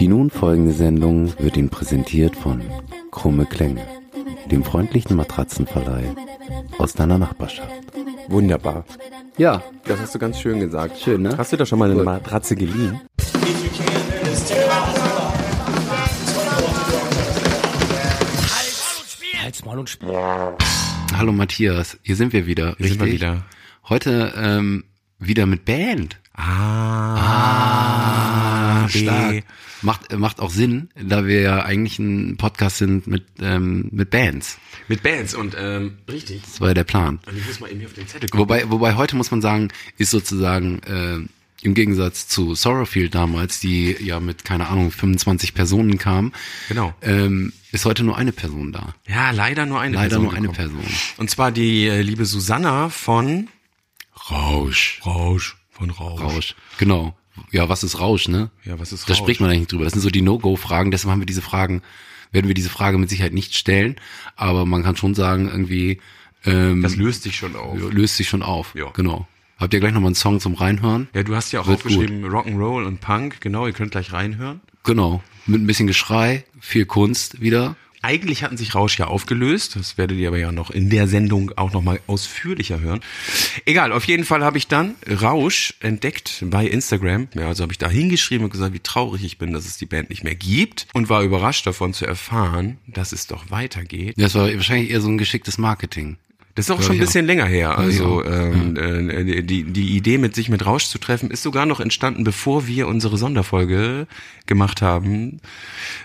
Die 0.00 0.08
nun 0.08 0.30
folgende 0.30 0.72
Sendung 0.72 1.32
wird 1.38 1.56
Ihnen 1.56 1.68
präsentiert 1.70 2.36
von 2.36 2.62
Krumme 3.10 3.46
Klänge, 3.46 3.82
dem 4.50 4.64
freundlichen 4.64 5.16
Matratzenverleih 5.16 6.14
aus 6.78 6.94
deiner 6.94 7.18
Nachbarschaft. 7.18 7.70
Wunderbar. 8.28 8.84
Ja, 9.38 9.62
Das 9.84 10.00
hast 10.00 10.14
du 10.14 10.18
ganz 10.18 10.40
schön 10.40 10.60
gesagt. 10.60 10.98
Schön, 10.98 11.22
ne? 11.22 11.36
Hast 11.38 11.52
du 11.52 11.56
da 11.56 11.66
schon 11.66 11.78
mal 11.78 11.90
eine 11.90 12.02
Matratze 12.02 12.56
geliehen? 12.56 13.00
Halt's 19.42 19.64
Maul 19.64 19.78
und 19.78 19.88
Spiel. 19.88 20.12
hallo 21.14 21.32
Matthias, 21.32 21.98
hier 22.02 22.16
sind 22.16 22.32
wir 22.32 22.46
wieder. 22.46 22.74
Hier 22.78 22.88
sind 22.88 22.98
wir 22.98 23.06
richtig? 23.06 23.20
wieder. 23.22 23.42
Heute 23.88 24.32
ähm, 24.36 24.84
wieder 25.18 25.46
mit 25.46 25.64
Band. 25.64 26.18
Ah, 26.34 27.14
stark. 28.88 29.44
Macht, 29.82 30.12
macht 30.16 30.40
auch 30.40 30.50
Sinn, 30.50 30.88
da 31.00 31.26
wir 31.26 31.40
ja 31.40 31.62
eigentlich 31.64 31.98
ein 31.98 32.36
Podcast 32.36 32.78
sind 32.78 33.06
mit, 33.06 33.24
ähm, 33.40 33.88
mit 33.92 34.10
Bands. 34.10 34.58
Mit 34.88 35.02
Bands 35.02 35.34
und 35.34 35.54
ähm, 35.58 35.98
richtig. 36.10 36.42
Das 36.42 36.60
war 36.60 36.68
ja 36.68 36.74
der 36.74 36.84
Plan. 36.84 37.18
Und 37.26 37.36
ich 37.38 37.46
muss 37.46 37.60
mal 37.60 37.70
hier 37.70 37.86
auf 37.86 37.92
den 37.94 38.06
Zettel 38.08 38.28
gucken. 38.28 38.40
Wobei, 38.40 38.70
wobei 38.70 38.94
heute 38.94 39.16
muss 39.16 39.30
man 39.30 39.42
sagen, 39.42 39.68
ist 39.98 40.10
sozusagen 40.10 40.80
äh, 40.84 41.18
im 41.62 41.74
Gegensatz 41.74 42.28
zu 42.28 42.54
Sorrowfield 42.54 43.14
damals, 43.14 43.60
die 43.60 43.96
ja 44.00 44.20
mit, 44.20 44.44
keine 44.44 44.68
Ahnung, 44.68 44.90
25 44.92 45.54
Personen 45.54 45.98
kam, 45.98 46.32
Genau. 46.68 46.94
ähm, 47.02 47.52
ist 47.72 47.84
heute 47.84 48.04
nur 48.04 48.16
eine 48.16 48.32
Person 48.32 48.72
da. 48.72 48.94
Ja, 49.08 49.30
leider 49.32 49.66
nur 49.66 49.80
eine 49.80 49.96
Leider 49.96 50.08
Person. 50.10 50.24
nur 50.24 50.34
eine 50.34 50.48
gekommen. 50.48 50.70
Person. 50.82 50.94
Und 51.18 51.30
zwar 51.30 51.50
die 51.52 51.86
äh, 51.86 52.00
liebe 52.02 52.24
Susanna 52.24 52.88
von 52.88 53.48
Rausch. 54.30 55.00
Rausch. 55.04 55.56
Von 55.70 55.90
Rausch. 55.90 56.20
Rausch. 56.22 56.54
Genau. 56.78 57.16
Ja, 57.52 57.68
was 57.68 57.84
ist 57.84 58.00
Rausch, 58.00 58.28
ne? 58.28 58.50
Ja, 58.64 58.78
was 58.78 58.92
ist 58.92 59.04
Da 59.08 59.12
Rausch? 59.12 59.18
spricht 59.18 59.40
man 59.40 59.50
eigentlich 59.50 59.60
nicht 59.60 59.72
drüber. 59.72 59.84
Das 59.84 59.92
sind 59.92 60.02
so 60.02 60.10
die 60.10 60.22
No-Go-Fragen. 60.22 60.90
Deshalb 60.90 61.12
haben 61.12 61.20
wir 61.20 61.26
diese 61.26 61.42
Fragen, 61.42 61.82
werden 62.32 62.48
wir 62.48 62.54
diese 62.54 62.70
Frage 62.70 62.98
mit 62.98 63.08
Sicherheit 63.10 63.32
nicht 63.32 63.54
stellen. 63.54 63.96
Aber 64.36 64.66
man 64.66 64.82
kann 64.82 64.96
schon 64.96 65.14
sagen, 65.14 65.48
irgendwie 65.48 66.00
ähm, 66.44 66.82
Das 66.82 66.96
löst 66.96 67.22
sich 67.22 67.36
schon 67.36 67.56
auf. 67.56 67.78
löst 67.92 68.16
sich 68.16 68.28
schon 68.28 68.42
auf. 68.42 68.74
Ja. 68.74 68.90
Genau. 68.92 69.26
Habt 69.58 69.72
ihr 69.72 69.80
gleich 69.80 69.92
nochmal 69.92 70.08
einen 70.08 70.14
Song 70.16 70.38
zum 70.38 70.54
Reinhören? 70.54 71.08
Ja, 71.14 71.22
du 71.22 71.34
hast 71.34 71.50
ja 71.52 71.60
auch 71.60 71.66
Wird 71.66 71.78
aufgeschrieben 71.78 72.24
Rock'n'Roll 72.26 72.84
und 72.86 73.00
Punk. 73.00 73.40
Genau, 73.40 73.66
ihr 73.66 73.72
könnt 73.72 73.92
gleich 73.92 74.12
reinhören. 74.12 74.60
Genau. 74.84 75.22
Mit 75.46 75.62
ein 75.62 75.66
bisschen 75.66 75.86
Geschrei, 75.86 76.44
viel 76.60 76.84
Kunst 76.86 77.40
wieder. 77.40 77.74
Eigentlich 78.02 78.42
hatten 78.42 78.56
sich 78.56 78.74
Rausch 78.74 78.98
ja 78.98 79.06
aufgelöst. 79.06 79.76
Das 79.76 79.98
werdet 79.98 80.18
ihr 80.18 80.28
aber 80.28 80.38
ja 80.38 80.52
noch 80.52 80.70
in 80.70 80.90
der 80.90 81.08
Sendung 81.08 81.52
auch 81.56 81.72
noch 81.72 81.82
mal 81.82 82.00
ausführlicher 82.06 82.80
hören. 82.80 83.00
Egal, 83.64 83.92
auf 83.92 84.04
jeden 84.04 84.24
Fall 84.24 84.44
habe 84.44 84.58
ich 84.58 84.68
dann 84.68 84.94
Rausch 85.08 85.74
entdeckt 85.80 86.44
bei 86.46 86.66
Instagram. 86.66 87.28
Ja, 87.34 87.48
also 87.48 87.62
habe 87.62 87.72
ich 87.72 87.78
da 87.78 87.88
hingeschrieben 87.88 88.44
und 88.44 88.50
gesagt, 88.50 88.74
wie 88.74 88.80
traurig 88.80 89.24
ich 89.24 89.38
bin, 89.38 89.52
dass 89.52 89.66
es 89.66 89.78
die 89.78 89.86
Band 89.86 90.10
nicht 90.10 90.24
mehr 90.24 90.34
gibt. 90.34 90.86
Und 90.94 91.08
war 91.08 91.22
überrascht 91.22 91.66
davon 91.66 91.92
zu 91.92 92.06
erfahren, 92.06 92.78
dass 92.86 93.12
es 93.12 93.26
doch 93.26 93.50
weitergeht. 93.50 94.14
Das 94.18 94.34
war 94.34 94.52
wahrscheinlich 94.52 94.90
eher 94.90 95.00
so 95.00 95.08
ein 95.08 95.18
geschicktes 95.18 95.58
Marketing. 95.58 96.16
Das 96.56 96.66
ist 96.66 96.70
auch 96.70 96.82
schon 96.82 96.96
ein 96.96 97.00
bisschen 97.00 97.26
länger 97.26 97.44
her. 97.46 97.78
Also 97.78 98.24
Ja. 98.24 98.48
ähm, 98.50 98.76
äh, 98.76 99.42
die, 99.42 99.62
die 99.64 99.96
Idee, 99.96 100.18
mit 100.18 100.34
sich 100.34 100.48
mit 100.48 100.66
Rausch 100.66 100.86
zu 100.86 100.98
treffen, 100.98 101.30
ist 101.30 101.42
sogar 101.42 101.66
noch 101.66 101.78
entstanden, 101.80 102.24
bevor 102.24 102.66
wir 102.66 102.88
unsere 102.88 103.16
Sonderfolge 103.18 104.08
gemacht 104.46 104.82
haben. 104.82 105.40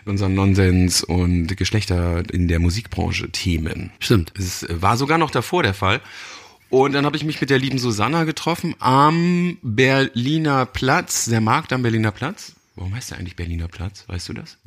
Unseren 0.05 0.35
Nonsens 0.35 1.03
und 1.03 1.55
Geschlechter 1.57 2.23
in 2.31 2.47
der 2.47 2.59
Musikbranche 2.59 3.29
Themen. 3.31 3.91
Stimmt. 3.99 4.33
Es 4.37 4.65
war 4.69 4.97
sogar 4.97 5.17
noch 5.17 5.31
davor 5.31 5.63
der 5.63 5.73
Fall. 5.73 6.01
Und 6.69 6.93
dann 6.93 7.05
habe 7.05 7.17
ich 7.17 7.23
mich 7.25 7.41
mit 7.41 7.49
der 7.49 7.59
lieben 7.59 7.79
Susanna 7.79 8.23
getroffen 8.25 8.75
am 8.79 9.57
Berliner 9.61 10.65
Platz, 10.65 11.25
der 11.25 11.41
Markt 11.41 11.73
am 11.73 11.81
Berliner 11.81 12.11
Platz. 12.11 12.53
Warum 12.75 12.95
heißt 12.95 13.11
der 13.11 13.17
eigentlich 13.19 13.35
Berliner 13.35 13.67
Platz? 13.67 14.05
Weißt 14.07 14.29
du 14.29 14.33
das? 14.33 14.57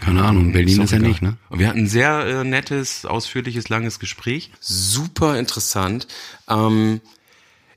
Keine 0.00 0.24
Ahnung, 0.24 0.52
Berlin 0.52 0.80
auch 0.80 0.84
ist 0.84 0.92
ja 0.92 0.98
nicht, 0.98 1.22
ne? 1.22 1.36
Wir 1.50 1.68
hatten 1.68 1.80
ein 1.80 1.86
sehr 1.86 2.26
äh, 2.26 2.44
nettes, 2.44 3.04
ausführliches, 3.04 3.68
langes 3.68 3.98
Gespräch. 3.98 4.50
Super 4.60 5.38
interessant. 5.38 6.06
Ähm, 6.48 7.00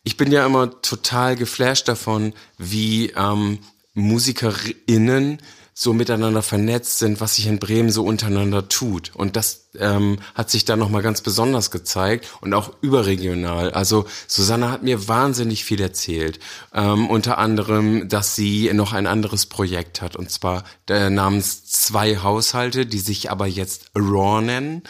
ich 0.04 0.18
bin 0.18 0.32
ja 0.32 0.46
immer 0.46 0.82
total 0.82 1.36
geflasht 1.36 1.88
davon, 1.88 2.34
wie 2.58 3.12
ähm, 3.12 3.60
MusikerInnen 3.94 5.40
so 5.74 5.94
miteinander 5.94 6.42
vernetzt 6.42 7.00
sind, 7.00 7.20
was 7.20 7.36
sich 7.36 7.48
in 7.48 7.60
Bremen 7.60 7.90
so 7.90 8.04
untereinander 8.04 8.70
tut. 8.70 9.12
Und 9.16 9.36
das 9.36 9.70
ähm, 9.80 10.20
hat 10.36 10.52
sich 10.52 10.66
dann 10.66 10.80
nochmal 10.80 11.02
ganz 11.02 11.22
besonders 11.22 11.72
gezeigt 11.72 12.28
und 12.42 12.54
auch 12.54 12.74
überregional. 12.82 13.72
Also 13.72 14.06
Susanne 14.28 14.72
hat 14.72 14.84
mir 14.84 15.08
wahnsinnig 15.08 15.66
viel 15.66 15.82
erzählt. 15.82 16.40
Ähm, 16.74 17.10
unter 17.10 17.38
anderem, 17.38 18.08
dass 18.08 18.36
sie 18.36 18.72
noch 18.74 18.94
ein 18.94 19.08
anderes 19.08 19.48
Projekt 19.48 20.02
hat, 20.02 20.16
und 20.16 20.30
zwar 20.32 20.64
der 20.88 21.10
namens 21.10 21.64
Zwei 21.66 22.18
Haushalte, 22.18 22.86
die 22.86 23.00
sich 23.00 23.32
aber 23.32 23.48
jetzt 23.48 23.92
Raw 23.96 24.42
nennen. 24.42 24.84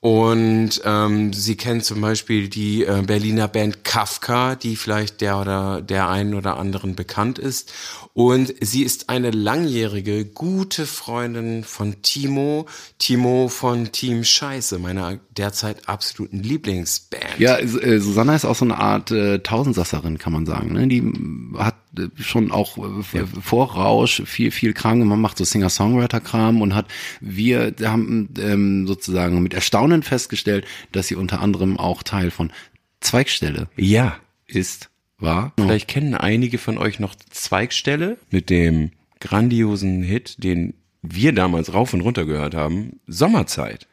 Und 0.00 0.80
ähm, 0.84 1.32
sie 1.32 1.56
kennt 1.56 1.84
zum 1.84 2.00
Beispiel 2.00 2.48
die 2.48 2.84
äh, 2.84 3.02
Berliner 3.04 3.48
Band 3.48 3.82
Kafka, 3.82 4.54
die 4.54 4.76
vielleicht 4.76 5.20
der 5.20 5.40
oder 5.40 5.82
der 5.82 6.08
einen 6.08 6.34
oder 6.34 6.56
anderen 6.56 6.94
bekannt 6.94 7.40
ist. 7.40 7.72
Und 8.14 8.54
sie 8.60 8.84
ist 8.84 9.08
eine 9.08 9.32
langjährige, 9.32 10.24
gute 10.24 10.86
Freundin 10.86 11.64
von 11.64 12.00
Timo, 12.02 12.66
Timo 12.98 13.48
von 13.48 13.90
Team 13.90 14.22
Scheiße, 14.22 14.78
meiner 14.78 15.18
derzeit 15.36 15.88
absoluten 15.88 16.44
Lieblingsband. 16.44 17.38
Ja, 17.38 17.58
äh, 17.58 17.98
Susanna 17.98 18.36
ist 18.36 18.44
auch 18.44 18.54
so 18.54 18.64
eine 18.64 18.78
Art 18.78 19.10
äh, 19.10 19.40
Tausendsasserin, 19.40 20.18
kann 20.18 20.32
man 20.32 20.46
sagen. 20.46 20.74
Ne? 20.74 20.86
Die 20.86 21.00
mm, 21.00 21.56
hat 21.58 21.74
schon 22.18 22.50
auch 22.50 22.78
äh, 22.78 23.24
vor 23.40 23.72
Rausch 23.74 24.22
viel, 24.24 24.50
viel 24.50 24.72
Kram 24.72 24.98
gemacht, 24.98 25.18
macht 25.18 25.38
so 25.38 25.44
Singer-Songwriter-Kram 25.44 26.60
und 26.60 26.74
hat, 26.74 26.86
wir 27.20 27.74
haben 27.82 28.28
ähm, 28.38 28.86
sozusagen 28.86 29.42
mit 29.42 29.54
Erstaunen 29.54 30.02
festgestellt, 30.02 30.66
dass 30.92 31.08
sie 31.08 31.14
unter 31.14 31.40
anderem 31.40 31.78
auch 31.78 32.02
Teil 32.02 32.30
von 32.30 32.52
Zweigstelle 33.00 33.68
ja. 33.76 34.16
ist, 34.46 34.90
war. 35.18 35.52
Vielleicht 35.58 35.88
kennen 35.88 36.14
einige 36.14 36.58
von 36.58 36.78
euch 36.78 37.00
noch 37.00 37.14
Zweigstelle 37.30 38.18
mit 38.30 38.50
dem 38.50 38.92
grandiosen 39.20 40.02
Hit, 40.02 40.42
den 40.42 40.74
wir 41.02 41.32
damals 41.32 41.72
rauf 41.72 41.94
und 41.94 42.00
runter 42.00 42.24
gehört 42.24 42.54
haben, 42.54 43.00
Sommerzeit. 43.06 43.86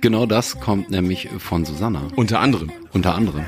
Genau 0.00 0.26
das 0.26 0.60
kommt 0.60 0.90
nämlich 0.90 1.28
von 1.38 1.64
Susanna, 1.64 2.08
Unter 2.16 2.40
anderem. 2.40 2.72
unter 2.92 3.14
anderem. 3.14 3.44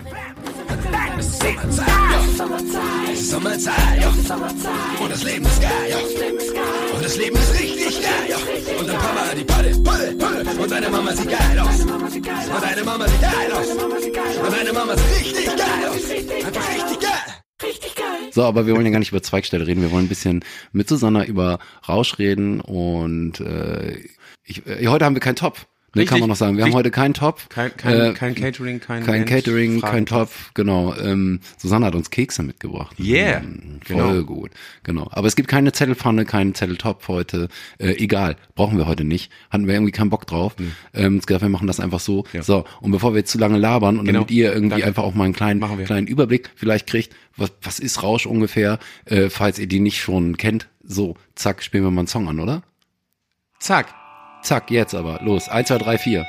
Sommerzeit, 3.17 4.01
ja. 4.01 4.09
Und 5.03 5.11
das 5.11 5.25
Leben 5.25 5.45
ist 5.45 5.61
geil, 5.61 5.71
ja. 5.91 5.99
Und 6.95 7.05
das 7.05 7.17
Leben 7.17 7.37
ist 7.37 7.61
richtig 7.61 8.03
geil, 8.03 8.31
ja. 8.31 8.37
Und 8.79 8.89
dann 8.89 8.97
Papa 8.97 9.35
die 9.37 9.45
Palle, 9.45 9.77
Palle, 9.83 10.15
Palle. 10.15 10.63
Und 10.63 10.71
deine 10.71 10.89
Mama 10.89 11.13
sieht 11.13 11.31
geil 11.31 11.59
aus. 11.59 11.81
Und 11.81 12.63
deine 12.63 12.85
Mama 12.85 13.09
sieht 13.09 13.21
geil 13.21 13.53
aus. 13.53 13.69
Und 13.69 14.53
deine 14.53 14.73
Mama 14.73 14.97
sieht 14.97 15.27
richtig 15.27 15.47
geil 15.47 15.89
aus. 15.89 16.45
Einfach 16.47 16.71
richtig 16.75 17.01
geil. 17.01 17.35
So, 18.31 18.43
aber 18.43 18.67
wir 18.67 18.75
wollen 18.75 18.87
ja 18.87 18.93
gar 18.93 18.99
nicht 18.99 19.13
über 19.13 19.23
Zweigstelle 19.23 19.67
reden. 19.67 19.83
Wir 19.83 19.93
wollen 19.93 20.07
ein 20.07 20.09
bisschen 20.09 20.45
mit 20.73 20.89
Susanna 20.89 21.25
über 21.25 21.59
Rausch 21.89 22.19
reden 22.19 22.61
und 22.61 23.41
äh, 23.41 23.97
ich, 24.43 24.67
äh, 24.67 24.87
heute 24.89 25.05
haben 25.05 25.15
wir 25.15 25.21
keinen 25.21 25.37
Top. 25.37 25.67
Ne, 25.95 26.01
Richtig. 26.03 26.09
kann 26.11 26.21
man 26.21 26.29
noch 26.29 26.37
sagen. 26.37 26.57
Wir 26.57 26.63
haben 26.65 26.69
Richtig. 26.69 26.79
heute 26.79 26.91
keinen 26.91 27.15
Top. 27.15 27.49
Kein, 27.51 27.77
kein, 27.77 28.01
Äh, 28.01 28.13
kein 28.15 28.35
Catering, 28.35 28.81
kein 28.81 29.05
kein 29.05 29.25
Band, 29.25 29.29
Catering, 29.29 29.81
kein 29.81 29.91
Fragentopf. 29.91 30.47
Top, 30.47 30.55
genau. 30.55 30.95
Ähm, 30.97 31.41
Susanne 31.57 31.87
hat 31.87 31.95
uns 31.95 32.11
Kekse 32.11 32.43
mitgebracht. 32.43 32.97
Yeah, 32.99 33.41
Mm, 33.41 33.81
Voll 33.87 33.97
genau. 33.97 34.23
gut, 34.25 34.51
genau. 34.83 35.09
Aber 35.13 35.29
es 35.29 35.37
gibt 35.37 35.49
keine 35.49 35.73
Zettelpfanne, 35.73 36.25
keinen 36.25 36.55
Zetteltopf 36.55 37.07
heute. 37.09 37.49
Äh, 37.79 37.93
egal, 38.03 38.37
brauchen 38.55 38.77
wir 38.79 38.87
heute 38.87 39.05
nicht. 39.05 39.31
Hatten 39.51 39.67
wir 39.69 39.75
irgendwie 39.75 39.93
keinen 39.93 40.11
Bock 40.11 40.27
drauf. 40.27 40.57
Ähm, 40.93 41.19
es 41.19 41.27
gedacht, 41.27 41.43
wir 41.43 41.49
machen 41.49 41.67
das 41.69 41.79
einfach 41.81 42.01
so. 42.01 42.25
Ja. 42.33 42.43
So, 42.43 42.65
und 42.81 42.91
bevor 42.91 43.13
wir 43.15 43.19
jetzt 43.21 43.31
zu 43.31 43.39
lange 43.39 43.59
labern 43.59 43.99
und 43.99 44.07
Genau. 44.07 44.19
damit 44.21 44.31
ihr 44.33 44.53
irgendwie 44.53 44.71
Danke. 44.71 44.87
einfach 44.87 45.03
auch 45.05 45.15
mal 45.15 45.25
einen 45.25 45.35
kleinen, 45.35 45.61
kleinen 45.85 46.07
Überblick 46.07 46.51
vielleicht 46.57 46.87
kriegt, 46.87 47.15
was, 47.37 47.53
was 47.63 47.79
ist 47.79 48.03
Rausch 48.03 48.27
ungefähr, 48.27 48.79
äh, 49.05 49.31
falls 49.31 49.59
ihr 49.59 49.67
die 49.67 49.81
nicht 49.81 50.01
schon 50.01 50.37
kennt. 50.37 50.69
So, 50.83 51.17
zack, 51.35 51.63
spielen 51.63 51.85
wir 51.85 51.91
mal 51.91 52.01
einen 52.03 52.09
Song 52.09 52.29
an, 52.29 52.41
oder? 52.41 52.63
Zack. 53.59 53.95
Zack, 54.45 54.71
jetzt 54.71 54.95
aber. 54.95 55.19
Los. 55.21 55.49
1, 55.49 55.69
2, 55.69 55.79
3, 55.79 55.99
4. 55.99 56.27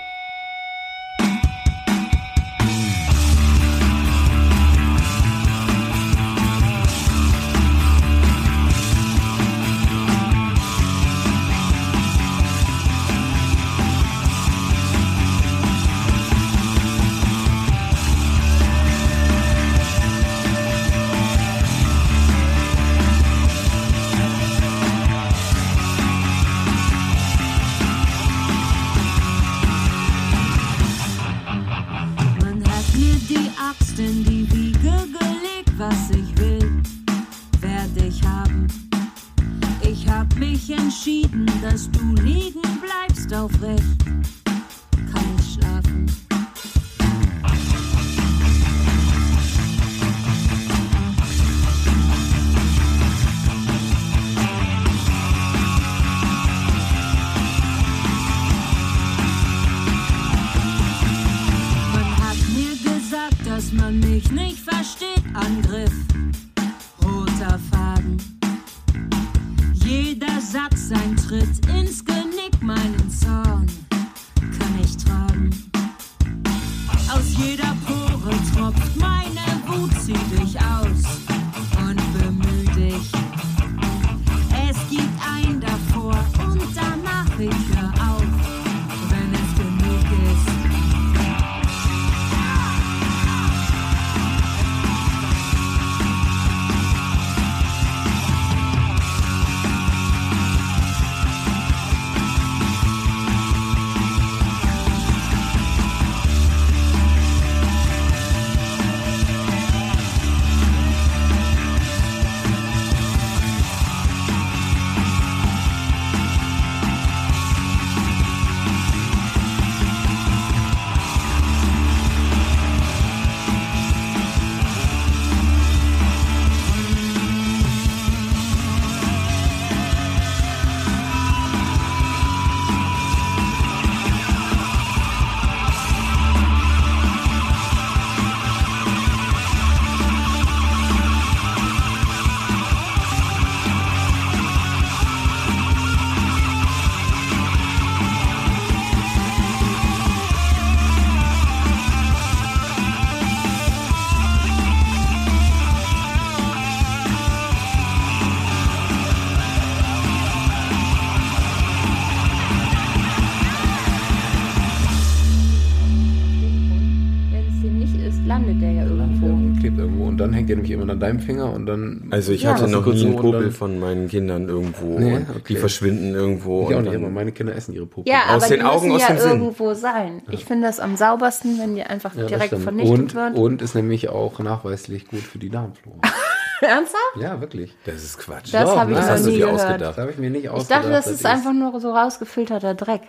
Nämlich 170.70 170.84
immer 170.84 170.92
an 170.94 171.00
deinem 171.00 171.20
Finger 171.20 171.52
und 171.54 171.66
dann. 171.66 172.08
Also 172.12 172.32
ich 172.32 172.44
Ja. 172.44 172.54
hatte 172.54 172.68
noch 172.68 172.86
nie 172.86 172.98
so 172.98 173.08
einen 173.08 173.16
Popel 173.16 173.52
von 173.52 173.80
meinen 173.80 174.08
Kindern 174.08 174.48
irgendwo. 174.50 175.00
Nee, 175.00 175.16
und 175.16 175.30
okay. 175.30 175.42
Die 175.50 175.56
verschwinden 175.56 176.14
irgendwo. 176.14 176.68
Ich 176.70 176.74
auch 176.76 176.80
und 176.80 176.86
nicht, 176.86 176.96
aber 176.96 177.10
meine 177.10 177.32
Kinder 177.32 177.56
essen 177.56 177.74
ihre 177.74 177.86
Popel. 177.86 178.12
Ja, 178.12 178.36
Aus 178.36 178.44
aber 178.44 178.48
den 178.54 178.60
die 178.60 178.66
Augen, 178.66 178.88
müssen 178.88 178.96
aus 178.96 179.02
ja 179.02 179.08
dem 179.16 179.20
Sinn. 179.20 179.32
irgendwo 179.42 179.74
sein. 179.74 180.22
Ich 180.32 180.46
finde 180.46 180.68
das 180.68 180.80
am 180.80 180.96
saubersten, 180.98 181.60
wenn 181.60 181.76
die 181.76 181.84
einfach 181.84 182.16
Ja, 182.16 182.26
direkt 182.26 182.56
vernichtet 182.58 183.00
und, 183.00 183.16
wird. 183.16 183.36
und 183.38 183.62
ist 183.62 183.76
nämlich 183.76 184.10
auch 184.10 184.40
nachweislich 184.40 185.08
gut 185.08 185.22
für 185.22 185.38
die 185.40 185.50
Darmflora. 185.50 186.00
Ernsthaft? 186.62 187.18
ja, 187.20 187.40
wirklich. 187.42 187.76
Das 187.86 187.96
ist 188.04 188.18
Quatsch. 188.18 188.54
Das 188.54 188.64
Doch, 188.64 188.78
habe 188.78 188.92
ich 188.92 188.98
das 188.98 189.06
noch 189.08 189.14
hast 189.14 189.26
du 189.26 189.30
nie 189.30 189.36
dir 189.36 189.46
gehört. 189.46 189.60
ausgedacht. 189.62 189.82
Das 189.82 189.98
habe 189.98 190.12
ich 190.12 190.18
mir 190.18 190.30
nicht 190.30 190.46
Ich 190.46 190.50
ausgedacht. 190.50 190.84
dachte, 190.86 190.92
das 190.92 191.08
ist 191.08 191.26
einfach 191.26 191.54
nur 191.54 191.80
so 191.80 191.92
rausgefilterter 191.92 192.74
Dreck. 192.76 193.02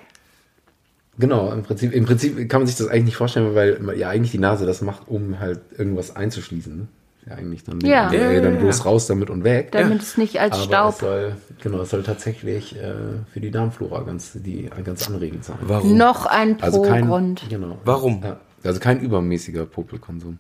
Genau, 1.19 1.50
im 1.50 1.62
Prinzip, 1.62 1.93
im 1.94 2.05
Prinzip 2.05 2.49
kann 2.50 2.61
man 2.61 2.67
sich 2.67 2.76
das 2.76 2.88
eigentlich 2.88 3.05
nicht 3.06 3.17
vorstellen, 3.17 3.55
weil 3.55 3.81
ja 3.97 4.11
eigentlich 4.11 4.32
die 4.32 4.38
Nase 4.38 4.67
das 4.67 4.82
macht, 4.82 5.08
um 5.08 5.38
halt 5.41 5.61
irgendwas 5.79 6.14
einzuschließen. 6.14 6.88
Ja, 7.28 7.34
eigentlich 7.34 7.64
dann, 7.64 7.81
Ja. 7.81 8.12
ja, 8.12 8.31
Ja, 8.31 8.40
dann 8.40 8.55
ja, 8.55 8.61
bloß 8.61 8.84
raus 8.84 9.06
damit 9.08 9.31
und 9.31 9.43
weg. 9.43 9.73
Damit 9.73 10.00
es 10.00 10.17
nicht 10.17 10.38
als 10.40 10.52
Aber 10.52 10.61
es 10.62 10.67
Staub. 10.67 10.94
soll, 10.94 11.37
genau, 11.61 11.81
es 11.81 11.90
soll 11.90 12.02
tatsächlich 12.05 12.76
äh, 12.76 12.93
für 13.32 13.40
die 13.40 13.50
Darmflora 13.50 14.02
ganz, 14.02 14.32
die, 14.34 14.70
ganz 14.84 15.08
anregend 15.08 15.44
sein. 15.44 15.56
Warum? 15.62 15.96
Noch 15.96 16.26
ein 16.26 16.62
Also 16.62 16.82
kein, 16.82 17.02
Pro-Grund. 17.02 17.43
genau. 17.49 17.78
Warum? 17.84 18.23
Ja, 18.23 18.38
also 18.62 18.78
kein 18.81 19.00
übermäßiger 19.00 19.67
Popelkonsum. 19.67 20.38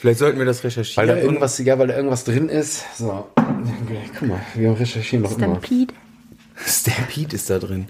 Vielleicht 0.00 0.18
sollten 0.18 0.38
wir 0.38 0.44
das 0.44 0.62
Weil 0.62 0.68
recherchieren. 0.68 1.08
da 1.08 1.16
irgendwas, 1.16 1.56
ja, 1.58 1.78
weil 1.78 1.86
da 1.86 1.96
irgendwas 1.96 2.24
drin 2.24 2.50
ist. 2.50 2.84
So, 2.98 3.26
guck 4.18 4.28
mal, 4.28 4.40
wir 4.54 4.78
recherchieren 4.78 5.22
noch 5.22 5.32
immer. 5.38 5.46
Stampede. 5.56 5.94
Stampede 6.54 7.34
ist 7.34 7.48
da 7.48 7.58
drin. 7.58 7.88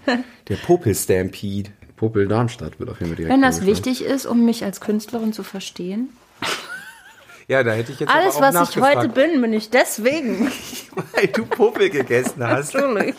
Der 0.49 0.55
Popel-Stampede. 0.57 1.71
Popel 1.97 2.29
Darmstadt 2.29 2.79
wird 2.79 2.91
auf 2.91 3.01
jeden 3.01 3.11
Fall 3.11 3.17
direkt 3.17 3.33
Wenn 3.33 3.43
das 3.43 3.65
wichtig 3.67 4.05
ist, 4.05 4.27
um 4.27 4.45
mich 4.45 4.65
als 4.65 4.81
Künstlerin 4.81 5.33
zu 5.33 5.43
verstehen. 5.43 6.11
Ja, 7.49 7.63
da 7.63 7.73
hätte 7.73 7.93
ich 7.93 8.01
jetzt 8.01 8.13
Alles, 8.13 8.37
aber 8.37 8.49
auch 8.49 8.55
was 8.55 8.71
ich 8.71 8.83
heute 8.83 9.09
bin, 9.09 9.41
bin 9.41 9.53
ich 9.53 9.71
deswegen. 9.71 10.51
weil 11.15 11.29
du 11.29 11.47
Popel 11.47 11.91
gegessen 11.91 12.45
hast. 12.45 12.75
Natürlich. 12.75 13.15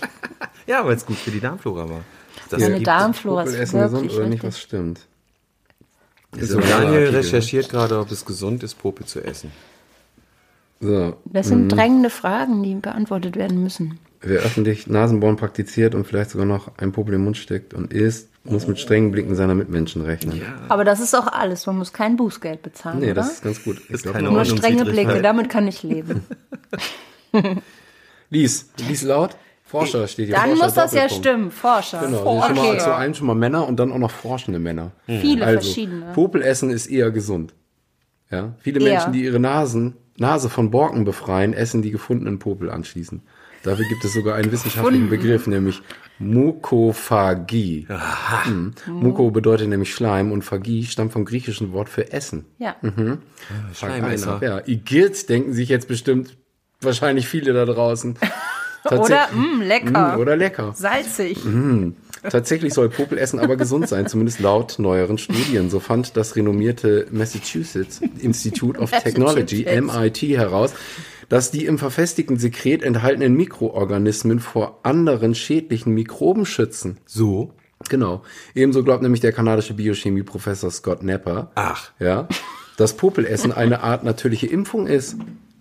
ja, 0.65 0.85
weil 0.85 0.95
es 0.95 1.05
gut 1.05 1.17
für 1.17 1.31
die 1.31 1.39
Darmflora 1.39 1.89
war. 1.89 2.01
Das 2.49 2.61
Meine 2.61 2.81
Darmflora 2.81 3.43
ist 3.43 3.53
essen 3.53 3.81
gesund 3.81 4.03
wirklich 4.03 4.17
oder 4.17 4.27
nicht, 4.27 4.43
was 4.43 4.59
stimmt. 4.59 5.01
So, 6.33 6.45
so 6.45 6.57
ein 6.59 6.69
Daniel 6.69 7.09
recherchiert 7.09 7.69
gerade, 7.69 7.99
ob 7.99 8.11
es 8.11 8.25
gesund 8.25 8.63
ist, 8.63 8.75
Popel 8.75 9.05
zu 9.05 9.23
essen. 9.23 9.51
So, 10.79 11.17
Das 11.25 11.47
sind 11.47 11.69
drängende 11.69 12.09
Fragen, 12.09 12.63
die 12.63 12.75
beantwortet 12.75 13.35
werden 13.35 13.63
müssen. 13.63 13.99
Wer 14.21 14.39
öffentlich 14.39 14.87
Nasenbohren 14.87 15.35
praktiziert 15.35 15.95
und 15.95 16.05
vielleicht 16.05 16.31
sogar 16.31 16.45
noch 16.45 16.77
ein 16.77 16.91
Popel 16.91 17.15
im 17.15 17.23
Mund 17.23 17.37
steckt 17.37 17.73
und 17.73 17.93
isst, 17.93 18.29
muss 18.43 18.67
mit 18.67 18.79
strengen 18.79 19.11
Blicken 19.11 19.35
seiner 19.35 19.55
Mitmenschen 19.55 20.01
rechnen. 20.03 20.41
Aber 20.69 20.85
das 20.85 20.99
ist 21.01 21.13
auch 21.13 21.27
alles. 21.27 21.65
Man 21.65 21.77
muss 21.77 21.91
kein 21.91 22.15
Bußgeld 22.15 22.61
bezahlen, 22.61 22.99
Nee, 22.99 23.05
oder? 23.07 23.15
das 23.15 23.33
ist 23.33 23.43
ganz 23.43 23.63
gut. 23.63 23.77
Ich 23.85 23.89
Ist 23.89 24.03
glaub, 24.03 24.15
keine. 24.15 24.31
Nur 24.31 24.45
strenge 24.45 24.85
Blicke, 24.85 25.21
damit 25.21 25.49
kann 25.49 25.67
ich 25.67 25.83
leben. 25.83 26.23
Lies, 28.29 28.69
lies 28.87 29.03
laut. 29.03 29.37
Forscher 29.63 30.07
steht 30.07 30.27
hier. 30.27 30.35
Dann 30.35 30.51
Forscher, 30.51 30.63
muss 30.63 30.73
das 30.75 30.93
ja 30.93 31.09
stimmen. 31.09 31.51
Forscher. 31.51 31.99
Genau, 31.99 32.37
okay. 32.37 32.47
schon 32.47 32.55
mal, 32.55 32.79
zu 32.79 32.95
einem 32.95 33.13
schon 33.13 33.27
mal 33.27 33.35
Männer 33.35 33.67
und 33.67 33.77
dann 33.77 33.91
auch 33.91 33.97
noch 33.97 34.11
forschende 34.11 34.59
Männer. 34.59 34.91
Viele 35.05 35.45
Also, 35.45 35.59
verschiedene. 35.61 36.13
Popelessen 36.13 36.69
ist 36.69 36.87
eher 36.87 37.11
gesund. 37.11 37.53
Ja, 38.31 38.53
viele 38.59 38.79
Eher. 38.81 38.93
Menschen, 38.93 39.13
die 39.13 39.23
ihre 39.23 39.39
Nasen, 39.39 39.95
Nase 40.17 40.49
von 40.49 40.71
Borken 40.71 41.03
befreien, 41.03 41.53
essen 41.53 41.81
die 41.81 41.91
gefundenen 41.91 42.39
Popel 42.39 42.69
anschließend. 42.69 43.21
Dafür 43.67 43.85
gibt 43.85 44.03
es 44.05 44.13
sogar 44.13 44.35
einen 44.35 44.51
wissenschaftlichen 44.51 45.09
Begriff, 45.09 45.45
nämlich 45.47 45.81
Mukophagie. 46.19 47.87
Mhm. 48.45 48.73
Muko 48.87 49.31
bedeutet 49.31 49.67
nämlich 49.69 49.93
Schleim 49.93 50.31
und 50.31 50.43
Phagie 50.43 50.85
stammt 50.85 51.11
vom 51.13 51.25
griechischen 51.25 51.73
Wort 51.73 51.89
für 51.89 52.11
Essen. 52.11 52.45
Ja. 52.59 52.75
Mhm. 52.81 53.19
Schleimesser. 53.73 54.39
Ja, 54.41 54.61
Igitt 54.65 55.29
denken 55.29 55.53
sich 55.53 55.69
jetzt 55.69 55.87
bestimmt 55.87 56.37
wahrscheinlich 56.81 57.27
viele 57.27 57.53
da 57.53 57.65
draußen. 57.65 58.17
Oder, 58.85 58.97
Tatsächlich- 58.97 59.35
mh, 59.59 59.63
lecker. 59.65 60.15
Mm, 60.15 60.19
oder 60.21 60.35
lecker. 60.37 60.73
Salzig. 60.73 61.43
Tatsächlich 62.29 62.73
soll 62.73 62.89
Popelessen 62.89 63.39
aber 63.39 63.55
gesund 63.55 63.87
sein, 63.87 64.07
zumindest 64.07 64.39
laut 64.39 64.79
neueren 64.79 65.17
Studien. 65.17 65.69
So 65.69 65.79
fand 65.79 66.17
das 66.17 66.35
renommierte 66.35 67.07
Massachusetts 67.11 68.01
Institute 68.19 68.79
of 68.79 68.91
Technology. 68.91 69.65
MIT, 69.65 70.21
heraus, 70.37 70.73
dass 71.29 71.51
die 71.51 71.65
im 71.65 71.77
verfestigten 71.77 72.37
Sekret 72.37 72.83
enthaltenen 72.83 73.33
Mikroorganismen 73.35 74.39
vor 74.39 74.79
anderen 74.83 75.35
schädlichen 75.35 75.93
Mikroben 75.93 76.45
schützen. 76.45 76.97
So? 77.05 77.53
Genau. 77.89 78.23
Ebenso 78.55 78.83
glaubt 78.83 79.03
nämlich 79.03 79.21
der 79.21 79.33
kanadische 79.33 79.73
Biochemie-Professor 79.73 80.71
Scott 80.71 81.03
Napper, 81.03 81.51
Ach. 81.55 81.91
ja, 81.99 82.27
dass 82.77 82.97
Popelessen 82.97 83.51
eine 83.51 83.83
Art 83.83 84.03
natürliche 84.03 84.47
Impfung 84.47 84.87
ist. 84.87 85.15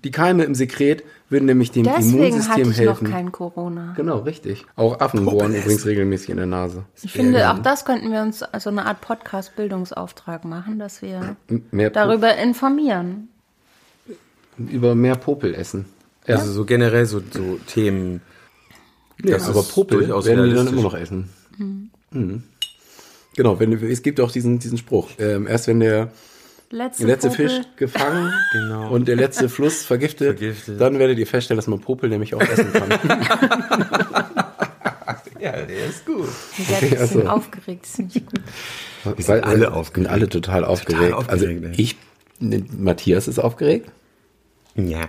Die 0.06 0.12
Keime 0.12 0.44
im 0.44 0.54
Sekret 0.54 1.02
würden 1.30 1.46
nämlich 1.46 1.72
dem 1.72 1.82
Deswegen 1.82 2.12
hatte 2.48 2.60
Immunsystem 2.60 2.70
ich 2.70 2.78
helfen. 2.78 3.04
noch 3.06 3.10
kein 3.12 3.32
Corona. 3.32 3.92
Genau, 3.96 4.18
richtig. 4.20 4.64
Auch 4.76 5.00
Affen 5.00 5.24
bohren 5.24 5.38
Popelessen. 5.38 5.62
übrigens 5.64 5.86
regelmäßig 5.86 6.30
in 6.30 6.36
der 6.36 6.46
Nase. 6.46 6.84
Ich 7.02 7.10
finde, 7.10 7.50
auch 7.50 7.58
das 7.58 7.84
könnten 7.84 8.12
wir 8.12 8.22
uns 8.22 8.44
also 8.44 8.70
eine 8.70 8.86
Art 8.86 9.00
Podcast-Bildungsauftrag 9.00 10.44
machen, 10.44 10.78
dass 10.78 11.02
wir 11.02 11.34
Mehr 11.72 11.90
darüber 11.90 12.36
informieren. 12.36 13.30
über 14.58 14.94
mehr 14.94 15.16
Popel 15.16 15.52
essen. 15.54 15.86
Ja. 16.28 16.36
Also 16.36 16.52
so 16.52 16.64
generell 16.64 17.06
so, 17.06 17.20
so 17.30 17.58
Themen. 17.66 18.20
Nee, 19.20 19.32
Das 19.32 19.48
aber 19.48 19.64
Popel 19.64 20.08
werden 20.08 20.48
die 20.48 20.54
dann 20.54 20.68
immer 20.68 20.82
noch 20.82 20.94
essen. 20.94 21.30
Mhm. 21.58 22.42
Genau, 23.34 23.58
wenn, 23.58 23.72
du- 23.72 23.88
es 23.90 24.02
gibt 24.02 24.20
auch 24.20 24.30
diesen, 24.30 24.60
diesen 24.60 24.78
Spruch. 24.78 25.10
Ähm, 25.18 25.48
erst 25.48 25.66
wenn 25.66 25.80
der 25.80 26.12
Letzte, 26.70 27.06
letzte 27.06 27.28
Popel. 27.28 27.48
Fisch 27.48 27.60
gefangen 27.76 28.32
Genau. 28.52 28.88
und 28.90 29.06
der 29.06 29.14
letzte 29.16 29.48
Fluss 29.48 29.84
vergiftet, 29.84 30.38
Vergiftet. 30.38 30.80
dann 30.80 30.98
werdet 30.98 31.16
ihr 31.18 31.26
feststellen, 31.26 31.58
dass 31.58 31.68
man 31.68 31.80
Popel 31.80 32.08
nämlich 32.10 32.34
auch 32.34 32.40
essen 32.42 32.72
kann. 32.72 32.88
Ja, 35.38 35.52
der 35.52 35.86
ist 35.86 36.04
gut. 36.06 36.26
Ich 36.58 36.68
werde 36.68 36.86
ein 36.86 36.90
bisschen 36.98 37.22
so. 37.22 37.28
aufgeregt, 37.28 37.84
das 37.84 37.90
finde 37.96 38.18
ich 38.18 38.26
gut. 38.26 38.40
Wir 39.16 39.24
sind 39.24 39.44
alle 39.44 39.72
aufgeregt. 39.72 39.94
Sind 39.94 40.06
alle 40.08 40.28
total 40.28 40.64
aufgeregt. 40.64 41.12
aufgeregt, 41.12 41.30
also 41.30 41.46
ich, 41.76 41.96
ne, 42.40 42.64
Matthias 42.76 43.28
ist 43.28 43.38
aufgeregt 43.38 43.90
Ja. 44.74 45.02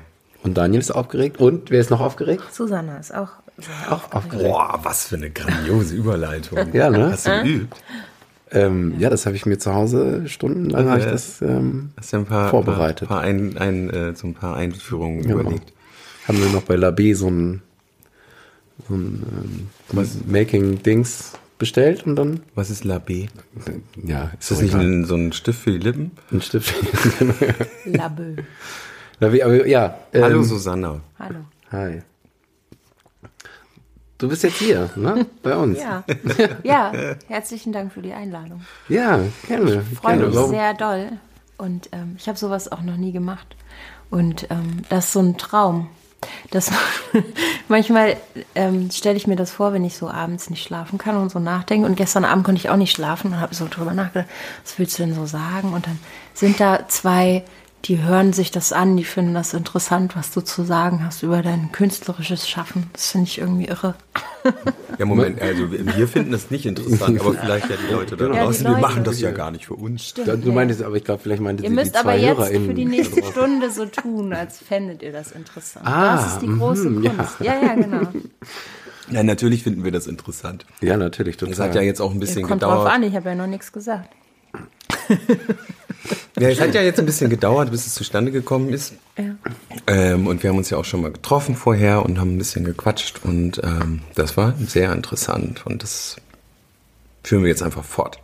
und 0.43 0.55
Daniel 0.57 0.81
ist 0.81 0.91
aufgeregt. 0.91 1.39
Und 1.39 1.71
wer 1.71 1.79
ist 1.79 1.89
noch 1.89 2.01
aufgeregt? 2.01 2.43
Susanna 2.53 2.97
ist 2.97 3.15
auch. 3.15 3.29
Auch 3.89 4.11
aufgeregt. 4.11 4.43
Boah, 4.43 4.79
was 4.83 5.07
für 5.07 5.15
eine 5.15 5.31
grandiose 5.31 5.95
Überleitung. 5.95 6.71
Ja, 6.73 6.91
ne? 6.91 7.11
Hast 7.13 7.25
du 7.25 7.41
geübt? 7.43 7.75
Ähm, 8.51 8.95
ja, 8.97 9.09
das 9.09 9.25
habe 9.25 9.35
ich 9.35 9.45
mir 9.45 9.57
zu 9.57 9.73
Hause 9.73 10.23
stundenlang 10.27 10.87
habe 10.89 10.99
ich 10.99 11.05
Ja. 11.05 11.11
das 11.11 11.41
ähm, 11.41 11.89
Hast 11.97 12.13
du 12.13 12.17
ein 12.17 12.25
paar, 12.25 12.49
Vorbereitet. 12.49 13.07
Paar, 13.09 13.21
paar 13.21 13.27
ein, 13.27 13.57
ein, 13.57 13.89
äh, 13.89 14.15
so 14.15 14.27
ein 14.27 14.33
paar 14.33 14.55
Einführungen 14.55 15.23
Genau. 15.23 15.39
überlegt. 15.41 15.73
haben 16.27 16.39
wir 16.39 16.49
noch 16.49 16.63
bei 16.63 16.75
La 16.75 16.91
B 16.91 17.13
so 17.13 17.29
ein, 17.29 17.61
so 18.87 18.95
ein 18.95 19.67
ähm, 19.93 20.07
Making-Dings 20.27 21.33
bestellt 21.59 22.05
und 22.05 22.15
dann, 22.15 22.39
Was 22.55 22.69
ist 22.69 22.83
La 22.85 22.99
B? 22.99 23.27
ja, 24.05 24.31
Ist 24.39 24.51
das 24.51 24.61
nicht 24.61 24.75
ein, 24.75 25.03
so 25.05 25.15
ein 25.15 25.33
Stift 25.33 25.59
für 25.61 25.71
die 25.71 25.79
Lippen? 25.79 26.11
ein 26.31 26.41
Stift? 26.41 26.73
Labö. 27.85 28.35
La 29.19 29.29
B, 29.29 29.41
aber 29.43 29.65
ja. 29.67 29.97
Ähm, 30.13 30.23
Hallo 30.23 30.43
Susanna. 30.43 31.01
Hallo. 31.19 31.39
Hi. 31.71 32.01
Du 34.17 34.27
bist 34.27 34.43
jetzt 34.43 34.57
hier, 34.57 34.89
ne? 34.95 35.27
Bei 35.43 35.55
uns. 35.55 35.79
Ja. 35.79 36.03
ja, 36.63 36.91
herzlichen 37.27 37.71
Dank 37.71 37.93
für 37.93 38.01
die 38.01 38.13
Einladung. 38.13 38.61
Ja, 38.89 39.19
gerne. 39.47 39.83
Ich 39.91 39.99
freue 39.99 40.17
mich 40.17 40.35
Warum- 40.35 40.49
sehr 40.49 40.73
doll. 40.73 41.11
Und 41.57 41.89
ähm, 41.91 42.15
ich 42.17 42.27
habe 42.27 42.37
sowas 42.37 42.71
auch 42.71 42.81
noch 42.81 42.97
nie 42.97 43.11
gemacht. 43.11 43.55
Und 44.09 44.47
ähm, 44.49 44.81
das 44.89 45.05
ist 45.05 45.13
so 45.13 45.19
ein 45.19 45.37
Traum. 45.37 45.89
Das 46.49 46.71
manchmal 47.67 48.17
ähm, 48.55 48.89
stelle 48.89 49.17
ich 49.17 49.27
mir 49.27 49.35
das 49.35 49.51
vor, 49.51 49.73
wenn 49.73 49.85
ich 49.85 49.95
so 49.97 50.09
abends 50.09 50.49
nicht 50.49 50.63
schlafen 50.63 50.97
kann 50.97 51.15
und 51.17 51.31
so 51.31 51.37
nachdenke. 51.39 51.85
Und 51.87 51.95
gestern 51.95 52.25
Abend 52.25 52.43
konnte 52.43 52.59
ich 52.59 52.69
auch 52.69 52.75
nicht 52.77 52.95
schlafen 52.95 53.33
und 53.33 53.39
habe 53.39 53.53
so 53.53 53.67
drüber 53.69 53.93
nachgedacht, 53.93 54.29
was 54.63 54.79
willst 54.79 54.97
du 54.97 55.03
denn 55.03 55.13
so 55.13 55.25
sagen? 55.27 55.73
Und 55.73 55.85
dann 55.85 55.99
sind 56.33 56.59
da 56.59 56.87
zwei, 56.87 57.43
die 57.85 58.01
hören 58.01 58.33
sich 58.33 58.51
das 58.51 58.73
an, 58.73 58.97
die 58.97 59.03
finden 59.03 59.33
das 59.33 59.53
interessant, 59.53 60.15
was 60.15 60.31
du 60.31 60.41
zu 60.41 60.63
sagen 60.63 61.05
hast 61.05 61.23
über 61.23 61.41
dein 61.41 61.71
künstlerisches 61.71 62.49
Schaffen. 62.49 62.89
Das 62.93 63.11
finde 63.11 63.27
ich 63.27 63.37
irgendwie 63.37 63.65
irre. 63.65 63.95
Ja, 64.97 65.05
Moment, 65.05 65.41
also 65.41 65.71
wir 65.71 66.07
finden 66.07 66.31
das 66.31 66.51
nicht 66.51 66.65
interessant, 66.65 67.19
aber 67.19 67.33
vielleicht 67.33 67.69
ja 67.69 67.75
die 67.87 67.93
Leute 67.93 68.17
da 68.17 68.25
Genau. 68.25 68.35
Ja, 68.35 68.41
die 68.41 68.47
draußen, 68.47 68.67
Leute. 68.67 68.81
machen 68.81 69.03
das 69.03 69.21
ja 69.21 69.31
gar 69.31 69.51
nicht 69.51 69.67
für 69.67 69.75
uns. 69.75 70.13
Da, 70.13 70.35
du 70.35 70.51
meintest, 70.51 70.81
aber 70.83 70.95
ich 70.95 71.03
glaube, 71.03 71.21
vielleicht 71.23 71.41
meinte 71.41 71.63
Ihr 71.63 71.69
sie 71.69 71.75
müsst 71.75 71.95
die 71.95 71.99
aber 71.99 72.15
jetzt 72.15 72.37
HörerInnen 72.37 72.67
für 72.67 72.73
die 72.73 72.85
nächste 72.85 73.21
draußen. 73.21 73.31
Stunde 73.31 73.71
so 73.71 73.85
tun, 73.85 74.33
als 74.33 74.57
fändet 74.57 75.01
ihr 75.03 75.11
das 75.11 75.31
interessant. 75.31 75.85
Ah, 75.85 76.15
das 76.15 76.33
ist 76.33 76.41
die 76.41 76.47
große 76.47 76.89
mhm, 76.89 77.03
ja. 77.03 77.11
Kunst. 77.11 77.35
Ja, 77.39 77.53
ja, 77.61 77.75
genau. 77.75 78.01
Ja, 79.09 79.23
natürlich 79.23 79.63
finden 79.63 79.85
wir 79.85 79.91
das 79.93 80.05
interessant. 80.05 80.65
Ja, 80.81 80.97
natürlich, 80.97 81.37
total. 81.37 81.53
Es 81.53 81.59
hat 81.61 81.75
ja 81.75 81.81
jetzt 81.81 82.01
auch 82.01 82.11
ein 82.11 82.19
bisschen 82.19 82.43
Kommt 82.43 82.61
drauf 82.61 82.71
gedauert. 82.83 82.93
an, 82.93 83.03
ich 83.03 83.15
habe 83.15 83.29
ja 83.29 83.35
noch 83.35 83.47
nichts 83.47 83.71
gesagt. 83.71 84.09
Ja, 86.39 86.49
es 86.49 86.61
hat 86.61 86.75
ja 86.75 86.81
jetzt 86.81 86.99
ein 86.99 87.05
bisschen 87.05 87.29
gedauert, 87.29 87.71
bis 87.71 87.87
es 87.87 87.95
zustande 87.95 88.31
gekommen 88.31 88.69
ist. 88.69 88.93
Ja. 89.17 89.35
Ähm, 89.87 90.27
und 90.27 90.43
wir 90.43 90.51
haben 90.51 90.57
uns 90.57 90.69
ja 90.69 90.77
auch 90.77 90.85
schon 90.85 91.01
mal 91.01 91.11
getroffen 91.11 91.55
vorher 91.55 92.05
und 92.05 92.19
haben 92.19 92.35
ein 92.35 92.37
bisschen 92.37 92.63
gequatscht 92.63 93.21
und 93.23 93.61
ähm, 93.63 94.01
das 94.15 94.37
war 94.37 94.53
sehr 94.59 94.91
interessant 94.93 95.65
und 95.65 95.81
das 95.81 96.17
führen 97.23 97.43
wir 97.43 97.49
jetzt 97.49 97.63
einfach 97.63 97.83
fort. 97.83 98.19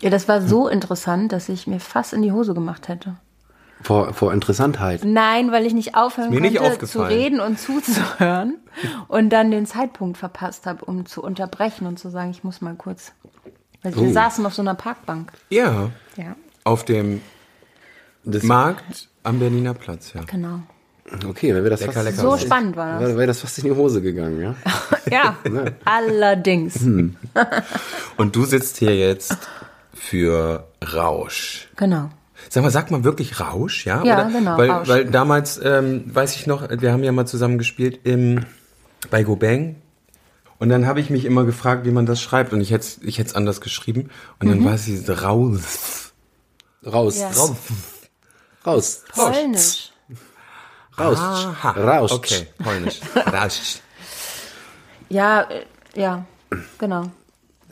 Ja, 0.00 0.10
das 0.10 0.28
war 0.28 0.42
so 0.42 0.68
interessant, 0.68 1.32
dass 1.32 1.48
ich 1.48 1.66
mir 1.66 1.80
fast 1.80 2.12
in 2.12 2.22
die 2.22 2.32
Hose 2.32 2.54
gemacht 2.54 2.88
hätte. 2.88 3.16
vor, 3.82 4.12
vor 4.12 4.32
Interessantheit. 4.32 5.02
Nein, 5.04 5.52
weil 5.52 5.64
ich 5.64 5.72
nicht 5.72 5.94
aufhören 5.94 6.30
mir 6.30 6.40
nicht 6.40 6.56
konnte 6.56 6.86
zu 6.86 7.00
reden 7.02 7.40
und 7.40 7.58
zuzuhören 7.58 8.58
und 9.08 9.30
dann 9.30 9.50
den 9.50 9.64
Zeitpunkt 9.64 10.18
verpasst 10.18 10.66
habe, 10.66 10.84
um 10.84 11.06
zu 11.06 11.22
unterbrechen 11.22 11.86
und 11.86 11.98
zu 11.98 12.10
sagen, 12.10 12.30
ich 12.30 12.44
muss 12.44 12.60
mal 12.60 12.74
kurz. 12.74 13.12
Weil 13.82 13.94
wir 13.96 14.02
Oh. 14.02 14.12
saßen 14.12 14.44
auf 14.46 14.54
so 14.54 14.62
einer 14.62 14.74
Parkbank. 14.74 15.32
Ja, 15.50 15.90
Ja, 16.16 16.36
auf 16.64 16.84
dem 16.84 17.20
Das, 18.24 18.42
Markt 18.44 19.08
am 19.24 19.38
Berliner 19.38 19.74
Platz, 19.74 20.12
ja. 20.14 20.22
genau. 20.24 20.60
Okay, 21.28 21.48
dann 21.48 21.58
wäre 21.58 21.70
das 21.70 21.80
Lecker, 21.80 21.92
fast, 21.94 22.04
lecker. 22.06 22.22
So 22.22 22.30
was- 22.32 22.42
spannend 22.42 22.76
war 22.76 23.00
das. 23.00 23.10
wäre 23.16 23.26
das 23.26 23.40
fast 23.40 23.58
in 23.58 23.64
die 23.64 23.72
Hose 23.72 24.00
gegangen, 24.02 24.40
ja? 24.40 24.54
Ja, 25.10 25.36
allerdings. 25.84 26.76
Hm. 26.80 27.16
Und 28.16 28.34
du 28.36 28.44
sitzt 28.44 28.78
hier 28.78 28.96
jetzt 28.96 29.36
für 29.92 30.66
Rausch. 30.94 31.68
Genau. 31.76 32.08
Sag 32.48 32.62
mal, 32.62 32.70
sagt 32.70 32.90
man 32.90 33.04
wirklich 33.04 33.40
Rausch, 33.40 33.84
ja? 33.86 34.02
Ja, 34.04 34.22
genau, 34.24 34.56
Weil, 34.56 34.70
Rausch. 34.70 34.88
weil 34.88 35.04
damals, 35.06 35.60
ähm, 35.62 36.04
weiß 36.06 36.36
ich 36.36 36.46
noch, 36.46 36.68
wir 36.70 36.92
haben 36.92 37.04
ja 37.04 37.12
mal 37.12 37.26
zusammen 37.26 37.58
gespielt 37.58 38.00
im, 38.04 38.44
bei 39.10 39.22
Go 39.22 39.36
Bang. 39.36 39.76
Und 40.62 40.68
dann 40.68 40.86
habe 40.86 41.00
ich 41.00 41.10
mich 41.10 41.24
immer 41.24 41.42
gefragt, 41.44 41.84
wie 41.86 41.90
man 41.90 42.06
das 42.06 42.20
schreibt. 42.20 42.52
Und 42.52 42.60
ich 42.60 42.70
hätte 42.70 42.86
ich 43.02 43.18
hätte 43.18 43.30
es 43.30 43.34
anders 43.34 43.60
geschrieben. 43.60 44.10
Und 44.38 44.46
Mhm. 44.46 44.50
dann 44.52 44.64
war 44.64 44.74
es 44.74 44.84
dieses 44.84 45.20
Raus. 45.24 46.12
Raus, 46.86 47.18
Ja. 47.18 47.30
raus, 47.30 47.52
raus, 48.64 49.02
Polnisch. 49.12 49.90
raus, 50.96 51.18
raus. 51.64 52.12
Okay, 52.12 52.46
polnisch. 52.62 53.00
Rausch. 53.16 53.80
Ja, 55.08 55.42
äh, 55.50 55.64
ja, 55.96 56.24
genau. 56.78 57.10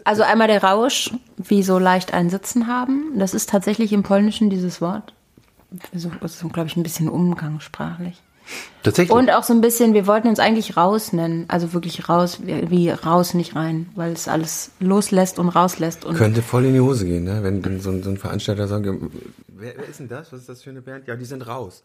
Also 0.03 0.25
einmal 0.25 0.49
der 0.49 0.65
Rausch, 0.65 1.13
wie 1.37 1.63
so 1.63 1.79
leicht 1.79 2.13
ein 2.13 2.29
Sitzen 2.29 2.67
haben. 2.67 3.17
Das 3.21 3.35
ist 3.35 3.51
tatsächlich 3.51 3.93
im 3.93 4.03
Polnischen 4.03 4.51
dieses 4.51 4.81
Wort. 4.81 5.15
Also, 5.95 6.11
das 6.21 6.43
ist, 6.43 6.53
glaube 6.53 6.67
ich, 6.69 6.77
ein 6.77 6.83
bisschen 6.83 7.09
umgangssprachlich. 7.09 8.21
Tatsächlich. 8.83 9.15
Und 9.15 9.31
auch 9.31 9.43
so 9.43 9.53
ein 9.53 9.61
bisschen, 9.61 9.93
wir 9.93 10.07
wollten 10.07 10.29
uns 10.29 10.39
eigentlich 10.39 10.77
raus 10.77 11.13
nennen. 11.13 11.45
Also 11.49 11.73
wirklich 11.73 12.09
raus, 12.09 12.41
wie 12.43 12.91
raus, 12.91 13.35
nicht 13.35 13.55
rein. 13.55 13.91
Weil 13.95 14.13
es 14.13 14.27
alles 14.27 14.71
loslässt 14.81 15.39
und 15.39 15.51
rauslässt. 15.51 16.05
Und 16.05 16.17
Könnte 16.17 16.43
voll 16.43 16.65
in 16.65 16.73
die 16.75 16.81
Hose 16.81 17.05
gehen, 17.05 17.25
ne? 17.25 17.43
wenn, 17.43 17.65
wenn 17.65 17.81
so, 17.81 17.91
ein, 17.91 18.03
so 18.03 18.11
ein 18.11 18.17
Veranstalter 18.17 18.69
sagt, 18.69 18.87
wer, 18.87 19.77
wer 19.77 19.89
ist 19.89 20.01
denn 20.01 20.09
das? 20.09 20.33
Was 20.33 20.41
ist 20.41 20.49
das 20.49 20.63
für 20.63 20.71
eine 20.71 20.81
Band? 20.81 21.07
Ja, 21.07 21.17
die 21.17 21.25
sind 21.27 21.47
raus. 21.47 21.85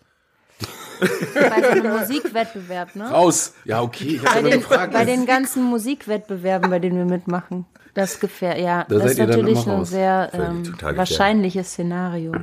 bei 1.34 1.62
so 1.62 1.68
einem 1.70 2.00
Musikwettbewerb, 2.00 2.96
ne? 2.96 3.10
raus. 3.10 3.54
Ja, 3.66 3.82
okay. 3.82 4.16
Ich 4.16 4.22
Bei 4.22 4.42
den, 4.42 4.64
bei 4.94 5.04
den 5.06 5.26
ganzen 5.26 5.64
Musikwettbewerben, 5.64 6.70
bei 6.70 6.80
denen 6.80 6.98
wir 6.98 7.06
mitmachen. 7.06 7.66
Das 7.94 8.20
gefähr, 8.20 8.60
ja, 8.60 8.86
Da 8.88 9.00
das 9.00 9.12
ist 9.12 9.20
dann 9.20 9.30
natürlich 9.30 9.66
ein 9.66 9.70
raus. 9.72 9.90
sehr 9.90 10.30
ähm, 10.34 10.74
wahrscheinliches 10.82 11.70
Szenario. 11.70 12.34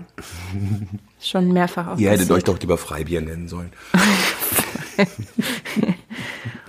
Schon 1.22 1.52
mehrfach 1.52 1.86
auch 1.86 1.98
Ihr 1.98 2.10
hättet 2.10 2.30
euch 2.30 2.44
doch 2.44 2.58
lieber 2.58 2.76
Freibier 2.76 3.20
nennen 3.20 3.48
sollen. 3.48 3.72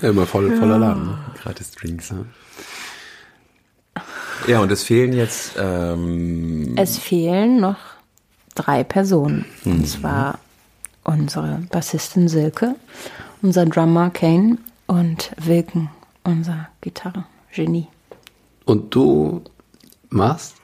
Ja, 0.04 0.10
immer 0.10 0.26
voll, 0.26 0.54
voller 0.58 0.78
Laden. 0.78 1.06
Ne? 1.06 1.18
Gratis 1.42 1.72
Drinks. 1.72 2.10
Ja. 2.10 2.26
ja, 4.48 4.60
und 4.60 4.70
es 4.70 4.84
fehlen 4.84 5.14
jetzt 5.14 5.54
ähm, 5.58 6.76
Es 6.78 6.98
fehlen 6.98 7.62
noch 7.62 7.78
drei 8.54 8.84
Personen. 8.84 9.46
Und 9.64 9.88
zwar 9.88 10.40
unsere 11.06 11.62
Bassistin 11.72 12.28
Silke, 12.28 12.76
unser 13.42 13.66
Drummer 13.66 14.10
Kane 14.10 14.58
und 14.88 15.32
Wilken, 15.38 15.90
unser 16.26 16.68
Gitarre-Genie. 16.82 17.88
Und 18.66 18.94
du 18.94 19.42
machst? 20.10 20.56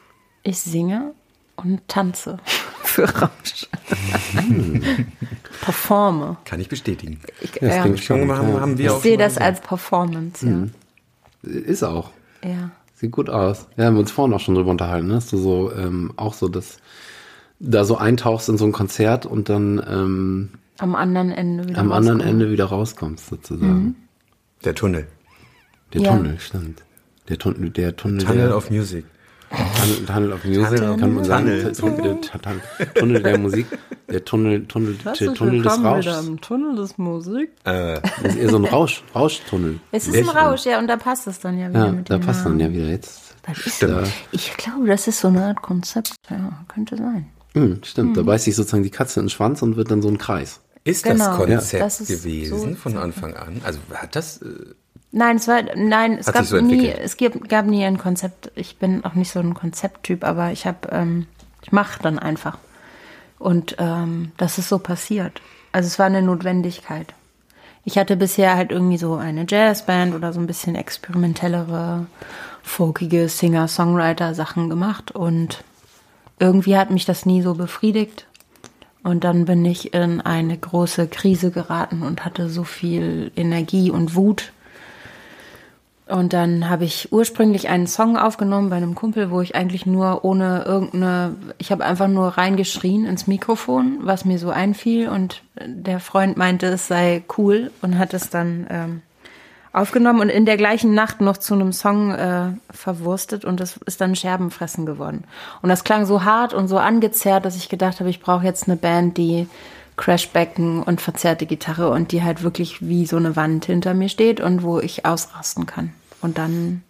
Ich 0.44 0.60
singe 0.60 1.14
und 1.56 1.88
tanze 1.88 2.40
für 2.90 3.06
Rausch. 3.10 3.68
Performe. 5.62 6.38
Kann 6.46 6.60
ich 6.60 6.70
bestätigen. 6.70 7.20
Ich, 7.42 7.52
das 7.52 7.76
ja, 7.76 7.82
klingt 7.82 8.00
ich 8.00 8.06
Schon 8.06 8.32
haben, 8.32 8.60
haben 8.60 8.78
wir 8.78 8.94
auch 8.94 9.02
sehe 9.02 9.18
das 9.18 9.38
als 9.38 9.62
Performance. 9.62 10.46
Mhm. 10.46 10.72
Ist 11.44 11.84
auch. 11.84 12.12
Ja. 12.44 12.50
ja. 12.50 12.72
Sieht 12.96 13.12
gut 13.12 13.30
aus. 13.30 13.68
Ja, 13.78 13.86
haben 13.86 13.96
wir 13.96 14.02
uns 14.02 14.12
vorhin 14.12 14.34
auch 14.34 14.42
schon 14.42 14.56
drüber 14.56 14.72
unterhalten, 14.72 15.08
ne? 15.08 15.14
dass 15.14 15.30
du 15.30 15.38
so 15.38 15.72
ähm, 15.74 16.12
auch 16.18 16.34
so 16.34 16.50
das 16.50 16.80
da 17.60 17.84
so 17.86 17.98
eintauchst 17.98 18.50
in 18.50 18.58
so 18.58 18.66
ein 18.66 18.72
Konzert 18.72 19.26
und 19.26 19.50
dann 19.50 19.82
ähm, 19.90 20.50
Am 20.80 20.96
anderen 20.96 21.32
Ende 21.32 21.68
wieder 21.68 21.80
am 21.80 21.92
anderen 21.92 22.20
rauskommen. 22.20 22.42
Ende 22.42 22.52
wieder 22.52 22.66
rauskommst 22.66 23.28
sozusagen. 23.28 23.96
Der 24.66 24.76
Tunnel. 24.76 25.08
Der 25.94 26.02
Ja. 26.02 26.16
Tunnel, 26.16 26.40
stimmt. 26.40 26.84
Der 27.28 27.38
Tunnel, 27.38 27.70
der 27.70 27.96
Tunnel, 27.96 28.26
Tunnel 28.26 28.48
der, 28.48 28.58
of 28.58 28.70
Music. 28.70 29.06
Tunnel, 29.50 30.06
Tunnel 30.06 30.34
of 30.34 30.44
Music, 30.46 30.80
kann 31.00 31.14
man 31.16 31.24
sagen. 31.24 31.46
Tunnel. 31.74 31.74
Tunnel, 31.74 32.22
Tunnel, 32.22 32.62
Tunnel 32.96 33.24
der 33.24 33.38
Musik, 33.40 33.66
der 34.10 34.24
Tunnel, 34.26 34.66
Tunnel, 34.68 34.94
der 35.04 35.14
Tunnel 35.34 35.62
des 35.64 35.84
Rauschs. 35.84 36.28
im 36.28 36.40
Tunnel 36.42 36.76
des 36.76 36.98
Musik. 36.98 37.50
Äh, 37.64 38.00
Das 38.22 38.34
ist 38.34 38.36
eher 38.38 38.50
so 38.50 38.58
ein 38.58 38.66
Rausch, 38.66 39.04
Rauschtunnel. 39.16 39.80
Es 39.92 40.08
ist 40.08 40.16
ein 40.16 40.30
Rausch, 40.30 40.66
ja, 40.66 40.78
und 40.80 40.88
da 40.88 40.98
passt 40.98 41.26
es 41.28 41.40
dann 41.40 41.58
ja 41.58 41.70
wieder 41.70 41.86
Ja, 41.88 41.92
mit 41.92 42.10
da 42.10 42.18
dem 42.18 42.26
passt 42.26 42.46
dann 42.46 42.60
ja 42.60 42.72
wieder 42.72 42.86
jetzt. 42.88 43.36
Das 43.48 43.58
ist, 43.66 43.78
Stimmt. 43.78 44.08
ich 44.32 44.56
glaube, 44.58 44.86
das 44.86 45.08
ist 45.08 45.20
so 45.20 45.30
eine 45.30 45.46
Art 45.46 45.62
Konzept. 45.62 46.14
Ja, 46.30 46.64
könnte 46.68 46.98
sein. 46.98 47.28
Hm, 47.54 47.80
stimmt, 47.84 48.16
da 48.18 48.22
beißt 48.22 48.46
sich 48.46 48.56
sozusagen 48.56 48.84
die 48.84 48.92
Katze 48.92 49.20
in 49.20 49.26
den 49.26 49.30
Schwanz 49.32 49.64
und 49.64 49.76
wird 49.76 49.90
dann 49.90 50.04
so 50.04 50.10
ein 50.10 50.20
Kreis. 50.20 50.60
ist 50.84 51.04
Genau, 51.04 51.26
das 51.26 51.38
Konzept 51.38 51.82
das 51.84 52.02
ist 52.02 52.08
gewesen 52.10 52.60
so- 52.72 52.76
von 52.76 52.98
Anfang 52.98 53.34
an? 53.36 53.62
Also 53.66 53.80
hat 53.96 54.16
das, 54.16 54.42
äh, 54.44 54.46
Nein, 55.12 55.38
es 55.38 55.48
war, 55.48 55.64
nein, 55.76 56.18
es 56.20 56.28
Hat 56.28 56.36
gab 56.36 56.46
so 56.46 56.62
nie, 56.62 56.88
es 56.88 57.18
gab, 57.18 57.50
gab 57.50 57.66
nie 57.66 57.84
ein 57.84 57.98
Konzept. 57.98 58.52
Ich 58.56 58.78
bin 58.78 59.04
auch 59.04 59.16
nicht 59.16 59.32
so 59.32 59.40
ein 59.40 59.56
Konzepttyp, 59.56 60.24
aber 60.24 60.52
ich 60.52 60.68
habe, 60.68 60.90
ähm, 60.92 61.26
ich 61.64 61.72
mache 61.72 62.02
dann 62.02 62.20
einfach. 62.20 62.58
Und 63.40 63.78
ähm, 63.80 64.32
das 64.38 64.58
ist 64.58 64.70
so 64.70 64.78
passiert. 64.80 65.42
Also 65.72 65.88
es 65.88 65.98
war 65.98 66.06
eine 66.06 66.22
Notwendigkeit. 66.22 67.14
Ich 67.86 67.98
hatte 67.98 68.18
bisher 68.18 68.56
halt 68.56 68.72
irgendwie 68.72 68.98
so 68.98 69.16
eine 69.16 69.46
Jazzband 69.48 70.14
oder 70.14 70.34
so 70.34 70.40
ein 70.40 70.48
bisschen 70.48 70.76
experimentellere, 70.76 72.06
folkige 72.62 73.30
Singer-Songwriter-Sachen 73.30 74.70
gemacht 74.70 75.12
und 75.12 75.64
irgendwie 76.38 76.78
hat 76.78 76.92
mich 76.92 77.06
das 77.06 77.26
nie 77.26 77.42
so 77.42 77.56
befriedigt. 77.56 78.28
Und 79.02 79.24
dann 79.24 79.46
bin 79.46 79.64
ich 79.64 79.94
in 79.94 80.22
eine 80.22 80.58
große 80.58 81.08
Krise 81.08 81.52
geraten 81.52 82.04
und 82.04 82.26
hatte 82.26 82.50
so 82.50 82.64
viel 82.64 83.32
Energie 83.36 83.92
und 83.92 84.16
Wut. 84.16 84.52
Und 86.10 86.34
dann 86.34 86.70
habe 86.70 86.86
ich 86.86 87.12
ursprünglich 87.12 87.70
einen 87.70 87.86
Song 87.86 88.18
aufgenommen 88.18 88.72
bei 88.72 88.78
einem 88.78 88.96
Kumpel, 88.96 89.30
wo 89.30 89.42
ich 89.42 89.54
eigentlich 89.54 89.86
nur 89.86 90.26
ohne 90.26 90.64
irgendeine, 90.66 91.36
ich 91.60 91.72
habe 91.72 91.86
einfach 91.86 92.08
nur 92.08 92.30
reingeschrien 92.30 93.06
ins 93.06 93.28
Mikrofon, 93.28 94.00
was 94.02 94.26
mir 94.26 94.40
so 94.40 94.50
einfiel. 94.50 95.08
Und 95.08 95.44
der 95.64 96.00
Freund 96.00 96.36
meinte, 96.36 96.66
es 96.66 96.88
sei 96.88 97.24
cool 97.38 97.70
und 97.84 98.00
hat 98.00 98.16
es 98.16 98.32
dann 98.32 98.66
ähm, 98.72 99.02
aufgenommen 99.72 100.22
und 100.22 100.30
in 100.30 100.48
der 100.48 100.58
gleichen 100.58 100.96
Nacht 100.96 101.22
noch 101.22 101.38
zu 101.38 101.54
einem 101.54 101.74
Song 101.74 102.12
äh, 102.12 102.54
verwurstet 102.72 103.46
und 103.46 103.60
das 103.60 103.78
ist 103.86 104.02
dann 104.02 104.16
Scherbenfressen 104.16 104.88
geworden. 104.88 105.26
Und 105.62 105.70
das 105.70 105.84
klang 105.84 106.08
so 106.08 106.24
hart 106.24 106.56
und 106.56 106.68
so 106.68 106.80
angezerrt, 106.80 107.46
dass 107.46 107.56
ich 107.56 107.70
gedacht 107.70 108.00
habe, 108.00 108.10
ich 108.10 108.20
brauche 108.20 108.46
jetzt 108.46 108.68
eine 108.68 108.78
Band, 108.78 109.18
die 109.18 109.48
Crashbecken 109.96 110.82
und 110.82 111.02
verzerrte 111.02 111.46
Gitarre 111.46 111.92
und 111.92 112.12
die 112.12 112.24
halt 112.24 112.42
wirklich 112.42 112.82
wie 112.82 113.06
so 113.06 113.18
eine 113.18 113.36
Wand 113.36 113.66
hinter 113.66 113.94
mir 113.94 114.10
steht 114.10 114.42
und 114.42 114.64
wo 114.64 114.80
ich 114.80 115.06
ausrasten 115.06 115.68
kann. 115.68 115.94
Und 116.22 116.38
dann 116.38 116.84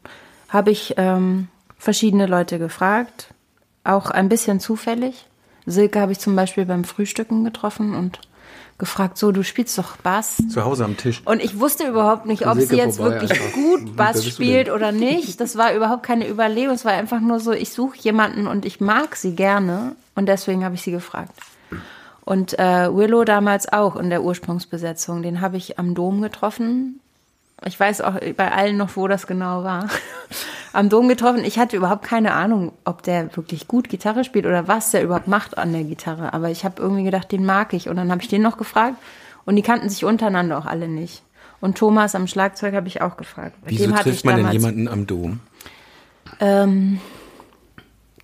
habe 0.48 0.72
ich 0.72 0.96
ähm, 0.98 1.48
verschiedene 1.78 2.26
Leute 2.26 2.60
gefragt, 2.60 3.34
auch 3.84 4.10
ein 4.10 4.30
bisschen 4.30 4.60
zufällig. 4.60 5.26
Silke 5.66 6.00
habe 6.00 6.12
ich 6.12 6.20
zum 6.20 6.36
Beispiel 6.36 6.66
beim 6.66 6.84
Frühstücken 6.84 7.44
getroffen 7.44 7.94
und 7.96 8.20
gefragt, 8.80 9.18
so, 9.18 9.32
du 9.32 9.44
spielst 9.44 9.78
doch 9.78 9.98
Bass. 9.98 10.42
Zu 10.50 10.64
Hause 10.64 10.86
am 10.86 10.98
Tisch. 10.98 11.22
Und 11.26 11.44
ich 11.44 11.60
wusste 11.60 11.86
überhaupt 11.86 12.26
nicht, 12.26 12.48
ob 12.48 12.56
Silke 12.56 12.70
sie 12.70 12.78
jetzt 12.78 12.98
vorbei 12.98 13.22
wirklich 13.22 13.32
einfach. 13.32 13.54
gut 13.54 13.96
Bass 13.96 14.26
spielt 14.26 14.72
oder 14.72 14.92
nicht. 14.92 15.40
Das 15.42 15.58
war 15.58 15.74
überhaupt 15.74 16.04
keine 16.04 16.28
Überlegung. 16.28 16.74
Es 16.74 16.86
war 16.86 16.94
einfach 16.94 17.20
nur 17.20 17.40
so, 17.40 17.52
ich 17.52 17.72
suche 17.72 17.98
jemanden 18.00 18.48
und 18.48 18.66
ich 18.66 18.80
mag 18.80 19.16
sie 19.16 19.36
gerne. 19.36 19.96
Und 20.16 20.28
deswegen 20.28 20.64
habe 20.64 20.76
ich 20.76 20.82
sie 20.82 20.92
gefragt. 20.92 21.34
Und 22.24 22.58
äh, 22.58 22.96
Willow 22.96 23.26
damals 23.26 23.72
auch 23.72 23.96
in 23.96 24.10
der 24.10 24.24
Ursprungsbesetzung. 24.24 25.24
Den 25.24 25.42
habe 25.42 25.58
ich 25.58 25.78
am 25.78 25.94
Dom 25.94 26.22
getroffen. 26.22 27.02
Ich 27.66 27.80
weiß 27.80 28.02
auch 28.02 28.16
bei 28.38 28.52
allen 28.52 28.78
noch, 28.78 28.96
wo 28.96 29.08
das 29.08 29.28
genau 29.28 29.64
war. 29.64 29.90
am 30.74 30.90
Dom 30.90 31.08
getroffen. 31.08 31.44
Ich 31.44 31.58
hatte 31.60 31.76
überhaupt 31.76 32.04
keine 32.04 32.34
Ahnung, 32.34 32.74
ob 32.86 33.04
der 33.04 33.36
wirklich 33.36 33.68
gut 33.68 33.90
Gitarre 33.90 34.24
spielt 34.24 34.46
oder 34.46 34.68
was 34.68 34.92
der 34.92 35.04
überhaupt 35.04 35.28
macht 35.28 35.58
an 35.58 35.74
der 35.74 35.84
Gitarre. 35.84 36.34
Aber 36.34 36.50
ich 36.50 36.64
habe 36.64 36.82
irgendwie 36.82 37.04
gedacht, 37.04 37.32
den 37.32 37.46
mag 37.46 37.74
ich. 37.74 37.90
Und 37.90 37.96
dann 37.96 38.12
habe 38.12 38.22
ich 38.22 38.28
den 38.28 38.42
noch 38.42 38.58
gefragt. 38.58 38.96
Und 39.46 39.56
die 39.56 39.62
kannten 39.62 39.90
sich 39.90 40.06
untereinander 40.06 40.58
auch 40.58 40.66
alle 40.66 40.88
nicht. 40.88 41.24
Und 41.60 41.78
Thomas 41.78 42.16
am 42.16 42.28
Schlagzeug 42.28 42.74
habe 42.74 42.88
ich 42.88 43.02
auch 43.02 43.18
gefragt. 43.18 43.56
Bei 43.64 43.72
Wieso 43.72 43.92
trifft 43.92 44.26
man 44.26 44.38
denn 44.38 44.52
jemanden 44.52 44.88
am 44.88 45.08
Dom? 45.08 45.40
ähm, 46.40 47.00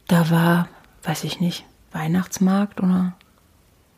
da 0.08 0.30
war, 0.30 0.68
weiß 1.04 1.24
ich 1.24 1.40
nicht, 1.40 1.66
Weihnachtsmarkt 1.92 2.82
oder 2.82 3.14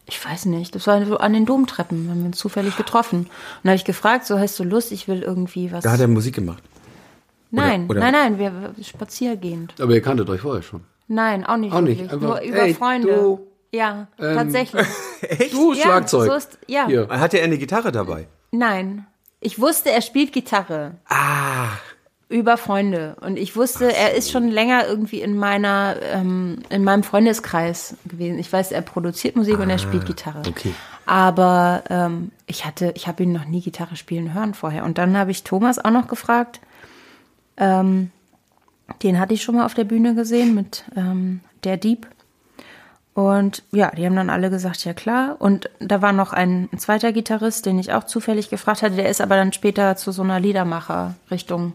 ich 0.08 0.24
weiß 0.26 0.46
nicht. 0.46 0.74
Das 0.74 0.88
war 0.88 1.06
so 1.06 1.18
an 1.18 1.34
den 1.34 1.46
Domtreppen, 1.46 2.10
haben 2.10 2.20
wir 2.22 2.26
uns 2.28 2.38
zufällig 2.38 2.76
getroffen. 2.78 3.20
Und 3.20 3.30
da 3.64 3.70
habe 3.70 3.76
ich 3.76 3.86
gefragt, 3.86 4.26
so 4.26 4.40
hast 4.40 4.58
du 4.60 4.64
Lust, 4.64 4.92
ich 4.92 5.08
will 5.08 5.22
irgendwie 5.22 5.72
was. 5.72 5.84
Da 5.84 5.92
hat 5.92 6.00
er 6.00 6.08
Musik 6.08 6.36
gemacht. 6.36 6.64
nein, 7.52 7.88
oder- 7.90 8.00
nein, 8.00 8.14
nein, 8.14 8.40
wir 8.40 8.74
spaziergehend. 8.84 9.74
Aber 9.80 9.94
ihr 9.94 10.02
kanntet 10.02 10.30
euch 10.30 10.42
vorher 10.42 10.64
schon. 10.64 10.82
Nein, 11.08 11.46
auch 11.46 11.58
nicht 11.58 11.74
Auch 11.74 11.82
nicht, 11.82 12.00
wirklich. 12.00 12.12
einfach, 12.14 12.28
Nur 12.28 12.42
über 12.42 12.62
ey, 12.64 12.74
Freunde. 12.74 13.08
du, 13.14 13.40
ähm, 13.40 13.48
ja, 13.72 14.08
tatsächlich. 14.18 14.88
Du, 15.52 15.74
Ja, 15.74 15.82
Schlagzeug. 15.84 16.28
so 16.30 16.36
ist- 16.36 16.58
ja. 16.68 16.88
Hier. 16.88 17.08
Hatte 17.10 17.38
er 17.38 17.46
eine 17.46 17.58
Gitarre 17.58 17.92
dabei? 17.92 18.28
Nein. 18.52 19.06
Ich 19.40 19.60
wusste, 19.60 19.92
er 19.92 20.02
spielt 20.02 20.34
Gitarre. 20.34 20.96
Ah. 21.08 21.68
Über 22.30 22.58
Freunde 22.58 23.16
und 23.22 23.38
ich 23.38 23.56
wusste, 23.56 23.96
er 23.96 24.14
ist 24.14 24.32
schon 24.32 24.50
länger 24.50 24.86
irgendwie 24.86 25.22
in 25.22 25.38
meiner 25.38 25.96
ähm, 26.02 26.60
in 26.70 26.84
meinem 26.84 27.04
Freundeskreis 27.04 27.96
gewesen. 28.06 28.38
Ich 28.38 28.52
weiß, 28.52 28.74
er 28.74 28.82
produziert 28.82 29.38
Musik 29.38 29.60
und 29.60 29.70
er 29.70 29.78
spielt 29.78 30.06
Gitarre. 30.06 30.42
okay. 30.48 30.74
Aber 31.08 31.84
ähm, 31.90 32.32
ich 32.48 32.66
hatte, 32.66 32.92
ich 32.96 33.08
habe 33.08 33.24
ihn 33.24 33.32
noch 33.32 33.46
nie 33.46 33.62
Gitarre 33.62 33.96
spielen 33.96 34.34
hören 34.34 34.54
vorher. 34.54 34.84
Und 34.84 34.98
dann 34.98 35.18
habe 35.18 35.32
ich 35.32 35.46
Thomas 35.46 35.80
auch 35.80 35.90
noch 35.90 36.10
gefragt. 36.10 36.60
Ähm, 37.56 38.12
den 39.04 39.18
hatte 39.18 39.34
ich 39.34 39.42
schon 39.42 39.56
mal 39.56 39.66
auf 39.66 39.74
der 39.74 39.86
Bühne 39.86 40.16
gesehen 40.16 40.54
mit 40.54 40.84
ähm, 40.98 41.40
der 41.64 41.78
Dieb. 41.78 42.08
Und 43.14 43.64
ja, 43.72 43.90
die 43.92 44.06
haben 44.06 44.18
dann 44.18 44.30
alle 44.30 44.50
gesagt, 44.50 44.84
ja 44.84 44.94
klar. 44.94 45.38
Und 45.40 45.70
da 45.80 46.02
war 46.02 46.12
noch 46.12 46.34
ein, 46.34 46.68
ein 46.74 46.78
zweiter 46.78 47.14
Gitarrist, 47.14 47.66
den 47.66 47.80
ich 47.80 47.94
auch 47.94 48.04
zufällig 48.04 48.50
gefragt 48.50 48.82
hatte. 48.82 48.98
Der 48.98 49.08
ist 49.08 49.22
aber 49.22 49.38
dann 49.38 49.54
später 49.54 49.96
zu 49.96 50.12
so 50.12 50.24
einer 50.24 50.42
Liedermacher-Richtung 50.42 51.74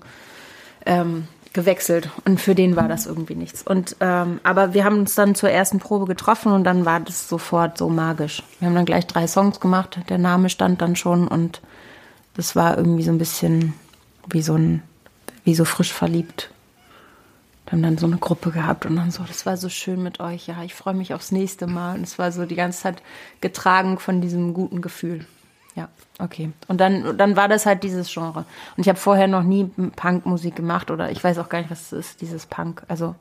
ähm, 0.87 1.29
gewechselt. 1.53 2.11
Und 2.25 2.41
für 2.41 2.55
den 2.55 2.77
war 2.77 2.89
das 2.89 3.07
irgendwie 3.07 3.35
nichts. 3.35 3.63
Und 3.63 3.97
ähm, 4.01 4.41
aber 4.43 4.75
wir 4.75 4.85
haben 4.85 4.99
uns 5.01 5.15
dann 5.15 5.35
zur 5.35 5.51
ersten 5.51 5.79
Probe 5.79 6.07
getroffen 6.07 6.53
und 6.53 6.65
dann 6.65 6.85
war 6.85 7.01
das 7.01 7.29
sofort 7.29 7.79
so 7.79 7.89
magisch. 7.89 8.43
Wir 8.59 8.69
haben 8.69 8.75
dann 8.75 8.85
gleich 8.85 9.07
drei 9.07 9.27
Songs 9.27 9.61
gemacht. 9.61 9.99
Der 10.09 10.19
Name 10.19 10.49
stand 10.49 10.81
dann 10.81 10.97
schon 10.97 11.29
und 11.29 11.61
das 12.35 12.57
war 12.57 12.79
irgendwie 12.79 13.03
so 13.03 13.11
ein 13.11 13.19
bisschen 13.19 13.75
wie 14.29 14.43
so 14.43 14.55
ein, 14.55 14.83
wie 15.45 15.55
so 15.55 15.65
frisch 15.65 15.93
verliebt. 15.93 16.51
Wir 17.67 17.73
haben 17.73 17.83
dann 17.83 17.99
so 17.99 18.07
eine 18.07 18.19
Gruppe 18.19 18.51
gehabt 18.51 18.87
und 18.87 18.97
dann 18.97 19.11
so, 19.11 19.23
das 19.23 19.47
war 19.47 19.57
so 19.57 19.69
schön 19.69 20.03
mit 20.03 20.21
euch. 20.21 20.47
Ja, 20.47 20.63
ich 20.63 20.75
freue 20.75 20.95
mich 20.95 21.15
aufs 21.15 21.33
nächste 21.33 21.67
Mal. 21.67 21.97
Und 21.97 22.03
es 22.03 22.19
war 22.19 22.33
so 22.33 22.45
die 22.45 22.55
ganze 22.55 22.83
Zeit 22.83 23.03
getragen 23.41 23.99
von 23.99 24.21
diesem 24.21 24.53
guten 24.53 24.83
Gefühl. 24.83 25.27
Ja, 25.75 25.89
okay. 26.19 26.53
Und 26.69 26.81
dann, 26.81 27.17
dann 27.17 27.37
war 27.37 27.49
das 27.49 27.65
halt 27.65 27.83
dieses 27.83 28.13
Genre. 28.13 28.45
Und 28.77 28.83
ich 28.83 28.89
habe 28.89 28.99
vorher 28.99 29.27
noch 29.27 29.43
nie 29.43 29.65
Punkmusik 29.97 30.55
gemacht 30.55 30.91
oder 30.91 31.11
ich 31.11 31.23
weiß 31.23 31.39
auch 31.39 31.49
gar 31.49 31.59
nicht, 31.59 31.71
was 31.71 31.93
es 31.93 31.93
ist, 31.93 32.21
dieses 32.21 32.47
Punk. 32.47 32.83
Also, 32.89 33.15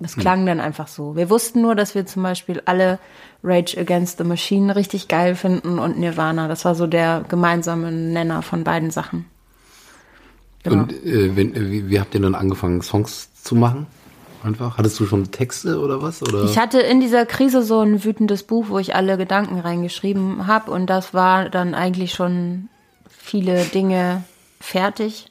das 0.00 0.16
klang 0.16 0.44
dann 0.44 0.60
einfach 0.60 0.88
so. 0.88 1.14
Wir 1.14 1.30
wussten 1.30 1.62
nur, 1.62 1.76
dass 1.76 1.94
wir 1.94 2.04
zum 2.04 2.24
Beispiel 2.24 2.60
alle 2.64 2.98
Rage 3.44 3.78
Against 3.78 4.18
the 4.18 4.24
Machine 4.24 4.74
richtig 4.74 5.08
geil 5.08 5.36
finden 5.36 5.78
und 5.78 5.98
Nirvana. 5.98 6.48
Das 6.48 6.64
war 6.64 6.74
so 6.74 6.86
der 6.86 7.24
gemeinsame 7.28 7.92
Nenner 7.92 8.42
von 8.42 8.64
beiden 8.64 8.90
Sachen. 8.90 9.26
Genau. 10.64 10.82
Und 10.82 10.92
äh, 10.92 11.36
wenn, 11.36 11.54
äh, 11.54 11.70
wie, 11.70 11.88
wie 11.90 12.00
habt 12.00 12.14
ihr 12.14 12.20
dann 12.20 12.34
angefangen, 12.34 12.82
Songs 12.82 13.32
zu 13.34 13.54
machen? 13.54 13.86
Einfach? 14.44 14.76
Hattest 14.76 15.00
du 15.00 15.06
schon 15.06 15.30
Texte 15.30 15.80
oder 15.80 16.02
was? 16.02 16.22
Oder? 16.22 16.44
Ich 16.44 16.58
hatte 16.58 16.78
in 16.80 17.00
dieser 17.00 17.24
Krise 17.24 17.62
so 17.62 17.80
ein 17.80 18.04
wütendes 18.04 18.42
Buch, 18.42 18.66
wo 18.68 18.78
ich 18.78 18.94
alle 18.94 19.16
Gedanken 19.16 19.58
reingeschrieben 19.58 20.46
habe 20.46 20.70
und 20.70 20.86
das 20.86 21.14
war 21.14 21.48
dann 21.48 21.74
eigentlich 21.74 22.12
schon 22.12 22.68
viele 23.08 23.64
Dinge 23.64 24.22
fertig. 24.60 25.30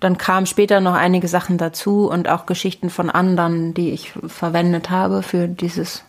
Dann 0.00 0.18
kamen 0.18 0.46
später 0.46 0.80
noch 0.80 0.94
einige 0.94 1.28
Sachen 1.28 1.56
dazu 1.56 2.10
und 2.10 2.28
auch 2.28 2.46
Geschichten 2.46 2.90
von 2.90 3.10
anderen, 3.10 3.74
die 3.74 3.90
ich 3.90 4.12
verwendet 4.26 4.90
habe 4.90 5.22
für 5.22 5.46
dieses, 5.46 6.02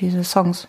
diese 0.00 0.24
Songs. 0.24 0.66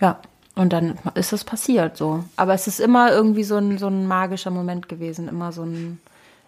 Ja, 0.00 0.18
und 0.56 0.72
dann 0.72 0.98
ist 1.14 1.34
es 1.34 1.44
passiert 1.44 1.98
so. 1.98 2.24
Aber 2.36 2.54
es 2.54 2.66
ist 2.66 2.80
immer 2.80 3.12
irgendwie 3.12 3.44
so 3.44 3.56
ein, 3.56 3.76
so 3.76 3.88
ein 3.88 4.06
magischer 4.06 4.50
Moment 4.50 4.88
gewesen, 4.88 5.28
immer 5.28 5.52
so 5.52 5.62
ein 5.62 6.00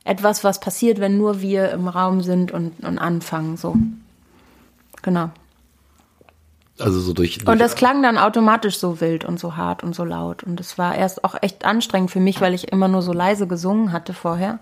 etwas, 0.05 0.45
was 0.45 0.61
passiert, 0.61 1.01
wenn 1.01 1.17
nur 1.17 1.41
wir 1.41 1.71
im 1.71 1.89
Raum 1.89 2.23
sind 2.23 2.53
und, 2.53 2.85
und 2.85 2.99
anfangen, 2.99 3.57
so. 3.57 3.77
Genau. 5.03 5.31
also 6.79 7.01
so 7.01 7.13
durch, 7.13 7.39
durch 7.39 7.49
Und 7.49 7.61
das 7.61 7.75
klang 7.75 8.03
dann 8.03 8.19
automatisch 8.19 8.79
so 8.79 9.01
wild 9.01 9.25
und 9.25 9.39
so 9.39 9.57
hart 9.57 9.83
und 9.83 9.95
so 9.95 10.05
laut. 10.05 10.43
Und 10.43 10.61
es 10.61 10.79
war 10.79 10.95
erst 10.95 11.25
auch 11.25 11.37
echt 11.41 11.65
anstrengend 11.65 12.11
für 12.11 12.21
mich, 12.21 12.41
weil 12.41 12.55
ich 12.55 12.73
immer 12.73 12.89
nur 12.89 13.03
so 13.03 13.13
leise 13.13 13.47
gesungen 13.47 13.93
hatte 13.93 14.15
vorher. 14.15 14.59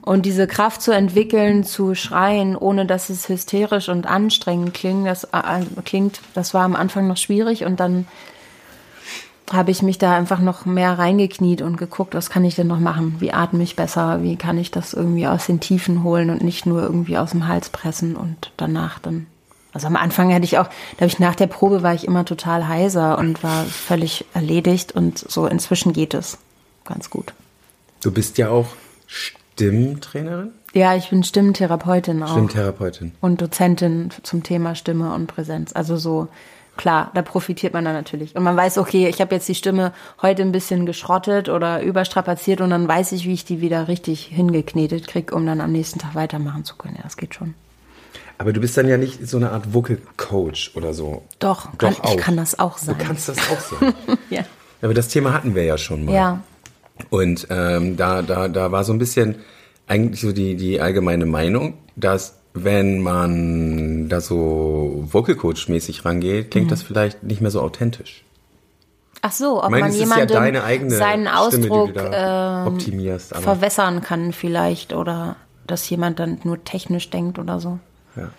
Und 0.00 0.24
diese 0.24 0.46
Kraft 0.46 0.80
zu 0.80 0.92
entwickeln, 0.92 1.64
zu 1.64 1.94
schreien, 1.94 2.56
ohne 2.56 2.86
dass 2.86 3.10
es 3.10 3.28
hysterisch 3.28 3.88
und 3.88 4.06
anstrengend 4.06 4.74
klingt, 4.74 5.06
das, 5.06 5.24
äh, 5.24 5.64
klingt, 5.84 6.20
das 6.34 6.54
war 6.54 6.64
am 6.64 6.76
Anfang 6.76 7.08
noch 7.08 7.16
schwierig. 7.16 7.64
Und 7.64 7.80
dann 7.80 8.06
habe 9.52 9.70
ich 9.70 9.82
mich 9.82 9.98
da 9.98 10.14
einfach 10.16 10.40
noch 10.40 10.64
mehr 10.66 10.98
reingekniet 10.98 11.62
und 11.62 11.76
geguckt, 11.76 12.14
was 12.14 12.30
kann 12.30 12.44
ich 12.44 12.54
denn 12.54 12.66
noch 12.66 12.80
machen? 12.80 13.16
Wie 13.18 13.32
atme 13.32 13.62
ich 13.62 13.76
besser? 13.76 14.22
Wie 14.22 14.36
kann 14.36 14.58
ich 14.58 14.70
das 14.70 14.94
irgendwie 14.94 15.26
aus 15.26 15.46
den 15.46 15.60
Tiefen 15.60 16.02
holen 16.02 16.30
und 16.30 16.42
nicht 16.42 16.66
nur 16.66 16.82
irgendwie 16.82 17.18
aus 17.18 17.30
dem 17.30 17.48
Hals 17.48 17.70
pressen 17.70 18.16
und 18.16 18.52
danach 18.56 18.98
dann. 18.98 19.26
Also 19.72 19.86
am 19.86 19.96
Anfang 19.96 20.30
hätte 20.30 20.44
ich 20.44 20.58
auch, 20.58 20.66
da 20.66 21.00
habe 21.00 21.06
ich 21.06 21.18
nach 21.18 21.34
der 21.34 21.46
Probe 21.46 21.82
war 21.82 21.94
ich 21.94 22.06
immer 22.06 22.24
total 22.24 22.68
heiser 22.68 23.18
und 23.18 23.42
war 23.42 23.64
völlig 23.64 24.26
erledigt 24.34 24.92
und 24.92 25.18
so 25.18 25.46
inzwischen 25.46 25.92
geht 25.92 26.14
es 26.14 26.38
ganz 26.84 27.08
gut. 27.08 27.32
Du 28.02 28.10
bist 28.10 28.36
ja 28.36 28.50
auch 28.50 28.68
Stimmtrainerin? 29.06 30.50
Ja, 30.74 30.94
ich 30.94 31.10
bin 31.10 31.22
Stimmtherapeutin 31.22 32.22
auch 32.22 32.32
Stimmtherapeutin. 32.32 33.12
und 33.20 33.40
Dozentin 33.40 34.10
zum 34.22 34.42
Thema 34.42 34.74
Stimme 34.74 35.14
und 35.14 35.26
Präsenz. 35.26 35.72
Also 35.72 35.96
so 35.96 36.28
klar, 36.76 37.10
da 37.14 37.22
profitiert 37.22 37.72
man 37.74 37.84
dann 37.84 37.94
natürlich. 37.94 38.34
Und 38.34 38.42
man 38.42 38.56
weiß, 38.56 38.78
okay, 38.78 39.08
ich 39.08 39.20
habe 39.20 39.34
jetzt 39.34 39.48
die 39.48 39.54
Stimme 39.54 39.92
heute 40.20 40.42
ein 40.42 40.52
bisschen 40.52 40.86
geschrottet 40.86 41.48
oder 41.48 41.82
überstrapaziert 41.82 42.60
und 42.60 42.70
dann 42.70 42.88
weiß 42.88 43.12
ich, 43.12 43.26
wie 43.26 43.34
ich 43.34 43.44
die 43.44 43.60
wieder 43.60 43.88
richtig 43.88 44.24
hingeknetet 44.26 45.06
krieg, 45.06 45.32
um 45.32 45.46
dann 45.46 45.60
am 45.60 45.72
nächsten 45.72 45.98
Tag 45.98 46.14
weitermachen 46.14 46.64
zu 46.64 46.76
können. 46.76 46.96
Ja, 46.96 47.02
das 47.02 47.16
geht 47.16 47.34
schon. 47.34 47.54
Aber 48.38 48.52
du 48.52 48.60
bist 48.60 48.76
dann 48.76 48.88
ja 48.88 48.96
nicht 48.96 49.28
so 49.28 49.36
eine 49.36 49.50
Art 49.52 49.72
Vocal 49.72 49.98
Coach 50.16 50.72
oder 50.74 50.94
so. 50.94 51.22
Doch, 51.38 51.70
Doch 51.78 51.78
kann, 51.78 51.96
ich 52.10 52.16
kann 52.16 52.36
das 52.36 52.58
auch 52.58 52.78
sein. 52.78 52.96
Du 52.98 53.04
kannst 53.04 53.28
das 53.28 53.38
auch 53.38 53.60
sein. 53.80 53.94
ja. 54.30 54.42
Aber 54.80 54.94
das 54.94 55.08
Thema 55.08 55.32
hatten 55.32 55.54
wir 55.54 55.62
ja 55.64 55.78
schon 55.78 56.04
mal. 56.04 56.14
ja. 56.14 56.40
Und 57.10 57.46
ähm, 57.50 57.96
da, 57.96 58.22
da, 58.22 58.48
da 58.48 58.70
war 58.70 58.84
so 58.84 58.92
ein 58.92 58.98
bisschen 58.98 59.36
eigentlich 59.86 60.20
so 60.20 60.32
die, 60.32 60.56
die 60.56 60.80
allgemeine 60.80 61.26
Meinung, 61.26 61.74
dass 61.96 62.36
wenn 62.54 63.00
man 63.00 64.08
da 64.08 64.20
so 64.20 65.04
Vocal 65.10 65.34
Coach 65.34 65.68
mäßig 65.68 66.04
rangeht, 66.04 66.50
klingt 66.50 66.66
Mhm. 66.66 66.70
das 66.70 66.82
vielleicht 66.82 67.22
nicht 67.22 67.40
mehr 67.40 67.50
so 67.50 67.60
authentisch. 67.60 68.24
Ach 69.24 69.32
so, 69.32 69.62
ob 69.62 69.70
meine, 69.70 69.82
man 69.84 69.90
ist 69.92 70.00
ja 70.00 70.26
seinen 70.26 71.28
Stimme, 71.28 71.38
Ausdruck 71.38 71.94
da 71.94 72.66
ähm, 72.66 73.18
verwässern 73.20 74.00
kann 74.02 74.32
vielleicht 74.32 74.92
oder 74.92 75.36
dass 75.66 75.88
jemand 75.88 76.18
dann 76.18 76.40
nur 76.42 76.64
technisch 76.64 77.08
denkt 77.10 77.38
oder 77.38 77.60
so. 77.60 77.78
Ja. 78.16 78.30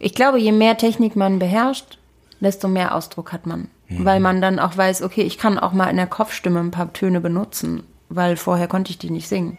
Ich 0.00 0.14
glaube, 0.14 0.40
je 0.40 0.50
mehr 0.50 0.76
Technik 0.76 1.14
man 1.14 1.38
beherrscht, 1.38 1.98
desto 2.40 2.66
mehr 2.66 2.94
Ausdruck 2.96 3.32
hat 3.32 3.46
man. 3.46 3.68
Mhm. 3.88 4.04
Weil 4.04 4.18
man 4.18 4.42
dann 4.42 4.58
auch 4.58 4.76
weiß, 4.76 5.02
okay, 5.02 5.22
ich 5.22 5.38
kann 5.38 5.60
auch 5.60 5.72
mal 5.72 5.88
in 5.88 5.96
der 5.96 6.08
Kopfstimme 6.08 6.58
ein 6.58 6.72
paar 6.72 6.92
Töne 6.92 7.20
benutzen, 7.20 7.84
weil 8.08 8.36
vorher 8.36 8.66
konnte 8.66 8.90
ich 8.90 8.98
die 8.98 9.10
nicht 9.10 9.28
singen. 9.28 9.58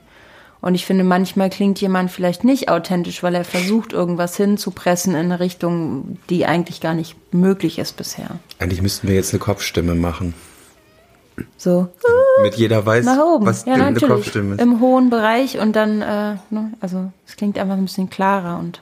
Und 0.64 0.76
ich 0.76 0.86
finde, 0.86 1.04
manchmal 1.04 1.50
klingt 1.50 1.82
jemand 1.82 2.10
vielleicht 2.10 2.46
nicht 2.46 2.70
authentisch, 2.70 3.22
weil 3.22 3.36
er 3.36 3.44
versucht, 3.44 3.92
irgendwas 3.92 4.38
hinzupressen 4.38 5.14
in 5.14 5.20
eine 5.20 5.42
Richtung, 5.42 6.18
die 6.30 6.46
eigentlich 6.46 6.80
gar 6.80 6.94
nicht 6.94 7.18
möglich 7.34 7.80
ist 7.80 7.98
bisher. 7.98 8.40
eigentlich 8.60 8.82
müssten 8.82 9.10
wir 9.10 9.16
jetzt 9.16 9.34
eine 9.34 9.42
Kopfstimme 9.42 9.94
machen. 9.94 10.34
So, 11.58 11.90
Mit 12.44 12.56
jeder 12.56 12.86
weiß, 12.86 13.04
nach 13.04 13.18
oben. 13.18 13.46
was 13.46 13.66
ja, 13.66 13.74
eine. 13.74 14.00
Kopfstimme 14.00 14.56
ist. 14.56 14.62
Im 14.62 14.80
hohen 14.80 15.10
Bereich 15.10 15.60
und 15.60 15.76
dann, 15.76 16.02
äh, 16.02 16.38
ne, 16.50 16.72
also 16.80 17.12
es 17.28 17.36
klingt 17.36 17.58
einfach 17.58 17.76
ein 17.76 17.84
bisschen 17.84 18.10
klarer 18.10 18.58
und. 18.58 18.82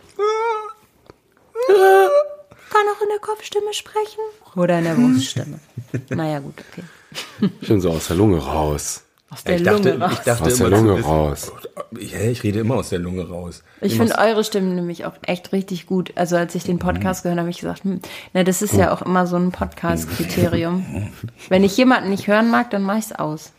Kann 1.68 2.86
auch 2.96 3.02
in 3.02 3.10
der 3.10 3.20
Kopfstimme 3.22 3.74
sprechen. 3.74 4.22
Oder 4.56 4.78
in 4.78 4.84
der 4.84 4.94
Bruststimme. 4.94 5.60
naja, 6.10 6.38
gut, 6.42 6.64
okay. 6.72 7.50
Schon 7.66 7.82
so 7.82 7.90
aus 7.90 8.06
der 8.06 8.18
Lunge 8.18 8.38
raus. 8.38 9.01
Aus 9.34 9.46
der 9.46 9.56
ich 9.56 9.64
dachte, 9.64 9.92
Lunge 9.92 10.04
raus. 10.04 10.12
ich 10.14 10.20
dachte 10.20 10.44
Aus 10.44 10.58
der 10.58 10.68
immer 10.68 10.78
Lunge 10.78 11.02
raus. 11.02 11.52
Ja, 12.00 12.20
ich 12.22 12.44
rede 12.44 12.60
immer 12.60 12.76
aus 12.76 12.90
der 12.90 13.00
Lunge 13.00 13.28
raus. 13.30 13.64
Ich 13.80 13.96
finde 13.96 14.18
eure 14.18 14.44
Stimmen 14.44 14.76
nämlich 14.76 15.06
auch 15.06 15.14
echt 15.26 15.54
richtig 15.54 15.86
gut. 15.88 16.12
Also 16.16 16.36
als 16.36 16.54
ich 16.54 16.64
den 16.64 16.80
Podcast 16.80 17.24
gehört 17.24 17.38
habe, 17.38 17.46
habe 17.46 17.50
ich 17.50 17.60
gesagt, 17.60 17.86
hm, 17.86 18.02
na, 18.34 18.44
das 18.44 18.62
ist 18.62 18.74
ja 18.74 18.94
auch 18.94 19.02
immer 19.02 19.28
so 19.28 19.38
ein 19.38 19.52
Podcast-Kriterium. 19.52 21.12
Wenn 21.50 21.64
ich 21.64 21.78
jemanden 21.78 22.10
nicht 22.10 22.28
hören 22.28 22.52
mag, 22.52 22.70
dann 22.72 22.84
mache 22.84 23.00
ich 23.00 23.06
es 23.06 23.12
aus. 23.14 23.52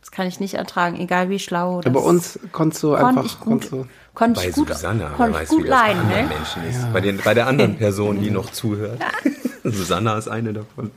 Das 0.00 0.10
kann 0.10 0.26
ich 0.26 0.38
nicht 0.38 0.54
ertragen, 0.54 1.00
egal 1.00 1.30
wie 1.30 1.38
schlau 1.38 1.78
oder 1.78 1.86
Ja, 1.88 1.92
bei 1.94 2.00
uns 2.00 2.38
konntest 2.52 2.82
du 2.82 2.94
einfach. 2.94 3.24
ich 3.24 3.40
gut, 3.40 3.48
konntest 3.48 3.72
du, 3.72 3.86
konnte 4.14 4.40
Bei 4.40 4.48
ich 4.48 4.54
gut, 4.54 4.68
Susanna, 4.68 5.08
wer 5.08 5.16
konnte 5.16 5.30
ich 5.32 5.36
weiß, 5.38 5.48
gut 5.48 5.64
wie 5.64 5.68
leiden, 5.68 6.08
ne? 6.08 6.14
Menschen 6.28 6.64
ist. 6.68 6.92
Bei, 6.92 7.00
den, 7.00 7.16
bei 7.24 7.34
der 7.34 7.46
anderen 7.46 7.76
Person, 7.78 8.20
die 8.20 8.30
noch 8.30 8.50
zuhört. 8.50 9.00
Susanna 9.64 10.16
ist 10.16 10.28
eine 10.28 10.52
davon. 10.52 10.90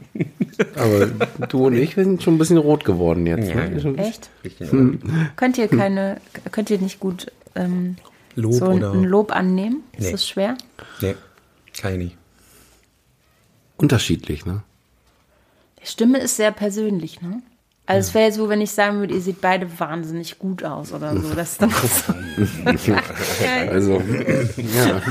Aber 0.76 1.08
du 1.48 1.68
und 1.68 1.76
ich, 1.76 1.96
wir 1.98 2.04
sind 2.04 2.22
schon 2.24 2.36
ein 2.36 2.38
bisschen 2.38 2.58
rot 2.58 2.86
geworden 2.86 3.26
jetzt. 3.28 3.50
Ja, 3.50 3.68
ne? 3.68 3.98
Echt? 3.98 4.30
Richtig. 4.44 4.70
Könnt 5.36 5.58
ihr 5.58 5.68
keine, 5.68 6.20
könnt 6.52 6.70
ihr 6.70 6.80
nicht 6.80 7.00
gut 7.00 7.32
ähm, 7.56 7.96
Lob 8.36 8.54
so 8.54 8.66
oder? 8.68 8.92
ein 8.94 9.04
Lob 9.04 9.32
annehmen? 9.36 9.84
Ist 9.94 10.06
Nee. 10.06 10.12
das 10.12 10.28
schwer? 10.28 10.58
Nee, 11.02 11.16
kann 11.80 11.94
ich 11.94 11.98
nicht. 12.00 12.18
Unterschiedlich, 13.78 14.46
ne? 14.46 14.62
Die 15.82 15.88
Stimme 15.88 16.20
ist 16.20 16.36
sehr 16.36 16.52
persönlich, 16.52 17.22
ne? 17.22 17.42
Also 17.90 18.08
es 18.10 18.14
wäre 18.14 18.32
so, 18.32 18.48
wenn 18.50 18.62
ich 18.62 18.72
sagen 18.72 19.00
würde, 19.00 19.16
ihr 19.16 19.22
seht 19.22 19.42
beide 19.42 19.68
wahnsinnig 19.80 20.38
gut 20.38 20.64
aus 20.64 20.94
oder 20.94 21.18
so. 21.18 21.34
Das 21.34 21.54
ist 21.54 21.62
dann 21.64 21.72
so. 22.78 22.94
Also, 23.72 23.94
ja. 23.94 25.02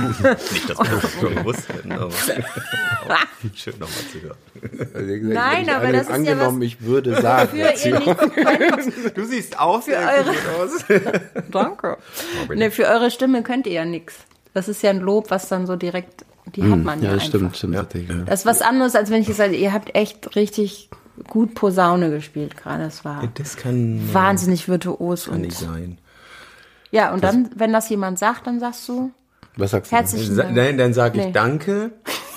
Nicht, 0.52 0.70
dass 0.70 0.78
wir 0.78 1.00
das 1.00 1.12
schon 1.20 1.34
gewusst 1.34 1.68
hätten, 1.68 1.92
aber 1.92 2.10
schön 3.54 3.72
nochmal 3.74 3.88
zu 4.12 4.22
hören. 4.22 4.36
Also, 4.94 5.06
gesagt, 5.06 5.34
Nein, 5.34 5.68
aber 5.70 5.92
das 5.92 6.02
ist 6.02 6.08
ja 6.08 6.14
angenommen, 6.14 6.60
was- 6.60 6.66
ich 6.66 6.80
würde 6.82 7.20
sagen. 7.20 7.50
Für 7.50 7.88
ihr 7.88 8.00
könnt. 8.00 9.14
Du 9.16 9.24
siehst 9.24 9.58
auch 9.58 9.82
sehr 9.82 9.98
eure- 9.98 10.24
gut 10.24 10.36
aus. 10.60 11.42
Danke. 11.50 11.96
Ne, 12.54 12.70
für 12.70 12.84
eure 12.86 13.10
Stimme 13.10 13.42
könnt 13.42 13.66
ihr 13.66 13.72
ja 13.72 13.84
nichts. 13.84 14.14
Das 14.54 14.68
ist 14.68 14.82
ja 14.82 14.90
ein 14.90 15.00
Lob, 15.00 15.30
was 15.30 15.48
dann 15.48 15.66
so 15.66 15.76
direkt, 15.76 16.24
die 16.54 16.62
hat 16.62 16.78
man 16.82 17.00
ja, 17.02 17.08
Ja, 17.08 17.14
einfach. 17.14 17.26
stimmt, 17.26 17.56
stimmt. 17.56 17.74
ja. 17.74 17.82
Das 18.26 18.40
ist 18.40 18.46
was 18.46 18.62
anderes, 18.62 18.94
als 18.94 19.10
wenn 19.10 19.20
ich 19.20 19.26
gesagt 19.26 19.50
hätte, 19.50 19.60
ihr 19.60 19.72
habt 19.72 19.94
echt 19.94 20.36
richtig 20.36 20.88
gut 21.26 21.54
Posaune 21.54 22.10
gespielt 22.10 22.56
gerade. 22.56 22.84
Das 22.84 23.04
war 23.04 23.22
Das 23.34 23.56
kann, 23.56 24.12
wahnsinnig 24.12 24.68
virtuos. 24.68 25.24
kann 25.26 25.34
Und, 25.36 25.40
nicht 25.42 25.56
sein. 25.58 25.98
ja, 26.90 27.12
und 27.12 27.24
dann, 27.24 27.50
wenn 27.56 27.72
das 27.72 27.88
jemand 27.88 28.18
sagt, 28.18 28.46
dann 28.46 28.60
sagst 28.60 28.88
du 28.88 29.10
Was 29.56 29.72
sagst 29.72 29.90
du? 29.92 29.96
herzlichen 29.96 30.34
Sa 30.34 30.42
Dank. 30.44 30.56
nein, 30.56 30.78
dann 30.78 30.94
sage 30.94 31.18
ich 31.18 31.26
Nee. 31.26 31.32
Danke 31.32 31.90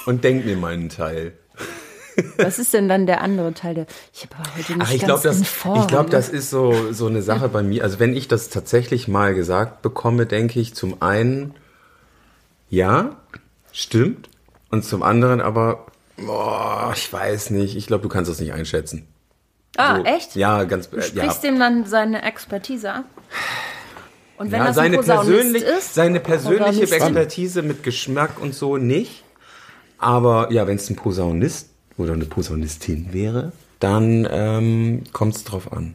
und 0.05 0.23
denk 0.23 0.45
mir 0.45 0.57
meinen 0.57 0.89
Teil. 0.89 1.33
Was 2.37 2.59
ist 2.59 2.73
denn 2.73 2.89
dann 2.89 3.05
der 3.05 3.21
andere 3.21 3.53
Teil? 3.53 3.73
Der, 3.73 3.85
ich 4.13 4.23
habe 4.23 4.35
aber 4.35 4.57
heute 4.57 4.73
nicht 4.73 4.81
Ach, 4.87 4.91
ich 4.93 5.01
ganz 5.01 5.21
glaube, 5.21 5.37
das, 5.39 5.47
Form, 5.47 5.79
ich 5.79 5.87
glaub, 5.87 6.05
ne? 6.07 6.11
das 6.11 6.27
ist 6.29 6.49
so, 6.49 6.91
so 6.91 7.07
eine 7.07 7.21
Sache 7.21 7.47
bei 7.47 7.63
mir. 7.63 7.83
Also 7.85 7.99
wenn 7.99 8.13
ich 8.15 8.27
das 8.27 8.49
tatsächlich 8.49 9.07
mal 9.07 9.33
gesagt 9.33 9.81
bekomme, 9.81 10.25
denke 10.25 10.59
ich 10.59 10.75
zum 10.75 11.01
einen, 11.01 11.53
ja, 12.69 13.15
stimmt. 13.71 14.29
Und 14.69 14.83
zum 14.85 15.03
anderen 15.03 15.39
aber, 15.41 15.85
boah, 16.25 16.93
ich 16.95 17.11
weiß 17.11 17.49
nicht. 17.51 17.75
Ich 17.75 17.87
glaube, 17.87 18.03
du 18.03 18.09
kannst 18.09 18.29
das 18.29 18.39
nicht 18.39 18.53
einschätzen. 18.53 19.07
Ah, 19.77 19.97
So, 19.97 20.03
echt? 20.03 20.35
Ja, 20.35 20.63
ganz, 20.65 20.89
Du 20.89 20.97
äh, 20.97 20.99
ja. 20.99 21.05
sprichst 21.05 21.43
dem 21.43 21.59
dann 21.59 21.85
seine 21.85 22.23
Expertise 22.23 22.91
ab? 22.93 23.05
Und 24.37 24.51
wenn 24.51 24.59
ja, 24.59 24.67
das 24.67 24.75
seine, 24.75 24.97
persönlich, 24.97 25.63
ist? 25.63 25.93
seine 25.93 26.19
persönliche? 26.19 26.81
Expertise 26.83 27.61
mit 27.61 27.83
Geschmack 27.83 28.41
und 28.41 28.55
so 28.55 28.77
nicht. 28.77 29.23
Aber 29.97 30.51
ja, 30.51 30.65
wenn 30.65 30.77
es 30.77 30.89
ein 30.89 30.95
Posaunist 30.95 31.69
oder 31.97 32.13
eine 32.13 32.25
Posaunistin 32.25 33.13
wäre, 33.13 33.51
dann 33.79 34.27
ähm, 34.29 35.03
kommt 35.13 35.35
es 35.35 35.43
drauf 35.43 35.71
an, 35.71 35.93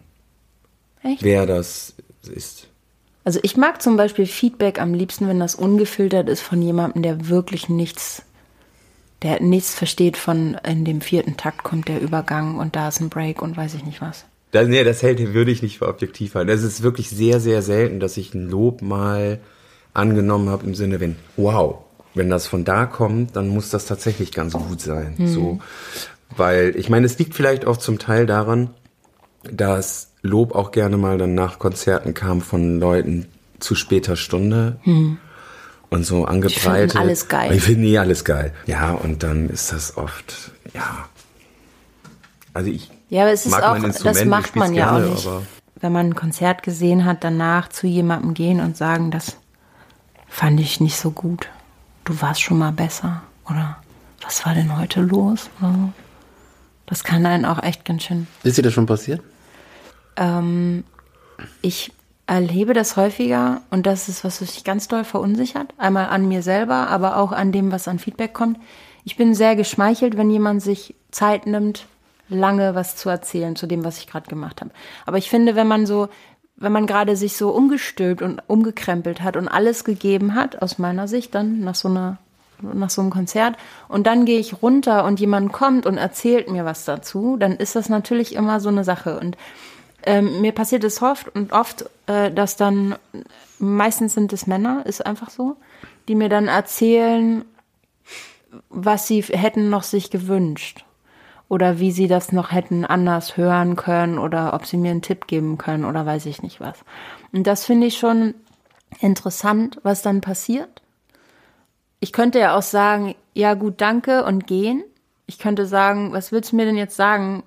Echt? 1.02 1.22
wer 1.24 1.44
das 1.46 1.94
ist. 2.32 2.68
Also 3.24 3.40
ich 3.42 3.56
mag 3.56 3.82
zum 3.82 3.96
Beispiel 3.96 4.26
Feedback 4.26 4.80
am 4.80 4.94
liebsten, 4.94 5.26
wenn 5.26 5.40
das 5.40 5.56
ungefiltert 5.56 6.28
ist 6.28 6.40
von 6.42 6.62
jemandem, 6.62 7.02
der 7.02 7.28
wirklich 7.28 7.68
nichts, 7.68 8.22
der 9.22 9.40
nichts 9.42 9.74
versteht 9.74 10.16
von 10.16 10.56
in 10.66 10.84
dem 10.84 11.00
vierten 11.00 11.36
Takt 11.36 11.62
kommt 11.62 11.88
der 11.88 12.00
Übergang 12.00 12.58
und 12.58 12.76
da 12.76 12.88
ist 12.88 13.00
ein 13.00 13.08
Break 13.08 13.42
und 13.42 13.56
weiß 13.56 13.74
ich 13.74 13.84
nicht 13.84 14.00
was. 14.00 14.24
Das, 14.50 14.68
nee, 14.68 14.84
das 14.84 15.02
hält, 15.02 15.34
würde 15.34 15.50
ich 15.50 15.62
nicht 15.62 15.78
für 15.78 15.88
objektiv 15.88 16.34
halten. 16.34 16.50
Es 16.50 16.62
ist 16.62 16.82
wirklich 16.82 17.10
sehr, 17.10 17.40
sehr 17.40 17.62
selten, 17.62 18.00
dass 18.00 18.16
ich 18.16 18.34
ein 18.34 18.48
Lob 18.48 18.82
mal 18.82 19.40
angenommen 19.92 20.48
habe 20.48 20.66
im 20.66 20.74
Sinne, 20.74 21.00
wenn, 21.00 21.16
wow, 21.36 21.78
wenn 22.14 22.30
das 22.30 22.46
von 22.46 22.64
da 22.64 22.86
kommt, 22.86 23.36
dann 23.36 23.48
muss 23.48 23.70
das 23.70 23.86
tatsächlich 23.86 24.32
ganz 24.32 24.54
gut 24.54 24.80
sein. 24.80 25.14
So, 25.26 25.58
weil, 26.36 26.74
ich 26.76 26.88
meine, 26.88 27.06
es 27.06 27.18
liegt 27.18 27.34
vielleicht 27.34 27.66
auch 27.66 27.76
zum 27.76 27.98
Teil 27.98 28.26
daran, 28.26 28.70
dass 29.42 30.12
Lob 30.22 30.54
auch 30.54 30.70
gerne 30.70 30.96
mal 30.96 31.18
dann 31.18 31.34
nach 31.34 31.58
Konzerten 31.58 32.14
kam 32.14 32.40
von 32.40 32.80
Leuten 32.80 33.26
zu 33.58 33.74
später 33.74 34.16
Stunde. 34.16 34.78
Und 35.90 36.04
so 36.04 36.24
angebreitet. 36.24 36.92
finden 36.92 36.98
alles 37.06 37.28
geil. 37.28 37.52
Die 37.52 37.60
finden 37.60 37.84
eh 37.84 37.98
alles 37.98 38.24
geil. 38.24 38.52
Ja, 38.66 38.90
und 38.92 39.22
dann 39.22 39.48
ist 39.48 39.72
das 39.72 39.96
oft, 39.96 40.50
ja. 40.74 41.06
Also 42.54 42.70
ich 42.70 42.90
Ja, 43.08 43.22
aber 43.22 43.32
es 43.32 43.46
ist 43.46 43.52
mag 43.52 43.62
auch, 43.62 43.78
das 43.78 44.20
ich 44.20 44.24
macht 44.26 44.56
man 44.56 44.74
ja 44.74 44.90
gerne, 44.90 45.06
auch 45.06 45.10
nicht. 45.14 45.26
aber- 45.26 45.42
Wenn 45.80 45.92
man 45.92 46.06
ein 46.06 46.14
Konzert 46.14 46.62
gesehen 46.62 47.04
hat, 47.04 47.22
danach 47.22 47.68
zu 47.68 47.86
jemandem 47.86 48.34
gehen 48.34 48.60
und 48.60 48.76
sagen, 48.76 49.10
das 49.10 49.36
fand 50.28 50.58
ich 50.60 50.80
nicht 50.80 50.96
so 50.96 51.10
gut. 51.10 51.48
Du 52.04 52.20
warst 52.20 52.40
schon 52.42 52.58
mal 52.58 52.72
besser. 52.72 53.22
Oder 53.48 53.76
was 54.22 54.44
war 54.46 54.54
denn 54.54 54.76
heute 54.78 55.02
los? 55.02 55.50
Das 56.86 57.04
kann 57.04 57.26
einen 57.26 57.44
auch 57.44 57.62
echt 57.62 57.84
ganz 57.84 58.04
schön 58.04 58.26
Ist 58.42 58.56
dir 58.58 58.62
das 58.62 58.72
schon 58.72 58.86
passiert? 58.86 59.20
Ich 61.62 61.92
erlebe 62.26 62.72
das 62.72 62.96
häufiger 62.96 63.60
und 63.70 63.86
das 63.86 64.08
ist, 64.08 64.24
was 64.24 64.40
mich 64.40 64.64
ganz 64.64 64.88
doll 64.88 65.04
verunsichert. 65.04 65.72
Einmal 65.78 66.06
an 66.06 66.26
mir 66.26 66.42
selber, 66.42 66.88
aber 66.88 67.16
auch 67.18 67.32
an 67.32 67.52
dem, 67.52 67.70
was 67.70 67.88
an 67.88 67.98
Feedback 67.98 68.34
kommt. 68.34 68.58
Ich 69.04 69.16
bin 69.16 69.34
sehr 69.34 69.54
geschmeichelt, 69.54 70.16
wenn 70.16 70.30
jemand 70.30 70.62
sich 70.62 70.94
Zeit 71.12 71.46
nimmt, 71.46 71.86
lange 72.28 72.74
was 72.74 72.96
zu 72.96 73.08
erzählen 73.08 73.54
zu 73.54 73.66
dem, 73.68 73.84
was 73.84 73.98
ich 73.98 74.08
gerade 74.08 74.28
gemacht 74.28 74.60
habe. 74.60 74.72
Aber 75.06 75.18
ich 75.18 75.30
finde, 75.30 75.54
wenn 75.54 75.68
man 75.68 75.86
so, 75.86 76.08
wenn 76.56 76.72
man 76.72 76.86
gerade 76.86 77.14
sich 77.14 77.36
so 77.36 77.50
umgestülpt 77.50 78.22
und 78.22 78.42
umgekrempelt 78.48 79.22
hat 79.22 79.36
und 79.36 79.46
alles 79.46 79.84
gegeben 79.84 80.34
hat, 80.34 80.60
aus 80.62 80.78
meiner 80.78 81.06
Sicht, 81.06 81.34
dann 81.34 81.60
nach 81.60 81.76
so 81.76 81.88
einer 81.88 82.18
nach 82.60 82.88
so 82.88 83.02
einem 83.02 83.10
Konzert 83.10 83.54
und 83.86 84.06
dann 84.06 84.24
gehe 84.24 84.38
ich 84.40 84.62
runter 84.62 85.04
und 85.04 85.20
jemand 85.20 85.52
kommt 85.52 85.84
und 85.84 85.98
erzählt 85.98 86.50
mir 86.50 86.64
was 86.64 86.86
dazu, 86.86 87.36
dann 87.36 87.52
ist 87.52 87.76
das 87.76 87.90
natürlich 87.90 88.34
immer 88.34 88.60
so 88.60 88.70
eine 88.70 88.82
Sache 88.82 89.20
und 89.20 89.36
ähm, 90.06 90.40
mir 90.40 90.52
passiert 90.52 90.84
es 90.84 91.02
oft 91.02 91.28
und 91.34 91.52
oft, 91.52 91.90
äh, 92.06 92.30
dass 92.30 92.56
dann, 92.56 92.96
meistens 93.58 94.14
sind 94.14 94.32
es 94.32 94.46
Männer, 94.46 94.84
ist 94.86 95.04
einfach 95.04 95.30
so, 95.30 95.56
die 96.08 96.14
mir 96.14 96.28
dann 96.28 96.48
erzählen, 96.48 97.44
was 98.70 99.06
sie 99.06 99.22
hätten 99.22 99.68
noch 99.68 99.82
sich 99.82 100.10
gewünscht. 100.10 100.84
oder 101.48 101.78
wie 101.78 101.92
sie 101.92 102.08
das 102.08 102.32
noch 102.32 102.52
hätten 102.52 102.84
anders 102.84 103.36
hören 103.36 103.76
können 103.76 104.18
oder 104.18 104.52
ob 104.54 104.66
sie 104.66 104.76
mir 104.76 104.90
einen 104.90 105.02
Tipp 105.02 105.26
geben 105.26 105.58
können 105.58 105.84
oder 105.84 106.04
weiß 106.04 106.26
ich 106.26 106.42
nicht 106.42 106.60
was. 106.60 106.78
Und 107.32 107.46
das 107.46 107.64
finde 107.64 107.86
ich 107.86 107.98
schon 107.98 108.34
interessant, 109.00 109.78
was 109.82 110.02
dann 110.02 110.20
passiert. 110.20 110.82
Ich 112.00 112.12
könnte 112.12 112.38
ja 112.38 112.56
auch 112.56 112.62
sagen, 112.62 113.14
ja 113.34 113.54
gut, 113.54 113.80
danke 113.80 114.24
und 114.24 114.46
gehen. 114.46 114.82
Ich 115.26 115.38
könnte 115.38 115.66
sagen, 115.66 116.12
was 116.12 116.32
willst 116.32 116.52
du 116.52 116.56
mir 116.56 116.66
denn 116.66 116.76
jetzt 116.76 116.96
sagen? 116.96 117.42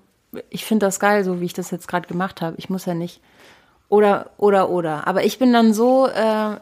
Ich 0.50 0.66
finde 0.66 0.86
das 0.86 1.00
geil, 1.00 1.24
so 1.24 1.42
wie 1.42 1.46
ich 1.46 1.54
das 1.54 1.72
jetzt 1.72 1.88
gerade 1.88 2.08
gemacht 2.08 2.42
habe. 2.42 2.56
Ich 2.58 2.70
muss 2.70 2.86
ja 2.86 2.94
nicht. 2.94 3.22
Oder, 3.90 4.30
oder, 4.38 4.70
oder. 4.70 5.08
Aber 5.08 5.24
ich 5.26 5.40
bin 5.40 5.52
dann 5.52 5.74
so, 5.74 6.08
äh, 6.08 6.58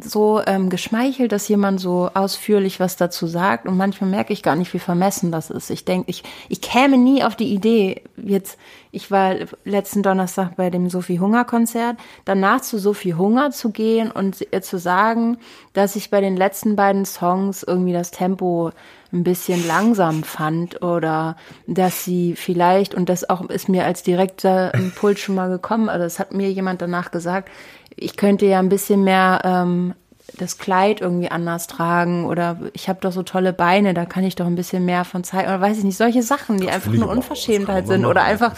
so 0.00 0.42
ähm, 0.46 0.68
geschmeichelt, 0.68 1.32
dass 1.32 1.48
jemand 1.48 1.80
so 1.80 2.10
ausführlich 2.12 2.80
was 2.80 2.96
dazu 2.96 3.26
sagt. 3.26 3.66
Und 3.66 3.76
manchmal 3.76 4.10
merke 4.10 4.32
ich 4.32 4.42
gar 4.42 4.56
nicht, 4.56 4.72
wie 4.74 4.78
vermessen 4.78 5.32
das 5.32 5.50
ist. 5.50 5.70
Ich 5.70 5.84
denke, 5.84 6.10
ich, 6.10 6.22
ich 6.48 6.60
käme 6.60 6.98
nie 6.98 7.24
auf 7.24 7.36
die 7.36 7.52
Idee, 7.52 8.02
jetzt, 8.16 8.58
ich 8.90 9.10
war 9.10 9.34
letzten 9.64 10.02
Donnerstag 10.02 10.56
bei 10.56 10.70
dem 10.70 10.90
Sophie 10.90 11.20
Hunger 11.20 11.44
Konzert, 11.44 11.96
danach 12.24 12.60
zu 12.60 12.78
Sophie 12.78 13.14
Hunger 13.14 13.50
zu 13.50 13.70
gehen 13.70 14.10
und 14.10 14.46
ihr 14.50 14.62
zu 14.62 14.78
sagen, 14.78 15.38
dass 15.72 15.96
ich 15.96 16.10
bei 16.10 16.20
den 16.20 16.36
letzten 16.36 16.76
beiden 16.76 17.04
Songs 17.04 17.62
irgendwie 17.62 17.92
das 17.92 18.10
Tempo 18.10 18.72
ein 19.16 19.24
bisschen 19.24 19.66
langsam 19.66 20.22
fand 20.22 20.82
oder 20.82 21.36
dass 21.66 22.04
sie 22.04 22.36
vielleicht, 22.36 22.94
und 22.94 23.08
das 23.08 23.28
auch 23.28 23.48
ist 23.48 23.68
mir 23.68 23.84
als 23.84 24.02
direkter 24.02 24.74
Impuls 24.74 25.20
schon 25.20 25.34
mal 25.34 25.48
gekommen, 25.48 25.88
also 25.88 26.04
das 26.04 26.18
hat 26.18 26.32
mir 26.32 26.50
jemand 26.50 26.82
danach 26.82 27.10
gesagt, 27.10 27.50
ich 27.94 28.16
könnte 28.16 28.46
ja 28.46 28.58
ein 28.58 28.68
bisschen 28.68 29.04
mehr 29.04 29.40
ähm, 29.44 29.94
das 30.36 30.58
Kleid 30.58 31.00
irgendwie 31.00 31.30
anders 31.30 31.66
tragen 31.66 32.24
oder 32.26 32.58
ich 32.72 32.88
habe 32.88 33.00
doch 33.00 33.12
so 33.12 33.22
tolle 33.22 33.52
Beine, 33.52 33.94
da 33.94 34.04
kann 34.04 34.24
ich 34.24 34.36
doch 34.36 34.46
ein 34.46 34.54
bisschen 34.54 34.84
mehr 34.84 35.04
von 35.04 35.24
zeigen 35.24 35.48
oder 35.48 35.60
weiß 35.60 35.78
ich 35.78 35.84
nicht, 35.84 35.96
solche 35.96 36.22
Sachen, 36.22 36.58
die 36.58 36.70
einfach 36.70 36.92
nur 36.92 37.08
Unverschämtheit 37.08 37.86
sind 37.86 38.04
oder 38.04 38.22
einfach 38.22 38.52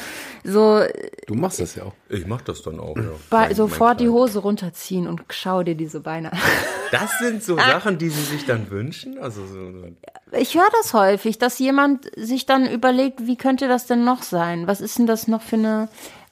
so 0.45 0.83
Du 1.27 1.35
machst 1.35 1.61
das 1.61 1.75
ja 1.75 1.85
auch. 1.85 1.93
Ich 2.09 2.27
mach 2.27 2.41
das 2.43 2.63
dann 2.63 2.81
auch, 2.81 2.97
ja. 2.97 3.03
bei, 3.31 3.53
sofort 3.55 4.01
die 4.01 4.09
Hose 4.09 4.41
runterziehen 4.41 5.07
und 5.07 5.23
schau 5.31 5.63
dir 5.63 5.75
diese 5.75 6.01
Beine 6.01 6.33
an. 6.33 6.39
Das 6.91 7.19
sind 7.19 7.43
so 7.43 7.57
Sachen, 7.57 7.99
die 7.99 8.09
sie 8.09 8.23
sich 8.23 8.47
dann 8.47 8.71
wünschen? 8.71 9.19
Also 9.19 9.47
so, 9.47 10.37
Ich 10.39 10.55
höre 10.55 10.71
das 10.81 10.95
häufig, 10.95 11.39
dass 11.39 11.59
jemand 11.59 12.11
sich 12.17 12.47
dann 12.47 12.67
überlegt, 12.67 13.27
wie 13.27 13.37
könnte 13.37 13.69
das 13.69 13.87
denn 13.87 14.05
noch 14.05 14.23
sein? 14.23 14.67
Was 14.67 14.81
ist 14.81 14.99
denn 14.99 15.07
das 15.07 15.29
noch 15.29 15.43
für 15.43 15.57
eine, 15.57 15.89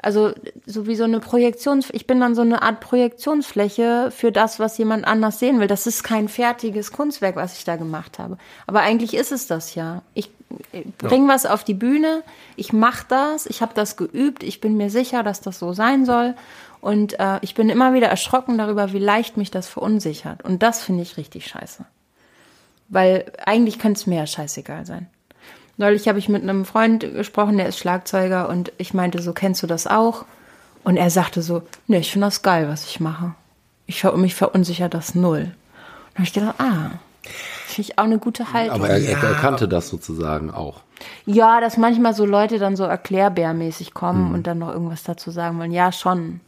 also 0.07 0.31
so 0.67 0.87
wie 0.87 0.95
so 0.95 1.03
eine 1.03 1.19
Projektions, 1.19 1.89
ich 1.91 2.07
bin 2.07 2.21
dann 2.21 2.37
so 2.37 2.43
eine 2.43 2.63
Art 2.63 2.79
Projektionsfläche 2.79 4.13
für 4.13 4.31
das, 4.31 4.61
was 4.61 4.79
jemand 4.79 5.05
anders 5.05 5.41
sehen 5.41 5.59
will. 5.59 5.67
Das 5.67 5.89
ist 5.89 6.05
kein 6.05 6.29
fertiges 6.29 6.93
Kunstwerk, 6.93 7.35
was 7.35 7.59
ich 7.59 7.65
da 7.65 7.75
gemacht 7.75 8.21
habe. 8.21 8.39
Aber 8.69 8.83
eigentlich 8.83 9.15
ist 9.15 9.33
es 9.33 9.49
das 9.49 9.75
ja. 9.75 10.03
Ich 10.15 10.31
bring 10.99 11.27
was 11.27 11.45
auf 11.45 11.65
die 11.65 11.75
Bühne, 11.75 12.23
ich 12.55 12.73
mache 12.73 13.05
das, 13.09 13.47
ich 13.47 13.63
habe 13.63 13.75
das 13.75 13.97
geübt, 13.97 14.45
ich 14.45 14.61
bin 14.61 14.77
mir 14.77 14.91
sicher, 14.91 15.25
dass 15.25 15.41
das 15.41 15.59
so 15.59 15.73
sein 15.73 16.05
soll. 16.05 16.37
Und 16.81 17.19
äh, 17.19 17.41
ich 17.43 17.57
bin 17.57 17.69
immer 17.69 17.93
wieder 17.93 18.07
erschrocken 18.07 18.59
darüber, 18.59 18.93
wie 18.93 19.01
leicht 19.01 19.37
mich 19.37 19.51
das 19.51 19.67
verunsichert. 19.67 20.45
Und 20.45 20.63
das 20.63 20.85
finde 20.85 21.03
ich 21.03 21.17
richtig 21.17 21.49
scheiße. 21.49 21.85
Weil 22.89 23.33
eigentlich 23.45 23.81
könnte 23.81 23.99
es 23.99 24.07
mir 24.07 24.19
ja 24.19 24.27
scheißegal 24.29 24.87
sein. 24.87 25.09
Neulich 25.79 26.09
habe 26.09 26.19
ich 26.19 26.29
mit 26.29 26.43
einem 26.43 26.65
Freund 26.65 27.01
gesprochen, 27.01 27.59
der 27.59 27.67
ist 27.69 27.79
Schlagzeuger 27.79 28.49
und 28.49 28.73
ich 28.79 28.95
meinte 28.95 29.21
so, 29.21 29.33
kennst 29.33 29.63
du 29.63 29.67
das 29.67 29.87
auch? 29.87 30.25
Und 30.85 30.97
er 30.97 31.11
sagte 31.11 31.43
so, 31.43 31.63
nee, 31.87 31.99
ich 31.99 32.13
finde 32.13 32.29
das 32.29 32.43
geil, 32.43 32.69
was 32.69 32.85
ich 32.87 33.01
mache. 33.01 33.35
Ich 33.87 34.01
ver 34.01 34.17
mich 34.17 34.35
verunsichert 34.35 34.95
das 34.95 35.15
null. 35.15 35.51
Und 36.11 36.15
habe 36.15 36.23
ich 36.25 36.33
gedacht, 36.33 36.55
ah, 36.59 36.91
finde 37.67 37.91
ich 37.91 37.99
auch 37.99 38.05
eine 38.05 38.19
gute 38.19 38.53
Haltung. 38.53 38.77
Aber 38.77 38.89
er, 38.89 39.01
er 39.23 39.35
kannte 39.35 39.69
das 39.69 39.89
sozusagen 39.89 40.51
auch. 40.51 40.81
ja, 41.27 41.61
dass 41.61 41.77
manchmal 41.77 42.15
so 42.15 42.25
Leute 42.25 42.59
dann 42.59 42.77
so 42.77 42.85
erklärbärmäßig 42.85 43.89
Hm. 43.89 43.95
kommen 43.95 44.35
und 44.35 44.47
dann 44.47 44.59
noch 44.59 44.73
irgendwas 44.73 45.03
dazu 45.03 45.31
sagen 45.31 45.59
wollen. 45.59 45.73
Ja, 45.73 45.93
schon. 45.93 46.41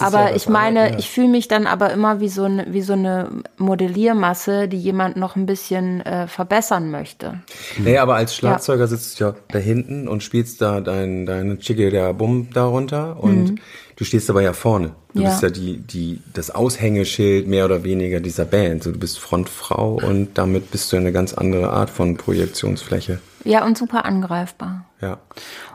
Aber 0.00 0.30
ja 0.30 0.36
ich 0.36 0.48
meine, 0.48 0.90
ja. 0.92 0.98
ich 0.98 1.10
fühle 1.10 1.28
mich 1.28 1.48
dann 1.48 1.66
aber 1.66 1.92
immer 1.92 2.20
wie 2.20 2.28
so 2.28 2.44
eine, 2.44 2.72
wie 2.72 2.82
so 2.82 2.92
eine 2.92 3.30
Modelliermasse, 3.58 4.68
die 4.68 4.78
jemand 4.78 5.16
noch 5.16 5.36
ein 5.36 5.46
bisschen 5.46 6.00
äh, 6.02 6.26
verbessern 6.28 6.90
möchte. 6.90 7.40
Nee, 7.78 7.98
aber 7.98 8.14
als 8.14 8.34
Schlagzeuger 8.36 8.86
sitzt 8.86 9.18
du 9.20 9.24
ja 9.24 9.34
da 9.48 9.58
hinten 9.58 10.08
und 10.08 10.22
spielst 10.22 10.60
da 10.60 10.80
dein, 10.80 11.26
deine 11.26 11.58
Chicke 11.58 11.90
der 11.90 12.14
Bum 12.14 12.50
darunter 12.50 13.22
und 13.22 13.60
du 13.96 14.04
stehst 14.04 14.30
aber 14.30 14.42
ja 14.42 14.52
vorne. 14.52 14.92
Du 15.14 15.18
Mhm. 15.20 15.24
Ja. 15.24 15.30
bist 15.30 15.42
ja 15.42 15.50
die, 15.50 15.78
die, 15.78 16.20
das 16.32 16.50
Aushängeschild 16.50 17.46
mehr 17.46 17.64
oder 17.66 17.84
weniger 17.84 18.20
dieser 18.20 18.44
Band. 18.46 18.82
So, 18.82 18.92
du 18.92 18.98
bist 18.98 19.18
Frontfrau 19.18 20.00
und 20.02 20.38
damit 20.38 20.70
bist 20.70 20.90
du 20.92 20.96
eine 20.96 21.12
ganz 21.12 21.34
andere 21.34 21.70
Art 21.70 21.90
von 21.90 22.16
Projektionsfläche. 22.16 23.20
Ja, 23.44 23.64
und 23.64 23.76
super 23.76 24.04
angreifbar. 24.04 24.86
Ja. 25.00 25.18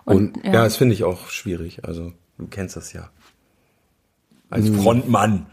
Und, 0.06 0.38
Und, 0.38 0.46
ja. 0.46 0.54
ja. 0.54 0.64
das 0.64 0.78
finde 0.78 0.94
ich 0.96 1.04
auch 1.04 1.28
schwierig. 1.30 1.82
Also, 1.86 2.14
du 2.38 2.48
kennst 2.48 2.76
das 2.76 2.94
ja. 2.94 3.10
Als 4.50 4.68
Hm. 4.68 4.80
Frontmann. 4.80 5.46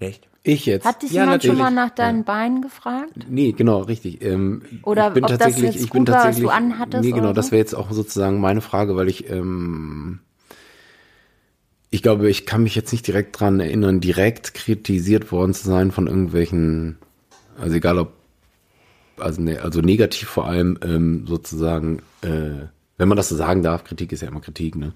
Nicht? 0.00 0.28
Ich 0.42 0.64
jetzt. 0.66 0.84
Hat 0.84 1.02
dich 1.02 1.10
ja, 1.10 1.22
jemand 1.22 1.42
schon 1.42 1.56
natürlich. 1.56 1.74
mal 1.76 1.84
nach 1.86 1.94
deinen 1.94 2.22
Beinen 2.24 2.62
gefragt? 2.62 3.12
Nee, 3.28 3.52
genau, 3.52 3.80
richtig. 3.80 4.22
Ähm, 4.22 4.62
Oder 4.84 5.08
ich 5.08 5.14
bin 5.14 5.24
ob 5.24 5.30
das 5.30 5.38
tatsächlich, 5.38 5.74
jetzt 5.74 5.84
ich 5.84 5.90
bin 5.90 6.04
gut 6.04 6.08
war, 6.08 6.14
was 6.18 6.22
tatsächlich, 6.24 6.50
du 6.50 6.54
anhattest 6.54 7.04
Nee, 7.04 7.10
genau, 7.10 7.24
oder 7.24 7.34
das 7.34 7.46
so? 7.46 7.52
wäre 7.52 7.60
jetzt 7.60 7.74
auch 7.74 7.90
sozusagen 7.90 8.40
meine 8.40 8.60
Frage, 8.60 8.94
weil 8.94 9.08
ich, 9.08 9.28
ähm, 9.28 10.20
ich 11.90 12.02
glaube, 12.02 12.28
ich 12.30 12.46
kann 12.46 12.62
mich 12.62 12.76
jetzt 12.76 12.92
nicht 12.92 13.06
direkt 13.06 13.40
dran 13.40 13.58
erinnern, 13.58 14.00
direkt 14.00 14.54
kritisiert 14.54 15.32
worden 15.32 15.52
zu 15.54 15.66
sein 15.66 15.90
von 15.90 16.06
irgendwelchen, 16.06 16.98
also 17.58 17.74
egal 17.74 17.98
ob, 17.98 18.12
also, 19.18 19.40
ne, 19.42 19.60
also 19.62 19.80
negativ 19.80 20.28
vor 20.28 20.46
allem 20.46 20.78
ähm, 20.82 21.26
sozusagen, 21.26 22.02
äh, 22.22 22.66
wenn 22.98 23.08
man 23.08 23.16
das 23.16 23.28
so 23.28 23.36
sagen 23.36 23.62
darf, 23.62 23.84
Kritik 23.84 24.12
ist 24.12 24.22
ja 24.22 24.28
immer 24.28 24.40
Kritik, 24.40 24.76
ne? 24.76 24.92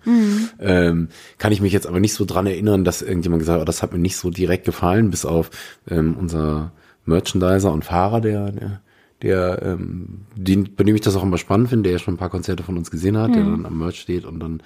Ähm, 0.58 1.08
kann 1.38 1.52
ich 1.52 1.60
mich 1.60 1.72
jetzt 1.72 1.86
aber 1.86 2.00
nicht 2.00 2.14
so 2.14 2.24
dran 2.24 2.46
erinnern, 2.46 2.84
dass 2.84 3.02
irgendjemand 3.02 3.40
gesagt 3.40 3.56
hat, 3.56 3.62
oh, 3.62 3.66
das 3.66 3.82
hat 3.82 3.92
mir 3.92 3.98
nicht 3.98 4.16
so 4.16 4.30
direkt 4.30 4.64
gefallen, 4.64 5.10
bis 5.10 5.24
auf 5.24 5.50
ähm, 5.88 6.16
unser 6.18 6.72
Merchandiser 7.04 7.72
und 7.72 7.84
Fahrer, 7.84 8.20
der, 8.20 8.52
der, 8.52 8.80
der 9.22 9.62
ähm, 9.62 10.26
den, 10.34 10.74
bei 10.74 10.84
dem 10.84 10.94
ich 10.94 11.02
das 11.02 11.16
auch 11.16 11.22
immer 11.22 11.38
spannend 11.38 11.68
finde, 11.68 11.84
der 11.84 11.92
ja 11.92 11.98
schon 11.98 12.14
ein 12.14 12.18
paar 12.18 12.30
Konzerte 12.30 12.62
von 12.62 12.76
uns 12.76 12.90
gesehen 12.90 13.18
hat, 13.18 13.34
der 13.34 13.44
dann 13.44 13.66
am 13.66 13.78
Merch 13.78 14.00
steht 14.00 14.24
und 14.24 14.40
dann 14.40 14.62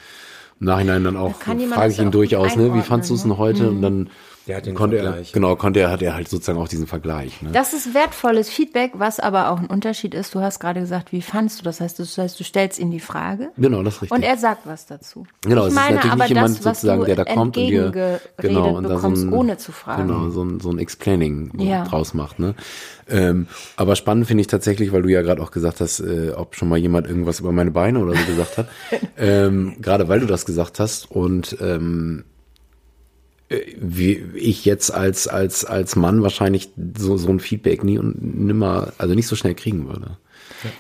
im 0.61 0.67
Nachhinein 0.67 1.03
dann 1.03 1.17
auch 1.17 1.35
frage 1.35 1.91
ich 1.91 1.99
ihn 1.99 2.13
durchaus, 2.13 2.57
ne, 2.57 2.73
wie 2.75 2.83
fandst 2.83 3.11
du 3.11 3.15
es 3.15 3.25
ne? 3.25 3.31
denn 3.31 3.39
heute? 3.39 3.69
Und 3.69 3.83
dann 3.83 4.11
Der 4.47 4.59
hat 4.59 4.67
den 4.67 4.75
konnte 4.75 4.99
er, 4.99 5.05
Vergleich. 5.05 5.33
genau, 5.33 5.57
konnte 5.57 5.81
er, 5.81 5.91
hat 5.91 6.03
er 6.03 6.15
halt 6.15 6.29
sozusagen 6.29 6.59
auch 6.59 6.69
diesen 6.69 6.87
Vergleich. 6.87 7.41
Ne? 7.41 7.51
Das 7.53 7.73
ist 7.73 7.95
wertvolles 7.95 8.51
Feedback, 8.51 8.93
was 8.95 9.19
aber 9.19 9.51
auch 9.51 9.59
ein 9.59 9.67
Unterschied 9.67 10.15
ist. 10.15 10.35
Du 10.35 10.41
hast 10.41 10.61
gerade 10.61 10.81
gesagt, 10.81 11.13
wie 11.13 11.23
fandst 11.23 11.61
du 11.61 11.65
das? 11.65 11.81
Heißt, 11.81 11.99
das 11.99 12.19
heißt, 12.19 12.39
du 12.39 12.45
stellst 12.45 12.79
ihm 12.79 12.91
die 12.91 13.01
Frage 13.01 13.51
genau, 13.57 13.83
das 13.83 13.95
ist 13.95 14.03
richtig. 14.03 14.17
und 14.17 14.23
er 14.23 14.37
sagt 14.37 14.67
was 14.67 14.85
dazu. 14.87 15.27
Genau, 15.43 15.63
ich 15.63 15.69
es 15.69 15.73
ist 15.73 15.75
meine 15.77 15.95
natürlich 15.97 16.13
aber 16.13 16.25
nicht 16.25 16.35
jemand 16.35 16.57
das, 16.57 16.63
sozusagen, 16.63 17.01
du 17.01 17.07
der 17.07 17.17
da 17.17 17.25
kommt 17.25 17.57
und 17.57 17.67
dir 17.67 18.21
genau, 18.37 18.77
und 18.77 18.85
da 18.85 18.89
so 18.91 18.95
bekommst, 18.97 19.23
ein, 19.25 19.33
ohne 19.33 19.57
zu 19.57 19.73
fragen. 19.73 20.09
Genau, 20.09 20.29
so 20.29 20.43
ein, 20.45 20.61
so 20.61 20.71
ein 20.71 20.79
Explaining 20.79 21.53
Ja. 21.61 21.85
draus 21.85 22.13
macht. 22.13 22.39
Ne? 22.39 22.55
Ähm, 23.09 23.47
aber 23.77 23.97
spannend 23.97 24.27
finde 24.27 24.43
ich 24.43 24.47
tatsächlich, 24.47 24.93
weil 24.93 25.03
du 25.03 25.09
ja 25.09 25.23
gerade 25.23 25.43
auch 25.43 25.51
gesagt 25.51 25.81
hast, 25.81 26.01
äh, 26.01 26.33
ob 26.37 26.55
schon 26.55 26.69
mal 26.69 26.79
jemand 26.79 27.07
irgendwas 27.07 27.41
über 27.41 27.53
meine 27.53 27.71
Beine 27.71 27.99
oder 27.99 28.15
so 28.15 28.25
gesagt 28.27 28.59
hat. 28.59 28.69
ähm, 29.17 29.77
gerade 29.81 30.09
weil 30.09 30.21
du 30.21 30.27
das 30.27 30.45
gesagt 30.45 30.81
hast 30.81 31.11
und 31.11 31.57
ähm, 31.61 32.25
äh, 32.25 32.34
wie 33.79 34.23
ich 34.35 34.65
jetzt 34.65 34.91
als 34.93 35.29
als 35.29 35.65
als 35.65 35.97
Mann 35.97 36.23
wahrscheinlich 36.23 36.71
so 36.97 37.17
so 37.17 37.29
ein 37.29 37.41
Feedback 37.41 37.85
nie 37.85 37.99
und 37.99 38.23
nimmer 38.45 38.93
also 38.99 39.15
nicht 39.15 39.27
so 39.27 39.37
schnell 39.37 39.55
kriegen 39.55 39.87
würde. 39.89 40.17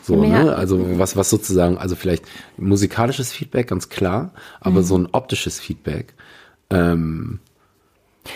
So, 0.02 0.22
Ja. 0.24 0.44
ne? 0.44 0.56
Also 0.56 0.98
was, 0.98 1.16
was 1.16 1.28
sozusagen, 1.30 1.76
also 1.78 1.94
vielleicht 1.96 2.24
musikalisches 2.56 3.32
Feedback, 3.32 3.66
ganz 3.68 3.88
klar, 3.88 4.32
aber 4.60 4.80
Mhm. 4.80 4.84
so 4.84 4.98
ein 4.98 5.08
optisches 5.12 5.60
Feedback. 5.60 6.14
Ähm, 6.70 7.40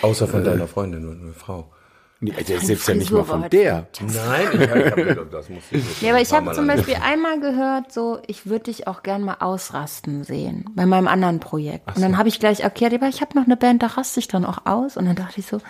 Außer 0.03 0.27
Äh. 0.27 0.29
von 0.29 0.44
deiner 0.44 0.66
Freundin 0.68 1.09
und 1.09 1.22
einer 1.22 1.33
Frau. 1.33 1.70
Nee, 2.20 2.33
der 2.33 2.61
selbst 2.61 2.88
ja 2.88 2.94
nicht 2.94 3.11
mal 3.11 3.24
von 3.24 3.42
war 3.42 3.48
der. 3.48 3.87
Nein, 4.00 4.48
ich 4.61 4.70
habe 4.70 5.28
das 5.31 5.48
muss 5.48 5.62
ich 5.70 6.02
Ja, 6.02 6.11
aber 6.11 6.20
ich 6.20 6.33
habe 6.33 6.52
zum 6.52 6.66
Beispiel 6.66 6.96
einmal 7.02 7.40
gehört, 7.40 7.92
so, 7.92 8.18
ich 8.26 8.46
würde 8.46 8.64
dich 8.64 8.87
auch 8.87 9.02
gern 9.02 9.22
mal 9.22 9.37
ausrasten 9.40 10.24
sehen 10.24 10.64
bei 10.74 10.87
meinem 10.87 11.09
anderen 11.09 11.40
Projekt. 11.40 11.87
Und 11.94 12.02
dann 12.02 12.18
habe 12.18 12.28
ich 12.28 12.40
gleich 12.40 12.61
erklärt, 12.61 12.94
aber 12.94 13.09
ich 13.09 13.20
habe 13.20 13.38
noch 13.38 13.46
eine 13.46 13.57
Band, 13.57 13.83
da 13.83 13.88
raste 13.88 14.20
ich 14.20 14.28
dann 14.28 14.44
auch 14.44 14.66
aus. 14.66 14.96
Und 14.96 15.07
dann 15.07 15.16
dachte 15.16 15.40
ich 15.40 15.46
so, 15.46 15.61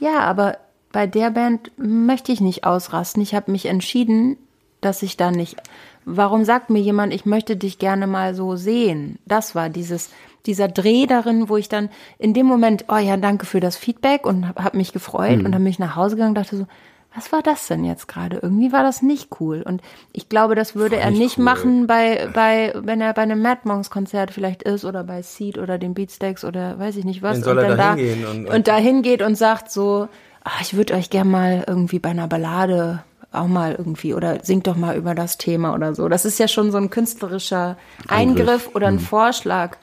ja, 0.00 0.20
aber 0.20 0.58
bei 0.92 1.06
der 1.06 1.30
Band 1.30 1.70
möchte 1.76 2.32
ich 2.32 2.40
nicht 2.40 2.64
ausrasten. 2.64 3.22
Ich 3.22 3.34
habe 3.34 3.50
mich 3.50 3.66
entschieden, 3.66 4.36
dass 4.80 5.02
ich 5.02 5.16
da 5.16 5.30
nicht. 5.30 5.56
Warum 6.04 6.44
sagt 6.44 6.68
mir 6.68 6.80
jemand, 6.80 7.14
ich 7.14 7.24
möchte 7.24 7.56
dich 7.56 7.78
gerne 7.78 8.06
mal 8.06 8.34
so 8.34 8.56
sehen? 8.56 9.18
Das 9.24 9.54
war 9.54 9.70
dieses, 9.70 10.10
dieser 10.46 10.68
Dreh 10.68 11.06
darin, 11.06 11.48
wo 11.48 11.56
ich 11.56 11.68
dann 11.68 11.88
in 12.18 12.34
dem 12.34 12.46
Moment, 12.46 12.86
oh 12.88 12.96
ja, 12.96 13.16
danke 13.16 13.46
für 13.46 13.60
das 13.60 13.76
Feedback 13.76 14.26
und 14.26 14.48
habe 14.48 14.64
hab 14.64 14.74
mich 14.74 14.92
gefreut 14.92 15.38
und 15.44 15.52
dann 15.52 15.62
bin 15.62 15.66
ich 15.70 15.78
nach 15.78 15.96
Hause 15.96 16.16
gegangen 16.16 16.30
und 16.30 16.38
dachte 16.38 16.56
so, 16.56 16.66
was 17.14 17.30
war 17.30 17.42
das 17.42 17.66
denn 17.66 17.84
jetzt 17.84 18.08
gerade? 18.08 18.38
Irgendwie 18.40 18.72
war 18.72 18.82
das 18.82 19.02
nicht 19.02 19.28
cool. 19.40 19.62
Und 19.62 19.82
ich 20.12 20.28
glaube, 20.28 20.54
das 20.54 20.74
würde 20.74 20.96
er 20.96 21.10
nicht 21.10 21.38
machen 21.38 21.86
bei, 21.86 22.28
bei, 22.32 22.72
wenn 22.74 23.00
er 23.00 23.12
bei 23.12 23.22
einem 23.22 23.42
Mad 23.42 23.60
Monks 23.64 23.90
Konzert 23.90 24.30
vielleicht 24.30 24.62
ist 24.62 24.84
oder 24.84 25.04
bei 25.04 25.20
Seed 25.22 25.58
oder 25.58 25.78
den 25.78 25.94
Beatsteaks 25.94 26.44
oder 26.44 26.78
weiß 26.78 26.96
ich 26.96 27.04
nicht 27.04 27.22
was. 27.22 27.34
Dann 27.34 27.44
soll 27.44 27.58
und 27.58 27.64
er 27.64 27.68
dann 27.68 27.78
da 27.78 27.94
hingehen 27.94 28.26
und- 28.26 28.46
und, 28.48 28.68
da 28.68 28.76
hingeht 28.76 29.22
und 29.22 29.34
sagt 29.34 29.70
so, 29.70 30.08
ach, 30.42 30.60
ich 30.62 30.74
würde 30.74 30.94
euch 30.94 31.10
gern 31.10 31.30
mal 31.30 31.64
irgendwie 31.66 31.98
bei 31.98 32.10
einer 32.10 32.28
Ballade 32.28 33.04
auch 33.30 33.46
mal 33.46 33.74
irgendwie 33.76 34.14
oder 34.14 34.42
singt 34.42 34.66
doch 34.66 34.76
mal 34.76 34.96
über 34.96 35.14
das 35.14 35.38
Thema 35.38 35.74
oder 35.74 35.94
so. 35.94 36.08
Das 36.08 36.24
ist 36.24 36.38
ja 36.38 36.48
schon 36.48 36.70
so 36.70 36.78
ein 36.78 36.90
künstlerischer 36.90 37.76
Eingriff, 38.08 38.70
oder 38.74 38.88
ein 38.88 38.98
Vorschlag. 38.98 39.76